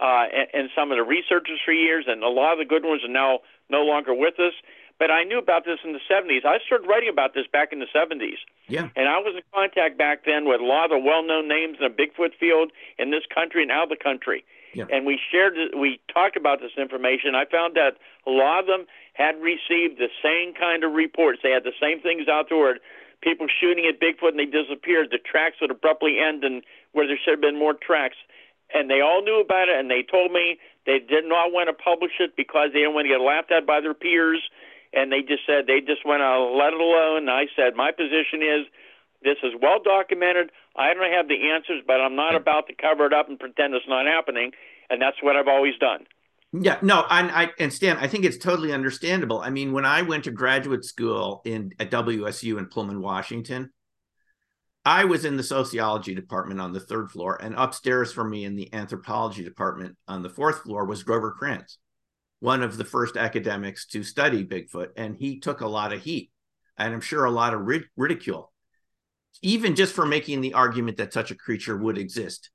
uh, 0.00 0.24
and, 0.32 0.48
and 0.52 0.70
some 0.76 0.90
of 0.90 0.98
the 0.98 1.04
researchers 1.04 1.60
for 1.64 1.72
years, 1.72 2.04
and 2.06 2.22
a 2.22 2.28
lot 2.28 2.52
of 2.52 2.58
the 2.58 2.64
good 2.64 2.84
ones 2.84 3.02
are 3.04 3.12
now 3.12 3.40
no 3.70 3.82
longer 3.82 4.14
with 4.14 4.38
us. 4.38 4.52
But 4.98 5.10
I 5.10 5.24
knew 5.24 5.38
about 5.38 5.64
this 5.66 5.78
in 5.84 5.92
the 5.92 6.00
70s. 6.08 6.46
I 6.46 6.56
started 6.64 6.88
writing 6.88 7.10
about 7.10 7.34
this 7.34 7.44
back 7.52 7.68
in 7.70 7.80
the 7.80 7.90
70s. 7.94 8.40
Yeah. 8.66 8.88
And 8.96 9.08
I 9.08 9.18
was 9.18 9.36
in 9.36 9.42
contact 9.52 9.98
back 9.98 10.24
then 10.24 10.48
with 10.48 10.60
a 10.60 10.64
lot 10.64 10.86
of 10.86 10.90
the 10.90 10.98
well-known 10.98 11.48
names 11.48 11.76
in 11.78 11.84
the 11.84 11.92
Bigfoot 11.92 12.32
field 12.40 12.72
in 12.98 13.10
this 13.10 13.24
country 13.32 13.62
and 13.62 13.70
out 13.70 13.84
of 13.84 13.88
the 13.90 14.02
country. 14.02 14.44
Yeah. 14.72 14.86
And 14.90 15.04
we 15.04 15.20
shared, 15.30 15.54
we 15.78 16.00
talked 16.12 16.36
about 16.36 16.60
this 16.60 16.72
information. 16.78 17.34
I 17.34 17.44
found 17.44 17.76
that 17.76 17.96
a 18.26 18.30
lot 18.30 18.60
of 18.60 18.66
them 18.66 18.86
had 19.12 19.36
received 19.40 19.98
the 19.98 20.08
same 20.22 20.54
kind 20.54 20.84
of 20.84 20.92
reports. 20.92 21.40
They 21.42 21.50
had 21.50 21.64
the 21.64 21.76
same 21.80 22.00
things 22.00 22.28
out 22.28 22.48
there 22.48 22.78
people 23.22 23.46
shooting 23.48 23.86
at 23.86 24.00
Bigfoot 24.00 24.36
and 24.36 24.38
they 24.38 24.46
disappeared. 24.46 25.08
The 25.10 25.18
tracks 25.18 25.56
would 25.60 25.70
abruptly 25.70 26.18
end 26.20 26.44
and 26.44 26.62
where 26.92 27.06
there 27.06 27.18
should 27.22 27.38
have 27.38 27.40
been 27.40 27.58
more 27.58 27.74
tracks. 27.74 28.16
And 28.74 28.90
they 28.90 29.00
all 29.00 29.22
knew 29.22 29.40
about 29.40 29.68
it 29.68 29.78
and 29.78 29.90
they 29.90 30.02
told 30.02 30.32
me 30.32 30.58
they 30.86 30.98
did 30.98 31.24
not 31.24 31.52
want 31.52 31.68
to 31.68 31.74
publish 31.74 32.18
it 32.20 32.36
because 32.36 32.70
they 32.72 32.80
didn't 32.80 32.94
want 32.94 33.06
to 33.06 33.14
get 33.14 33.20
laughed 33.20 33.52
at 33.52 33.66
by 33.66 33.80
their 33.80 33.94
peers 33.94 34.42
and 34.92 35.12
they 35.12 35.20
just 35.20 35.44
said 35.46 35.66
they 35.66 35.80
just 35.80 36.06
went 36.06 36.20
to 36.20 36.32
let 36.56 36.72
it 36.72 36.80
alone. 36.80 37.28
And 37.28 37.30
I 37.30 37.46
said 37.54 37.76
my 37.76 37.92
position 37.92 38.42
is 38.42 38.66
this 39.22 39.38
is 39.42 39.52
well 39.60 39.78
documented. 39.82 40.50
I 40.76 40.92
don't 40.94 41.12
have 41.12 41.28
the 41.28 41.50
answers, 41.50 41.82
but 41.86 42.00
I'm 42.00 42.16
not 42.16 42.34
about 42.34 42.66
to 42.68 42.74
cover 42.74 43.06
it 43.06 43.12
up 43.12 43.28
and 43.28 43.38
pretend 43.38 43.74
it's 43.74 43.88
not 43.88 44.06
happening, 44.06 44.52
and 44.90 45.00
that's 45.00 45.16
what 45.22 45.36
I've 45.36 45.48
always 45.48 45.76
done. 45.78 46.06
Yeah, 46.58 46.78
no, 46.82 47.04
and 47.10 47.30
I 47.30 47.50
and 47.58 47.72
Stan, 47.72 47.96
I 47.96 48.06
think 48.06 48.24
it's 48.24 48.38
totally 48.38 48.72
understandable. 48.72 49.40
I 49.40 49.50
mean, 49.50 49.72
when 49.72 49.84
I 49.84 50.02
went 50.02 50.24
to 50.24 50.30
graduate 50.30 50.84
school 50.84 51.42
in 51.44 51.72
at 51.78 51.90
WSU 51.90 52.58
in 52.58 52.66
Pullman, 52.66 53.00
Washington, 53.00 53.70
I 54.84 55.04
was 55.04 55.24
in 55.24 55.36
the 55.36 55.42
sociology 55.42 56.14
department 56.14 56.60
on 56.60 56.72
the 56.72 56.80
third 56.80 57.10
floor, 57.10 57.36
and 57.40 57.54
upstairs 57.56 58.12
from 58.12 58.30
me 58.30 58.44
in 58.44 58.56
the 58.56 58.72
anthropology 58.72 59.42
department 59.42 59.96
on 60.06 60.22
the 60.22 60.30
fourth 60.30 60.62
floor 60.62 60.84
was 60.84 61.02
Grover 61.02 61.32
Krantz 61.32 61.78
one 62.40 62.62
of 62.62 62.76
the 62.76 62.84
first 62.84 63.16
academics 63.16 63.86
to 63.86 64.04
study 64.04 64.44
Bigfoot, 64.44 64.88
and 64.96 65.16
he 65.16 65.40
took 65.40 65.62
a 65.62 65.66
lot 65.66 65.92
of 65.92 66.02
heat 66.02 66.30
and 66.78 66.92
I'm 66.92 67.00
sure 67.00 67.24
a 67.24 67.30
lot 67.30 67.54
of 67.54 67.62
rid- 67.62 67.88
ridicule, 67.96 68.52
even 69.42 69.74
just 69.74 69.94
for 69.94 70.06
making 70.06 70.40
the 70.40 70.54
argument 70.54 70.98
that 70.98 71.12
such 71.12 71.30
a 71.30 71.34
creature 71.34 71.76
would 71.76 71.98
exist. 71.98 72.50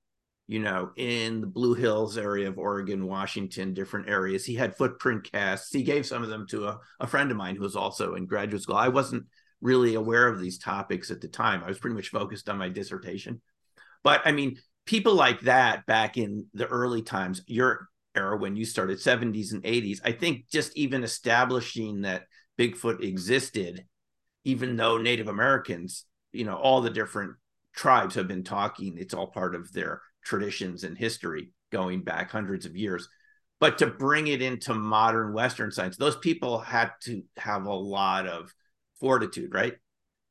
You 0.51 0.59
know, 0.59 0.91
in 0.97 1.39
the 1.39 1.47
Blue 1.47 1.75
Hills 1.75 2.17
area 2.17 2.49
of 2.49 2.57
Oregon, 2.57 3.07
Washington, 3.07 3.73
different 3.73 4.09
areas. 4.09 4.43
He 4.43 4.53
had 4.53 4.75
footprint 4.75 5.31
casts. 5.31 5.71
He 5.71 5.81
gave 5.81 6.05
some 6.05 6.23
of 6.23 6.29
them 6.29 6.45
to 6.49 6.67
a, 6.67 6.79
a 6.99 7.07
friend 7.07 7.31
of 7.31 7.37
mine 7.37 7.55
who 7.55 7.61
was 7.61 7.77
also 7.77 8.15
in 8.15 8.25
graduate 8.25 8.61
school. 8.61 8.75
I 8.75 8.89
wasn't 8.89 9.27
really 9.61 9.95
aware 9.95 10.27
of 10.27 10.41
these 10.41 10.59
topics 10.59 11.09
at 11.09 11.21
the 11.21 11.29
time. 11.29 11.63
I 11.63 11.69
was 11.69 11.79
pretty 11.79 11.95
much 11.95 12.09
focused 12.09 12.49
on 12.49 12.57
my 12.57 12.67
dissertation. 12.67 13.41
But 14.03 14.23
I 14.25 14.33
mean, 14.33 14.57
people 14.85 15.15
like 15.15 15.39
that 15.41 15.85
back 15.85 16.17
in 16.17 16.47
the 16.53 16.67
early 16.67 17.01
times, 17.01 17.41
you're 17.47 17.87
era 18.13 18.35
when 18.35 18.57
you 18.57 18.65
started 18.65 18.97
70s 18.97 19.53
and 19.53 19.63
80s 19.63 19.99
i 20.03 20.11
think 20.11 20.49
just 20.51 20.75
even 20.75 21.01
establishing 21.01 22.01
that 22.01 22.23
bigfoot 22.59 23.01
existed 23.01 23.85
even 24.43 24.75
though 24.75 24.97
native 24.97 25.29
americans 25.29 26.03
you 26.33 26.43
know 26.43 26.55
all 26.55 26.81
the 26.81 26.89
different 26.89 27.35
tribes 27.73 28.15
have 28.15 28.27
been 28.27 28.43
talking 28.43 28.97
it's 28.97 29.13
all 29.13 29.27
part 29.27 29.55
of 29.55 29.71
their 29.71 30.01
traditions 30.23 30.83
and 30.83 30.97
history 30.97 31.51
going 31.71 32.03
back 32.03 32.31
hundreds 32.31 32.65
of 32.65 32.75
years. 32.75 33.07
But 33.59 33.77
to 33.77 33.87
bring 33.87 34.27
it 34.27 34.41
into 34.41 34.73
modern 34.73 35.33
western 35.33 35.71
science 35.71 35.97
those 35.97 36.17
people 36.17 36.59
had 36.59 36.91
to 37.03 37.23
have 37.37 37.65
a 37.65 37.73
lot 37.73 38.27
of 38.27 38.53
fortitude 38.99 39.53
right? 39.53 39.73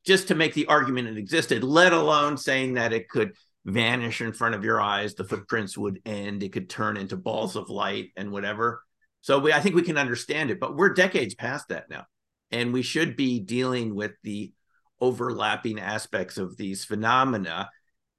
Just 0.04 0.28
to 0.28 0.34
make 0.34 0.54
the 0.54 0.66
argument 0.66 1.08
it 1.08 1.18
existed 1.18 1.64
let 1.64 1.92
alone 1.92 2.36
saying 2.36 2.74
that 2.74 2.92
it 2.92 3.08
could 3.08 3.32
vanish 3.64 4.20
in 4.20 4.32
front 4.32 4.54
of 4.54 4.64
your 4.64 4.80
eyes 4.80 5.14
the 5.14 5.24
footprints 5.24 5.76
would 5.76 6.00
end 6.06 6.42
it 6.42 6.52
could 6.52 6.70
turn 6.70 6.96
into 6.96 7.16
balls 7.16 7.56
of 7.56 7.70
light 7.70 8.10
and 8.16 8.30
whatever. 8.30 8.82
So 9.22 9.38
we, 9.38 9.52
i 9.52 9.60
think 9.60 9.74
we 9.74 9.82
can 9.82 9.98
understand 9.98 10.50
it 10.50 10.60
but 10.60 10.76
we're 10.76 10.94
decades 10.94 11.34
past 11.34 11.68
that 11.68 11.88
now. 11.88 12.04
And 12.52 12.72
we 12.72 12.82
should 12.82 13.16
be 13.16 13.38
dealing 13.38 13.94
with 13.94 14.12
the 14.24 14.52
overlapping 15.00 15.78
aspects 15.78 16.36
of 16.36 16.56
these 16.56 16.84
phenomena 16.84 17.70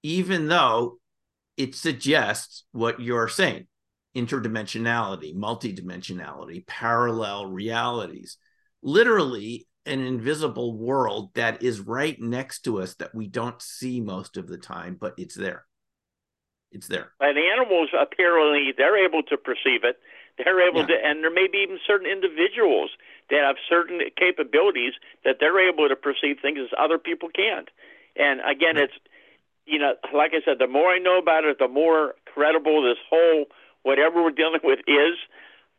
even 0.03 0.47
though 0.47 0.97
it 1.57 1.75
suggests 1.75 2.65
what 2.71 2.99
you're 2.99 3.27
saying 3.27 3.67
interdimensionality 4.15 5.33
multidimensionality 5.35 6.65
parallel 6.67 7.45
realities 7.45 8.37
literally 8.83 9.65
an 9.85 10.01
invisible 10.01 10.77
world 10.77 11.33
that 11.33 11.63
is 11.63 11.79
right 11.79 12.19
next 12.19 12.61
to 12.61 12.81
us 12.81 12.95
that 12.95 13.15
we 13.15 13.27
don't 13.27 13.61
see 13.61 13.99
most 13.99 14.37
of 14.37 14.47
the 14.47 14.57
time, 14.57 14.95
but 14.99 15.13
it's 15.17 15.35
there. 15.35 15.65
It's 16.71 16.87
there. 16.87 17.11
And 17.19 17.37
animals 17.37 17.89
apparently 17.99 18.73
they're 18.77 19.03
able 19.03 19.23
to 19.23 19.37
perceive 19.37 19.83
it. 19.83 19.99
They're 20.37 20.61
able 20.61 20.81
Yeah. 20.81 20.87
to, 20.87 21.05
and 21.05 21.23
there 21.23 21.31
may 21.31 21.47
be 21.47 21.59
even 21.59 21.79
certain 21.85 22.07
individuals 22.09 22.91
that 23.29 23.43
have 23.43 23.57
certain 23.67 24.01
capabilities 24.15 24.93
that 25.23 25.39
they're 25.39 25.59
able 25.59 25.89
to 25.89 25.95
perceive 25.95 26.39
things 26.41 26.59
as 26.59 26.69
other 26.77 26.97
people 26.97 27.29
can't. 27.29 27.69
And 28.15 28.41
again, 28.41 28.77
it's 28.77 28.93
you 29.65 29.79
know, 29.79 29.93
like 30.13 30.31
I 30.33 30.43
said, 30.43 30.59
the 30.59 30.67
more 30.67 30.89
I 30.89 30.99
know 30.99 31.17
about 31.17 31.45
it, 31.45 31.57
the 31.59 31.67
more 31.67 32.15
credible 32.25 32.81
this 32.83 32.97
whole 33.09 33.45
whatever 33.83 34.23
we're 34.23 34.31
dealing 34.31 34.61
with 34.63 34.79
is. 34.87 35.17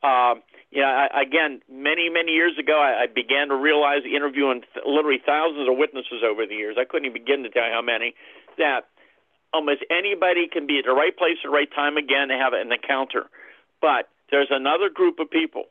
Um, 0.03 0.43
you 0.73 0.81
know, 0.81 0.89
I, 0.89 1.23
again, 1.23 1.61
many 1.71 2.09
many 2.09 2.33
years 2.33 2.59
ago, 2.59 2.81
I, 2.81 3.05
I 3.05 3.07
began 3.07 3.49
to 3.49 3.57
realize, 3.57 4.03
interviewing 4.09 4.63
th- 4.73 4.87
literally 4.87 5.21
thousands 5.25 5.69
of 5.69 5.77
witnesses 5.77 6.25
over 6.25 6.47
the 6.47 6.55
years. 6.55 6.77
I 6.81 6.85
couldn't 6.85 7.07
even 7.07 7.23
begin 7.23 7.43
to 7.45 7.51
tell 7.51 7.67
you 7.69 7.75
how 7.75 7.83
many. 7.83 8.15
That 8.59 8.89
almost 9.53 9.85
anybody 9.91 10.49
can 10.49 10.67
be 10.67 10.79
at 10.79 10.87
the 10.87 10.97
right 10.97 11.17
place 11.17 11.37
at 11.45 11.49
the 11.49 11.55
right 11.55 11.71
time 11.71 11.97
again 11.97 12.29
to 12.29 12.37
have 12.41 12.53
an 12.55 12.73
encounter, 12.73 13.29
but 13.81 14.09
there's 14.31 14.49
another 14.51 14.89
group 14.89 15.21
of 15.21 15.31
people, 15.31 15.69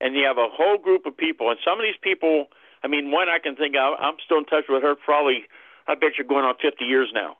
and 0.00 0.14
you 0.14 0.24
have 0.28 0.36
a 0.36 0.52
whole 0.52 0.76
group 0.76 1.06
of 1.06 1.16
people, 1.16 1.50
and 1.50 1.58
some 1.64 1.80
of 1.80 1.84
these 1.84 1.98
people. 2.00 2.46
I 2.82 2.88
mean, 2.88 3.10
one 3.10 3.28
I 3.28 3.38
can 3.38 3.56
think 3.56 3.74
of. 3.76 3.96
I'm 4.00 4.16
still 4.24 4.38
in 4.38 4.46
touch 4.46 4.64
with 4.68 4.82
her. 4.82 4.94
Probably, 4.96 5.44
I 5.90 5.98
bet 5.98 6.14
you're 6.14 6.30
going 6.30 6.46
on 6.46 6.54
50 6.62 6.84
years 6.86 7.10
now. 7.10 7.34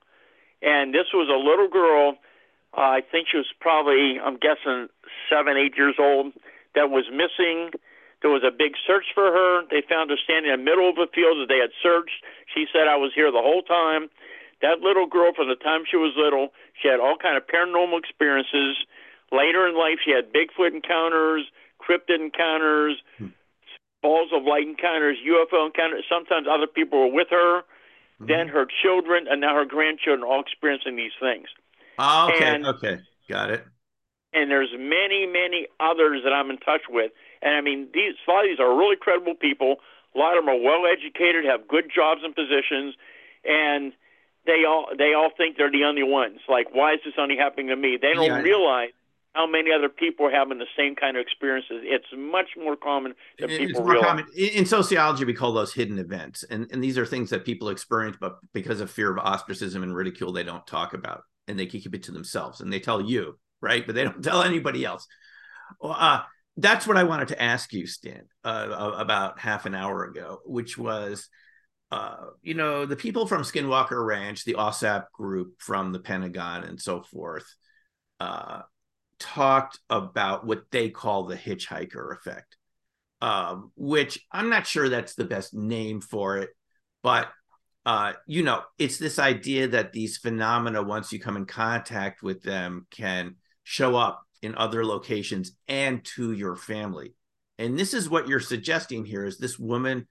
And 0.59 0.91
this 0.93 1.15
was 1.15 1.31
a 1.31 1.39
little 1.39 1.71
girl. 1.71 2.19
Uh, 2.75 2.99
I 2.99 3.01
think 3.01 3.31
she 3.31 3.39
was 3.39 3.47
probably, 3.63 4.19
I'm 4.19 4.43
guessing, 4.43 4.91
seven, 5.31 5.55
eight 5.55 5.79
years 5.79 5.95
old 6.03 6.35
that 6.75 6.91
was 6.91 7.07
missing. 7.15 7.71
There 8.23 8.31
was 8.31 8.43
a 8.43 8.51
big 8.51 8.75
search 8.87 9.07
for 9.15 9.31
her. 9.31 9.63
They 9.71 9.87
found 9.87 10.11
her 10.11 10.19
standing 10.19 10.51
in 10.51 10.59
the 10.59 10.67
middle 10.67 10.91
of 10.91 10.99
a 10.99 11.07
field 11.15 11.39
that 11.39 11.49
they 11.49 11.63
had 11.63 11.71
searched. 11.79 12.27
She 12.51 12.67
said, 12.75 12.91
I 12.91 12.99
was 12.99 13.15
here 13.15 13.31
the 13.31 13.41
whole 13.41 13.63
time. 13.63 14.11
That 14.61 14.83
little 14.83 15.07
girl, 15.07 15.33
from 15.33 15.49
the 15.49 15.57
time 15.57 15.89
she 15.89 15.97
was 15.97 16.13
little, 16.19 16.51
she 16.77 16.91
had 16.91 17.01
all 17.01 17.17
kind 17.17 17.39
of 17.39 17.47
paranormal 17.47 17.97
experiences. 17.97 18.77
Later 19.33 19.65
in 19.65 19.79
life, 19.79 20.03
she 20.05 20.11
had 20.11 20.35
Bigfoot 20.35 20.75
encounters, 20.75 21.47
cryptid 21.81 22.21
encounters, 22.21 23.01
balls 24.03 24.29
of 24.35 24.45
light 24.45 24.67
encounters, 24.67 25.17
UFO 25.25 25.65
encounters. 25.65 26.05
Sometimes 26.11 26.47
other 26.51 26.67
people 26.67 26.99
were 27.01 27.15
with 27.15 27.29
her. 27.31 27.63
Mm-hmm. 28.21 28.27
Then 28.27 28.49
her 28.49 28.67
children 28.83 29.27
and 29.31 29.41
now 29.41 29.55
her 29.55 29.65
grandchildren 29.65 30.23
all 30.23 30.41
experiencing 30.41 30.97
these 30.97 31.17
things. 31.19 31.49
Oh, 31.99 32.31
okay, 32.35 32.45
and- 32.45 32.67
okay, 32.67 33.01
got 33.29 33.51
it. 33.51 33.65
and 34.33 34.51
there's 34.51 34.73
many, 34.77 35.27
many 35.27 35.67
others 35.81 36.21
that 36.25 36.33
I'm 36.33 36.51
in 36.51 36.59
touch 36.59 36.83
with. 36.89 37.13
And 37.43 37.55
I 37.55 37.61
mean, 37.63 37.89
these 37.95 38.15
a 38.29 38.31
lot 38.31 38.45
of 38.45 38.51
these 38.51 38.61
are 38.61 38.77
really 38.77 38.97
credible 38.97 39.35
people. 39.35 39.77
A 40.15 40.19
lot 40.19 40.37
of 40.37 40.45
them 40.45 40.49
are 40.55 40.61
well 40.61 40.85
educated, 40.87 41.45
have 41.47 41.67
good 41.67 41.91
jobs 41.95 42.21
and 42.25 42.35
positions, 42.35 42.95
and 43.45 43.93
they 44.47 44.65
all 44.69 44.87
they 44.97 45.15
all 45.15 45.31
think 45.37 45.57
they're 45.57 45.71
the 45.71 45.85
only 45.85 46.03
ones. 46.03 46.41
Like, 46.49 46.75
why 46.75 46.95
is 46.95 47.01
this 47.05 47.15
only 47.19 47.37
happening 47.37 47.69
to 47.69 47.77
me? 47.77 47.97
They 48.01 48.13
don't 48.13 48.27
yeah. 48.27 48.41
realize 48.41 48.91
how 49.35 49.47
many 49.47 49.71
other 49.71 49.89
people 49.89 50.27
are 50.27 50.31
having 50.31 50.59
the 50.59 50.67
same 50.77 50.97
kind 50.97 51.17
of 51.17 51.21
experiences. 51.21 51.83
It's 51.85 52.07
much 52.17 52.49
more 52.59 52.77
common 52.77 53.15
than 53.39 53.51
it's 53.51 53.59
people 53.59 53.85
realize. 53.85 54.07
Common. 54.07 54.27
In 54.37 54.67
sociology, 54.67 55.25
we 55.25 55.35
call 55.35 55.53
those 55.53 55.73
hidden 55.73 55.99
events, 55.99 56.43
and 56.43 56.67
and 56.73 56.83
these 56.83 56.99
are 56.99 57.07
things 57.07 57.31
that 57.31 57.45
people 57.45 57.69
experience, 57.69 58.17
but 58.21 58.39
because 58.53 58.81
of 58.81 58.91
fear 58.91 59.11
of 59.11 59.19
ostracism 59.19 59.83
and 59.83 59.95
ridicule, 59.95 60.33
they 60.33 60.43
don't 60.43 60.67
talk 60.67 60.95
about, 60.95 61.23
and 61.47 61.59
they 61.59 61.67
keep 61.67 61.95
it 61.95 62.05
to 62.05 62.13
themselves, 62.13 62.61
and 62.61 62.73
they 62.73 62.81
tell 62.81 63.01
you, 63.01 63.39
right, 63.61 63.87
but 63.87 63.95
they 63.95 64.05
don't 64.05 64.23
tell 64.25 64.43
anybody 64.43 64.85
else. 64.85 65.07
Uh, 65.81 66.23
that's 66.57 66.87
what 66.87 66.97
I 66.97 67.05
wanted 67.05 67.29
to 67.29 67.41
ask 67.41 67.73
you, 67.73 67.87
Stan, 67.87 68.25
uh, 68.45 68.93
about 68.97 69.39
half 69.39 69.65
an 69.67 69.75
hour 69.75 70.05
ago, 70.05 70.41
which 70.45 70.77
was. 70.77 71.29
Uh, 71.93 72.27
you 72.41 72.55
know, 72.55 72.87
the 72.87 72.95
people 72.95 73.27
from 73.27 73.43
Skinwalker 73.43 74.07
Ranch, 74.07 74.45
the 74.45 74.55
AAWSAP 74.55 75.07
group 75.13 75.55
from 75.59 75.91
the 75.91 75.99
Pentagon, 75.99 76.63
and 76.63 76.81
so 76.81 77.03
forth, 77.03 77.53
uh, 78.21 78.61
talked 79.21 79.79
about 79.89 80.45
what 80.45 80.65
they 80.73 80.89
call 80.91 81.25
the 81.25 81.37
hitchhiker 81.37 82.13
effect, 82.17 82.57
um, 83.21 83.71
which 83.77 84.27
I'm 84.33 84.49
not 84.49 84.67
sure 84.67 84.89
that's 84.89 85.15
the 85.15 85.25
best 85.25 85.55
name 85.55 86.01
for 86.01 86.39
it, 86.39 86.51
but 87.03 87.29
uh, 87.87 88.13
you 88.27 88.43
know, 88.43 88.63
it's 88.79 88.99
this 88.99 89.19
idea 89.19 89.69
that 89.69 89.93
these 89.93 90.19
phenomena, 90.19 90.83
once 90.83 91.13
you 91.13 91.19
come 91.19 91.37
in 91.37 91.47
contact 91.47 92.23
with 92.23 92.43
them, 92.43 92.87
can 92.91 93.37
show 93.63 93.97
up 93.97 94.23
in 94.43 94.55
other 94.55 94.85
locations 94.85 95.53
and 95.67 96.05
to 96.05 96.33
your 96.33 96.57
family. 96.57 97.15
And 97.59 97.79
this 97.79 97.95
is 97.95 98.09
what 98.09 98.29
you're 98.29 98.41
suggesting 98.41 99.05
here: 99.05 99.25
is 99.25 99.39
this 99.39 99.59
woman 99.59 100.09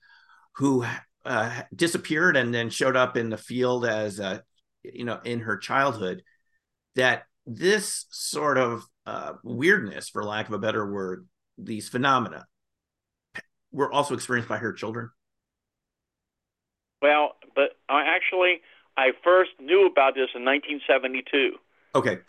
who 0.55 0.85
uh, 1.25 1.61
disappeared 1.75 2.37
and 2.37 2.53
then 2.53 2.69
showed 2.69 2.95
up 2.95 3.15
in 3.17 3.29
the 3.29 3.37
field 3.37 3.85
as 3.85 4.19
a, 4.19 4.43
you 4.83 5.05
know, 5.05 5.19
in 5.23 5.41
her 5.41 5.57
childhood, 5.57 6.23
that 6.95 7.23
this 7.45 8.05
sort 8.09 8.57
of 8.57 8.83
uh, 9.09 9.33
weirdness, 9.43 10.09
for 10.09 10.23
lack 10.23 10.47
of 10.47 10.53
a 10.53 10.59
better 10.59 10.85
word, 10.85 11.27
these 11.57 11.89
phenomena 11.89 12.45
were 13.71 13.91
also 13.91 14.13
experienced 14.13 14.49
by 14.49 14.57
her 14.57 14.71
children? 14.71 15.09
Well, 17.01 17.35
but 17.55 17.77
I 17.87 18.03
actually, 18.03 18.61
I 18.97 19.11
first 19.23 19.51
knew 19.59 19.87
about 19.87 20.13
this 20.13 20.29
in 20.35 20.45
1972. 20.45 21.57
Okay. 21.95 22.19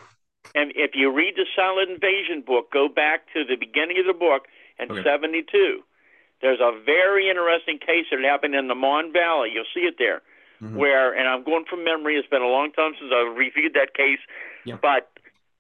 And 0.54 0.72
if 0.74 0.92
you 0.94 1.12
read 1.12 1.34
the 1.36 1.44
Silent 1.54 1.90
Invasion 1.90 2.42
book, 2.46 2.72
go 2.72 2.88
back 2.88 3.26
to 3.34 3.44
the 3.44 3.56
beginning 3.56 3.98
of 3.98 4.06
the 4.06 4.18
book 4.18 4.46
in 4.78 4.90
okay. 4.90 5.02
72. 5.02 5.80
There's 6.40 6.60
a 6.60 6.72
very 6.84 7.28
interesting 7.28 7.78
case 7.78 8.06
that 8.10 8.20
happened 8.24 8.54
in 8.54 8.68
the 8.68 8.74
Mon 8.74 9.12
Valley. 9.12 9.50
You'll 9.52 9.68
see 9.74 9.80
it 9.80 9.96
there. 9.98 10.22
Mm-hmm. 10.62 10.76
Where, 10.76 11.12
and 11.12 11.28
I'm 11.28 11.44
going 11.44 11.64
from 11.68 11.84
memory, 11.84 12.16
it's 12.16 12.28
been 12.28 12.42
a 12.42 12.48
long 12.48 12.72
time 12.72 12.92
since 12.98 13.12
I've 13.14 13.36
reviewed 13.36 13.74
that 13.74 13.94
case, 13.94 14.20
yeah. 14.64 14.76
but 14.80 15.09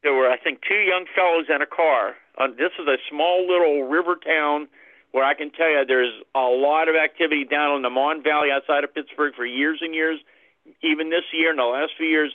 there 0.02 0.14
were, 0.14 0.30
I 0.30 0.38
think, 0.38 0.60
two 0.66 0.80
young 0.80 1.04
fellows 1.14 1.46
in 1.48 1.60
a 1.60 1.66
car. 1.66 2.14
Uh, 2.38 2.48
this 2.48 2.72
is 2.78 2.86
a 2.86 2.96
small 3.10 3.46
little 3.46 3.84
river 3.84 4.16
town 4.16 4.68
where 5.12 5.24
I 5.24 5.34
can 5.34 5.50
tell 5.50 5.68
you 5.68 5.84
there's 5.86 6.22
a 6.34 6.48
lot 6.48 6.88
of 6.88 6.94
activity 6.94 7.44
down 7.44 7.76
in 7.76 7.82
the 7.82 7.90
Mon 7.90 8.22
Valley 8.22 8.48
outside 8.52 8.84
of 8.84 8.94
Pittsburgh 8.94 9.34
for 9.34 9.44
years 9.44 9.80
and 9.82 9.94
years. 9.94 10.20
Even 10.82 11.10
this 11.10 11.24
year, 11.32 11.50
in 11.50 11.56
the 11.56 11.64
last 11.64 11.92
few 11.96 12.06
years, 12.06 12.32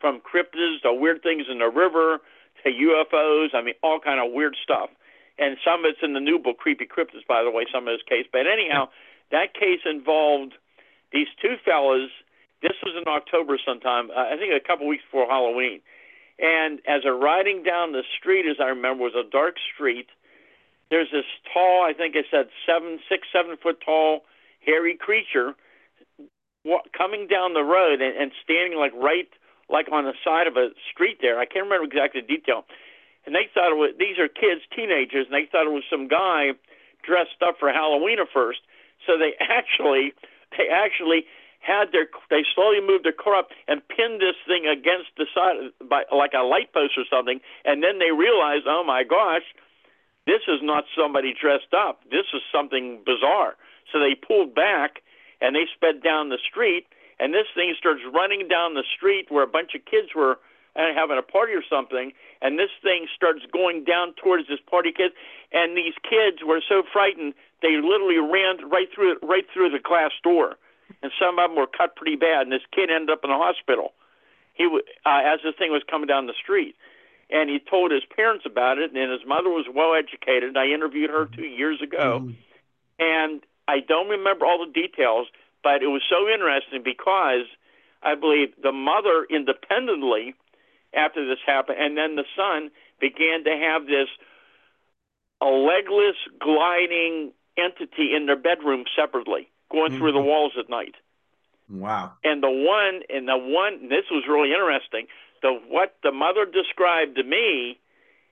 from 0.00 0.20
cryptids 0.20 0.82
to 0.82 0.92
weird 0.92 1.22
things 1.22 1.46
in 1.50 1.58
the 1.58 1.68
river 1.68 2.18
to 2.62 2.70
UFOs. 2.70 3.54
I 3.54 3.62
mean, 3.62 3.74
all 3.82 3.98
kind 3.98 4.20
of 4.20 4.32
weird 4.32 4.56
stuff. 4.62 4.90
And 5.38 5.56
some 5.64 5.84
of 5.84 5.90
it's 5.90 6.02
in 6.02 6.14
the 6.14 6.20
new 6.20 6.38
book, 6.38 6.58
Creepy 6.58 6.86
Cryptids, 6.86 7.26
by 7.26 7.42
the 7.42 7.50
way, 7.50 7.64
some 7.72 7.86
of 7.86 7.94
this 7.94 8.02
case. 8.08 8.26
But 8.30 8.46
anyhow, 8.46 8.90
that 9.30 9.54
case 9.54 9.80
involved 9.86 10.54
these 11.12 11.28
two 11.40 11.56
fellas. 11.64 12.10
This 12.60 12.74
was 12.82 12.94
in 12.98 13.06
October 13.06 13.56
sometime, 13.64 14.10
uh, 14.10 14.34
I 14.34 14.36
think 14.36 14.50
a 14.52 14.64
couple 14.64 14.86
weeks 14.88 15.04
before 15.06 15.26
Halloween 15.26 15.80
and 16.38 16.78
as 16.86 17.02
they're 17.02 17.14
riding 17.14 17.62
down 17.62 17.92
the 17.92 18.04
street, 18.18 18.46
as 18.46 18.56
I 18.60 18.68
remember, 18.68 19.04
was 19.04 19.14
a 19.14 19.28
dark 19.28 19.56
street. 19.74 20.06
There's 20.90 21.10
this 21.12 21.26
tall, 21.52 21.82
I 21.82 21.92
think 21.92 22.14
it 22.14 22.26
said 22.30 22.48
seven, 22.64 22.98
six, 23.08 23.26
seven 23.32 23.56
foot 23.62 23.80
tall, 23.84 24.22
hairy 24.64 24.96
creature 24.96 25.54
coming 26.96 27.26
down 27.26 27.54
the 27.54 27.62
road 27.62 28.00
and, 28.00 28.16
and 28.16 28.32
standing 28.44 28.78
like 28.78 28.92
right, 28.94 29.28
like 29.68 29.86
on 29.92 30.04
the 30.04 30.14
side 30.24 30.46
of 30.46 30.56
a 30.56 30.70
street 30.92 31.18
there. 31.20 31.38
I 31.38 31.44
can't 31.44 31.64
remember 31.64 31.84
exactly 31.84 32.20
the 32.20 32.26
detail. 32.26 32.64
And 33.26 33.34
they 33.34 33.48
thought 33.52 33.72
it 33.72 33.76
was 33.76 33.92
these 33.98 34.18
are 34.18 34.28
kids, 34.28 34.62
teenagers, 34.74 35.26
and 35.28 35.34
they 35.34 35.48
thought 35.50 35.66
it 35.66 35.74
was 35.74 35.84
some 35.90 36.08
guy 36.08 36.52
dressed 37.04 37.42
up 37.46 37.56
for 37.60 37.70
Halloween 37.72 38.18
at 38.20 38.28
first. 38.32 38.60
So 39.06 39.18
they 39.18 39.34
actually, 39.40 40.14
they 40.56 40.68
actually 40.68 41.26
had 41.58 41.92
their 41.92 42.06
they 42.30 42.44
slowly 42.54 42.80
moved 42.80 43.04
their 43.04 43.12
car 43.12 43.34
up 43.34 43.48
and 43.66 43.82
pinned 43.88 44.20
this 44.20 44.38
thing 44.46 44.66
against 44.66 45.10
the 45.16 45.26
side 45.34 45.72
by 45.88 46.04
like 46.14 46.32
a 46.32 46.42
light 46.42 46.72
post 46.72 46.94
or 46.96 47.04
something 47.10 47.40
and 47.64 47.82
then 47.82 47.98
they 47.98 48.12
realized 48.12 48.64
oh 48.66 48.84
my 48.86 49.02
gosh 49.04 49.44
this 50.28 50.44
is 50.46 50.60
not 50.60 50.84
somebody 50.92 51.32
dressed 51.32 51.72
up. 51.72 52.04
This 52.12 52.28
is 52.36 52.44
something 52.52 53.00
bizarre. 53.06 53.56
So 53.90 53.98
they 53.98 54.14
pulled 54.14 54.54
back 54.54 55.00
and 55.40 55.56
they 55.56 55.64
sped 55.72 56.04
down 56.04 56.28
the 56.28 56.36
street 56.36 56.84
and 57.18 57.32
this 57.32 57.48
thing 57.56 57.74
starts 57.80 58.02
running 58.12 58.46
down 58.46 58.74
the 58.74 58.84
street 58.84 59.32
where 59.32 59.42
a 59.42 59.48
bunch 59.48 59.72
of 59.74 59.80
kids 59.88 60.12
were 60.14 60.36
uh, 60.76 60.92
having 60.94 61.16
a 61.16 61.24
party 61.24 61.54
or 61.54 61.64
something 61.64 62.12
and 62.42 62.58
this 62.58 62.68
thing 62.84 63.08
starts 63.16 63.40
going 63.50 63.84
down 63.84 64.12
towards 64.22 64.46
this 64.48 64.60
party 64.68 64.92
kid 64.92 65.12
and 65.50 65.74
these 65.74 65.96
kids 66.04 66.44
were 66.44 66.60
so 66.60 66.82
frightened 66.92 67.32
they 67.62 67.80
literally 67.80 68.20
ran 68.20 68.68
right 68.68 68.92
through 68.94 69.16
right 69.22 69.46
through 69.52 69.70
the 69.70 69.80
glass 69.80 70.12
door 70.22 70.60
and 71.02 71.12
some 71.18 71.38
of 71.38 71.50
them 71.50 71.56
were 71.56 71.66
cut 71.66 71.96
pretty 71.96 72.16
bad. 72.16 72.42
And 72.42 72.52
this 72.52 72.66
kid 72.74 72.90
ended 72.90 73.10
up 73.10 73.20
in 73.24 73.30
the 73.30 73.36
hospital. 73.36 73.92
He 74.54 74.66
uh, 74.66 75.20
as 75.24 75.40
this 75.44 75.54
thing 75.58 75.70
was 75.70 75.82
coming 75.88 76.06
down 76.06 76.26
the 76.26 76.34
street, 76.40 76.74
and 77.30 77.48
he 77.48 77.58
told 77.58 77.92
his 77.92 78.02
parents 78.14 78.44
about 78.46 78.78
it. 78.78 78.92
And 78.92 79.12
his 79.12 79.26
mother 79.26 79.50
was 79.50 79.66
well 79.72 79.94
educated. 79.94 80.56
I 80.56 80.66
interviewed 80.66 81.10
her 81.10 81.26
two 81.26 81.46
years 81.46 81.80
ago, 81.82 82.20
mm-hmm. 82.20 82.32
and 82.98 83.42
I 83.68 83.80
don't 83.80 84.08
remember 84.08 84.46
all 84.46 84.64
the 84.64 84.72
details, 84.72 85.28
but 85.62 85.82
it 85.82 85.88
was 85.88 86.02
so 86.08 86.28
interesting 86.28 86.82
because 86.82 87.46
I 88.02 88.14
believe 88.14 88.54
the 88.62 88.72
mother 88.72 89.26
independently 89.30 90.34
after 90.94 91.26
this 91.28 91.38
happened, 91.46 91.78
and 91.78 91.96
then 91.96 92.16
the 92.16 92.24
son 92.34 92.70
began 93.00 93.44
to 93.44 93.50
have 93.50 93.86
this 93.86 94.08
a 95.40 95.46
legless 95.46 96.16
gliding 96.40 97.30
entity 97.56 98.14
in 98.14 98.26
their 98.26 98.36
bedroom 98.36 98.84
separately 98.96 99.50
going 99.70 99.92
mm-hmm. 99.92 99.98
through 99.98 100.12
the 100.12 100.18
mm-hmm. 100.18 100.28
walls 100.28 100.52
at 100.58 100.68
night. 100.68 100.94
Wow. 101.68 102.14
And 102.24 102.42
the 102.42 102.50
one, 102.50 103.02
and 103.08 103.28
the 103.28 103.36
one, 103.36 103.88
this 103.88 104.08
was 104.10 104.24
really 104.28 104.52
interesting. 104.52 105.06
The 105.42 105.52
what 105.68 105.96
the 106.02 106.12
mother 106.12 106.46
described 106.46 107.16
to 107.16 107.24
me, 107.24 107.78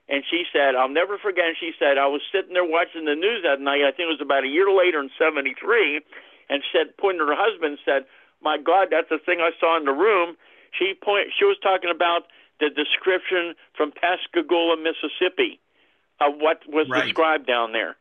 and 0.09 0.23
she 0.29 0.43
said, 0.51 0.75
I'll 0.75 0.89
never 0.89 1.17
forget. 1.17 1.53
She 1.59 1.71
said, 1.77 1.97
I 1.97 2.07
was 2.07 2.21
sitting 2.33 2.53
there 2.53 2.65
watching 2.65 3.05
the 3.05 3.15
news 3.15 3.43
that 3.43 3.61
night. 3.61 3.85
I 3.85 3.91
think 3.93 4.09
it 4.09 4.17
was 4.17 4.25
about 4.25 4.43
a 4.43 4.49
year 4.49 4.69
later 4.73 4.99
in 4.99 5.09
'73, 5.19 6.01
and 6.49 6.63
said, 6.73 6.97
pointing 6.97 7.19
to 7.19 7.29
her 7.29 7.37
husband, 7.37 7.77
said, 7.85 8.05
"My 8.41 8.57
God, 8.57 8.89
that's 8.89 9.09
the 9.09 9.19
thing 9.19 9.39
I 9.39 9.51
saw 9.59 9.77
in 9.77 9.85
the 9.85 9.93
room." 9.93 10.35
She 10.73 10.93
point, 10.97 11.29
she 11.37 11.45
was 11.45 11.57
talking 11.61 11.93
about 11.93 12.25
the 12.59 12.69
description 12.69 13.53
from 13.77 13.93
Pascagoula, 13.93 14.77
Mississippi, 14.81 15.61
of 16.19 16.33
what 16.41 16.65
was 16.67 16.89
right. 16.89 17.05
described 17.05 17.45
down 17.45 17.71
there. 17.71 17.95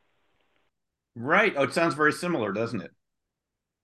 Right. 1.14 1.54
Oh, 1.56 1.64
it 1.64 1.74
sounds 1.74 1.94
very 1.94 2.12
similar, 2.12 2.52
doesn't 2.52 2.80
it? 2.80 2.92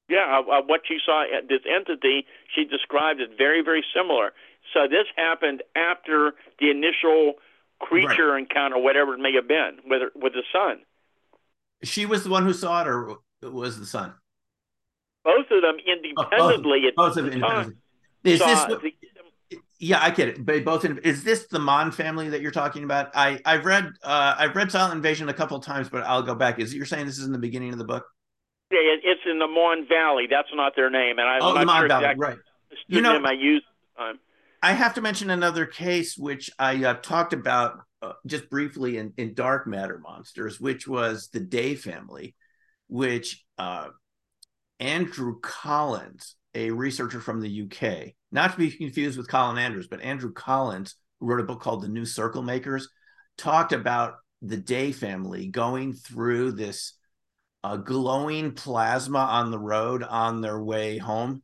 Yeah, 0.09 0.41
uh, 0.41 0.51
uh, 0.51 0.63
what 0.67 0.83
she 0.87 0.99
saw, 1.05 1.23
at 1.23 1.49
this 1.49 1.61
entity, 1.69 2.27
she 2.55 2.65
described 2.65 3.21
it 3.21 3.31
very, 3.39 3.63
very 3.63 3.85
similar. 3.95 4.33
So 4.75 4.87
this 4.89 5.07
happened 5.17 5.63
after 5.75 6.35
the 6.59 6.71
initial 6.71 7.35
creature 7.81 8.33
right. 8.33 8.41
encounter, 8.41 8.79
whatever 8.79 9.15
it 9.15 9.19
may 9.19 9.33
have 9.35 9.49
been, 9.49 9.79
with 9.87 10.03
with 10.15 10.33
the 10.35 10.43
son. 10.53 10.83
She 11.83 12.07
was 12.07 12.25
the 12.25 12.31
one 12.31 12.45
who 12.45 12.53
saw 12.53 12.83
it, 12.83 12.89
or 12.89 13.17
it 13.43 13.53
was 13.53 13.79
the 13.79 13.87
son? 13.87 14.15
Both 15.25 15.47
of 15.51 15.63
them 15.63 15.77
independently. 15.87 16.83
Oh, 16.85 16.91
both, 16.91 17.15
both 17.15 17.17
of 17.17 17.25
them 17.25 17.33
independently. 17.35 17.77
Is 18.25 18.39
this? 18.39 18.65
The, 18.65 18.93
yeah, 19.79 20.01
I 20.01 20.11
get 20.11 20.29
it. 20.29 20.45
But 20.45 20.65
both 20.65 20.85
in, 20.85 20.99
is 20.99 21.25
this 21.25 21.47
the 21.47 21.59
Mon 21.59 21.91
family 21.91 22.29
that 22.29 22.41
you're 22.41 22.53
talking 22.53 22.85
about? 22.85 23.11
I 23.15 23.41
I've 23.45 23.65
read 23.65 23.93
uh, 24.03 24.37
I've 24.39 24.55
read 24.55 24.71
Silent 24.71 24.95
Invasion 24.95 25.29
a 25.29 25.35
couple 25.35 25.57
of 25.57 25.65
times, 25.65 25.89
but 25.89 26.05
I'll 26.05 26.23
go 26.23 26.35
back. 26.35 26.61
Is 26.61 26.73
it 26.73 26.77
you're 26.77 26.87
saying 26.87 27.07
this 27.07 27.19
is 27.19 27.27
in 27.27 27.33
the 27.33 27.39
beginning 27.39 27.73
of 27.73 27.79
the 27.79 27.85
book? 27.85 28.07
It's 28.73 29.23
in 29.31 29.39
the 29.39 29.47
Mon 29.47 29.87
Valley. 29.89 30.27
That's 30.31 30.49
not 30.55 30.75
their 30.77 30.91
name, 30.91 31.19
and 31.19 31.29
I'm 31.29 31.43
oh, 31.43 31.63
not 31.63 31.79
sure 31.79 31.89
Valley, 31.89 32.05
exactly 32.05 32.27
right. 32.27 32.39
you 32.89 33.01
know, 33.01 33.21
I 33.25 33.33
used. 33.33 33.65
Um, 33.99 34.19
I 34.63 34.73
have 34.73 34.95
to 34.95 35.01
mention 35.01 35.31
another 35.31 35.67
case 35.67 36.17
which 36.17 36.51
I 36.59 36.85
uh, 36.85 36.95
talked 36.95 37.33
about 37.33 37.81
uh, 38.01 38.13
just 38.27 38.49
briefly 38.49 38.97
in, 38.97 39.13
in 39.17 39.35
Dark 39.35 39.67
Matter 39.67 39.99
Monsters, 39.99 40.61
which 40.61 40.87
was 40.87 41.29
the 41.33 41.41
Day 41.41 41.75
family, 41.75 42.35
which 42.89 43.45
uh, 43.59 43.89
Andrew 44.79 45.41
Collins, 45.41 46.37
a 46.55 46.71
researcher 46.71 47.21
from 47.21 47.41
the 47.41 47.63
UK, 47.63 48.15
not 48.31 48.53
to 48.53 48.59
be 48.59 48.71
confused 48.71 49.19
with 49.19 49.29
Colin 49.29 49.59
Andrews, 49.59 49.89
but 49.89 50.01
Andrew 50.01 50.33
Collins, 50.33 50.95
who 51.19 51.27
wrote 51.27 51.41
a 51.41 51.45
book 51.45 51.61
called 51.61 51.83
The 51.83 51.89
New 51.89 52.05
Circle 52.05 52.43
Makers, 52.43 52.89
talked 53.39 53.73
about 53.73 54.15
the 54.43 54.57
Day 54.57 54.93
family 54.93 55.47
going 55.47 55.93
through 55.93 56.53
this 56.53 56.95
uh, 57.65 57.77
glowing 57.77 58.53
plasma 58.53 59.19
on 59.19 59.51
the 59.51 59.59
road 59.59 60.03
on 60.03 60.41
their 60.41 60.63
way 60.63 60.99
home, 60.99 61.43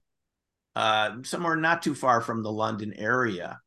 uh, 0.75 1.17
somewhere 1.23 1.57
not 1.57 1.83
too 1.83 1.95
far 1.95 2.21
from 2.21 2.43
the 2.43 2.53
London 2.53 2.93
area, 2.97 3.61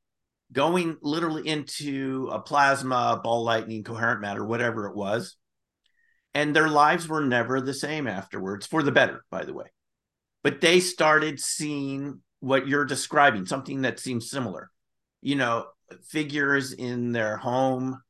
going 0.51 0.97
literally 1.01 1.47
into 1.47 2.29
a 2.31 2.39
plasma, 2.39 3.19
ball 3.23 3.43
lightning, 3.43 3.83
coherent 3.83 4.21
matter, 4.21 4.45
whatever 4.45 4.87
it 4.87 4.95
was. 4.95 5.37
And 6.33 6.55
their 6.55 6.69
lives 6.69 7.07
were 7.07 7.25
never 7.25 7.59
the 7.59 7.73
same 7.73 8.07
afterwards, 8.07 8.65
for 8.65 8.83
the 8.83 8.91
better, 8.91 9.23
by 9.29 9.43
the 9.43 9.53
way. 9.53 9.67
But 10.43 10.61
they 10.61 10.79
started 10.79 11.39
seeing 11.39 12.21
what 12.39 12.67
you're 12.67 12.85
describing, 12.85 13.45
something 13.45 13.81
that 13.81 13.99
seems 13.99 14.29
similar. 14.29 14.71
You 15.21 15.35
know, 15.35 15.65
figures 16.07 16.71
in 16.71 17.11
their 17.11 17.37
home, 17.37 18.01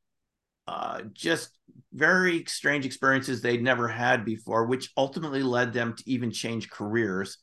uh, 0.67 1.01
just 1.13 1.49
very 1.93 2.45
strange 2.45 2.85
experiences 2.85 3.41
they'd 3.41 3.63
never 3.63 3.87
had 3.87 4.23
before, 4.23 4.65
which 4.65 4.91
ultimately 4.95 5.43
led 5.43 5.73
them 5.73 5.95
to 5.95 6.09
even 6.09 6.31
change 6.31 6.69
careers 6.69 7.37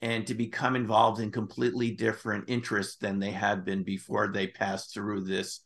and 0.00 0.26
to 0.26 0.34
become 0.34 0.76
involved 0.76 1.20
in 1.20 1.30
completely 1.30 1.92
different 1.92 2.44
interests 2.48 2.96
than 2.96 3.18
they 3.18 3.30
had 3.30 3.64
been 3.64 3.84
before 3.84 4.28
they 4.28 4.46
passed 4.46 4.92
through 4.92 5.22
this 5.22 5.60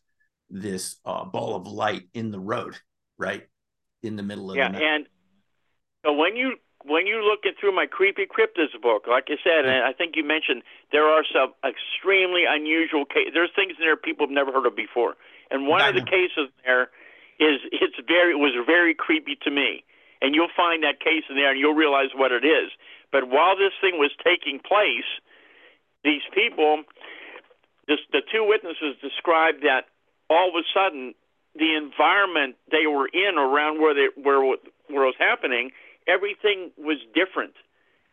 this 0.49 0.95
uh, 1.03 1.25
ball 1.25 1.55
of 1.55 1.67
light 1.67 2.03
in 2.13 2.31
the 2.31 2.39
road, 2.39 2.75
right 3.17 3.43
in 4.01 4.15
the 4.15 4.23
middle 4.23 4.49
of 4.51 4.57
yeah, 4.57 4.67
the 4.67 4.73
night. 4.73 4.83
and 4.83 5.07
so 6.05 6.13
when 6.13 6.35
you 6.35 6.55
when 6.85 7.05
you 7.05 7.19
look 7.19 7.45
at 7.45 7.59
through 7.59 7.75
my 7.75 7.85
creepy 7.85 8.25
cryptids 8.25 8.79
book, 8.81 9.07
like 9.09 9.25
I 9.27 9.35
said, 9.43 9.65
and 9.65 9.83
I 9.83 9.91
think 9.91 10.15
you 10.15 10.23
mentioned 10.23 10.63
there 10.93 11.03
are 11.03 11.23
some 11.33 11.51
extremely 11.65 12.43
unusual 12.47 13.03
cases. 13.03 13.31
There's 13.33 13.51
things 13.55 13.73
in 13.77 13.83
there 13.83 13.97
people 13.97 14.27
have 14.27 14.33
never 14.33 14.53
heard 14.53 14.65
of 14.65 14.75
before, 14.75 15.15
and 15.51 15.67
one 15.67 15.81
of 15.81 15.95
the 15.95 16.01
cases 16.01 16.47
there 16.63 16.89
is 17.39 17.59
it's 17.71 17.99
very 18.07 18.33
it 18.33 18.41
was 18.41 18.53
very 18.65 18.93
creepy 18.93 19.37
to 19.43 19.51
me. 19.51 19.83
And 20.21 20.33
you'll 20.33 20.53
find 20.55 20.81
that 20.81 20.99
case 20.99 21.23
in 21.29 21.35
there, 21.35 21.51
and 21.51 21.59
you'll 21.59 21.77
realize 21.77 22.09
what 22.15 22.31
it 22.31 22.43
is. 22.43 22.71
But 23.11 23.29
while 23.29 23.55
this 23.55 23.73
thing 23.79 23.99
was 23.99 24.09
taking 24.23 24.59
place, 24.59 25.05
these 26.03 26.25
people, 26.33 26.83
this, 27.87 27.99
the 28.11 28.21
two 28.25 28.43
witnesses 28.43 28.97
described 28.99 29.61
that 29.61 29.85
all 30.27 30.49
of 30.49 30.55
a 30.55 30.65
sudden 30.73 31.13
the 31.53 31.77
environment 31.77 32.55
they 32.71 32.87
were 32.87 33.07
in 33.07 33.37
around 33.37 33.79
where 33.79 33.93
they 33.93 34.09
where 34.21 34.41
where 34.41 35.03
it 35.03 35.13
was 35.13 35.19
happening 35.19 35.71
everything 36.07 36.71
was 36.77 36.97
different. 37.13 37.53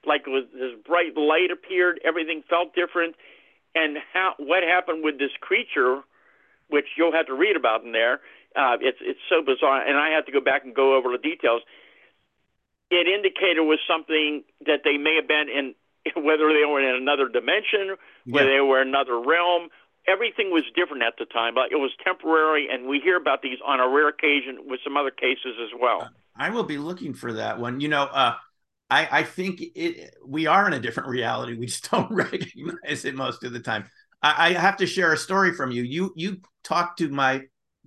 Like 0.05 0.27
was 0.27 0.45
this 0.53 0.75
bright 0.85 1.17
light 1.17 1.49
appeared, 1.51 2.01
everything 2.05 2.43
felt 2.51 2.75
different, 2.75 3.15
and 3.75 3.97
how 4.13 4.35
what 4.39 4.63
happened 4.63 5.03
with 5.03 5.19
this 5.19 5.33
creature, 5.41 6.03
which 6.69 6.85
you'll 6.99 7.15
have 7.15 7.27
to 7.27 7.35
read 7.35 7.57
about 7.57 7.85
in 7.85 7.93
there. 7.93 8.21
Uh, 8.57 8.77
it's 8.81 8.99
it's 9.01 9.21
so 9.29 9.43
bizarre, 9.43 9.83
and 9.83 9.99
I 9.99 10.11
have 10.11 10.27
to 10.27 10.33
go 10.33 10.41
back 10.41 10.65
and 10.65 10.75
go 10.75 10.97
over 10.97 11.11
the 11.11 11.19
details. 11.19 11.63
It 12.91 13.09
indicated 13.09 13.63
was 13.63 13.81
something 13.89 14.45
that 14.67 14.81
they 14.85 14.97
may 14.97 15.17
have 15.17 15.27
been 15.27 15.49
in, 15.49 15.75
whether 16.23 16.53
they 16.53 16.65
were 16.65 16.81
in 16.81 16.95
another 16.95 17.29
dimension, 17.29 17.97
whether 18.27 18.51
yeah. 18.51 18.57
they 18.57 18.61
were 18.61 18.81
in 18.81 18.89
another 18.89 19.19
realm. 19.19 19.69
Everything 20.07 20.51
was 20.51 20.65
different 20.77 21.03
at 21.03 21.15
the 21.19 21.25
time, 21.25 21.55
but 21.55 21.73
it 21.73 21.77
was 21.77 21.91
temporary, 22.05 22.69
and 22.71 22.87
we 22.87 23.01
hear 23.01 23.17
about 23.17 23.41
these 23.41 23.59
on 23.67 23.81
a 23.81 23.89
rare 23.89 24.09
occasion 24.09 24.59
with 24.67 24.81
some 24.85 24.97
other 24.97 25.11
cases 25.11 25.57
as 25.63 25.71
well. 25.81 26.09
I 26.37 26.51
will 26.51 26.65
be 26.65 26.77
looking 26.79 27.15
for 27.15 27.33
that 27.33 27.59
one. 27.59 27.81
You 27.81 27.89
know, 27.89 28.03
uh, 28.03 28.35
I 28.91 29.09
I 29.11 29.23
think 29.25 29.63
it 29.75 30.15
we 30.25 30.47
are 30.47 30.67
in 30.67 30.75
a 30.75 30.81
different 30.81 31.09
reality. 31.09 31.57
We 31.57 31.67
just 31.67 31.91
don't 31.91 32.11
recognize 32.15 33.05
it 33.05 33.15
most 33.15 33.43
of 33.43 33.53
the 33.53 33.61
time. 33.61 33.87
I, 34.23 34.51
I 34.51 34.53
have 34.53 34.77
to 34.79 34.87
share 34.87 35.13
a 35.13 35.17
story 35.17 35.53
from 35.53 35.71
you. 35.71 35.83
You 35.83 36.13
you 36.17 36.41
talked 36.63 36.99
to 36.99 37.09
my 37.09 37.43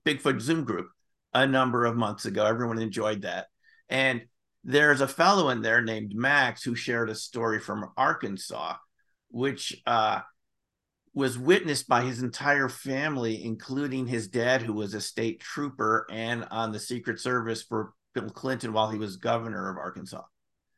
Bigfoot 0.08 0.40
Zoom 0.40 0.64
group 0.64 0.88
a 1.34 1.46
number 1.46 1.86
of 1.86 1.98
months 1.98 2.26
ago. 2.26 2.46
Everyone 2.46 2.80
enjoyed 2.80 3.24
that, 3.24 3.48
and 3.90 4.22
there's 4.64 5.02
a 5.02 5.08
fellow 5.08 5.50
in 5.50 5.62
there 5.62 5.82
named 5.82 6.14
Max 6.16 6.64
who 6.64 6.76
shared 6.76 7.10
a 7.10 7.16
story 7.16 7.60
from 7.60 7.90
Arkansas, 7.98 8.76
which 9.30 9.82
uh, 9.86 10.22
was 11.14 11.38
witnessed 11.38 11.88
by 11.88 12.02
his 12.02 12.22
entire 12.22 12.70
family, 12.70 13.44
including 13.44 14.08
his 14.08 14.28
dad, 14.28 14.62
who 14.62 14.74
was 14.74 14.94
a 14.94 15.02
state 15.02 15.40
trooper 15.40 16.06
and 16.12 16.46
on 16.52 16.72
the 16.72 16.80
Secret 16.80 17.20
Service 17.20 17.64
for 17.64 17.94
Bill 18.14 18.30
Clinton 18.30 18.74
while 18.74 18.90
he 18.90 18.98
was 18.98 19.18
governor 19.18 19.70
of 19.70 19.78
Arkansas. 19.78 20.24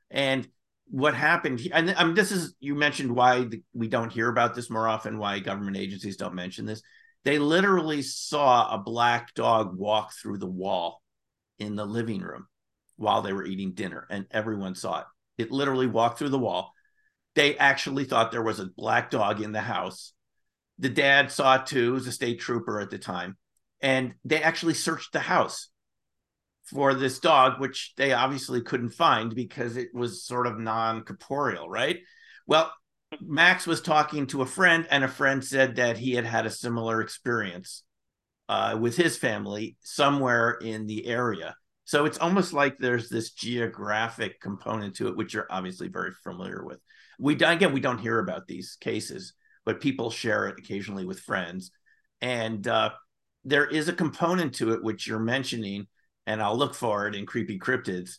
And 0.10 0.48
what 0.88 1.14
happened, 1.14 1.62
and 1.74 1.92
I 1.92 2.04
mean, 2.04 2.16
this 2.16 2.32
is, 2.32 2.56
you 2.60 2.74
mentioned 2.74 3.16
why 3.16 3.44
the, 3.44 3.62
we 3.74 3.88
don't 3.88 4.12
hear 4.12 4.30
about 4.30 4.56
this 4.56 4.70
more 4.70 4.88
often, 4.88 5.20
why 5.20 5.40
government 5.40 5.78
agencies 5.78 6.18
don't 6.18 6.36
mention 6.36 6.66
this. 6.66 6.82
They 7.26 7.40
literally 7.40 8.02
saw 8.02 8.74
a 8.74 8.78
black 8.78 9.34
dog 9.34 9.78
walk 9.78 10.14
through 10.14 10.38
the 10.38 10.48
wall 10.48 11.02
in 11.58 11.76
the 11.76 11.86
living 11.86 12.22
room 12.22 12.48
while 12.96 13.22
they 13.22 13.34
were 13.34 13.46
eating 13.46 13.74
dinner, 13.74 14.08
and 14.10 14.26
everyone 14.32 14.76
saw 14.76 15.02
it. 15.02 15.06
It 15.38 15.52
literally 15.52 15.88
walked 15.88 16.20
through 16.20 16.30
the 16.30 16.40
wall. 16.40 16.74
They 17.36 17.58
actually 17.58 18.06
thought 18.06 18.32
there 18.32 18.44
was 18.44 18.60
a 18.60 18.66
black 18.66 19.10
dog 19.10 19.42
in 19.42 19.52
the 19.52 19.62
house. 19.62 20.14
The 20.80 20.90
dad 20.90 21.32
saw 21.32 21.56
it 21.56 21.66
too, 21.66 21.94
was 21.94 22.08
a 22.08 22.12
state 22.12 22.40
trooper 22.40 22.80
at 22.80 22.90
the 22.90 22.98
time, 22.98 23.38
and 23.82 24.16
they 24.26 24.42
actually 24.42 24.74
searched 24.74 25.14
the 25.14 25.20
house 25.20 25.70
for 26.66 26.94
this 26.94 27.20
dog, 27.20 27.60
which 27.60 27.94
they 27.98 28.14
obviously 28.14 28.62
couldn't 28.62 28.90
find 28.90 29.34
because 29.34 29.78
it 29.78 29.90
was 29.94 30.24
sort 30.24 30.48
of 30.48 30.60
non 30.60 31.04
corporeal, 31.04 31.70
right? 31.70 32.00
Well, 32.48 32.72
Max 33.22 33.66
was 33.66 33.82
talking 33.82 34.28
to 34.28 34.42
a 34.42 34.46
friend, 34.46 34.88
and 34.92 35.04
a 35.04 35.08
friend 35.08 35.44
said 35.44 35.76
that 35.78 35.98
he 35.98 36.14
had 36.14 36.26
had 36.26 36.46
a 36.46 36.52
similar 36.52 37.02
experience 37.02 37.84
uh, 38.48 38.78
with 38.80 38.96
his 38.96 39.18
family 39.18 39.78
somewhere 39.82 40.52
in 40.62 40.86
the 40.86 41.08
area. 41.08 41.56
So 41.86 42.06
it's 42.06 42.20
almost 42.20 42.54
like 42.54 42.78
there's 42.78 43.10
this 43.10 43.32
geographic 43.32 44.40
component 44.40 44.96
to 44.98 45.08
it, 45.08 45.18
which 45.18 45.34
you're 45.34 45.48
obviously 45.50 45.88
very 45.88 46.12
familiar 46.24 46.64
with. 46.64 46.80
We 47.20 47.34
again, 47.34 47.74
we 47.74 47.80
don't 47.80 47.98
hear 47.98 48.20
about 48.20 48.48
these 48.48 48.78
cases, 48.80 49.34
but 49.66 49.82
people 49.82 50.12
share 50.12 50.48
it 50.48 50.60
occasionally 50.60 51.06
with 51.06 51.20
friends, 51.20 51.72
and 52.22 52.66
uh, 52.68 52.92
there 53.44 53.66
is 53.66 53.90
a 53.90 53.94
component 53.94 54.56
to 54.56 54.74
it 54.74 54.84
which 54.84 55.08
you're 55.08 55.20
mentioning 55.20 55.88
and 56.30 56.44
I'll 56.44 56.56
look 56.56 56.76
for 56.76 57.08
it 57.08 57.16
in 57.16 57.26
Creepy 57.26 57.58
Cryptids 57.58 58.18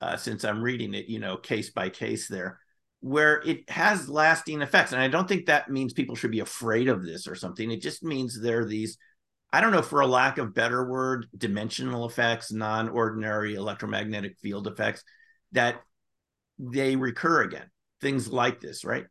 uh, 0.00 0.16
since 0.16 0.42
I'm 0.42 0.62
reading 0.62 0.94
it, 0.94 1.06
you 1.06 1.18
know, 1.18 1.36
case 1.36 1.68
by 1.68 1.90
case 1.90 2.26
there, 2.26 2.58
where 3.02 3.42
it 3.44 3.68
has 3.68 4.08
lasting 4.08 4.62
effects. 4.62 4.92
And 4.92 5.02
I 5.02 5.08
don't 5.08 5.28
think 5.28 5.46
that 5.46 5.68
means 5.68 5.92
people 5.92 6.14
should 6.14 6.30
be 6.30 6.38
afraid 6.38 6.88
of 6.88 7.04
this 7.04 7.26
or 7.26 7.34
something. 7.34 7.70
It 7.70 7.82
just 7.82 8.04
means 8.04 8.40
there 8.40 8.60
are 8.60 8.64
these, 8.64 8.96
I 9.52 9.60
don't 9.60 9.72
know, 9.72 9.82
for 9.82 10.00
a 10.00 10.06
lack 10.06 10.38
of 10.38 10.54
better 10.54 10.88
word, 10.88 11.26
dimensional 11.36 12.06
effects, 12.06 12.52
non 12.52 12.88
ordinary 12.88 13.56
electromagnetic 13.56 14.38
field 14.38 14.68
effects 14.68 15.02
that 15.50 15.82
they 16.60 16.94
recur 16.94 17.42
again. 17.42 17.68
Things 18.00 18.32
like 18.32 18.60
this, 18.60 18.84
right? 18.84 19.04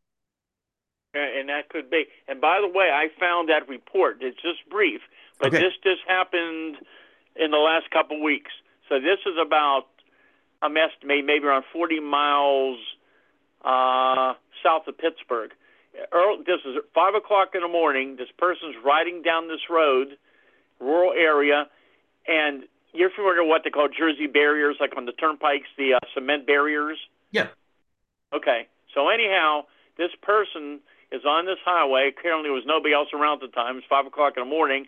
And 1.13 1.49
that 1.49 1.68
could 1.68 1.89
be. 1.89 2.05
And 2.30 2.39
by 2.39 2.61
the 2.61 2.69
way, 2.69 2.89
I 2.93 3.07
found 3.19 3.49
that 3.49 3.68
report. 3.68 4.19
It's 4.22 4.41
just 4.41 4.69
brief, 4.69 5.01
but 5.38 5.49
okay. 5.49 5.57
this 5.57 5.73
just 5.84 5.99
happened 6.07 6.77
in 7.35 7.51
the 7.51 7.57
last 7.57 7.91
couple 7.91 8.15
of 8.18 8.23
weeks. 8.23 8.51
So 8.88 9.01
this 9.01 9.19
is 9.26 9.35
about, 9.45 9.88
I'm 10.61 10.77
estimating 10.77 11.26
maybe 11.26 11.45
around 11.45 11.65
40 11.73 11.99
miles 11.99 12.77
uh, 13.63 14.33
south 14.63 14.88
of 14.88 14.97
Pittsburgh. 14.97 15.51
Early, 16.11 16.43
this 16.45 16.59
is 16.65 16.77
five 16.93 17.15
o'clock 17.15 17.49
in 17.53 17.61
the 17.61 17.67
morning. 17.67 18.15
This 18.15 18.29
person's 18.38 18.75
riding 18.83 19.21
down 19.21 19.47
this 19.47 19.69
road, 19.69 20.17
rural 20.79 21.11
area, 21.11 21.67
and 22.27 22.63
you're 22.93 23.09
familiar 23.09 23.43
with 23.43 23.49
what 23.49 23.61
they 23.63 23.69
call 23.69 23.88
Jersey 23.88 24.27
barriers, 24.27 24.77
like 24.79 24.95
on 24.97 25.05
the 25.05 25.11
turnpikes, 25.11 25.67
the 25.77 25.95
uh, 25.95 25.99
cement 26.13 26.47
barriers. 26.47 26.97
Yeah. 27.31 27.47
Okay. 28.33 28.67
So 28.93 29.09
anyhow, 29.09 29.65
this 29.97 30.11
person 30.21 30.79
is 31.11 31.23
on 31.25 31.45
this 31.45 31.59
highway. 31.63 32.11
Currently, 32.11 32.47
there 32.47 32.53
was 32.53 32.63
nobody 32.65 32.93
else 32.93 33.09
around 33.13 33.43
at 33.43 33.51
the 33.51 33.55
time. 33.55 33.77
It's 33.77 33.88
five 33.88 34.05
o'clock 34.05 34.33
in 34.38 34.43
the 34.43 34.49
morning, 34.49 34.88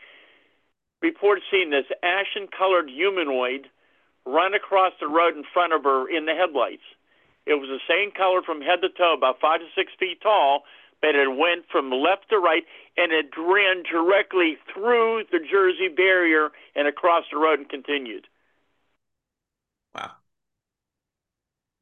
reported 1.02 1.44
seeing 1.52 1.70
this 1.70 1.86
ashen 2.02 2.48
colored 2.48 2.90
humanoid 2.90 3.68
run 4.26 4.54
across 4.54 4.94
the 5.00 5.08
road 5.08 5.36
in 5.36 5.44
front 5.54 5.74
of 5.74 5.84
her 5.84 6.10
in 6.10 6.26
the 6.26 6.34
headlights. 6.34 6.84
It 7.46 7.56
was 7.56 7.70
the 7.70 7.84
same 7.88 8.12
color 8.12 8.42
from 8.42 8.62
head 8.62 8.82
to 8.82 8.90
toe, 8.90 9.14
about 9.18 9.40
five 9.42 9.60
to 9.60 9.68
six 9.76 9.92
feet 10.00 10.22
tall, 10.22 10.64
but 11.02 11.16
it 11.16 11.28
went 11.28 11.66
from 11.70 11.92
left 11.92 12.30
to 12.30 12.38
right 12.38 12.64
and 12.96 13.12
it 13.12 13.26
ran 13.38 13.84
directly 13.84 14.58
through 14.74 15.24
the 15.32 15.40
Jersey 15.40 15.90
barrier 15.94 16.50
and 16.76 16.88
across 16.88 17.26
the 17.32 17.38
road 17.38 17.60
and 17.60 17.70
continued. 17.70 18.28
Wow. 19.94 20.12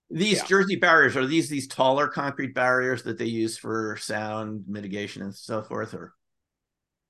These 0.09 0.39
yeah. 0.39 0.45
Jersey 0.45 0.75
barriers 0.75 1.15
are 1.15 1.25
these 1.25 1.49
these 1.49 1.67
taller 1.67 2.07
concrete 2.07 2.53
barriers 2.53 3.03
that 3.03 3.17
they 3.17 3.25
use 3.25 3.57
for 3.57 3.97
sound 4.01 4.65
mitigation 4.67 5.21
and 5.21 5.33
so 5.33 5.61
forth, 5.61 5.93
or 5.93 6.15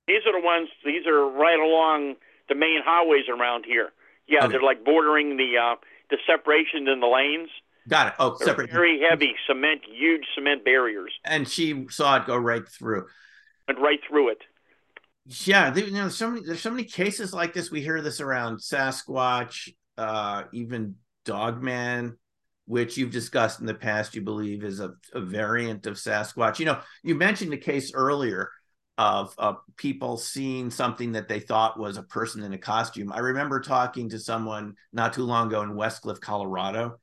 these 0.08 0.22
are 0.28 0.40
the 0.40 0.46
ones. 0.46 0.70
These 0.86 1.08
are 1.08 1.26
right 1.32 1.60
along 1.60 2.16
the 2.50 2.56
main 2.56 2.82
highways 2.86 3.26
around 3.30 3.66
here. 3.66 3.90
Yeah, 4.28 4.44
okay. 4.44 4.52
they're 4.52 4.62
like 4.62 4.84
bordering 4.86 5.38
the 5.38 5.58
uh, 5.58 5.76
the 6.10 6.18
separation 6.28 6.88
in 6.88 7.00
the 7.00 7.08
lanes. 7.08 7.50
Got 7.88 8.08
it. 8.08 8.14
Oh, 8.20 8.38
separate. 8.38 8.72
Very 8.72 9.02
heavy 9.02 9.34
cement, 9.48 9.82
huge 9.86 10.24
cement 10.36 10.64
barriers. 10.64 11.12
And 11.26 11.48
she 11.48 11.88
saw 11.90 12.18
it 12.18 12.28
go 12.28 12.38
right 12.38 12.68
through. 12.68 13.08
Went 13.68 13.80
right 13.80 14.00
through 14.08 14.30
it. 14.30 14.42
Yeah, 15.26 15.74
you 15.76 15.92
know, 15.92 16.10
so 16.10 16.32
many 16.32 16.46
there's 16.46 16.62
so 16.62 16.72
many 16.72 16.84
cases 16.84 17.34
like 17.34 17.54
this. 17.54 17.72
We 17.72 17.82
hear 17.82 18.02
this 18.02 18.22
around 18.22 18.58
Sasquatch, 18.58 19.70
uh, 19.98 20.44
even 20.52 20.96
Dogman, 21.26 22.18
which 22.66 22.98
you've 22.98 23.12
discussed 23.12 23.60
in 23.60 23.66
the 23.66 23.74
past. 23.74 24.16
You 24.16 24.22
believe 24.22 24.64
is 24.64 24.80
a, 24.80 24.94
a 25.14 25.22
variant 25.22 25.86
of 25.86 25.96
Sasquatch. 25.96 26.60
You 26.60 26.66
know, 26.66 26.80
you 27.04 27.16
mentioned 27.16 27.54
a 27.54 27.58
case 27.58 27.94
earlier 27.94 28.50
of 28.98 29.34
uh, 29.38 29.54
people 29.78 30.18
seeing 30.18 30.70
something 30.70 31.14
that 31.14 31.28
they 31.28 31.40
thought 31.40 31.80
was 31.80 31.98
a 31.98 32.04
person 32.04 32.44
in 32.44 32.54
a 32.54 32.58
costume. 32.58 33.12
I 33.12 33.20
remember 33.20 33.60
talking 33.60 34.10
to 34.10 34.20
someone 34.20 34.76
not 34.92 35.14
too 35.14 35.24
long 35.24 35.48
ago 35.48 35.62
in 35.62 35.76
Westcliffe, 35.76 36.20
Colorado, 36.20 37.00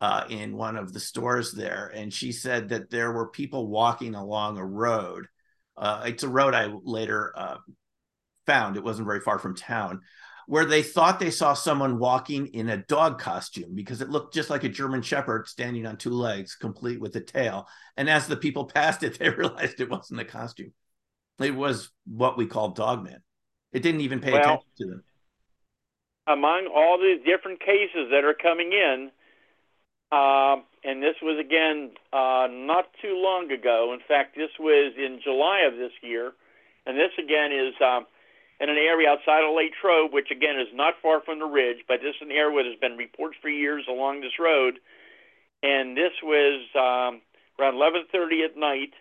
uh, 0.00 0.24
in 0.28 0.56
one 0.56 0.76
of 0.76 0.92
the 0.92 1.00
stores 1.00 1.52
there, 1.52 1.92
and 1.94 2.12
she 2.12 2.32
said 2.32 2.70
that 2.70 2.90
there 2.90 3.12
were 3.12 3.28
people 3.28 3.68
walking 3.68 4.14
along 4.14 4.56
a 4.56 4.64
road. 4.64 5.26
Uh, 5.76 6.04
it's 6.06 6.22
a 6.22 6.28
road 6.28 6.54
I 6.54 6.72
later 6.82 7.32
uh, 7.36 7.56
found. 8.46 8.76
It 8.76 8.84
wasn't 8.84 9.06
very 9.06 9.20
far 9.20 9.38
from 9.38 9.54
town, 9.54 10.00
where 10.46 10.64
they 10.64 10.82
thought 10.82 11.20
they 11.20 11.30
saw 11.30 11.52
someone 11.52 11.98
walking 11.98 12.46
in 12.48 12.70
a 12.70 12.78
dog 12.78 13.18
costume 13.18 13.74
because 13.74 14.00
it 14.00 14.08
looked 14.08 14.32
just 14.34 14.48
like 14.48 14.64
a 14.64 14.70
German 14.70 15.02
Shepherd 15.02 15.46
standing 15.46 15.86
on 15.86 15.96
two 15.96 16.10
legs, 16.10 16.56
complete 16.56 17.00
with 17.00 17.14
a 17.16 17.20
tail. 17.20 17.68
And 17.96 18.08
as 18.08 18.26
the 18.26 18.36
people 18.36 18.64
passed 18.64 19.02
it, 19.02 19.16
they 19.18 19.28
realized 19.28 19.80
it 19.80 19.90
wasn't 19.90 20.20
a 20.20 20.24
costume. 20.24 20.72
It 21.38 21.54
was 21.54 21.90
what 22.06 22.38
we 22.38 22.46
call 22.46 22.70
dogman. 22.70 23.22
It 23.72 23.82
didn't 23.82 24.00
even 24.00 24.20
pay 24.20 24.32
well, 24.32 24.40
attention 24.40 24.68
to 24.78 24.86
them. 24.86 25.04
Among 26.26 26.70
all 26.74 26.98
these 26.98 27.24
different 27.24 27.60
cases 27.60 28.08
that 28.10 28.24
are 28.24 28.34
coming 28.34 28.72
in, 28.72 29.10
uh, 30.12 30.56
and 30.84 31.02
this 31.02 31.16
was 31.22 31.38
again 31.38 31.90
uh, 32.12 32.48
not 32.50 32.86
too 33.02 33.14
long 33.16 33.50
ago. 33.50 33.92
In 33.94 34.00
fact, 34.06 34.36
this 34.36 34.50
was 34.58 34.94
in 34.96 35.20
July 35.22 35.60
of 35.70 35.76
this 35.76 35.92
year, 36.02 36.32
and 36.86 36.96
this 36.96 37.12
again 37.18 37.52
is 37.52 37.74
um, 37.80 38.06
in 38.60 38.68
an 38.68 38.76
area 38.76 39.08
outside 39.10 39.44
of 39.44 39.54
Latrobe, 39.54 40.12
which 40.12 40.30
again 40.30 40.58
is 40.58 40.68
not 40.72 40.94
far 41.02 41.20
from 41.20 41.38
the 41.38 41.46
ridge, 41.46 41.84
but 41.86 42.00
this 42.02 42.16
is 42.16 42.22
an 42.22 42.32
area 42.32 42.52
where 42.52 42.64
there's 42.64 42.80
been 42.80 42.96
reports 42.96 43.36
for 43.40 43.48
years 43.48 43.84
along 43.88 44.20
this 44.20 44.38
road. 44.38 44.78
And 45.62 45.96
this 45.96 46.12
was 46.22 46.64
um, 46.74 47.20
around 47.58 47.74
11:30 47.74 48.44
at 48.44 48.56
night 48.56 48.94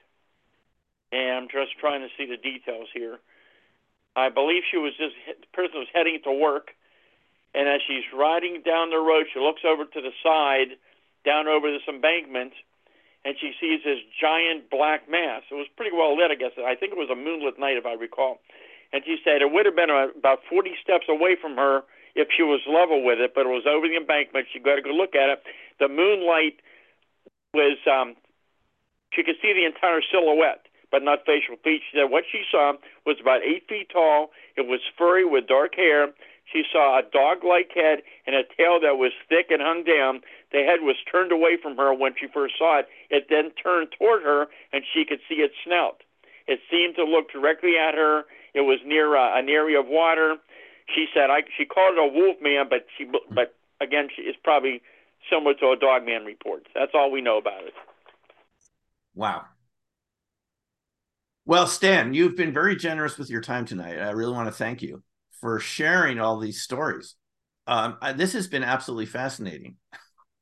and 1.12 1.32
I'm 1.32 1.48
just 1.50 1.78
trying 1.80 2.02
to 2.02 2.10
see 2.18 2.26
the 2.26 2.38
details 2.38 2.88
here. 2.94 3.20
I 4.16 4.30
believe 4.30 4.64
she 4.70 4.78
was 4.78 4.94
just 4.98 5.16
the 5.28 5.48
person 5.54 5.80
was 5.80 5.88
heading 5.94 6.20
to 6.24 6.34
work, 6.34 6.72
and 7.54 7.68
as 7.68 7.82
she's 7.88 8.06
riding 8.14 8.62
down 8.66 8.90
the 8.90 8.98
road, 8.98 9.26
she 9.34 9.40
looks 9.40 9.62
over 9.66 9.86
to 9.86 10.02
the 10.02 10.12
side, 10.22 10.78
down 11.26 11.48
over 11.48 11.72
this 11.72 11.86
embankment, 11.88 12.54
and 13.26 13.36
she 13.40 13.52
sees 13.60 13.84
this 13.84 14.00
giant 14.20 14.70
black 14.70 15.10
mass. 15.10 15.44
It 15.52 15.56
was 15.56 15.68
pretty 15.76 15.96
well 15.96 16.16
lit, 16.16 16.32
I 16.32 16.36
guess. 16.36 16.56
I 16.58 16.76
think 16.76 16.92
it 16.92 16.98
was 16.98 17.10
a 17.12 17.16
moonlit 17.16 17.60
night, 17.60 17.78
if 17.78 17.86
I 17.86 17.94
recall. 17.94 18.40
And 18.92 19.04
she 19.06 19.18
said 19.24 19.42
it 19.42 19.52
would 19.52 19.66
have 19.66 19.76
been 19.76 19.92
about 19.92 20.40
40 20.50 20.74
steps 20.82 21.06
away 21.10 21.36
from 21.40 21.56
her 21.56 21.84
if 22.16 22.30
she 22.36 22.42
was 22.42 22.62
level 22.66 23.04
with 23.04 23.20
it, 23.20 23.36
but 23.36 23.46
it 23.46 23.54
was 23.54 23.68
over 23.70 23.88
the 23.88 23.98
embankment. 23.98 24.48
She 24.52 24.60
got 24.60 24.76
to 24.76 24.82
go 24.82 24.90
look 24.90 25.14
at 25.14 25.30
it. 25.30 25.44
The 25.80 25.88
moonlight 25.88 26.58
was, 27.54 27.78
um, 27.86 28.16
she 29.14 29.24
could 29.24 29.38
see 29.42 29.54
the 29.54 29.66
entire 29.66 30.02
silhouette 30.02 30.70
but 30.92 31.04
not 31.04 31.20
facial 31.26 31.56
features. 31.64 31.86
She 31.92 31.98
said 31.98 32.10
what 32.10 32.24
she 32.32 32.44
saw 32.50 32.74
was 33.06 33.18
about 33.22 33.42
eight 33.44 33.68
feet 33.70 33.90
tall. 33.92 34.32
It 34.58 34.66
was 34.68 34.80
furry 34.98 35.26
with 35.26 35.48
dark 35.48 35.76
hair. 35.76 36.10
She 36.52 36.64
saw 36.72 36.98
a 36.98 37.04
dog-like 37.04 37.72
head 37.76 38.00
and 38.26 38.36
a 38.36 38.44
tail 38.58 38.80
that 38.82 38.98
was 38.98 39.12
thick 39.28 39.48
and 39.50 39.62
hung 39.62 39.84
down. 39.84 40.22
The 40.52 40.64
head 40.64 40.82
was 40.82 40.96
turned 41.12 41.32
away 41.32 41.58
from 41.62 41.78
her 41.78 41.94
when 41.94 42.14
she 42.20 42.28
first 42.28 42.56
saw 42.58 42.80
it. 42.80 42.88
It 43.10 43.28
then 43.30 43.52
turned 43.52 43.90
toward 43.98 44.24
her, 44.24 44.48
and 44.74 44.84
she 44.92 45.06
could 45.06 45.20
see 45.30 45.36
its 45.36 45.54
snout. 45.64 46.02
It 46.48 46.60
seemed 46.72 46.96
to 46.96 47.04
look 47.04 47.32
directly 47.32 47.78
at 47.78 47.94
her. 47.94 48.24
It 48.56 48.62
was 48.62 48.80
near 48.84 49.16
uh, 49.16 49.38
an 49.38 49.50
area 49.50 49.80
of 49.80 49.86
water. 49.88 50.38
She 50.96 51.06
said 51.14 51.30
I, 51.30 51.42
she 51.56 51.66
called 51.66 51.98
it 51.98 52.00
a 52.00 52.08
wolf 52.08 52.38
man, 52.42 52.66
but 52.68 52.88
she 52.98 53.06
but 53.06 53.54
again, 53.80 54.10
she, 54.16 54.24
it's 54.24 54.40
probably 54.44 54.82
similar 55.30 55.54
to 55.56 55.68
a 55.68 55.78
dog 55.78 56.04
man 56.04 56.26
report. 56.26 56.66
That's 56.74 56.92
all 56.96 57.12
we 57.12 57.22
know 57.22 57.38
about 57.38 57.64
it. 57.66 57.74
Wow. 59.14 59.46
Well, 61.46 61.68
Stan, 61.68 62.16
you've 62.16 62.36
been 62.36 62.54
very 62.54 62.76
generous 62.76 63.20
with 63.20 63.30
your 63.30 63.42
time 63.42 63.66
tonight. 63.66 64.00
I 64.00 64.12
really 64.12 64.34
want 64.34 64.48
to 64.48 64.52
thank 64.52 64.82
you 64.82 65.04
for 65.42 65.60
sharing 65.60 66.20
all 66.20 66.40
these 66.40 66.62
stories. 66.62 67.16
Um, 67.68 67.98
I, 68.02 68.14
this 68.14 68.34
has 68.34 68.48
been 68.48 68.64
absolutely 68.64 69.06
fascinating. 69.06 69.76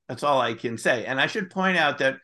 That's 0.08 0.24
all 0.24 0.40
I 0.40 0.54
can 0.54 0.78
say. 0.78 1.06
And 1.06 1.20
I 1.20 1.28
should 1.28 1.50
point 1.50 1.78
out 1.78 1.98
that 1.98 2.18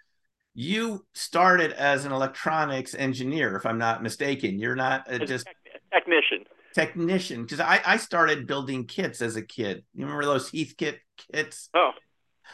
you 0.53 1.05
started 1.13 1.71
as 1.73 2.05
an 2.05 2.11
electronics 2.11 2.95
engineer, 2.95 3.55
if 3.55 3.65
I'm 3.65 3.77
not 3.77 4.03
mistaken. 4.03 4.59
You're 4.59 4.75
not 4.75 5.09
just 5.25 5.47
technician. 5.91 6.45
Technician, 6.73 7.43
because 7.43 7.59
I, 7.59 7.81
I 7.85 7.97
started 7.97 8.47
building 8.47 8.85
kits 8.85 9.21
as 9.21 9.35
a 9.35 9.41
kid. 9.41 9.83
You 9.93 10.05
remember 10.05 10.25
those 10.25 10.49
Heathkit 10.49 10.97
kits? 11.31 11.69
Oh, 11.73 11.91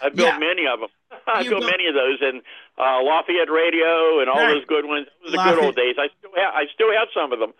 I 0.01 0.09
built 0.09 0.33
yeah. 0.33 0.39
many 0.39 0.63
of 0.67 0.79
them. 0.79 0.89
I 1.27 1.43
built 1.43 1.63
many 1.63 1.87
of 1.87 1.93
those, 1.93 2.17
and 2.21 2.41
uh, 2.77 3.01
Lafayette 3.01 3.49
Radio 3.49 4.19
and 4.19 4.29
all 4.29 4.37
right. 4.37 4.55
those 4.55 4.65
good 4.65 4.85
ones. 4.85 5.07
Those 5.23 5.33
the 5.33 5.43
good 5.43 5.63
old 5.63 5.75
days. 5.75 5.95
I 5.97 6.07
still 6.17 6.31
have, 6.35 6.53
I 6.53 6.63
still 6.73 6.91
have 6.91 7.07
some 7.13 7.31
of 7.31 7.39
them. 7.39 7.53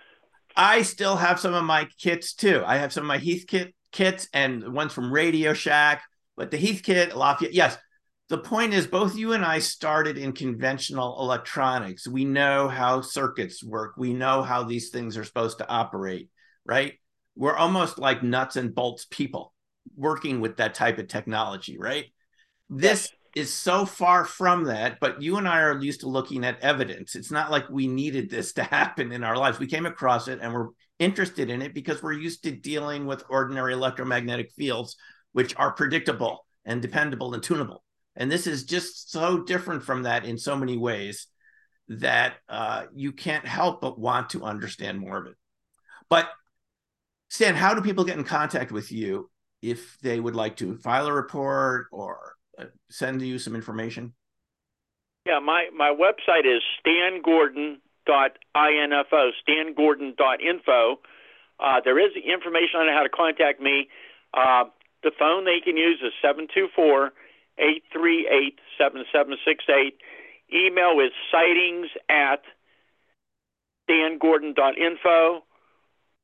I 0.56 0.82
still 0.82 1.16
have 1.16 1.40
some 1.40 1.54
of 1.54 1.64
my 1.64 1.88
kits 1.98 2.34
too. 2.34 2.64
I 2.66 2.78
have 2.78 2.92
some 2.94 3.04
of 3.04 3.08
my 3.08 3.20
Heathkit 3.20 3.74
kits 3.92 4.28
and 4.34 4.74
ones 4.74 4.94
from 4.94 5.12
Radio 5.12 5.54
Shack. 5.54 6.04
But 6.36 6.52
the 6.52 6.58
Heathkit, 6.58 7.16
Lafayette, 7.16 7.54
yes. 7.54 7.78
The 8.30 8.38
point 8.38 8.74
is, 8.74 8.86
both 8.86 9.18
you 9.18 9.34
and 9.34 9.44
I 9.44 9.60
started 9.60 10.18
in 10.18 10.34
conventional 10.34 11.20
electronics. 11.20 12.08
We 12.08 12.26
know 12.26 12.68
how 12.68 13.02
circuits 13.02 13.64
work. 13.64 13.96
We 13.98 14.14
know 14.14 14.44
how 14.44 14.64
these 14.64 14.90
things 14.90 15.18
are 15.18 15.24
supposed 15.24 15.58
to 15.58 15.68
operate, 15.68 16.30
right? 16.64 16.94
We're 17.36 17.56
almost 17.56 17.98
like 17.98 18.22
nuts 18.22 18.56
and 18.56 18.74
bolts 18.76 19.08
people 19.10 19.54
working 19.96 20.42
with 20.42 20.58
that 20.58 20.76
type 20.76 21.00
of 21.00 21.08
technology, 21.08 21.78
right? 21.80 22.06
This 22.70 23.10
is 23.40 23.54
so 23.54 23.86
far 23.86 24.26
from 24.26 24.66
that, 24.66 25.00
but 25.00 25.22
you 25.22 25.38
and 25.38 25.48
I 25.48 25.62
are 25.62 25.80
used 25.80 26.02
to 26.02 26.10
looking 26.10 26.46
at 26.46 26.60
evidence. 26.62 27.16
It's 27.16 27.32
not 27.32 27.50
like 27.50 27.70
we 27.70 27.88
needed 27.88 28.30
this 28.30 28.54
to 28.54 28.64
happen 28.76 29.12
in 29.12 29.24
our 29.24 29.38
lives. 29.38 29.60
We 29.60 29.68
came 29.68 29.86
across 29.86 30.28
it 30.28 30.40
and 30.42 30.54
we're 30.54 30.70
interested 31.00 31.50
in 31.50 31.62
it 31.62 31.74
because 31.74 32.04
we're 32.04 32.14
used 32.14 32.44
to 32.44 32.52
dealing 32.52 33.06
with 33.06 33.24
ordinary 33.30 33.74
electromagnetic 33.74 34.52
fields, 34.52 34.98
which 35.32 35.56
are 35.58 35.72
predictable 35.72 36.46
and 36.66 36.82
dependable 36.82 37.34
and 37.34 37.42
tunable. 37.42 37.84
And 38.16 38.30
this 38.30 38.46
is 38.46 38.66
just 38.66 39.12
so 39.12 39.44
different 39.44 39.84
from 39.84 40.04
that 40.04 40.26
in 40.26 40.38
so 40.38 40.56
many 40.56 40.78
ways 40.78 41.28
that 41.88 42.36
uh, 42.50 42.84
you 42.94 43.14
can't 43.14 43.46
help 43.46 43.82
but 43.82 44.00
want 44.00 44.32
to 44.32 44.44
understand 44.44 45.00
more 45.00 45.18
of 45.18 45.26
it. 45.28 45.36
But 46.10 46.30
Stan, 47.30 47.56
how 47.56 47.74
do 47.74 47.82
people 47.82 48.04
get 48.04 48.18
in 48.18 48.24
contact 48.24 48.72
with 48.72 48.92
you 48.92 49.30
if 49.62 49.98
they 50.02 50.20
would 50.20 50.36
like 50.36 50.58
to 50.58 50.78
file 50.78 51.08
a 51.08 51.14
report 51.14 51.88
or 51.92 52.36
send 52.90 53.22
you 53.22 53.40
some 53.40 53.56
information? 53.56 54.14
Yeah, 55.26 55.40
my, 55.40 55.70
my 55.76 55.94
website 55.94 56.46
is 56.46 56.62
stangordon.info, 56.86 57.80
stangordon.info. 59.48 61.00
Uh, 61.60 61.82
there 61.84 62.00
is 62.00 62.12
information 62.16 62.80
on 62.80 62.88
how 62.88 63.04
to 63.04 63.10
contact 63.10 63.62
me. 63.62 63.90
Uh, 64.34 64.64
the 65.04 65.12
phone 65.18 65.46
they 65.46 65.60
can 65.64 65.78
use 65.78 66.00
is 66.02 66.14
724 66.22 67.12
838 67.58 68.60
7768. 68.78 69.98
Email 70.54 71.00
is 71.00 71.12
sightings 71.32 71.88
at 72.10 72.42
stangordon.info 73.90 75.44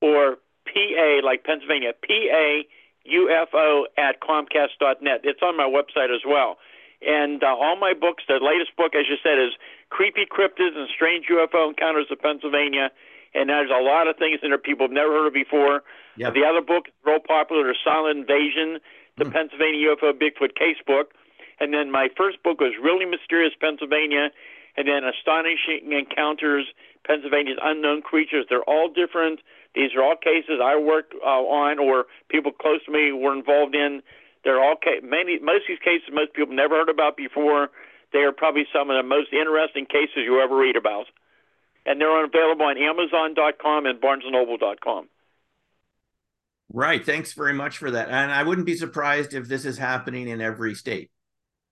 or 0.02 0.38
PA, 0.66 1.20
like 1.24 1.44
Pennsylvania, 1.44 1.94
PA 1.94 2.62
UFO 3.08 3.84
at 3.98 4.22
Comcast.net. 4.22 5.22
It's 5.24 5.42
on 5.42 5.58
my 5.58 5.70
website 5.70 6.14
as 6.14 6.22
well. 6.26 6.58
And 7.02 7.44
uh, 7.44 7.48
all 7.48 7.76
my 7.76 7.94
books, 7.94 8.24
the 8.28 8.40
latest 8.42 8.76
book, 8.78 8.96
as 8.96 9.06
you 9.10 9.18
said, 9.22 9.38
is 9.38 9.54
Creepy 9.90 10.26
Cryptids 10.26 10.76
and 10.76 10.90
Strange 10.94 11.26
UFO 11.30 11.70
Encounters 11.70 12.08
of 12.10 12.20
Pennsylvania. 12.20 12.90
And 13.34 13.50
there's 13.50 13.70
a 13.70 13.84
lot 13.84 14.08
of 14.08 14.18
things 14.18 14.40
in 14.42 14.50
there 14.50 14.58
people 14.58 14.88
have 14.88 14.96
never 14.96 15.12
heard 15.12 15.28
of 15.28 15.34
before. 15.34 15.84
Yep. 16.18 16.34
The 16.34 16.44
other 16.48 16.62
book, 16.62 16.86
real 17.06 17.20
popular, 17.20 17.70
is 17.70 17.78
Silent 17.84 18.20
Invasion, 18.20 18.80
the 19.18 19.26
mm. 19.26 19.34
Pennsylvania 19.34 19.92
UFO 19.92 20.14
Bigfoot 20.14 20.56
Case 20.56 20.80
Book. 20.88 21.14
And 21.60 21.74
then 21.74 21.92
my 21.92 22.08
first 22.16 22.42
book 22.44 22.60
was 22.60 22.74
Really 22.82 23.06
Mysterious 23.06 23.54
Pennsylvania, 23.60 24.32
and 24.78 24.88
then 24.88 25.04
Astonishing 25.04 25.92
Encounters, 25.92 26.68
Pennsylvania's 27.06 27.60
Unknown 27.62 28.02
Creatures. 28.02 28.46
They're 28.50 28.64
all 28.64 28.90
different 28.90 29.40
these 29.76 29.92
are 29.96 30.04
all 30.04 30.16
cases 30.16 30.60
I 30.64 30.80
worked 30.80 31.14
uh, 31.14 31.28
on, 31.28 31.80
or 31.80 32.06
people 32.30 32.52
close 32.52 32.84
to 32.86 32.92
me 32.92 33.12
were 33.12 33.36
involved 33.36 33.76
in. 33.76 34.02
They're 34.44 34.64
all 34.64 34.76
ca- 34.82 35.02
many 35.04 35.40
most 35.40 35.64
of 35.64 35.76
these 35.76 35.84
cases 35.84 36.10
most 36.12 36.34
people 36.34 36.56
never 36.56 36.76
heard 36.76 36.90
about 36.90 37.18
before. 37.18 37.70
They 38.14 38.20
are 38.20 38.32
probably 38.32 38.66
some 38.72 38.90
of 38.90 38.96
the 38.96 39.08
most 39.08 39.34
interesting 39.34 39.86
cases 39.86 40.24
you 40.24 40.40
ever 40.40 40.56
read 40.56 40.76
about, 40.76 41.08
and 41.86 42.00
they're 42.00 42.24
available 42.24 42.66
on 42.66 42.78
Amazon.com 42.78 43.86
and 43.86 44.00
BarnesandNoble.com. 44.00 45.10
Right. 46.72 47.06
Thanks 47.06 47.34
very 47.34 47.54
much 47.54 47.78
for 47.78 47.92
that. 47.92 48.10
And 48.10 48.32
I 48.32 48.44
wouldn't 48.44 48.66
be 48.66 48.76
surprised 48.76 49.34
if 49.34 49.48
this 49.48 49.66
is 49.66 49.78
happening 49.78 50.28
in 50.28 50.42
every 50.42 50.74
state. 50.74 51.12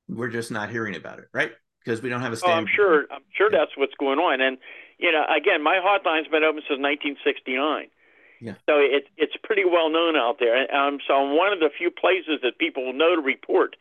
We're 0.08 0.30
just 0.30 0.52
not 0.52 0.70
hearing 0.70 0.96
about 0.96 1.20
it, 1.20 1.26
right? 1.34 1.52
because 1.84 2.02
we 2.02 2.10
don't 2.10 2.22
have 2.22 2.34
a 2.34 2.38
Stan. 2.38 2.52
Oh, 2.52 2.54
I'm 2.54 2.68
sure. 2.74 3.06
I'm 3.12 3.24
sure 3.36 3.50
that's 3.52 3.72
what's 3.78 3.94
going 4.00 4.20
on. 4.20 4.42
And 4.42 4.58
you 5.04 5.12
know, 5.12 5.26
again, 5.28 5.62
my 5.62 5.84
hotline's 5.84 6.30
been 6.30 6.46
open 6.46 6.64
since 6.64 6.80
1969. 6.80 7.92
Yeah. 8.40 8.56
So 8.66 8.80
it's 8.80 9.08
it's 9.18 9.36
pretty 9.44 9.66
well 9.66 9.90
known 9.90 10.16
out 10.16 10.38
there. 10.40 10.56
Um, 10.74 11.00
so 11.06 11.14
I'm 11.14 11.36
one 11.36 11.52
of 11.52 11.60
the 11.60 11.70
few 11.78 11.92
places 11.92 12.40
that 12.42 12.58
people 12.58 12.92
know 12.94 13.16
to 13.16 13.22
report, 13.22 13.76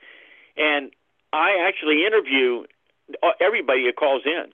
and 0.56 0.90
I 1.32 1.66
actually 1.66 2.04
interview 2.04 2.64
everybody 3.40 3.84
who 3.84 3.92
calls 3.92 4.22
in, 4.26 4.52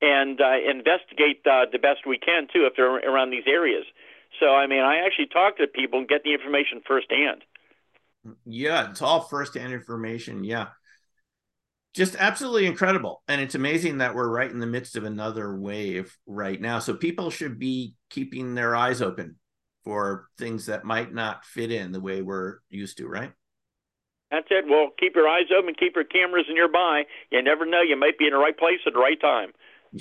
and 0.00 0.40
uh, 0.40 0.58
investigate 0.58 1.42
uh, 1.46 1.66
the 1.70 1.78
best 1.78 2.06
we 2.06 2.18
can 2.18 2.46
too 2.52 2.66
if 2.66 2.74
they're 2.76 2.96
around 2.96 3.30
these 3.30 3.46
areas. 3.46 3.84
So 4.40 4.54
I 4.54 4.66
mean, 4.66 4.80
I 4.80 5.04
actually 5.04 5.26
talk 5.26 5.58
to 5.58 5.66
people 5.66 5.98
and 6.00 6.08
get 6.08 6.22
the 6.22 6.32
information 6.32 6.80
firsthand. 6.86 7.42
Yeah, 8.44 8.90
it's 8.90 9.02
all 9.02 9.20
firsthand 9.20 9.72
information. 9.72 10.42
Yeah. 10.42 10.77
Just 11.94 12.16
absolutely 12.16 12.66
incredible. 12.66 13.22
And 13.28 13.40
it's 13.40 13.54
amazing 13.54 13.98
that 13.98 14.14
we're 14.14 14.28
right 14.28 14.50
in 14.50 14.58
the 14.58 14.66
midst 14.66 14.96
of 14.96 15.04
another 15.04 15.56
wave 15.56 16.16
right 16.26 16.60
now. 16.60 16.78
So 16.78 16.94
people 16.94 17.30
should 17.30 17.58
be 17.58 17.94
keeping 18.10 18.54
their 18.54 18.76
eyes 18.76 19.02
open 19.02 19.36
for 19.84 20.28
things 20.38 20.66
that 20.66 20.84
might 20.84 21.12
not 21.12 21.44
fit 21.44 21.72
in 21.72 21.92
the 21.92 22.00
way 22.00 22.22
we're 22.22 22.58
used 22.68 22.98
to, 22.98 23.08
right? 23.08 23.32
That's 24.30 24.46
it. 24.50 24.66
Well, 24.68 24.90
keep 24.98 25.16
your 25.16 25.26
eyes 25.26 25.46
open, 25.56 25.74
keep 25.74 25.94
your 25.94 26.04
cameras 26.04 26.44
nearby. 26.50 27.04
You 27.32 27.42
never 27.42 27.64
know, 27.64 27.80
you 27.80 27.96
might 27.96 28.18
be 28.18 28.26
in 28.26 28.32
the 28.32 28.38
right 28.38 28.56
place 28.56 28.80
at 28.86 28.92
the 28.92 28.98
right 28.98 29.20
time. 29.20 29.52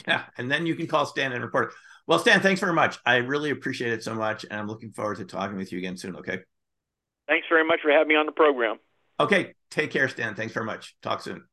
Yeah, 0.06 0.24
and 0.38 0.52
then 0.52 0.66
you 0.66 0.76
can 0.76 0.88
call 0.88 1.06
Stan 1.06 1.32
and 1.32 1.42
report 1.42 1.70
it. 1.70 1.74
Well, 2.08 2.20
Stan, 2.20 2.42
thanks 2.42 2.60
very 2.60 2.74
much. 2.74 3.00
I 3.06 3.18
really 3.18 3.52
appreciate 3.52 3.94
it 3.94 4.04
so 4.04 4.14
much, 4.14 4.44
and 4.44 4.60
I'm 4.60 4.68
looking 4.68 4.92
forward 4.92 5.18
to 5.18 5.26
talking 5.26 5.56
with 5.56 5.72
you 5.72 5.78
again 5.78 5.96
soon. 5.96 6.18
Okay. 6.18 6.40
Thanks 7.28 7.48
very 7.50 7.66
much 7.66 7.80
for 7.82 7.92
having 7.92 8.10
me 8.10 8.16
on 8.16 8.26
the 8.26 8.32
program. 8.34 8.78
Okay. 9.20 9.54
Take 9.72 9.92
care, 9.92 10.08
Stan. 10.10 10.36
Thanks 10.36 10.54
very 10.54 10.66
much. 10.66 10.96
Talk 11.02 11.22
soon. 11.22 11.44